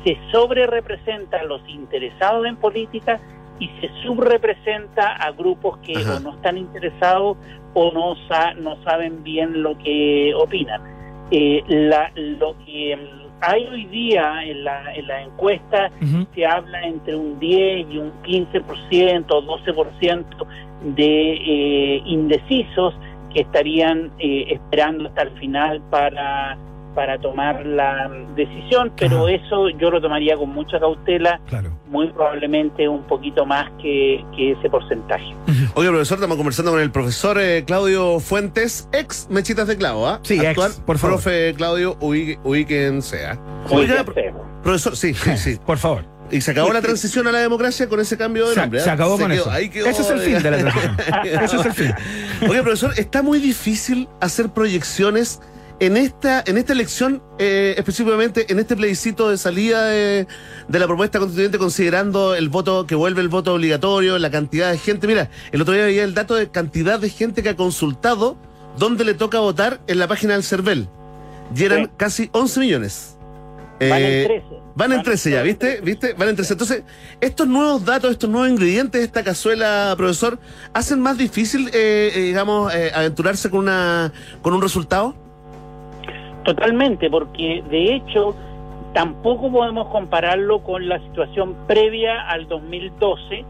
se 0.04 0.16
sobre-representa 0.32 1.38
a 1.40 1.44
los 1.44 1.60
interesados 1.68 2.46
en 2.46 2.56
política 2.56 3.20
y 3.60 3.68
se 3.80 3.90
subrepresenta 4.04 5.14
a 5.16 5.32
grupos 5.32 5.78
que 5.78 5.96
Ajá. 5.96 6.16
o 6.16 6.20
no 6.20 6.34
están 6.34 6.56
interesados 6.58 7.36
o 7.74 7.92
no, 7.92 8.14
sa- 8.28 8.54
no 8.54 8.82
saben 8.84 9.22
bien 9.24 9.62
lo 9.62 9.76
que 9.78 10.32
opinan. 10.36 10.80
Eh, 11.30 11.62
la- 11.68 12.10
lo 12.14 12.56
que 12.64 12.96
mm, 12.96 13.28
hay 13.40 13.66
hoy 13.66 13.84
día 13.86 14.42
en 14.44 14.64
la, 14.64 14.94
en 14.94 15.06
la 15.06 15.22
encuesta 15.22 15.90
se 16.34 16.46
habla 16.46 16.82
entre 16.86 17.14
un 17.16 17.38
10 17.38 17.86
y 17.90 17.98
un 17.98 18.12
15% 18.22 19.26
o 19.30 19.42
12% 19.42 20.24
de 20.96 21.32
eh, 21.34 22.02
indecisos 22.06 22.94
que 23.32 23.40
estarían 23.42 24.10
eh, 24.18 24.46
esperando 24.50 25.08
hasta 25.08 25.22
el 25.22 25.30
final 25.32 25.80
para, 25.90 26.56
para 26.98 27.16
tomar 27.20 27.64
la 27.64 28.10
decisión, 28.34 28.92
pero 28.96 29.26
Ajá. 29.28 29.30
eso 29.36 29.68
yo 29.78 29.88
lo 29.88 30.00
tomaría 30.00 30.34
con 30.36 30.48
mucha 30.50 30.80
cautela, 30.80 31.40
Claro. 31.46 31.70
muy 31.88 32.08
probablemente 32.12 32.88
un 32.88 33.04
poquito 33.04 33.46
más 33.46 33.70
que, 33.80 34.24
que 34.36 34.50
ese 34.50 34.68
porcentaje. 34.68 35.32
Oye, 35.76 35.90
profesor, 35.90 36.16
estamos 36.18 36.36
conversando 36.36 36.72
con 36.72 36.80
el 36.80 36.90
profesor 36.90 37.38
eh, 37.40 37.62
Claudio 37.64 38.18
Fuentes, 38.18 38.88
ex 38.92 39.28
Mechitas 39.30 39.68
de 39.68 39.76
Clavo, 39.76 40.08
¿ah? 40.08 40.18
Sí, 40.24 40.40
ex, 40.44 40.80
por 40.84 40.98
favor. 40.98 41.18
profe 41.22 41.54
Claudio, 41.56 41.96
ubique- 42.00 42.40
ubíquense, 42.42 43.26
¿ah? 43.26 43.38
Oiga, 43.70 44.04
profesor, 44.64 44.96
sí, 44.96 45.14
sí, 45.14 45.36
sí. 45.36 45.56
Por 45.64 45.78
favor. 45.78 46.04
Y 46.32 46.40
se 46.40 46.50
acabó 46.50 46.72
la 46.72 46.82
transición 46.82 47.28
a 47.28 47.32
la 47.32 47.38
democracia 47.38 47.88
con 47.88 48.00
ese 48.00 48.18
cambio 48.18 48.48
de 48.48 48.54
Se, 48.54 48.60
nombre. 48.60 48.80
¿ah? 48.80 48.84
se 48.84 48.90
acabó 48.90 49.16
con 49.18 49.30
quedó- 49.30 49.42
eso. 49.42 49.50
ahí 49.52 49.68
quedó, 49.68 49.86
Ese 49.86 50.02
es 50.02 50.10
el 50.10 50.18
fin 50.18 50.42
de 50.42 50.50
la 50.50 50.58
transición. 50.72 50.96
Ese 51.44 51.56
es 51.58 51.64
el 51.66 51.72
fin. 51.72 51.94
Oye, 52.50 52.60
profesor, 52.62 52.92
está 52.96 53.22
muy 53.22 53.38
difícil 53.38 54.08
hacer 54.20 54.48
proyecciones 54.50 55.40
en 55.80 55.96
esta, 55.96 56.42
en 56.46 56.58
esta 56.58 56.72
elección, 56.72 57.22
eh, 57.38 57.74
específicamente 57.78 58.50
en 58.50 58.58
este 58.58 58.74
plebiscito 58.76 59.30
de 59.30 59.38
salida 59.38 59.84
de, 59.86 60.26
de 60.66 60.78
la 60.78 60.86
propuesta 60.86 61.18
constituyente, 61.20 61.58
considerando 61.58 62.34
el 62.34 62.48
voto 62.48 62.86
que 62.86 62.94
vuelve 62.94 63.20
el 63.20 63.28
voto 63.28 63.54
obligatorio, 63.54 64.18
la 64.18 64.30
cantidad 64.30 64.70
de 64.72 64.78
gente. 64.78 65.06
Mira, 65.06 65.30
el 65.52 65.62
otro 65.62 65.74
día 65.74 65.84
veía 65.84 66.04
el 66.04 66.14
dato 66.14 66.34
de 66.34 66.50
cantidad 66.50 66.98
de 66.98 67.10
gente 67.10 67.42
que 67.42 67.50
ha 67.50 67.56
consultado 67.56 68.36
dónde 68.76 69.04
le 69.04 69.14
toca 69.14 69.38
votar 69.38 69.80
en 69.86 69.98
la 69.98 70.08
página 70.08 70.32
del 70.34 70.42
CERVEL. 70.42 70.88
Y 71.54 71.64
eran 71.64 71.84
Sí. 71.84 71.90
casi 71.96 72.28
11 72.32 72.60
millones. 72.60 73.14
Van 73.80 74.02
Eh, 74.02 74.22
en 74.22 74.28
13. 74.28 74.46
Van 74.74 74.92
en 74.92 75.02
13 75.04 75.30
ya, 75.30 75.42
¿viste? 75.42 75.80
¿Viste? 75.80 76.12
Van 76.14 76.28
en 76.28 76.34
13. 76.36 76.54
Entonces, 76.54 76.82
estos 77.20 77.46
nuevos 77.46 77.84
datos, 77.84 78.10
estos 78.10 78.28
nuevos 78.28 78.50
ingredientes 78.50 79.00
de 79.00 79.04
esta 79.04 79.22
cazuela, 79.22 79.94
profesor, 79.96 80.38
hacen 80.72 81.00
más 81.00 81.16
difícil, 81.16 81.68
eh, 81.72 82.10
eh, 82.14 82.20
digamos, 82.20 82.74
eh, 82.74 82.90
aventurarse 82.92 83.48
con 83.50 83.60
una 83.60 84.12
con 84.42 84.52
un 84.54 84.62
resultado. 84.62 85.14
Totalmente, 86.44 87.10
porque 87.10 87.62
de 87.70 87.94
hecho 87.94 88.34
tampoco 88.94 89.50
podemos 89.50 89.88
compararlo 89.88 90.60
con 90.60 90.88
la 90.88 90.98
situación 91.00 91.54
previa 91.66 92.28
al 92.28 92.48
2012, 92.48 93.44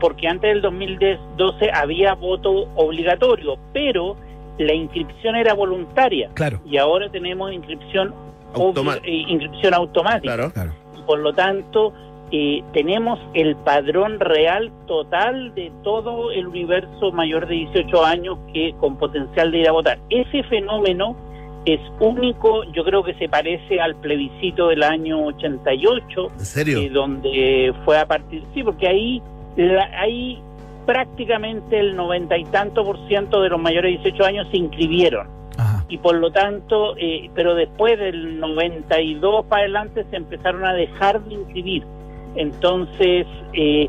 porque 0.00 0.26
antes 0.28 0.50
del 0.52 0.62
2012 0.62 1.70
había 1.72 2.14
voto 2.14 2.68
obligatorio, 2.74 3.56
pero 3.72 4.16
la 4.58 4.74
inscripción 4.74 5.36
era 5.36 5.54
voluntaria 5.54 6.28
Claro, 6.34 6.60
y 6.66 6.76
ahora 6.76 7.08
tenemos 7.10 7.52
inscripción, 7.52 8.12
Automa- 8.52 8.98
eh, 9.04 9.24
inscripción 9.28 9.74
automática. 9.74 10.34
Claro. 10.34 10.52
claro. 10.52 10.72
Y 10.98 11.02
por 11.02 11.20
lo 11.20 11.32
tanto, 11.32 11.92
eh, 12.32 12.62
tenemos 12.72 13.18
el 13.34 13.56
padrón 13.56 14.20
real 14.20 14.70
total 14.86 15.54
de 15.54 15.72
todo 15.82 16.30
el 16.30 16.46
universo 16.46 17.10
mayor 17.12 17.46
de 17.48 17.54
18 17.54 18.04
años 18.04 18.38
que 18.52 18.74
con 18.80 18.96
potencial 18.96 19.50
de 19.50 19.58
ir 19.58 19.68
a 19.68 19.72
votar. 19.72 19.98
Ese 20.10 20.42
fenómeno 20.44 21.16
es 21.66 21.80
único, 22.00 22.64
yo 22.72 22.84
creo 22.84 23.02
que 23.04 23.14
se 23.14 23.28
parece 23.28 23.80
al 23.80 23.94
plebiscito 23.96 24.68
del 24.68 24.82
año 24.82 25.24
88, 25.26 26.30
¿En 26.38 26.44
serio? 26.44 26.78
eh, 26.80 26.88
donde 26.88 27.74
fue 27.84 27.98
a 27.98 28.06
partir, 28.06 28.42
sí, 28.54 28.62
porque 28.62 28.88
ahí 28.88 29.22
la- 29.56 29.90
hay 30.00 30.38
prácticamente 30.86 31.78
el 31.78 31.94
noventa 31.94 32.36
y 32.38 32.44
tanto 32.44 32.84
por 32.84 32.98
ciento 33.08 33.42
de 33.42 33.50
los 33.50 33.60
mayores 33.60 33.92
de 33.92 33.98
18 34.10 34.24
años 34.24 34.46
se 34.50 34.56
inscribieron 34.56 35.28
Ajá. 35.58 35.84
y 35.88 35.98
por 35.98 36.16
lo 36.16 36.30
tanto, 36.32 36.96
eh, 36.96 37.30
pero 37.34 37.54
después 37.54 37.98
del 37.98 38.40
92 38.40 39.44
para 39.46 39.62
adelante 39.62 40.04
se 40.10 40.16
empezaron 40.16 40.64
a 40.64 40.72
dejar 40.72 41.22
de 41.24 41.34
inscribir. 41.34 41.84
Entonces, 42.36 43.26
eh, 43.52 43.88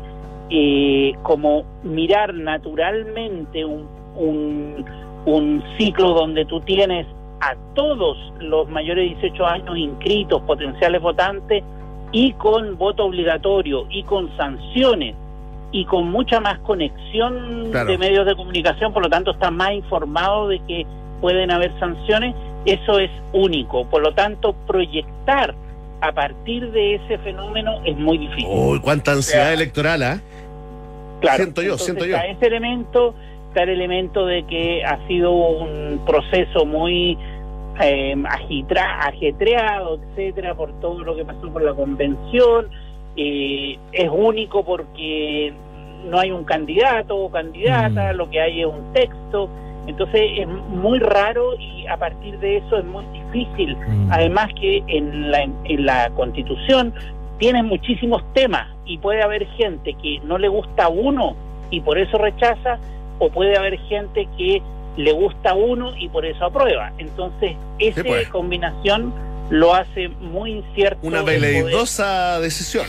eh, 0.50 1.12
como 1.22 1.64
mirar 1.82 2.34
naturalmente 2.34 3.64
un, 3.64 3.86
un, 4.16 4.84
un 5.24 5.62
ciclo 5.78 6.10
donde 6.12 6.44
tú 6.44 6.60
tienes 6.60 7.06
a 7.42 7.56
todos 7.74 8.16
los 8.38 8.68
mayores 8.68 9.10
de 9.10 9.16
18 9.16 9.46
años 9.46 9.76
inscritos, 9.76 10.40
potenciales 10.42 11.02
votantes, 11.02 11.64
y 12.12 12.34
con 12.34 12.78
voto 12.78 13.06
obligatorio 13.06 13.86
y 13.90 14.04
con 14.04 14.34
sanciones 14.36 15.16
y 15.72 15.84
con 15.86 16.10
mucha 16.10 16.38
más 16.38 16.58
conexión 16.60 17.68
Claro. 17.72 17.90
de 17.90 17.98
medios 17.98 18.26
de 18.26 18.36
comunicación, 18.36 18.92
por 18.92 19.02
lo 19.02 19.08
tanto 19.10 19.32
está 19.32 19.50
más 19.50 19.72
informado 19.72 20.48
de 20.48 20.60
que 20.68 20.86
pueden 21.20 21.50
haber 21.50 21.72
sanciones, 21.80 22.34
eso 22.64 22.98
es 23.00 23.10
único. 23.32 23.86
Por 23.86 24.02
lo 24.02 24.12
tanto, 24.12 24.54
proyectar 24.66 25.54
a 26.00 26.12
partir 26.12 26.70
de 26.70 26.96
ese 26.96 27.18
fenómeno 27.18 27.80
es 27.84 27.96
muy 27.96 28.18
difícil. 28.18 28.46
Uy, 28.48 28.78
cuánta 28.80 29.12
ansiedad 29.12 29.46
sea, 29.46 29.54
electoral, 29.54 30.02
¿ah? 30.02 30.20
Claro, 31.20 31.36
siento 31.44 31.62
yo, 31.62 31.78
siento 31.78 32.04
yo. 32.04 32.16
Está 32.16 32.26
ese 32.26 32.46
elemento, 32.46 33.14
está 33.48 33.62
el 33.62 33.70
elemento 33.70 34.26
de 34.26 34.44
que 34.44 34.84
ha 34.84 34.98
sido 35.06 35.32
un 35.32 36.00
proceso 36.04 36.66
muy 36.66 37.16
eh, 37.80 38.14
agitra- 38.28 39.06
ajetreado, 39.08 39.98
etcétera, 40.10 40.54
por 40.54 40.72
todo 40.80 41.02
lo 41.04 41.16
que 41.16 41.24
pasó 41.24 41.50
por 41.52 41.62
la 41.62 41.74
convención. 41.74 42.68
Eh, 43.16 43.78
es 43.92 44.08
único 44.10 44.64
porque 44.64 45.52
no 46.08 46.18
hay 46.18 46.30
un 46.30 46.44
candidato 46.44 47.16
o 47.16 47.30
candidata, 47.30 48.12
Mm. 48.12 48.16
lo 48.16 48.30
que 48.30 48.40
hay 48.40 48.60
es 48.60 48.66
un 48.66 48.92
texto. 48.92 49.48
Entonces 49.86 50.22
es 50.38 50.46
muy 50.46 50.98
raro 51.00 51.54
y 51.58 51.86
a 51.88 51.96
partir 51.96 52.38
de 52.38 52.58
eso 52.58 52.78
es 52.78 52.84
muy 52.84 53.04
difícil. 53.12 53.76
Mm. 53.76 54.12
Además 54.12 54.48
que 54.60 54.82
en 54.86 55.30
la, 55.30 55.42
en 55.42 55.86
la 55.86 56.10
constitución 56.10 56.92
tiene 57.38 57.62
muchísimos 57.62 58.22
temas 58.34 58.68
y 58.86 58.98
puede 58.98 59.22
haber 59.22 59.46
gente 59.56 59.94
que 59.94 60.20
no 60.24 60.38
le 60.38 60.48
gusta 60.48 60.88
uno 60.88 61.34
y 61.70 61.80
por 61.80 61.98
eso 61.98 62.18
rechaza, 62.18 62.78
o 63.18 63.28
puede 63.30 63.56
haber 63.56 63.78
gente 63.88 64.28
que 64.36 64.60
le 64.96 65.12
gusta 65.12 65.54
uno 65.54 65.96
y 65.96 66.08
por 66.08 66.26
eso 66.26 66.44
aprueba. 66.44 66.92
Entonces, 66.98 67.56
esa 67.78 68.02
pues. 68.02 68.28
combinación 68.28 69.12
lo 69.50 69.74
hace 69.74 70.08
muy 70.08 70.52
incierto. 70.52 71.06
Una 71.06 71.22
veleidosa 71.22 72.40
decisión. 72.40 72.86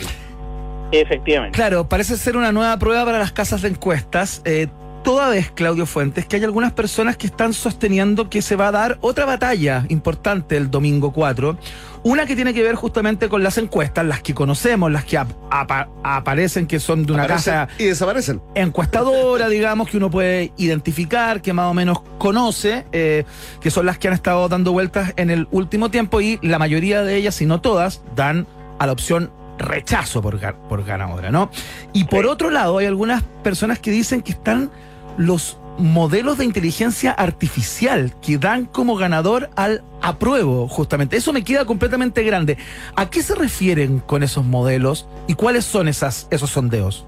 Efectivamente. 0.91 1.55
Claro, 1.55 1.89
parece 1.89 2.17
ser 2.17 2.37
una 2.37 2.51
nueva 2.51 2.77
prueba 2.77 3.03
para 3.05 3.19
las 3.19 3.31
casas 3.31 3.61
de 3.61 3.69
encuestas. 3.69 4.41
Eh, 4.45 4.67
toda 5.03 5.29
vez, 5.29 5.51
Claudio 5.51 5.85
Fuentes, 5.85 6.25
que 6.25 6.37
hay 6.37 6.43
algunas 6.43 6.71
personas 6.71 7.17
que 7.17 7.27
están 7.27 7.53
sosteniendo 7.53 8.29
que 8.29 8.41
se 8.41 8.55
va 8.55 8.69
a 8.69 8.71
dar 8.71 8.97
otra 9.01 9.25
batalla 9.25 9.85
importante 9.89 10.55
el 10.57 10.71
domingo 10.71 11.11
4. 11.11 11.57
Una 12.03 12.25
que 12.25 12.35
tiene 12.35 12.53
que 12.53 12.63
ver 12.63 12.75
justamente 12.75 13.29
con 13.29 13.43
las 13.43 13.57
encuestas, 13.57 14.05
las 14.05 14.21
que 14.21 14.33
conocemos, 14.33 14.91
las 14.91 15.05
que 15.05 15.17
ap- 15.17 15.31
apa- 15.51 15.87
aparecen, 16.03 16.67
que 16.67 16.79
son 16.79 17.05
de 17.05 17.13
una 17.13 17.23
Aparecen 17.23 17.53
casa 17.53 17.67
y 17.77 17.85
desaparecen. 17.85 18.41
encuestadora, 18.55 19.47
digamos, 19.49 19.87
que 19.89 19.97
uno 19.97 20.09
puede 20.09 20.51
identificar, 20.57 21.41
que 21.41 21.53
más 21.53 21.69
o 21.69 21.73
menos 21.73 22.01
conoce, 22.17 22.85
eh, 22.91 23.23
que 23.61 23.71
son 23.71 23.85
las 23.85 23.97
que 23.97 24.07
han 24.09 24.13
estado 24.13 24.47
dando 24.49 24.71
vueltas 24.73 25.13
en 25.15 25.29
el 25.29 25.47
último 25.51 25.91
tiempo 25.91 26.19
y 26.19 26.39
la 26.41 26.59
mayoría 26.59 27.03
de 27.03 27.15
ellas, 27.15 27.35
si 27.35 27.45
no 27.45 27.61
todas, 27.61 28.01
dan 28.15 28.47
a 28.79 28.85
la 28.85 28.91
opción 28.91 29.31
rechazo 29.57 30.21
por, 30.21 30.39
por 30.67 30.83
ganadora, 30.83 31.29
¿no? 31.31 31.49
Y 31.93 32.05
por 32.05 32.25
otro 32.25 32.49
lado, 32.49 32.79
hay 32.79 32.85
algunas 32.87 33.23
personas 33.43 33.79
que 33.79 33.91
dicen 33.91 34.21
que 34.23 34.31
están 34.33 34.71
los 35.17 35.57
modelos 35.77 36.37
de 36.37 36.45
inteligencia 36.45 37.11
artificial 37.11 38.13
que 38.21 38.37
dan 38.37 38.65
como 38.65 38.95
ganador 38.95 39.49
al 39.55 39.83
apruebo, 40.01 40.67
justamente. 40.67 41.17
Eso 41.17 41.33
me 41.33 41.43
queda 41.43 41.65
completamente 41.65 42.23
grande. 42.23 42.57
¿A 42.95 43.09
qué 43.09 43.23
se 43.23 43.35
refieren 43.35 43.99
con 43.99 44.23
esos 44.23 44.45
modelos 44.45 45.07
y 45.27 45.33
cuáles 45.33 45.65
son 45.65 45.87
esas, 45.87 46.27
esos 46.29 46.51
sondeos? 46.51 47.05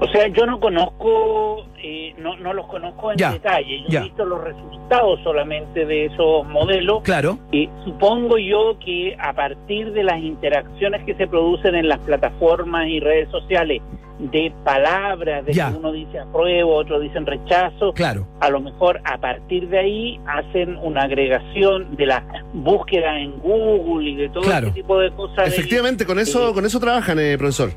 O 0.00 0.06
sea, 0.08 0.28
yo 0.28 0.46
no 0.46 0.60
conozco, 0.60 1.66
eh, 1.82 2.14
no, 2.18 2.36
no 2.36 2.52
los 2.54 2.66
conozco 2.66 3.10
en 3.10 3.18
Ya, 3.18 3.32
detalle. 3.32 3.80
Yo 3.82 3.88
ya. 3.88 4.00
he 4.00 4.04
visto 4.04 4.24
los 4.24 4.42
resultados 4.44 5.18
solamente 5.24 5.84
de 5.86 6.06
esos 6.06 6.46
modelos. 6.46 7.02
Claro. 7.02 7.36
Eh, 7.50 7.68
supongo 7.84 8.38
yo 8.38 8.78
que 8.84 9.16
a 9.18 9.32
partir 9.32 9.92
de 9.92 10.04
las 10.04 10.18
interacciones 10.20 11.04
que 11.04 11.14
se 11.16 11.26
producen 11.26 11.74
en 11.74 11.88
las 11.88 11.98
plataformas 11.98 12.86
y 12.86 13.00
redes 13.00 13.28
sociales, 13.30 13.82
de 14.20 14.52
palabras, 14.64 15.44
de 15.46 15.52
Ya. 15.52 15.70
que 15.70 15.76
uno 15.78 15.92
dice 15.92 16.18
apruebo, 16.18 16.74
otro 16.74 16.98
dicen 16.98 17.24
rechazo, 17.24 17.92
Claro. 17.92 18.26
a 18.40 18.50
lo 18.50 18.60
mejor 18.60 19.00
a 19.04 19.18
partir 19.18 19.68
de 19.68 19.78
ahí 19.78 20.20
hacen 20.26 20.76
una 20.78 21.02
agregación 21.02 21.94
de 21.96 22.06
la 22.06 22.24
búsqueda 22.52 23.18
en 23.20 23.38
Google 23.38 24.10
y 24.10 24.16
de 24.16 24.28
todo 24.28 24.42
Claro. 24.42 24.68
ese 24.68 24.74
tipo 24.74 24.98
de 24.98 25.10
cosas. 25.12 25.36
de- 25.36 25.56
Efectivamente, 25.56 26.04
con 26.06 26.18
eso, 26.18 26.48
Sí. 26.48 26.54
con 26.54 26.64
eso 26.66 26.80
trabajan, 26.80 27.18
eh, 27.20 27.36
profesor. 27.38 27.70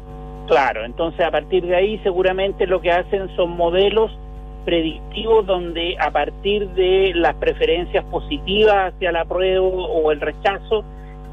Claro, 0.52 0.84
entonces 0.84 1.22
a 1.22 1.32
partir 1.32 1.66
de 1.66 1.74
ahí 1.78 1.98
seguramente 2.04 2.68
lo 2.68 2.82
que 2.82 2.92
hacen 2.92 3.34
son 3.38 3.52
modelos 3.52 4.12
predictivos 4.66 5.46
donde 5.46 5.96
a 5.98 6.12
partir 6.12 6.68
de 6.72 7.14
las 7.16 7.36
preferencias 7.36 8.04
positivas 8.06 8.94
hacia 8.94 9.12
el 9.12 9.16
apruebo 9.16 9.70
o 9.70 10.12
el 10.12 10.20
rechazo 10.20 10.84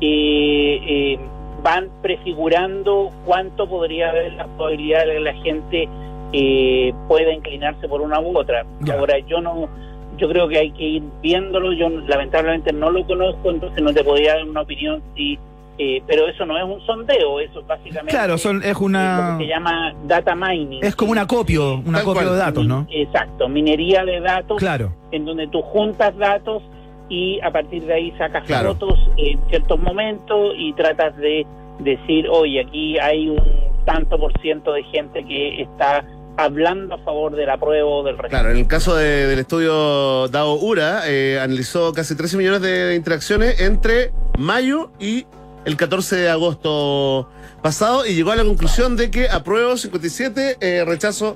eh, 0.01 0.79
eh, 0.87 1.19
van 1.65 1.89
prefigurando 2.01 3.11
cuánto 3.27 3.69
podría 3.69 4.11
haber 4.11 4.35
la 4.35 4.47
probabilidad 4.47 5.05
de 5.05 5.15
que 5.15 5.21
la 5.21 5.35
gente 5.35 5.89
eh, 6.33 6.95
pueda 7.09 7.33
inclinarse 7.33 7.89
por 7.89 8.01
una 8.01 8.21
u 8.21 8.39
otra. 8.39 8.65
Ya. 8.83 9.01
Ahora 9.01 9.19
yo 9.19 9.41
no, 9.41 9.69
yo 10.17 10.29
creo 10.29 10.47
que 10.47 10.59
hay 10.59 10.71
que 10.71 10.85
ir 10.85 11.03
viéndolo. 11.21 11.73
Yo 11.73 11.89
lamentablemente 11.89 12.73
no 12.73 12.93
lo 12.93 13.05
conozco, 13.05 13.51
entonces 13.51 13.83
no 13.83 13.93
te 13.93 14.05
podría 14.05 14.35
dar 14.35 14.45
una 14.45 14.61
opinión 14.61 15.03
si. 15.17 15.41
Eh, 15.79 16.03
pero 16.07 16.27
eso 16.29 16.45
no 16.45 16.59
es 16.59 16.65
un 16.65 16.85
sondeo, 16.87 17.41
eso 17.41 17.61
es 17.61 17.67
básicamente 17.67 18.11
Claro, 18.13 18.37
son, 18.39 18.63
es 18.63 18.75
lo 18.75 18.87
una. 18.87 19.37
que 19.39 19.45
se 19.45 19.51
llama 19.51 19.95
data 20.05 20.35
mining. 20.35 20.81
Es 20.83 20.97
como 20.97 21.13
un 21.13 21.19
acopio, 21.19 21.75
un 21.77 21.85
Tal 21.85 21.97
acopio 21.97 22.23
cual. 22.23 22.33
de 22.35 22.37
datos, 22.37 22.67
¿no? 22.67 22.87
Exacto, 22.91 23.49
minería 23.49 24.05
de 24.05 24.21
datos 24.21 24.59
Claro. 24.59 24.93
en 25.13 25.25
donde 25.25 25.47
tú 25.49 25.63
juntas 25.63 26.17
datos 26.19 26.63
y 27.09 27.41
a 27.41 27.51
partir 27.51 27.85
de 27.87 27.95
ahí 27.95 28.13
sacas 28.19 28.45
Claro. 28.45 28.75
fotos 28.75 28.99
en 29.17 29.41
ciertos 29.49 29.79
momentos 29.81 30.53
y 30.57 30.73
tratas 30.75 31.17
de 31.17 31.47
decir, 31.79 32.27
oye, 32.29 32.61
aquí 32.61 32.99
hay 32.99 33.29
un 33.29 33.41
tanto 33.87 34.19
por 34.19 34.33
ciento 34.41 34.73
de 34.73 34.83
gente 34.85 35.25
que 35.25 35.63
está 35.63 36.05
hablando 36.37 36.95
a 36.95 36.99
favor 36.99 37.35
del 37.35 37.49
apruebo 37.51 37.99
o 37.99 38.03
del 38.05 38.17
rechazo. 38.17 38.31
Claro, 38.31 38.51
en 38.51 38.59
el 38.59 38.67
caso 38.69 38.95
de- 38.95 39.27
del 39.27 39.39
estudio 39.41 40.29
DAO 40.29 40.55
URA, 40.55 41.03
eh, 41.09 41.39
analizó 41.43 41.93
casi 41.93 42.17
13 42.17 42.37
millones 42.37 42.61
de 42.63 42.95
interacciones 42.95 43.61
entre 43.61 44.13
mayo 44.39 44.91
y 45.01 45.25
el 45.65 45.77
14 45.77 46.17
de 46.17 46.31
agosto 46.31 47.29
pasado 47.63 48.07
y 48.07 48.15
llegó 48.15 48.31
a 48.33 48.37
la 48.37 48.45
conclusión 48.45 48.97
de 48.97 49.11
que 49.11 49.29
apruebo 49.29 49.77
57, 49.77 50.59
eh, 50.61 50.85
rechazo 50.87 51.35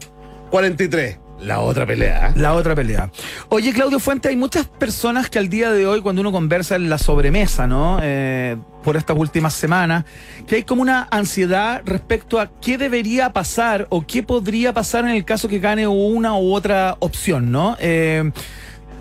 43. 0.50 1.18
La 1.40 1.60
otra 1.60 1.84
pelea. 1.84 2.28
¿eh? 2.28 2.32
La 2.36 2.54
otra 2.54 2.74
pelea. 2.74 3.10
Oye, 3.48 3.72
Claudio 3.72 3.98
Fuente, 3.98 4.28
hay 4.28 4.36
muchas 4.36 4.66
personas 4.66 5.28
que 5.28 5.40
al 5.40 5.48
día 5.48 5.72
de 5.72 5.86
hoy, 5.88 6.00
cuando 6.00 6.20
uno 6.20 6.30
conversa 6.30 6.76
en 6.76 6.88
la 6.88 6.98
sobremesa, 6.98 7.66
¿no? 7.66 7.98
Eh, 8.00 8.56
por 8.84 8.96
estas 8.96 9.16
últimas 9.16 9.52
semanas, 9.52 10.04
que 10.46 10.56
hay 10.56 10.62
como 10.62 10.82
una 10.82 11.08
ansiedad 11.10 11.82
respecto 11.84 12.38
a 12.38 12.48
qué 12.60 12.78
debería 12.78 13.32
pasar 13.32 13.88
o 13.90 14.06
qué 14.06 14.22
podría 14.22 14.72
pasar 14.72 15.04
en 15.04 15.10
el 15.10 15.24
caso 15.24 15.48
que 15.48 15.58
gane 15.58 15.86
una 15.88 16.34
u 16.36 16.54
otra 16.54 16.96
opción, 17.00 17.50
¿no? 17.50 17.76
Eh, 17.80 18.30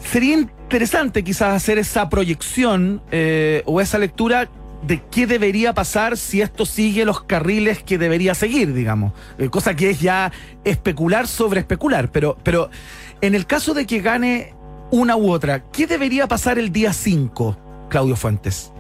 sería 0.03 0.33
interesante 0.33 1.23
quizás 1.23 1.53
hacer 1.53 1.77
esa 1.77 2.09
proyección 2.09 3.03
o 3.65 3.81
esa 3.81 3.99
lectura 3.99 4.49
de 4.81 5.01
qué 5.11 5.27
debería 5.27 5.73
pasar 5.73 6.17
si 6.17 6.41
esto 6.41 6.65
sigue 6.65 7.05
los 7.05 7.23
carriles 7.23 7.83
que 7.83 7.97
debería 7.97 8.33
seguir, 8.33 8.73
digamos. 8.73 9.13
Eh, 9.37 9.49
cosa 9.49 9.75
que 9.75 9.91
es 9.91 10.01
ya 10.01 10.31
especular 10.63 11.27
sobre 11.27 11.59
especular. 11.59 12.11
Pero, 12.11 12.37
pero 12.43 12.69
en 13.21 13.35
el 13.35 13.45
caso 13.45 13.73
de 13.73 13.85
que 13.85 13.99
gane 13.99 14.53
una 14.91 15.15
u 15.15 15.31
otra, 15.31 15.63
¿qué 15.71 15.87
debería 15.87 16.27
pasar 16.27 16.57
el 16.59 16.71
día 16.71 16.93
5, 16.93 17.87
Claudio 17.89 18.15
Fuentes? 18.15 18.73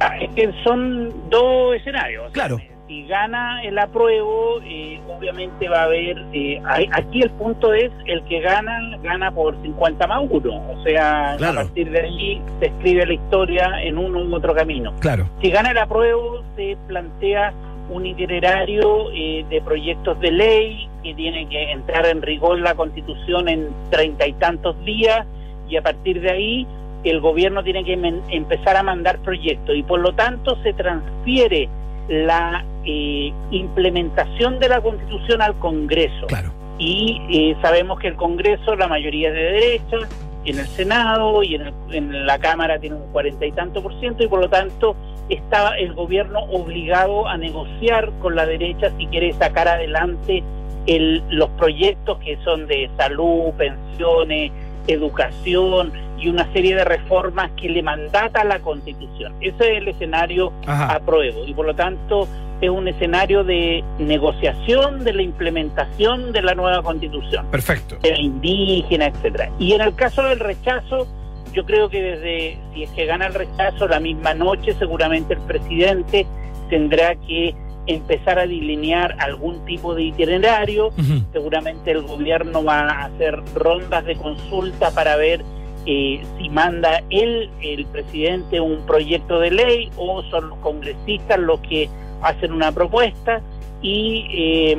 Ah, 0.00 0.16
es 0.20 0.34
que 0.34 0.52
son 0.64 1.30
dos 1.30 1.76
escenarios. 1.76 2.32
Claro. 2.32 2.58
Si 2.92 3.06
gana 3.06 3.62
el 3.64 3.78
apruebo, 3.78 4.60
eh, 4.66 5.00
obviamente 5.16 5.66
va 5.66 5.80
a 5.80 5.84
haber. 5.84 6.22
eh, 6.34 6.60
hay- 6.66 6.90
aquí 6.92 7.22
el 7.22 7.30
punto 7.30 7.72
es: 7.72 7.90
el 8.04 8.22
que 8.24 8.40
gana, 8.40 8.98
gana 9.02 9.30
por 9.30 9.56
50 9.62 10.06
más 10.06 10.20
1. 10.28 10.52
O 10.74 10.82
sea, 10.82 11.36
Claro. 11.38 11.60
a 11.60 11.62
partir 11.62 11.90
de 11.90 12.00
allí 12.02 12.42
se 12.60 12.66
escribe 12.66 13.06
la 13.06 13.14
historia 13.14 13.82
en 13.82 13.96
uno 13.96 14.18
u 14.20 14.34
otro 14.34 14.54
camino. 14.54 14.92
Claro. 15.00 15.26
Si 15.40 15.48
gana 15.50 15.70
el 15.70 15.78
apruebo, 15.78 16.42
se 16.54 16.76
plantea 16.86 17.54
un 17.88 18.04
itinerario 18.04 19.10
eh, 19.14 19.46
de 19.48 19.62
proyectos 19.62 20.20
de 20.20 20.30
ley 20.30 20.86
que 21.02 21.14
tiene 21.14 21.48
que 21.48 21.72
entrar 21.72 22.04
en 22.04 22.20
rigor 22.20 22.58
la 22.60 22.74
constitución 22.74 23.48
en 23.48 23.68
treinta 23.90 24.26
y 24.26 24.34
tantos 24.34 24.76
días 24.84 25.26
y 25.66 25.76
a 25.78 25.82
partir 25.82 26.20
de 26.20 26.30
ahí 26.30 26.66
el 27.04 27.20
gobierno 27.20 27.64
tiene 27.64 27.84
que 27.84 27.94
empezar 28.30 28.76
a 28.76 28.82
mandar 28.82 29.18
proyectos 29.20 29.74
y 29.76 29.82
por 29.82 30.00
lo 30.00 30.12
tanto 30.12 30.56
se 30.62 30.74
transfiere 30.74 31.70
la 32.08 32.64
eh, 32.84 33.32
implementación 33.50 34.58
de 34.58 34.68
la 34.68 34.80
Constitución 34.80 35.42
al 35.42 35.54
Congreso. 35.58 36.26
Claro. 36.28 36.50
Y 36.78 37.20
eh, 37.30 37.56
sabemos 37.62 37.98
que 38.00 38.08
el 38.08 38.16
Congreso, 38.16 38.74
la 38.76 38.88
mayoría 38.88 39.28
es 39.28 39.34
de 39.34 39.42
derecha, 39.42 39.96
y 40.44 40.50
en 40.50 40.58
el 40.58 40.66
Senado 40.66 41.42
y 41.44 41.54
en, 41.54 41.62
el- 41.68 41.74
en 41.92 42.26
la 42.26 42.38
Cámara 42.38 42.78
tiene 42.80 42.96
un 42.96 43.12
cuarenta 43.12 43.46
y 43.46 43.52
tanto 43.52 43.82
por 43.82 43.98
ciento, 44.00 44.24
y 44.24 44.28
por 44.28 44.40
lo 44.40 44.48
tanto 44.48 44.96
está 45.28 45.76
el 45.78 45.92
gobierno 45.94 46.40
obligado 46.50 47.28
a 47.28 47.36
negociar 47.36 48.10
con 48.20 48.34
la 48.34 48.44
derecha 48.46 48.90
si 48.98 49.06
quiere 49.06 49.32
sacar 49.34 49.68
adelante 49.68 50.42
el- 50.86 51.22
los 51.30 51.48
proyectos 51.50 52.18
que 52.18 52.36
son 52.44 52.66
de 52.66 52.90
salud, 52.96 53.52
pensiones, 53.56 54.50
educación 54.88 55.92
y 56.18 56.28
una 56.28 56.50
serie 56.52 56.74
de 56.74 56.84
reformas 56.84 57.50
que 57.52 57.68
le 57.68 57.82
mandata 57.82 58.42
la 58.44 58.58
Constitución. 58.60 59.32
Ese 59.40 59.72
es 59.72 59.78
el 59.78 59.88
escenario 59.88 60.52
Ajá. 60.66 60.96
apruebo 60.96 61.44
y 61.46 61.54
por 61.54 61.66
lo 61.66 61.74
tanto 61.74 62.26
es 62.62 62.70
un 62.70 62.86
escenario 62.86 63.42
de 63.42 63.84
negociación 63.98 65.02
de 65.02 65.12
la 65.12 65.22
implementación 65.22 66.32
de 66.32 66.42
la 66.42 66.54
nueva 66.54 66.80
Constitución 66.82 67.44
Perfecto. 67.50 67.96
de 68.00 68.14
indígena, 68.16 69.06
etcétera. 69.06 69.50
Y 69.58 69.72
en 69.72 69.80
el 69.80 69.94
caso 69.96 70.22
del 70.22 70.38
rechazo, 70.38 71.08
yo 71.52 71.66
creo 71.66 71.90
que 71.90 72.00
desde 72.00 72.58
si 72.72 72.84
es 72.84 72.90
que 72.90 73.04
gana 73.04 73.26
el 73.26 73.34
rechazo 73.34 73.88
la 73.88 73.98
misma 73.98 74.32
noche, 74.32 74.74
seguramente 74.78 75.34
el 75.34 75.40
presidente 75.40 76.24
tendrá 76.70 77.16
que 77.16 77.54
empezar 77.86 78.38
a 78.38 78.42
delinear 78.42 79.16
algún 79.18 79.64
tipo 79.64 79.94
de 79.96 80.04
itinerario. 80.04 80.90
Seguramente 81.32 81.90
el 81.90 82.02
gobierno 82.02 82.62
va 82.62 82.82
a 82.82 83.04
hacer 83.06 83.42
rondas 83.56 84.04
de 84.04 84.14
consulta 84.14 84.92
para 84.92 85.16
ver 85.16 85.42
eh, 85.84 86.22
si 86.38 86.48
manda 86.48 87.02
él, 87.10 87.50
el 87.60 87.86
presidente, 87.86 88.60
un 88.60 88.86
proyecto 88.86 89.40
de 89.40 89.50
ley 89.50 89.90
o 89.96 90.22
son 90.30 90.50
los 90.50 90.58
congresistas 90.60 91.40
los 91.40 91.58
que 91.60 91.88
hacen 92.22 92.52
una 92.52 92.72
propuesta 92.72 93.40
y, 93.82 94.26
eh, 94.30 94.78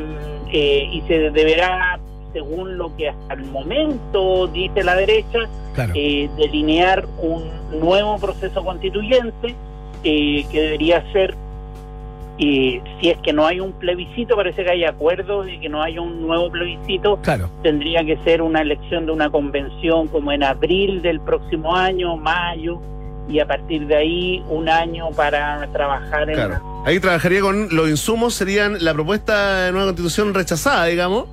eh, 0.52 0.90
y 0.92 1.02
se 1.08 1.30
deberá, 1.32 2.00
según 2.32 2.78
lo 2.78 2.96
que 2.96 3.10
hasta 3.10 3.34
el 3.34 3.46
momento 3.46 4.48
dice 4.48 4.84
la 4.84 4.96
derecha, 4.96 5.40
Claro. 5.74 5.94
eh, 5.96 6.30
delinear 6.38 7.06
un 7.22 7.44
nuevo 7.80 8.18
proceso 8.20 8.64
constituyente 8.64 9.56
eh, 10.04 10.46
que 10.52 10.62
debería 10.62 11.04
ser, 11.12 11.36
si 12.38 12.82
es 13.04 13.18
que 13.20 13.32
no 13.34 13.46
hay 13.46 13.60
un 13.60 13.72
plebiscito, 13.74 14.36
parece 14.36 14.64
que 14.64 14.72
hay 14.72 14.84
acuerdo 14.86 15.44
de 15.44 15.60
que 15.60 15.70
no 15.70 15.82
haya 15.82 16.02
un 16.02 16.22
nuevo 16.22 16.50
plebiscito, 16.52 17.18
Claro. 17.22 17.50
tendría 17.62 18.04
que 18.04 18.18
ser 18.18 18.42
una 18.42 18.62
elección 18.62 19.06
de 19.06 19.12
una 19.12 19.30
convención 19.30 20.08
como 20.08 20.32
en 20.32 20.44
abril 20.44 21.02
del 21.02 21.20
próximo 21.22 21.76
año, 21.76 22.18
mayo, 22.18 22.80
y 23.30 23.40
a 23.40 23.46
partir 23.48 23.88
de 23.88 23.96
ahí 23.96 24.44
un 24.50 24.68
año 24.70 25.10
para 25.12 25.68
trabajar 25.72 26.30
en 26.30 26.36
Claro. 26.36 26.84
Ahí 26.86 27.00
trabajaría 27.00 27.40
con 27.42 27.70
los 27.74 27.90
insumos, 27.90 28.34
serían 28.34 28.84
la 28.84 28.94
propuesta 28.94 29.66
de 29.66 29.72
nueva 29.72 29.88
constitución 29.88 30.34
rechazada, 30.34 30.86
digamos. 30.86 31.26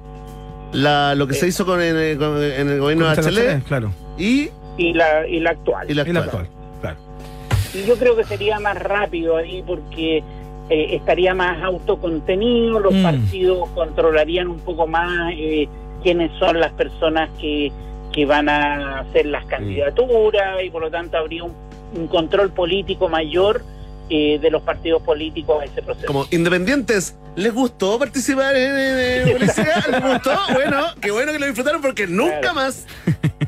La, 0.72 1.16
lo 1.16 1.26
que 1.26 1.34
se 1.34 1.48
hizo 1.48 1.66
con 1.66 1.80
el, 1.82 2.16
con- 2.16 2.40
en 2.42 2.68
el 2.68 2.78
gobierno 2.80 3.08
de 3.08 3.16
Bachelet 3.16 3.34
Bachelet, 3.44 3.64
Claro. 3.64 3.92
y, 4.16 4.50
y 4.78 4.92
la, 4.92 5.26
y 5.26 5.40
la 5.40 5.50
actual. 5.50 5.90
y 5.90 5.94
la 5.94 6.08
Y 6.08 6.12
la 6.12 6.20
actual. 6.20 6.46
Claro. 6.80 6.96
Y 7.74 7.84
yo 7.84 7.96
creo 7.96 8.14
que 8.16 8.22
sería 8.24 8.60
más 8.60 8.76
rápido 8.80 9.36
ahí 9.36 9.64
porque 9.66 10.18
eh, 10.68 10.94
estaría 10.94 11.34
más 11.34 11.60
autocontenido, 11.64 12.78
los 12.78 12.94
Mm. 12.94 13.02
partidos 13.02 13.68
controlarían 13.70 14.46
un 14.46 14.60
poco 14.60 14.86
más 14.86 15.32
eh, 15.36 15.68
quiénes 16.04 16.30
son 16.38 16.60
las 16.60 16.70
personas 16.72 17.28
que, 17.40 17.72
que 18.12 18.24
van 18.24 18.48
a 18.48 19.00
hacer 19.00 19.26
las 19.26 19.44
candidaturas 19.46 20.62
y 20.64 20.70
por 20.70 20.82
lo 20.82 20.90
tanto 20.92 21.18
habría 21.18 21.42
un, 21.42 21.52
un 21.94 22.06
control 22.06 22.50
político 22.50 23.08
mayor 23.08 23.62
eh, 24.08 24.38
de 24.40 24.50
los 24.50 24.62
partidos 24.62 25.02
políticos 25.02 25.62
a 25.62 25.64
ese 25.64 25.82
proceso. 25.82 26.06
Como 26.06 26.26
independientes, 26.30 27.16
¿les 27.36 27.52
gustó 27.52 27.98
participar 27.98 28.56
en, 28.56 28.76
en- 28.78 29.28
en 29.28 29.32
publicidad? 29.38 29.86
¿Les 29.90 30.02
gustó? 30.02 30.32
Bueno, 30.52 30.86
qué 31.00 31.10
bueno 31.10 31.32
que 31.32 31.38
lo 31.38 31.46
disfrutaron 31.46 31.80
porque 31.82 32.06
nunca 32.06 32.40
Claro. 32.40 32.54
más. 32.54 32.84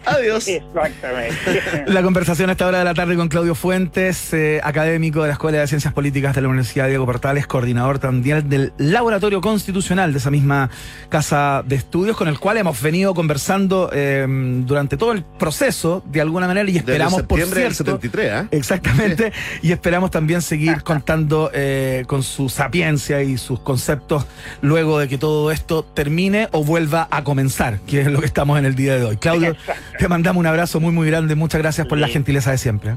Adiós. 0.04 0.48
Exactamente. 0.48 1.84
La 1.86 2.02
conversación 2.02 2.48
a 2.48 2.52
esta 2.52 2.66
hora 2.66 2.78
de 2.78 2.84
la 2.84 2.94
tarde 2.94 3.14
con 3.16 3.28
Claudio 3.28 3.54
Fuentes, 3.54 4.32
eh, 4.34 4.60
académico 4.64 5.22
de 5.22 5.28
la 5.28 5.34
Escuela 5.34 5.58
de 5.58 5.66
Ciencias 5.68 5.92
Políticas 5.94 6.34
de 6.34 6.40
la 6.42 6.48
Universidad 6.48 6.88
Diego 6.88 7.06
Portales, 7.06 7.46
coordinador 7.46 8.00
también 8.00 8.48
del 8.48 8.72
Laboratorio 8.78 9.40
Constitucional 9.40 10.12
de 10.12 10.18
esa 10.18 10.30
misma 10.32 10.70
casa 11.08 11.62
de 11.64 11.76
estudios, 11.76 12.16
con 12.16 12.26
el 12.28 12.38
cual 12.40 12.56
hemos 12.56 12.80
venido 12.82 13.14
conversando 13.14 13.90
eh, 13.92 14.26
durante 14.66 14.96
todo 14.96 15.12
el 15.12 15.22
proceso, 15.22 16.02
de 16.06 16.20
alguna 16.20 16.46
manera, 16.48 16.68
y 16.68 16.72
Desde 16.72 16.78
esperamos, 16.80 17.22
por 17.22 17.38
septiembre 17.38 17.62
del 17.62 17.74
cierto, 17.74 17.92
73, 17.92 18.32
¿ah? 18.32 18.48
Exactamente, 18.50 19.32
y 19.62 19.70
esperamos 19.72 20.10
también 20.10 20.42
seguir 20.42 20.82
contando 20.84 21.50
eh, 21.54 22.02
con 22.08 22.22
su 22.24 22.48
sapiencia 22.48 23.22
y 23.22 23.38
sus 23.38 23.60
conceptos 23.72 24.26
luego 24.60 24.98
de 24.98 25.08
que 25.08 25.16
todo 25.18 25.50
esto 25.50 25.82
termine 25.84 26.48
o 26.52 26.62
vuelva 26.62 27.08
a 27.10 27.24
comenzar, 27.24 27.80
que 27.86 28.02
es 28.02 28.06
lo 28.08 28.20
que 28.20 28.26
estamos 28.26 28.58
en 28.58 28.64
el 28.66 28.74
día 28.74 28.96
de 28.96 29.04
hoy. 29.04 29.16
Claudio, 29.16 29.56
te 29.98 30.08
mandamos 30.08 30.40
un 30.40 30.46
abrazo 30.46 30.78
muy, 30.80 30.92
muy 30.92 31.06
grande. 31.08 31.34
Muchas 31.34 31.60
gracias 31.60 31.86
por 31.86 31.98
la 31.98 32.08
gentileza 32.08 32.50
de 32.50 32.58
siempre. 32.58 32.96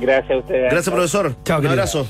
Gracias 0.00 0.30
a 0.32 0.36
ustedes. 0.38 0.70
Gracias, 0.72 0.92
profesor. 0.94 1.36
Chao, 1.44 1.58
Un 1.58 1.62
querido. 1.62 1.72
abrazo. 1.82 2.06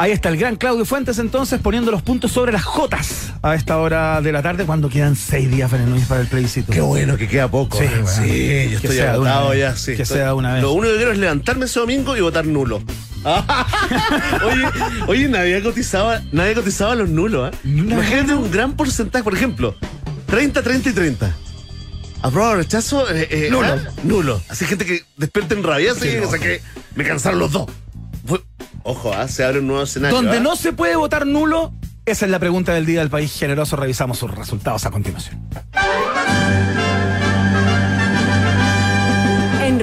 Ahí 0.00 0.12
está 0.12 0.28
el 0.28 0.36
gran 0.36 0.54
Claudio 0.54 0.84
Fuentes 0.84 1.18
entonces 1.18 1.58
poniendo 1.60 1.90
los 1.90 2.02
puntos 2.02 2.30
sobre 2.30 2.52
las 2.52 2.62
Jotas 2.62 3.32
a 3.42 3.56
esta 3.56 3.78
hora 3.78 4.20
de 4.20 4.30
la 4.30 4.42
tarde 4.42 4.64
cuando 4.64 4.88
quedan 4.88 5.16
seis 5.16 5.50
días 5.50 5.68
para 6.08 6.20
el 6.20 6.28
plebiscito. 6.28 6.70
Qué 6.72 6.80
bueno 6.80 7.16
que 7.16 7.26
queda 7.26 7.48
poco. 7.48 7.76
Sí, 7.78 7.84
bueno. 7.86 8.06
Sí, 8.06 8.68
yo 8.70 8.76
estoy 8.78 8.98
agotado 9.00 9.54
ya. 9.54 9.74
Sí, 9.74 9.96
Que 9.96 10.02
estoy- 10.02 10.18
sea 10.18 10.34
una 10.34 10.54
vez. 10.54 10.62
Lo 10.62 10.70
único 10.72 10.92
que 10.92 10.96
quiero 10.98 11.10
es 11.12 11.18
levantarme 11.18 11.64
ese 11.64 11.80
domingo 11.80 12.16
y 12.16 12.20
votar 12.20 12.46
nulo. 12.46 12.80
oye, 14.44 14.64
oye, 15.06 15.28
nadie 15.28 15.62
cotizaba, 15.62 16.22
nadie 16.32 16.54
cotizaba 16.54 16.94
los 16.94 17.08
nulos. 17.08 17.52
¿eh? 17.52 17.58
No. 17.64 17.94
Imagínate 17.94 18.34
un 18.34 18.50
gran 18.50 18.74
porcentaje, 18.74 19.22
por 19.24 19.34
ejemplo, 19.34 19.74
30, 20.26 20.62
30 20.62 20.90
y 20.90 20.92
30. 20.92 21.36
Aprobado 22.22 22.56
rechazo, 22.56 23.08
eh, 23.14 23.28
eh, 23.30 23.48
Nulo. 23.50 23.66
ah, 23.68 23.78
nulo. 24.02 24.42
Así 24.48 24.64
gente 24.64 24.84
que 24.84 25.04
despierta 25.16 25.54
en 25.54 25.62
rabia, 25.62 25.92
así 25.92 26.10
Sí, 26.10 26.16
o 26.16 26.28
sea 26.28 26.38
que 26.38 26.60
me 26.96 27.04
cansaron 27.04 27.38
los 27.38 27.52
dos. 27.52 27.70
Fue- 28.26 28.42
ojo, 28.82 29.12
ah, 29.14 29.28
se 29.28 29.44
abre 29.44 29.60
un 29.60 29.68
nuevo 29.68 29.82
escenario. 29.84 30.16
Donde 30.16 30.40
no 30.40 30.56
se 30.56 30.72
puede 30.72 30.96
votar 30.96 31.26
nulo, 31.26 31.72
esa 32.06 32.24
es 32.24 32.30
la 32.30 32.38
pregunta 32.40 32.72
del 32.74 32.86
día 32.86 33.00
del 33.00 33.10
país 33.10 33.32
generoso. 33.38 33.76
Revisamos 33.76 34.18
sus 34.18 34.30
resultados 34.32 34.84
a 34.84 34.90
continuación. 34.90 35.40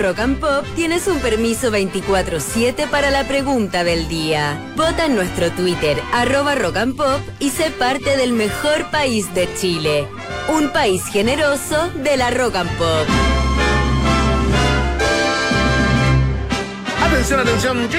Rock 0.06 0.20
and 0.20 0.40
Pop 0.40 0.64
tienes 0.76 1.08
un 1.08 1.18
permiso 1.18 1.72
24-7 1.72 2.88
para 2.92 3.10
la 3.10 3.28
pregunta 3.28 3.84
del 3.84 4.08
día. 4.08 4.56
Vota 4.76 5.08
en 5.08 5.16
nuestro 5.16 5.50
Twitter, 5.50 6.00
arroba 6.14 6.54
Rock 6.54 6.78
and 6.78 6.96
Pop, 6.96 7.20
y 7.40 7.50
sé 7.50 7.72
parte 7.72 8.16
del 8.16 8.34
mejor 8.34 8.92
país 8.92 9.34
de 9.34 9.50
Chile. 9.56 10.08
Un 10.48 10.70
país 10.70 11.04
generoso 11.08 11.90
de 12.04 12.18
la 12.18 12.30
Rock 12.30 12.56
and 12.56 12.78
Pop. 12.78 13.08
Atención, 17.02 17.40
atención. 17.40 17.90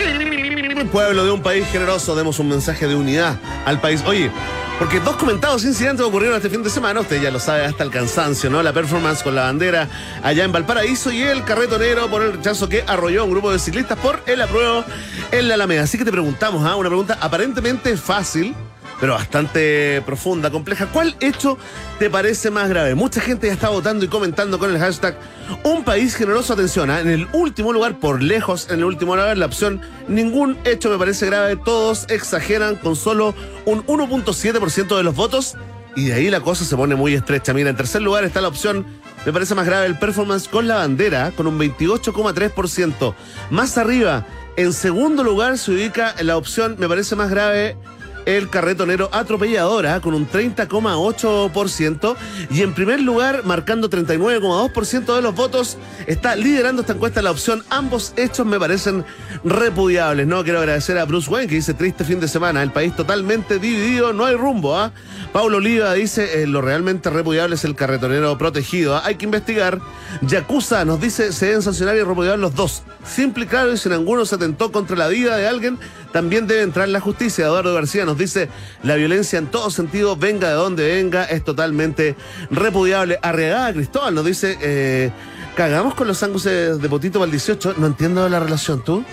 Pueblo 0.93 1.25
de 1.25 1.33
un 1.33 1.43
país 1.43 1.67
generoso, 1.73 2.15
demos 2.15 2.39
un 2.39 2.49
mensaje 2.51 2.87
de 2.87 2.95
unidad 2.95 3.41
al 3.65 3.81
país. 3.81 4.05
Oye, 4.07 4.31
porque 4.79 5.01
dos 5.01 5.17
comentados 5.17 5.65
incidentes 5.65 6.05
ocurrieron 6.05 6.37
este 6.37 6.51
fin 6.51 6.63
de 6.63 6.69
semana, 6.69 7.01
usted 7.01 7.21
ya 7.23 7.31
lo 7.31 7.41
sabe 7.41 7.65
hasta 7.65 7.83
el 7.83 7.91
cansancio, 7.91 8.51
¿no? 8.51 8.63
La 8.63 8.73
performance 8.73 9.23
con 9.23 9.35
la 9.35 9.43
bandera 9.43 9.89
allá 10.23 10.45
en 10.45 10.53
Valparaíso 10.53 11.11
y 11.11 11.23
el 11.23 11.45
carretonero 11.45 12.09
por 12.09 12.23
el 12.23 12.35
rechazo 12.35 12.69
que 12.69 12.85
arrolló 12.87 13.23
a 13.23 13.25
un 13.25 13.31
grupo 13.31 13.51
de 13.51 13.59
ciclistas 13.59 13.99
por 13.99 14.23
el 14.27 14.43
apruebo 14.43 14.85
en 15.33 15.49
la 15.49 15.55
Alameda. 15.55 15.85
Así 15.85 15.97
que 15.97 16.05
te 16.05 16.13
preguntamos, 16.13 16.67
¿ah? 16.67 16.77
Una 16.77 16.91
pregunta 16.91 17.17
aparentemente 17.21 17.97
fácil, 17.97 18.55
pero 19.01 19.15
bastante 19.15 20.03
profunda, 20.07 20.51
compleja. 20.51 20.87
¿Cuál 20.87 21.17
hecho 21.21 21.59
te 21.99 22.09
parece 22.11 22.51
más 22.51 22.69
grave? 22.69 22.95
Mucha 22.95 23.21
gente 23.21 23.47
ya 23.47 23.53
está 23.53 23.69
votando 23.69 24.05
y 24.05 24.09
comentando 24.09 24.59
con 24.59 24.71
el 24.71 24.79
hashtag 24.79 25.19
Un 25.65 25.85
país 25.85 26.15
generoso. 26.15 26.55
Atención, 26.55 26.91
¿ah? 26.91 27.01
en 27.01 27.11
el 27.11 27.29
último 27.33 27.73
lugar, 27.73 27.99
por 27.99 28.23
lejos, 28.23 28.69
en 28.71 28.79
el 28.79 28.85
último 28.85 29.17
lugar, 29.17 29.37
la 29.37 29.47
opción 29.47 29.81
Ningún 30.09 30.57
hecho 30.65 30.89
me 30.91 30.99
parece 30.99 31.27
grave. 31.27 31.57
Todos 31.57 32.07
exageran 32.09 32.77
con 32.77 32.97
solo 32.97 33.35
un 33.65 33.85
1.7% 33.87 34.97
de 34.97 35.03
los 35.03 35.15
votos. 35.15 35.57
Y 35.97 36.07
de 36.07 36.15
ahí 36.15 36.31
la 36.31 36.41
cosa 36.41 36.65
se 36.65 36.77
pone 36.77 36.95
muy 36.95 37.15
estrecha. 37.15 37.55
Mira, 37.55 37.71
en 37.71 37.77
tercer 37.77 38.03
lugar 38.03 38.25
está 38.25 38.43
la 38.43 38.49
opción, 38.49 38.87
me 39.25 39.33
parece 39.33 39.55
más 39.55 39.65
grave, 39.65 39.87
el 39.87 39.99
performance 39.99 40.47
con 40.47 40.69
la 40.69 40.77
bandera, 40.77 41.33
con 41.35 41.47
un 41.47 41.59
28,3%. 41.59 43.15
Más 43.51 43.79
arriba, 43.79 44.27
en 44.57 44.75
segundo 44.75 45.25
lugar, 45.25 45.57
se 45.57 45.73
ubica 45.73 46.15
la 46.23 46.37
opción, 46.37 46.77
me 46.79 46.87
parece 46.87 47.17
más 47.17 47.31
grave, 47.31 47.79
el 48.27 48.51
carretonero 48.51 49.09
atropelladora 49.13 50.01
con 50.01 50.15
un 50.15 50.29
30,8% 50.29 52.17
y 52.51 52.63
en 52.63 52.75
primer 52.75 53.01
lugar, 53.01 53.45
marcando 53.45 53.89
39,2% 53.89 55.15
de 55.15 55.23
los 55.23 55.35
votos, 55.35 55.79
está 56.07 56.37
liderando 56.37 56.83
esta 56.83 56.93
encuesta 56.93 57.23
la 57.23 57.31
opción 57.31 57.65
ambos 57.71 58.13
hechos 58.17 58.45
me 58.45 58.59
parecen 58.59 59.05
repudiables. 59.45 60.27
No 60.27 60.43
quiero 60.45 60.59
agradecer 60.59 60.99
a 60.99 61.05
Bruce 61.05 61.31
Wayne 61.31 61.49
que 61.49 61.55
dice 61.55 61.73
triste 61.73 62.05
fin 62.05 62.21
de 62.21 62.29
semana, 62.29 62.63
el 62.63 62.73
país 62.73 62.95
totalmente 62.95 63.59
dividido, 63.59 64.13
no 64.13 64.25
hay 64.25 64.35
rumbo, 64.35 64.77
¿ah? 64.77 64.93
Paulo 65.33 65.59
Oliva 65.59 65.95
dice 65.95 66.43
eh, 66.43 66.47
lo 66.47 66.61
realmente 66.61 67.11
repudiable 67.11 67.55
es 67.55 67.65
el 67.65 67.75
carretonero 67.75 68.37
protegido, 68.39 68.97
¿ah? 68.97 69.03
hay 69.05 69.15
que 69.15 69.25
investigar. 69.25 69.81
Yakuza 70.23 70.85
nos 70.85 71.01
dice 71.01 71.33
se 71.33 71.47
deben 71.47 71.63
sancionar 71.63 71.97
y 71.97 72.03
repudiar 72.03 72.39
los 72.39 72.55
dos. 72.55 72.83
Simple 73.05 73.45
y 73.45 73.47
claro, 73.47 73.73
y 73.73 73.77
si 73.77 73.89
ninguno 73.89 74.25
se 74.25 74.35
atentó 74.35 74.73
contra 74.73 74.97
la 74.97 75.09
vida 75.09 75.37
de 75.37 75.47
alguien, 75.47 75.79
también 76.13 76.47
debe 76.47 76.63
entrar 76.63 76.89
la 76.89 77.01
justicia. 77.01 77.47
Eduardo 77.47 77.75
García 77.75 78.05
nos 78.05 78.17
dice, 78.19 78.49
la 78.83 78.95
violencia 78.97 79.39
en 79.39 79.47
todo 79.47 79.71
sentido, 79.71 80.17
venga 80.17 80.49
de 80.49 80.55
donde 80.55 80.95
venga, 80.95 81.25
es 81.25 81.45
totalmente 81.45 82.17
repudiable. 82.51 83.19
Arriagada 83.23 83.73
Cristóbal 83.73 84.15
nos 84.15 84.25
dice, 84.25 84.59
eh, 84.61 85.11
cagamos 85.57 85.95
con 85.95 86.07
los 86.09 86.19
sándwiches 86.19 86.81
de 86.81 86.89
potito 86.89 87.19
para 87.19 87.27
el 87.27 87.31
18. 87.33 87.75
No 87.79 87.87
entiendo 87.87 88.29
la 88.29 88.41
relación, 88.41 88.83
¿tú? 88.83 89.05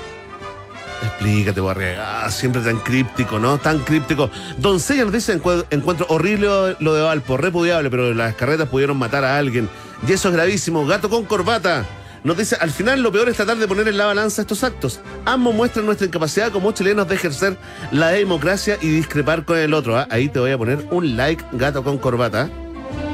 Explícate, 1.04 1.60
Barriga. 1.60 2.30
Siempre 2.32 2.62
tan 2.62 2.78
críptico, 2.78 3.38
¿no? 3.38 3.58
Tan 3.58 3.80
críptico. 3.80 4.30
Doncella 4.58 5.04
nos 5.04 5.12
dice, 5.14 5.38
"Encue- 5.38 5.66
encuentro 5.70 6.06
horrible 6.10 6.48
lo 6.80 6.94
de 6.94 7.02
Valpo, 7.02 7.36
repudiable, 7.36 7.90
pero 7.90 8.14
las 8.14 8.36
carretas 8.36 8.70
pudieron 8.70 8.98
matar 8.98 9.26
a 9.26 9.38
alguien. 9.38 9.68
Y 10.08 10.14
eso 10.14 10.30
es 10.30 10.34
gravísimo. 10.34 10.86
Gato 10.86 11.10
con 11.10 11.26
corbata. 11.26 11.86
Nos 12.24 12.38
dice, 12.38 12.56
al 12.60 12.72
final 12.72 13.02
lo 13.02 13.12
peor 13.12 13.28
es 13.28 13.36
tratar 13.36 13.58
de 13.58 13.68
poner 13.68 13.88
en 13.88 13.98
la 13.98 14.06
balanza 14.06 14.42
estos 14.42 14.64
actos. 14.64 15.00
Ambos 15.26 15.54
muestran 15.54 15.86
nuestra 15.86 16.08
incapacidad 16.08 16.52
como 16.52 16.72
chilenos 16.72 17.08
de 17.08 17.16
ejercer 17.16 17.58
la 17.92 18.10
democracia 18.10 18.78
y 18.82 18.90
discrepar 18.90 19.44
con 19.44 19.58
el 19.58 19.74
otro. 19.74 19.98
¿ah? 19.98 20.08
Ahí 20.10 20.30
te 20.30 20.40
voy 20.40 20.52
a 20.52 20.58
poner 20.58 20.86
un 20.92 21.18
like, 21.18 21.44
gato 21.52 21.84
con 21.84 21.98
corbata. 21.98 22.50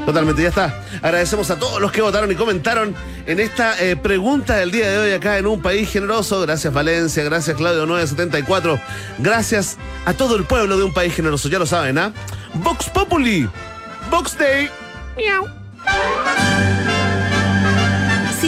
Totalmente, 0.06 0.42
ya 0.42 0.48
está. 0.48 0.82
Agradecemos 1.02 1.50
a 1.50 1.58
todos 1.58 1.80
los 1.80 1.92
que 1.92 2.02
votaron 2.02 2.30
y 2.30 2.34
comentaron 2.34 2.94
en 3.26 3.40
esta 3.40 3.80
eh, 3.82 3.96
pregunta 3.96 4.56
del 4.56 4.70
día 4.70 4.90
de 4.90 4.98
hoy 4.98 5.12
acá 5.12 5.38
en 5.38 5.46
Un 5.46 5.60
País 5.60 5.90
Generoso. 5.90 6.40
Gracias 6.40 6.72
Valencia, 6.72 7.22
gracias 7.24 7.56
Claudio 7.56 7.86
974. 7.86 8.80
Gracias 9.18 9.76
a 10.06 10.14
todo 10.14 10.36
el 10.36 10.44
pueblo 10.44 10.76
de 10.78 10.84
Un 10.84 10.94
País 10.94 11.14
Generoso, 11.14 11.48
ya 11.48 11.58
lo 11.58 11.66
saben, 11.66 11.98
¿ah? 11.98 12.12
Vox 12.54 12.88
Populi, 12.88 13.48
Vox 14.10 14.36
Day. 14.38 14.70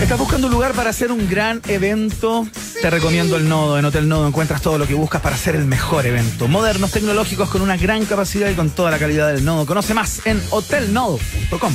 ¿Estás 0.00 0.18
buscando 0.18 0.46
un 0.46 0.52
lugar 0.54 0.72
para 0.72 0.90
hacer 0.90 1.12
un 1.12 1.28
gran 1.28 1.60
evento? 1.68 2.46
Te 2.80 2.88
recomiendo 2.88 3.36
el 3.36 3.48
Nodo. 3.48 3.78
En 3.78 3.84
Hotel 3.84 4.08
Nodo 4.08 4.26
encuentras 4.26 4.62
todo 4.62 4.78
lo 4.78 4.86
que 4.86 4.94
buscas 4.94 5.20
para 5.20 5.36
hacer 5.36 5.54
el 5.54 5.66
mejor 5.66 6.06
evento. 6.06 6.48
Modernos, 6.48 6.90
tecnológicos, 6.90 7.50
con 7.50 7.60
una 7.60 7.76
gran 7.76 8.06
capacidad 8.06 8.48
y 8.48 8.54
con 8.54 8.70
toda 8.70 8.90
la 8.90 8.98
calidad 8.98 9.32
del 9.32 9.44
Nodo. 9.44 9.66
Conoce 9.66 9.92
más 9.92 10.26
en 10.26 10.42
hotelnodo.com. 10.50 11.72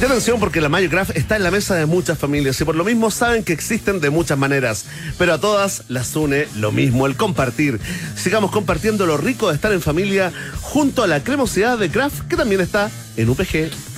Y 0.00 0.04
atención 0.04 0.40
porque 0.40 0.62
la 0.62 0.70
Mayocraft 0.70 1.14
está 1.14 1.36
en 1.36 1.42
la 1.42 1.50
mesa 1.50 1.74
de 1.74 1.84
muchas 1.84 2.18
familias 2.18 2.58
y 2.60 2.64
por 2.64 2.74
lo 2.74 2.84
mismo 2.84 3.10
saben 3.10 3.44
que 3.44 3.52
existen 3.52 4.00
de 4.00 4.08
muchas 4.08 4.38
maneras, 4.38 4.86
pero 5.18 5.34
a 5.34 5.38
todas 5.38 5.84
las 5.88 6.16
une 6.16 6.48
lo 6.56 6.72
mismo, 6.72 7.06
el 7.06 7.16
compartir. 7.16 7.78
Sigamos 8.16 8.50
compartiendo 8.50 9.04
lo 9.04 9.18
rico 9.18 9.48
de 9.48 9.54
estar 9.54 9.72
en 9.72 9.82
familia 9.82 10.32
junto 10.62 11.02
a 11.02 11.06
la 11.06 11.22
cremosidad 11.22 11.78
de 11.78 11.90
Craft 11.90 12.26
que 12.28 12.36
también 12.36 12.62
está 12.62 12.90
en 13.16 13.28
UPG. 13.28 13.91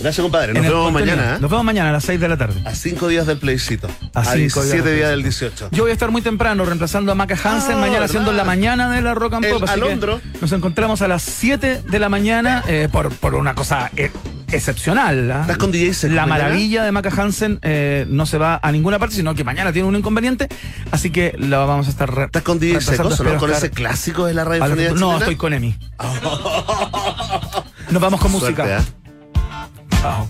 Gracias, 0.00 0.22
compadre. 0.22 0.54
Nos 0.54 0.62
vemos 0.62 0.92
mañana. 0.92 1.34
¿ah? 1.34 1.38
Nos 1.38 1.50
vemos 1.50 1.62
mañana 1.64 1.90
a 1.90 1.92
las 1.92 2.04
6 2.04 2.18
de 2.18 2.28
la 2.28 2.38
tarde. 2.38 2.58
A 2.64 2.74
cinco 2.74 3.06
días 3.08 3.26
del 3.26 3.36
plebiscito. 3.38 3.86
A 4.14 4.20
A, 4.20 4.24
cinco 4.24 4.62
días 4.64 4.82
17 4.82 4.88
del 4.88 4.96
días 4.96 5.10
del 5.10 5.22
18. 5.22 5.68
Yo 5.72 5.82
voy 5.82 5.90
a 5.90 5.92
estar 5.92 6.10
muy 6.10 6.22
temprano 6.22 6.64
reemplazando 6.64 7.12
a 7.12 7.14
Maca 7.14 7.34
Hansen 7.34 7.72
Ah, 7.72 7.76
mañana 7.76 7.90
¿verdad? 7.92 8.04
haciendo 8.06 8.32
la 8.32 8.44
mañana 8.44 8.90
de 8.90 9.02
la 9.02 9.12
Rock 9.14 9.34
and 9.34 9.44
El 9.44 9.52
Pop. 9.52 9.64
así 9.64 9.74
que 9.78 9.84
Alondro. 9.86 10.20
nos 10.40 10.52
encontramos 10.52 11.02
a 11.02 11.08
las 11.08 11.22
7 11.22 11.82
de 11.86 11.98
la 11.98 12.08
mañana 12.08 12.64
eh, 12.66 12.88
por, 12.90 13.10
por 13.12 13.34
una 13.34 13.54
cosa 13.54 13.90
eh, 13.94 14.10
excepcional. 14.52 15.30
¿ah? 15.30 15.40
¿Estás 15.42 15.58
con 15.58 15.72
DJ 15.72 15.94
Seco 15.94 16.14
La 16.14 16.26
maravilla 16.26 16.84
de 16.84 16.92
Maca 16.92 17.10
Hansen 17.10 17.58
eh, 17.62 18.06
no 18.08 18.26
se 18.26 18.38
va 18.38 18.58
a 18.62 18.72
ninguna 18.72 18.98
parte, 18.98 19.14
sino 19.16 19.34
que 19.34 19.44
mañana 19.44 19.72
tiene 19.72 19.88
un 19.88 19.96
inconveniente. 19.96 20.48
Así 20.90 21.10
que 21.10 21.34
la 21.38 21.58
vamos 21.58 21.86
a 21.86 21.90
estar. 21.90 22.10
¿Estás 22.26 22.42
con 22.42 22.58
DJ 22.58 22.74
no? 22.74 22.78
Espero 23.10 23.38
Con 23.38 23.50
ese 23.52 23.70
clásico 23.70 24.26
de 24.26 24.34
la 24.34 24.42
al- 24.42 24.48
radiofonía 24.48 24.92
No, 24.92 25.18
estoy 25.18 25.36
con 25.36 25.52
Emi. 25.52 25.76
Nos 27.90 28.00
vamos 28.02 28.20
con 28.20 28.30
música. 28.32 28.64
Suerte, 28.64 28.84
¿ah? 29.44 29.68
Chao. 30.02 30.28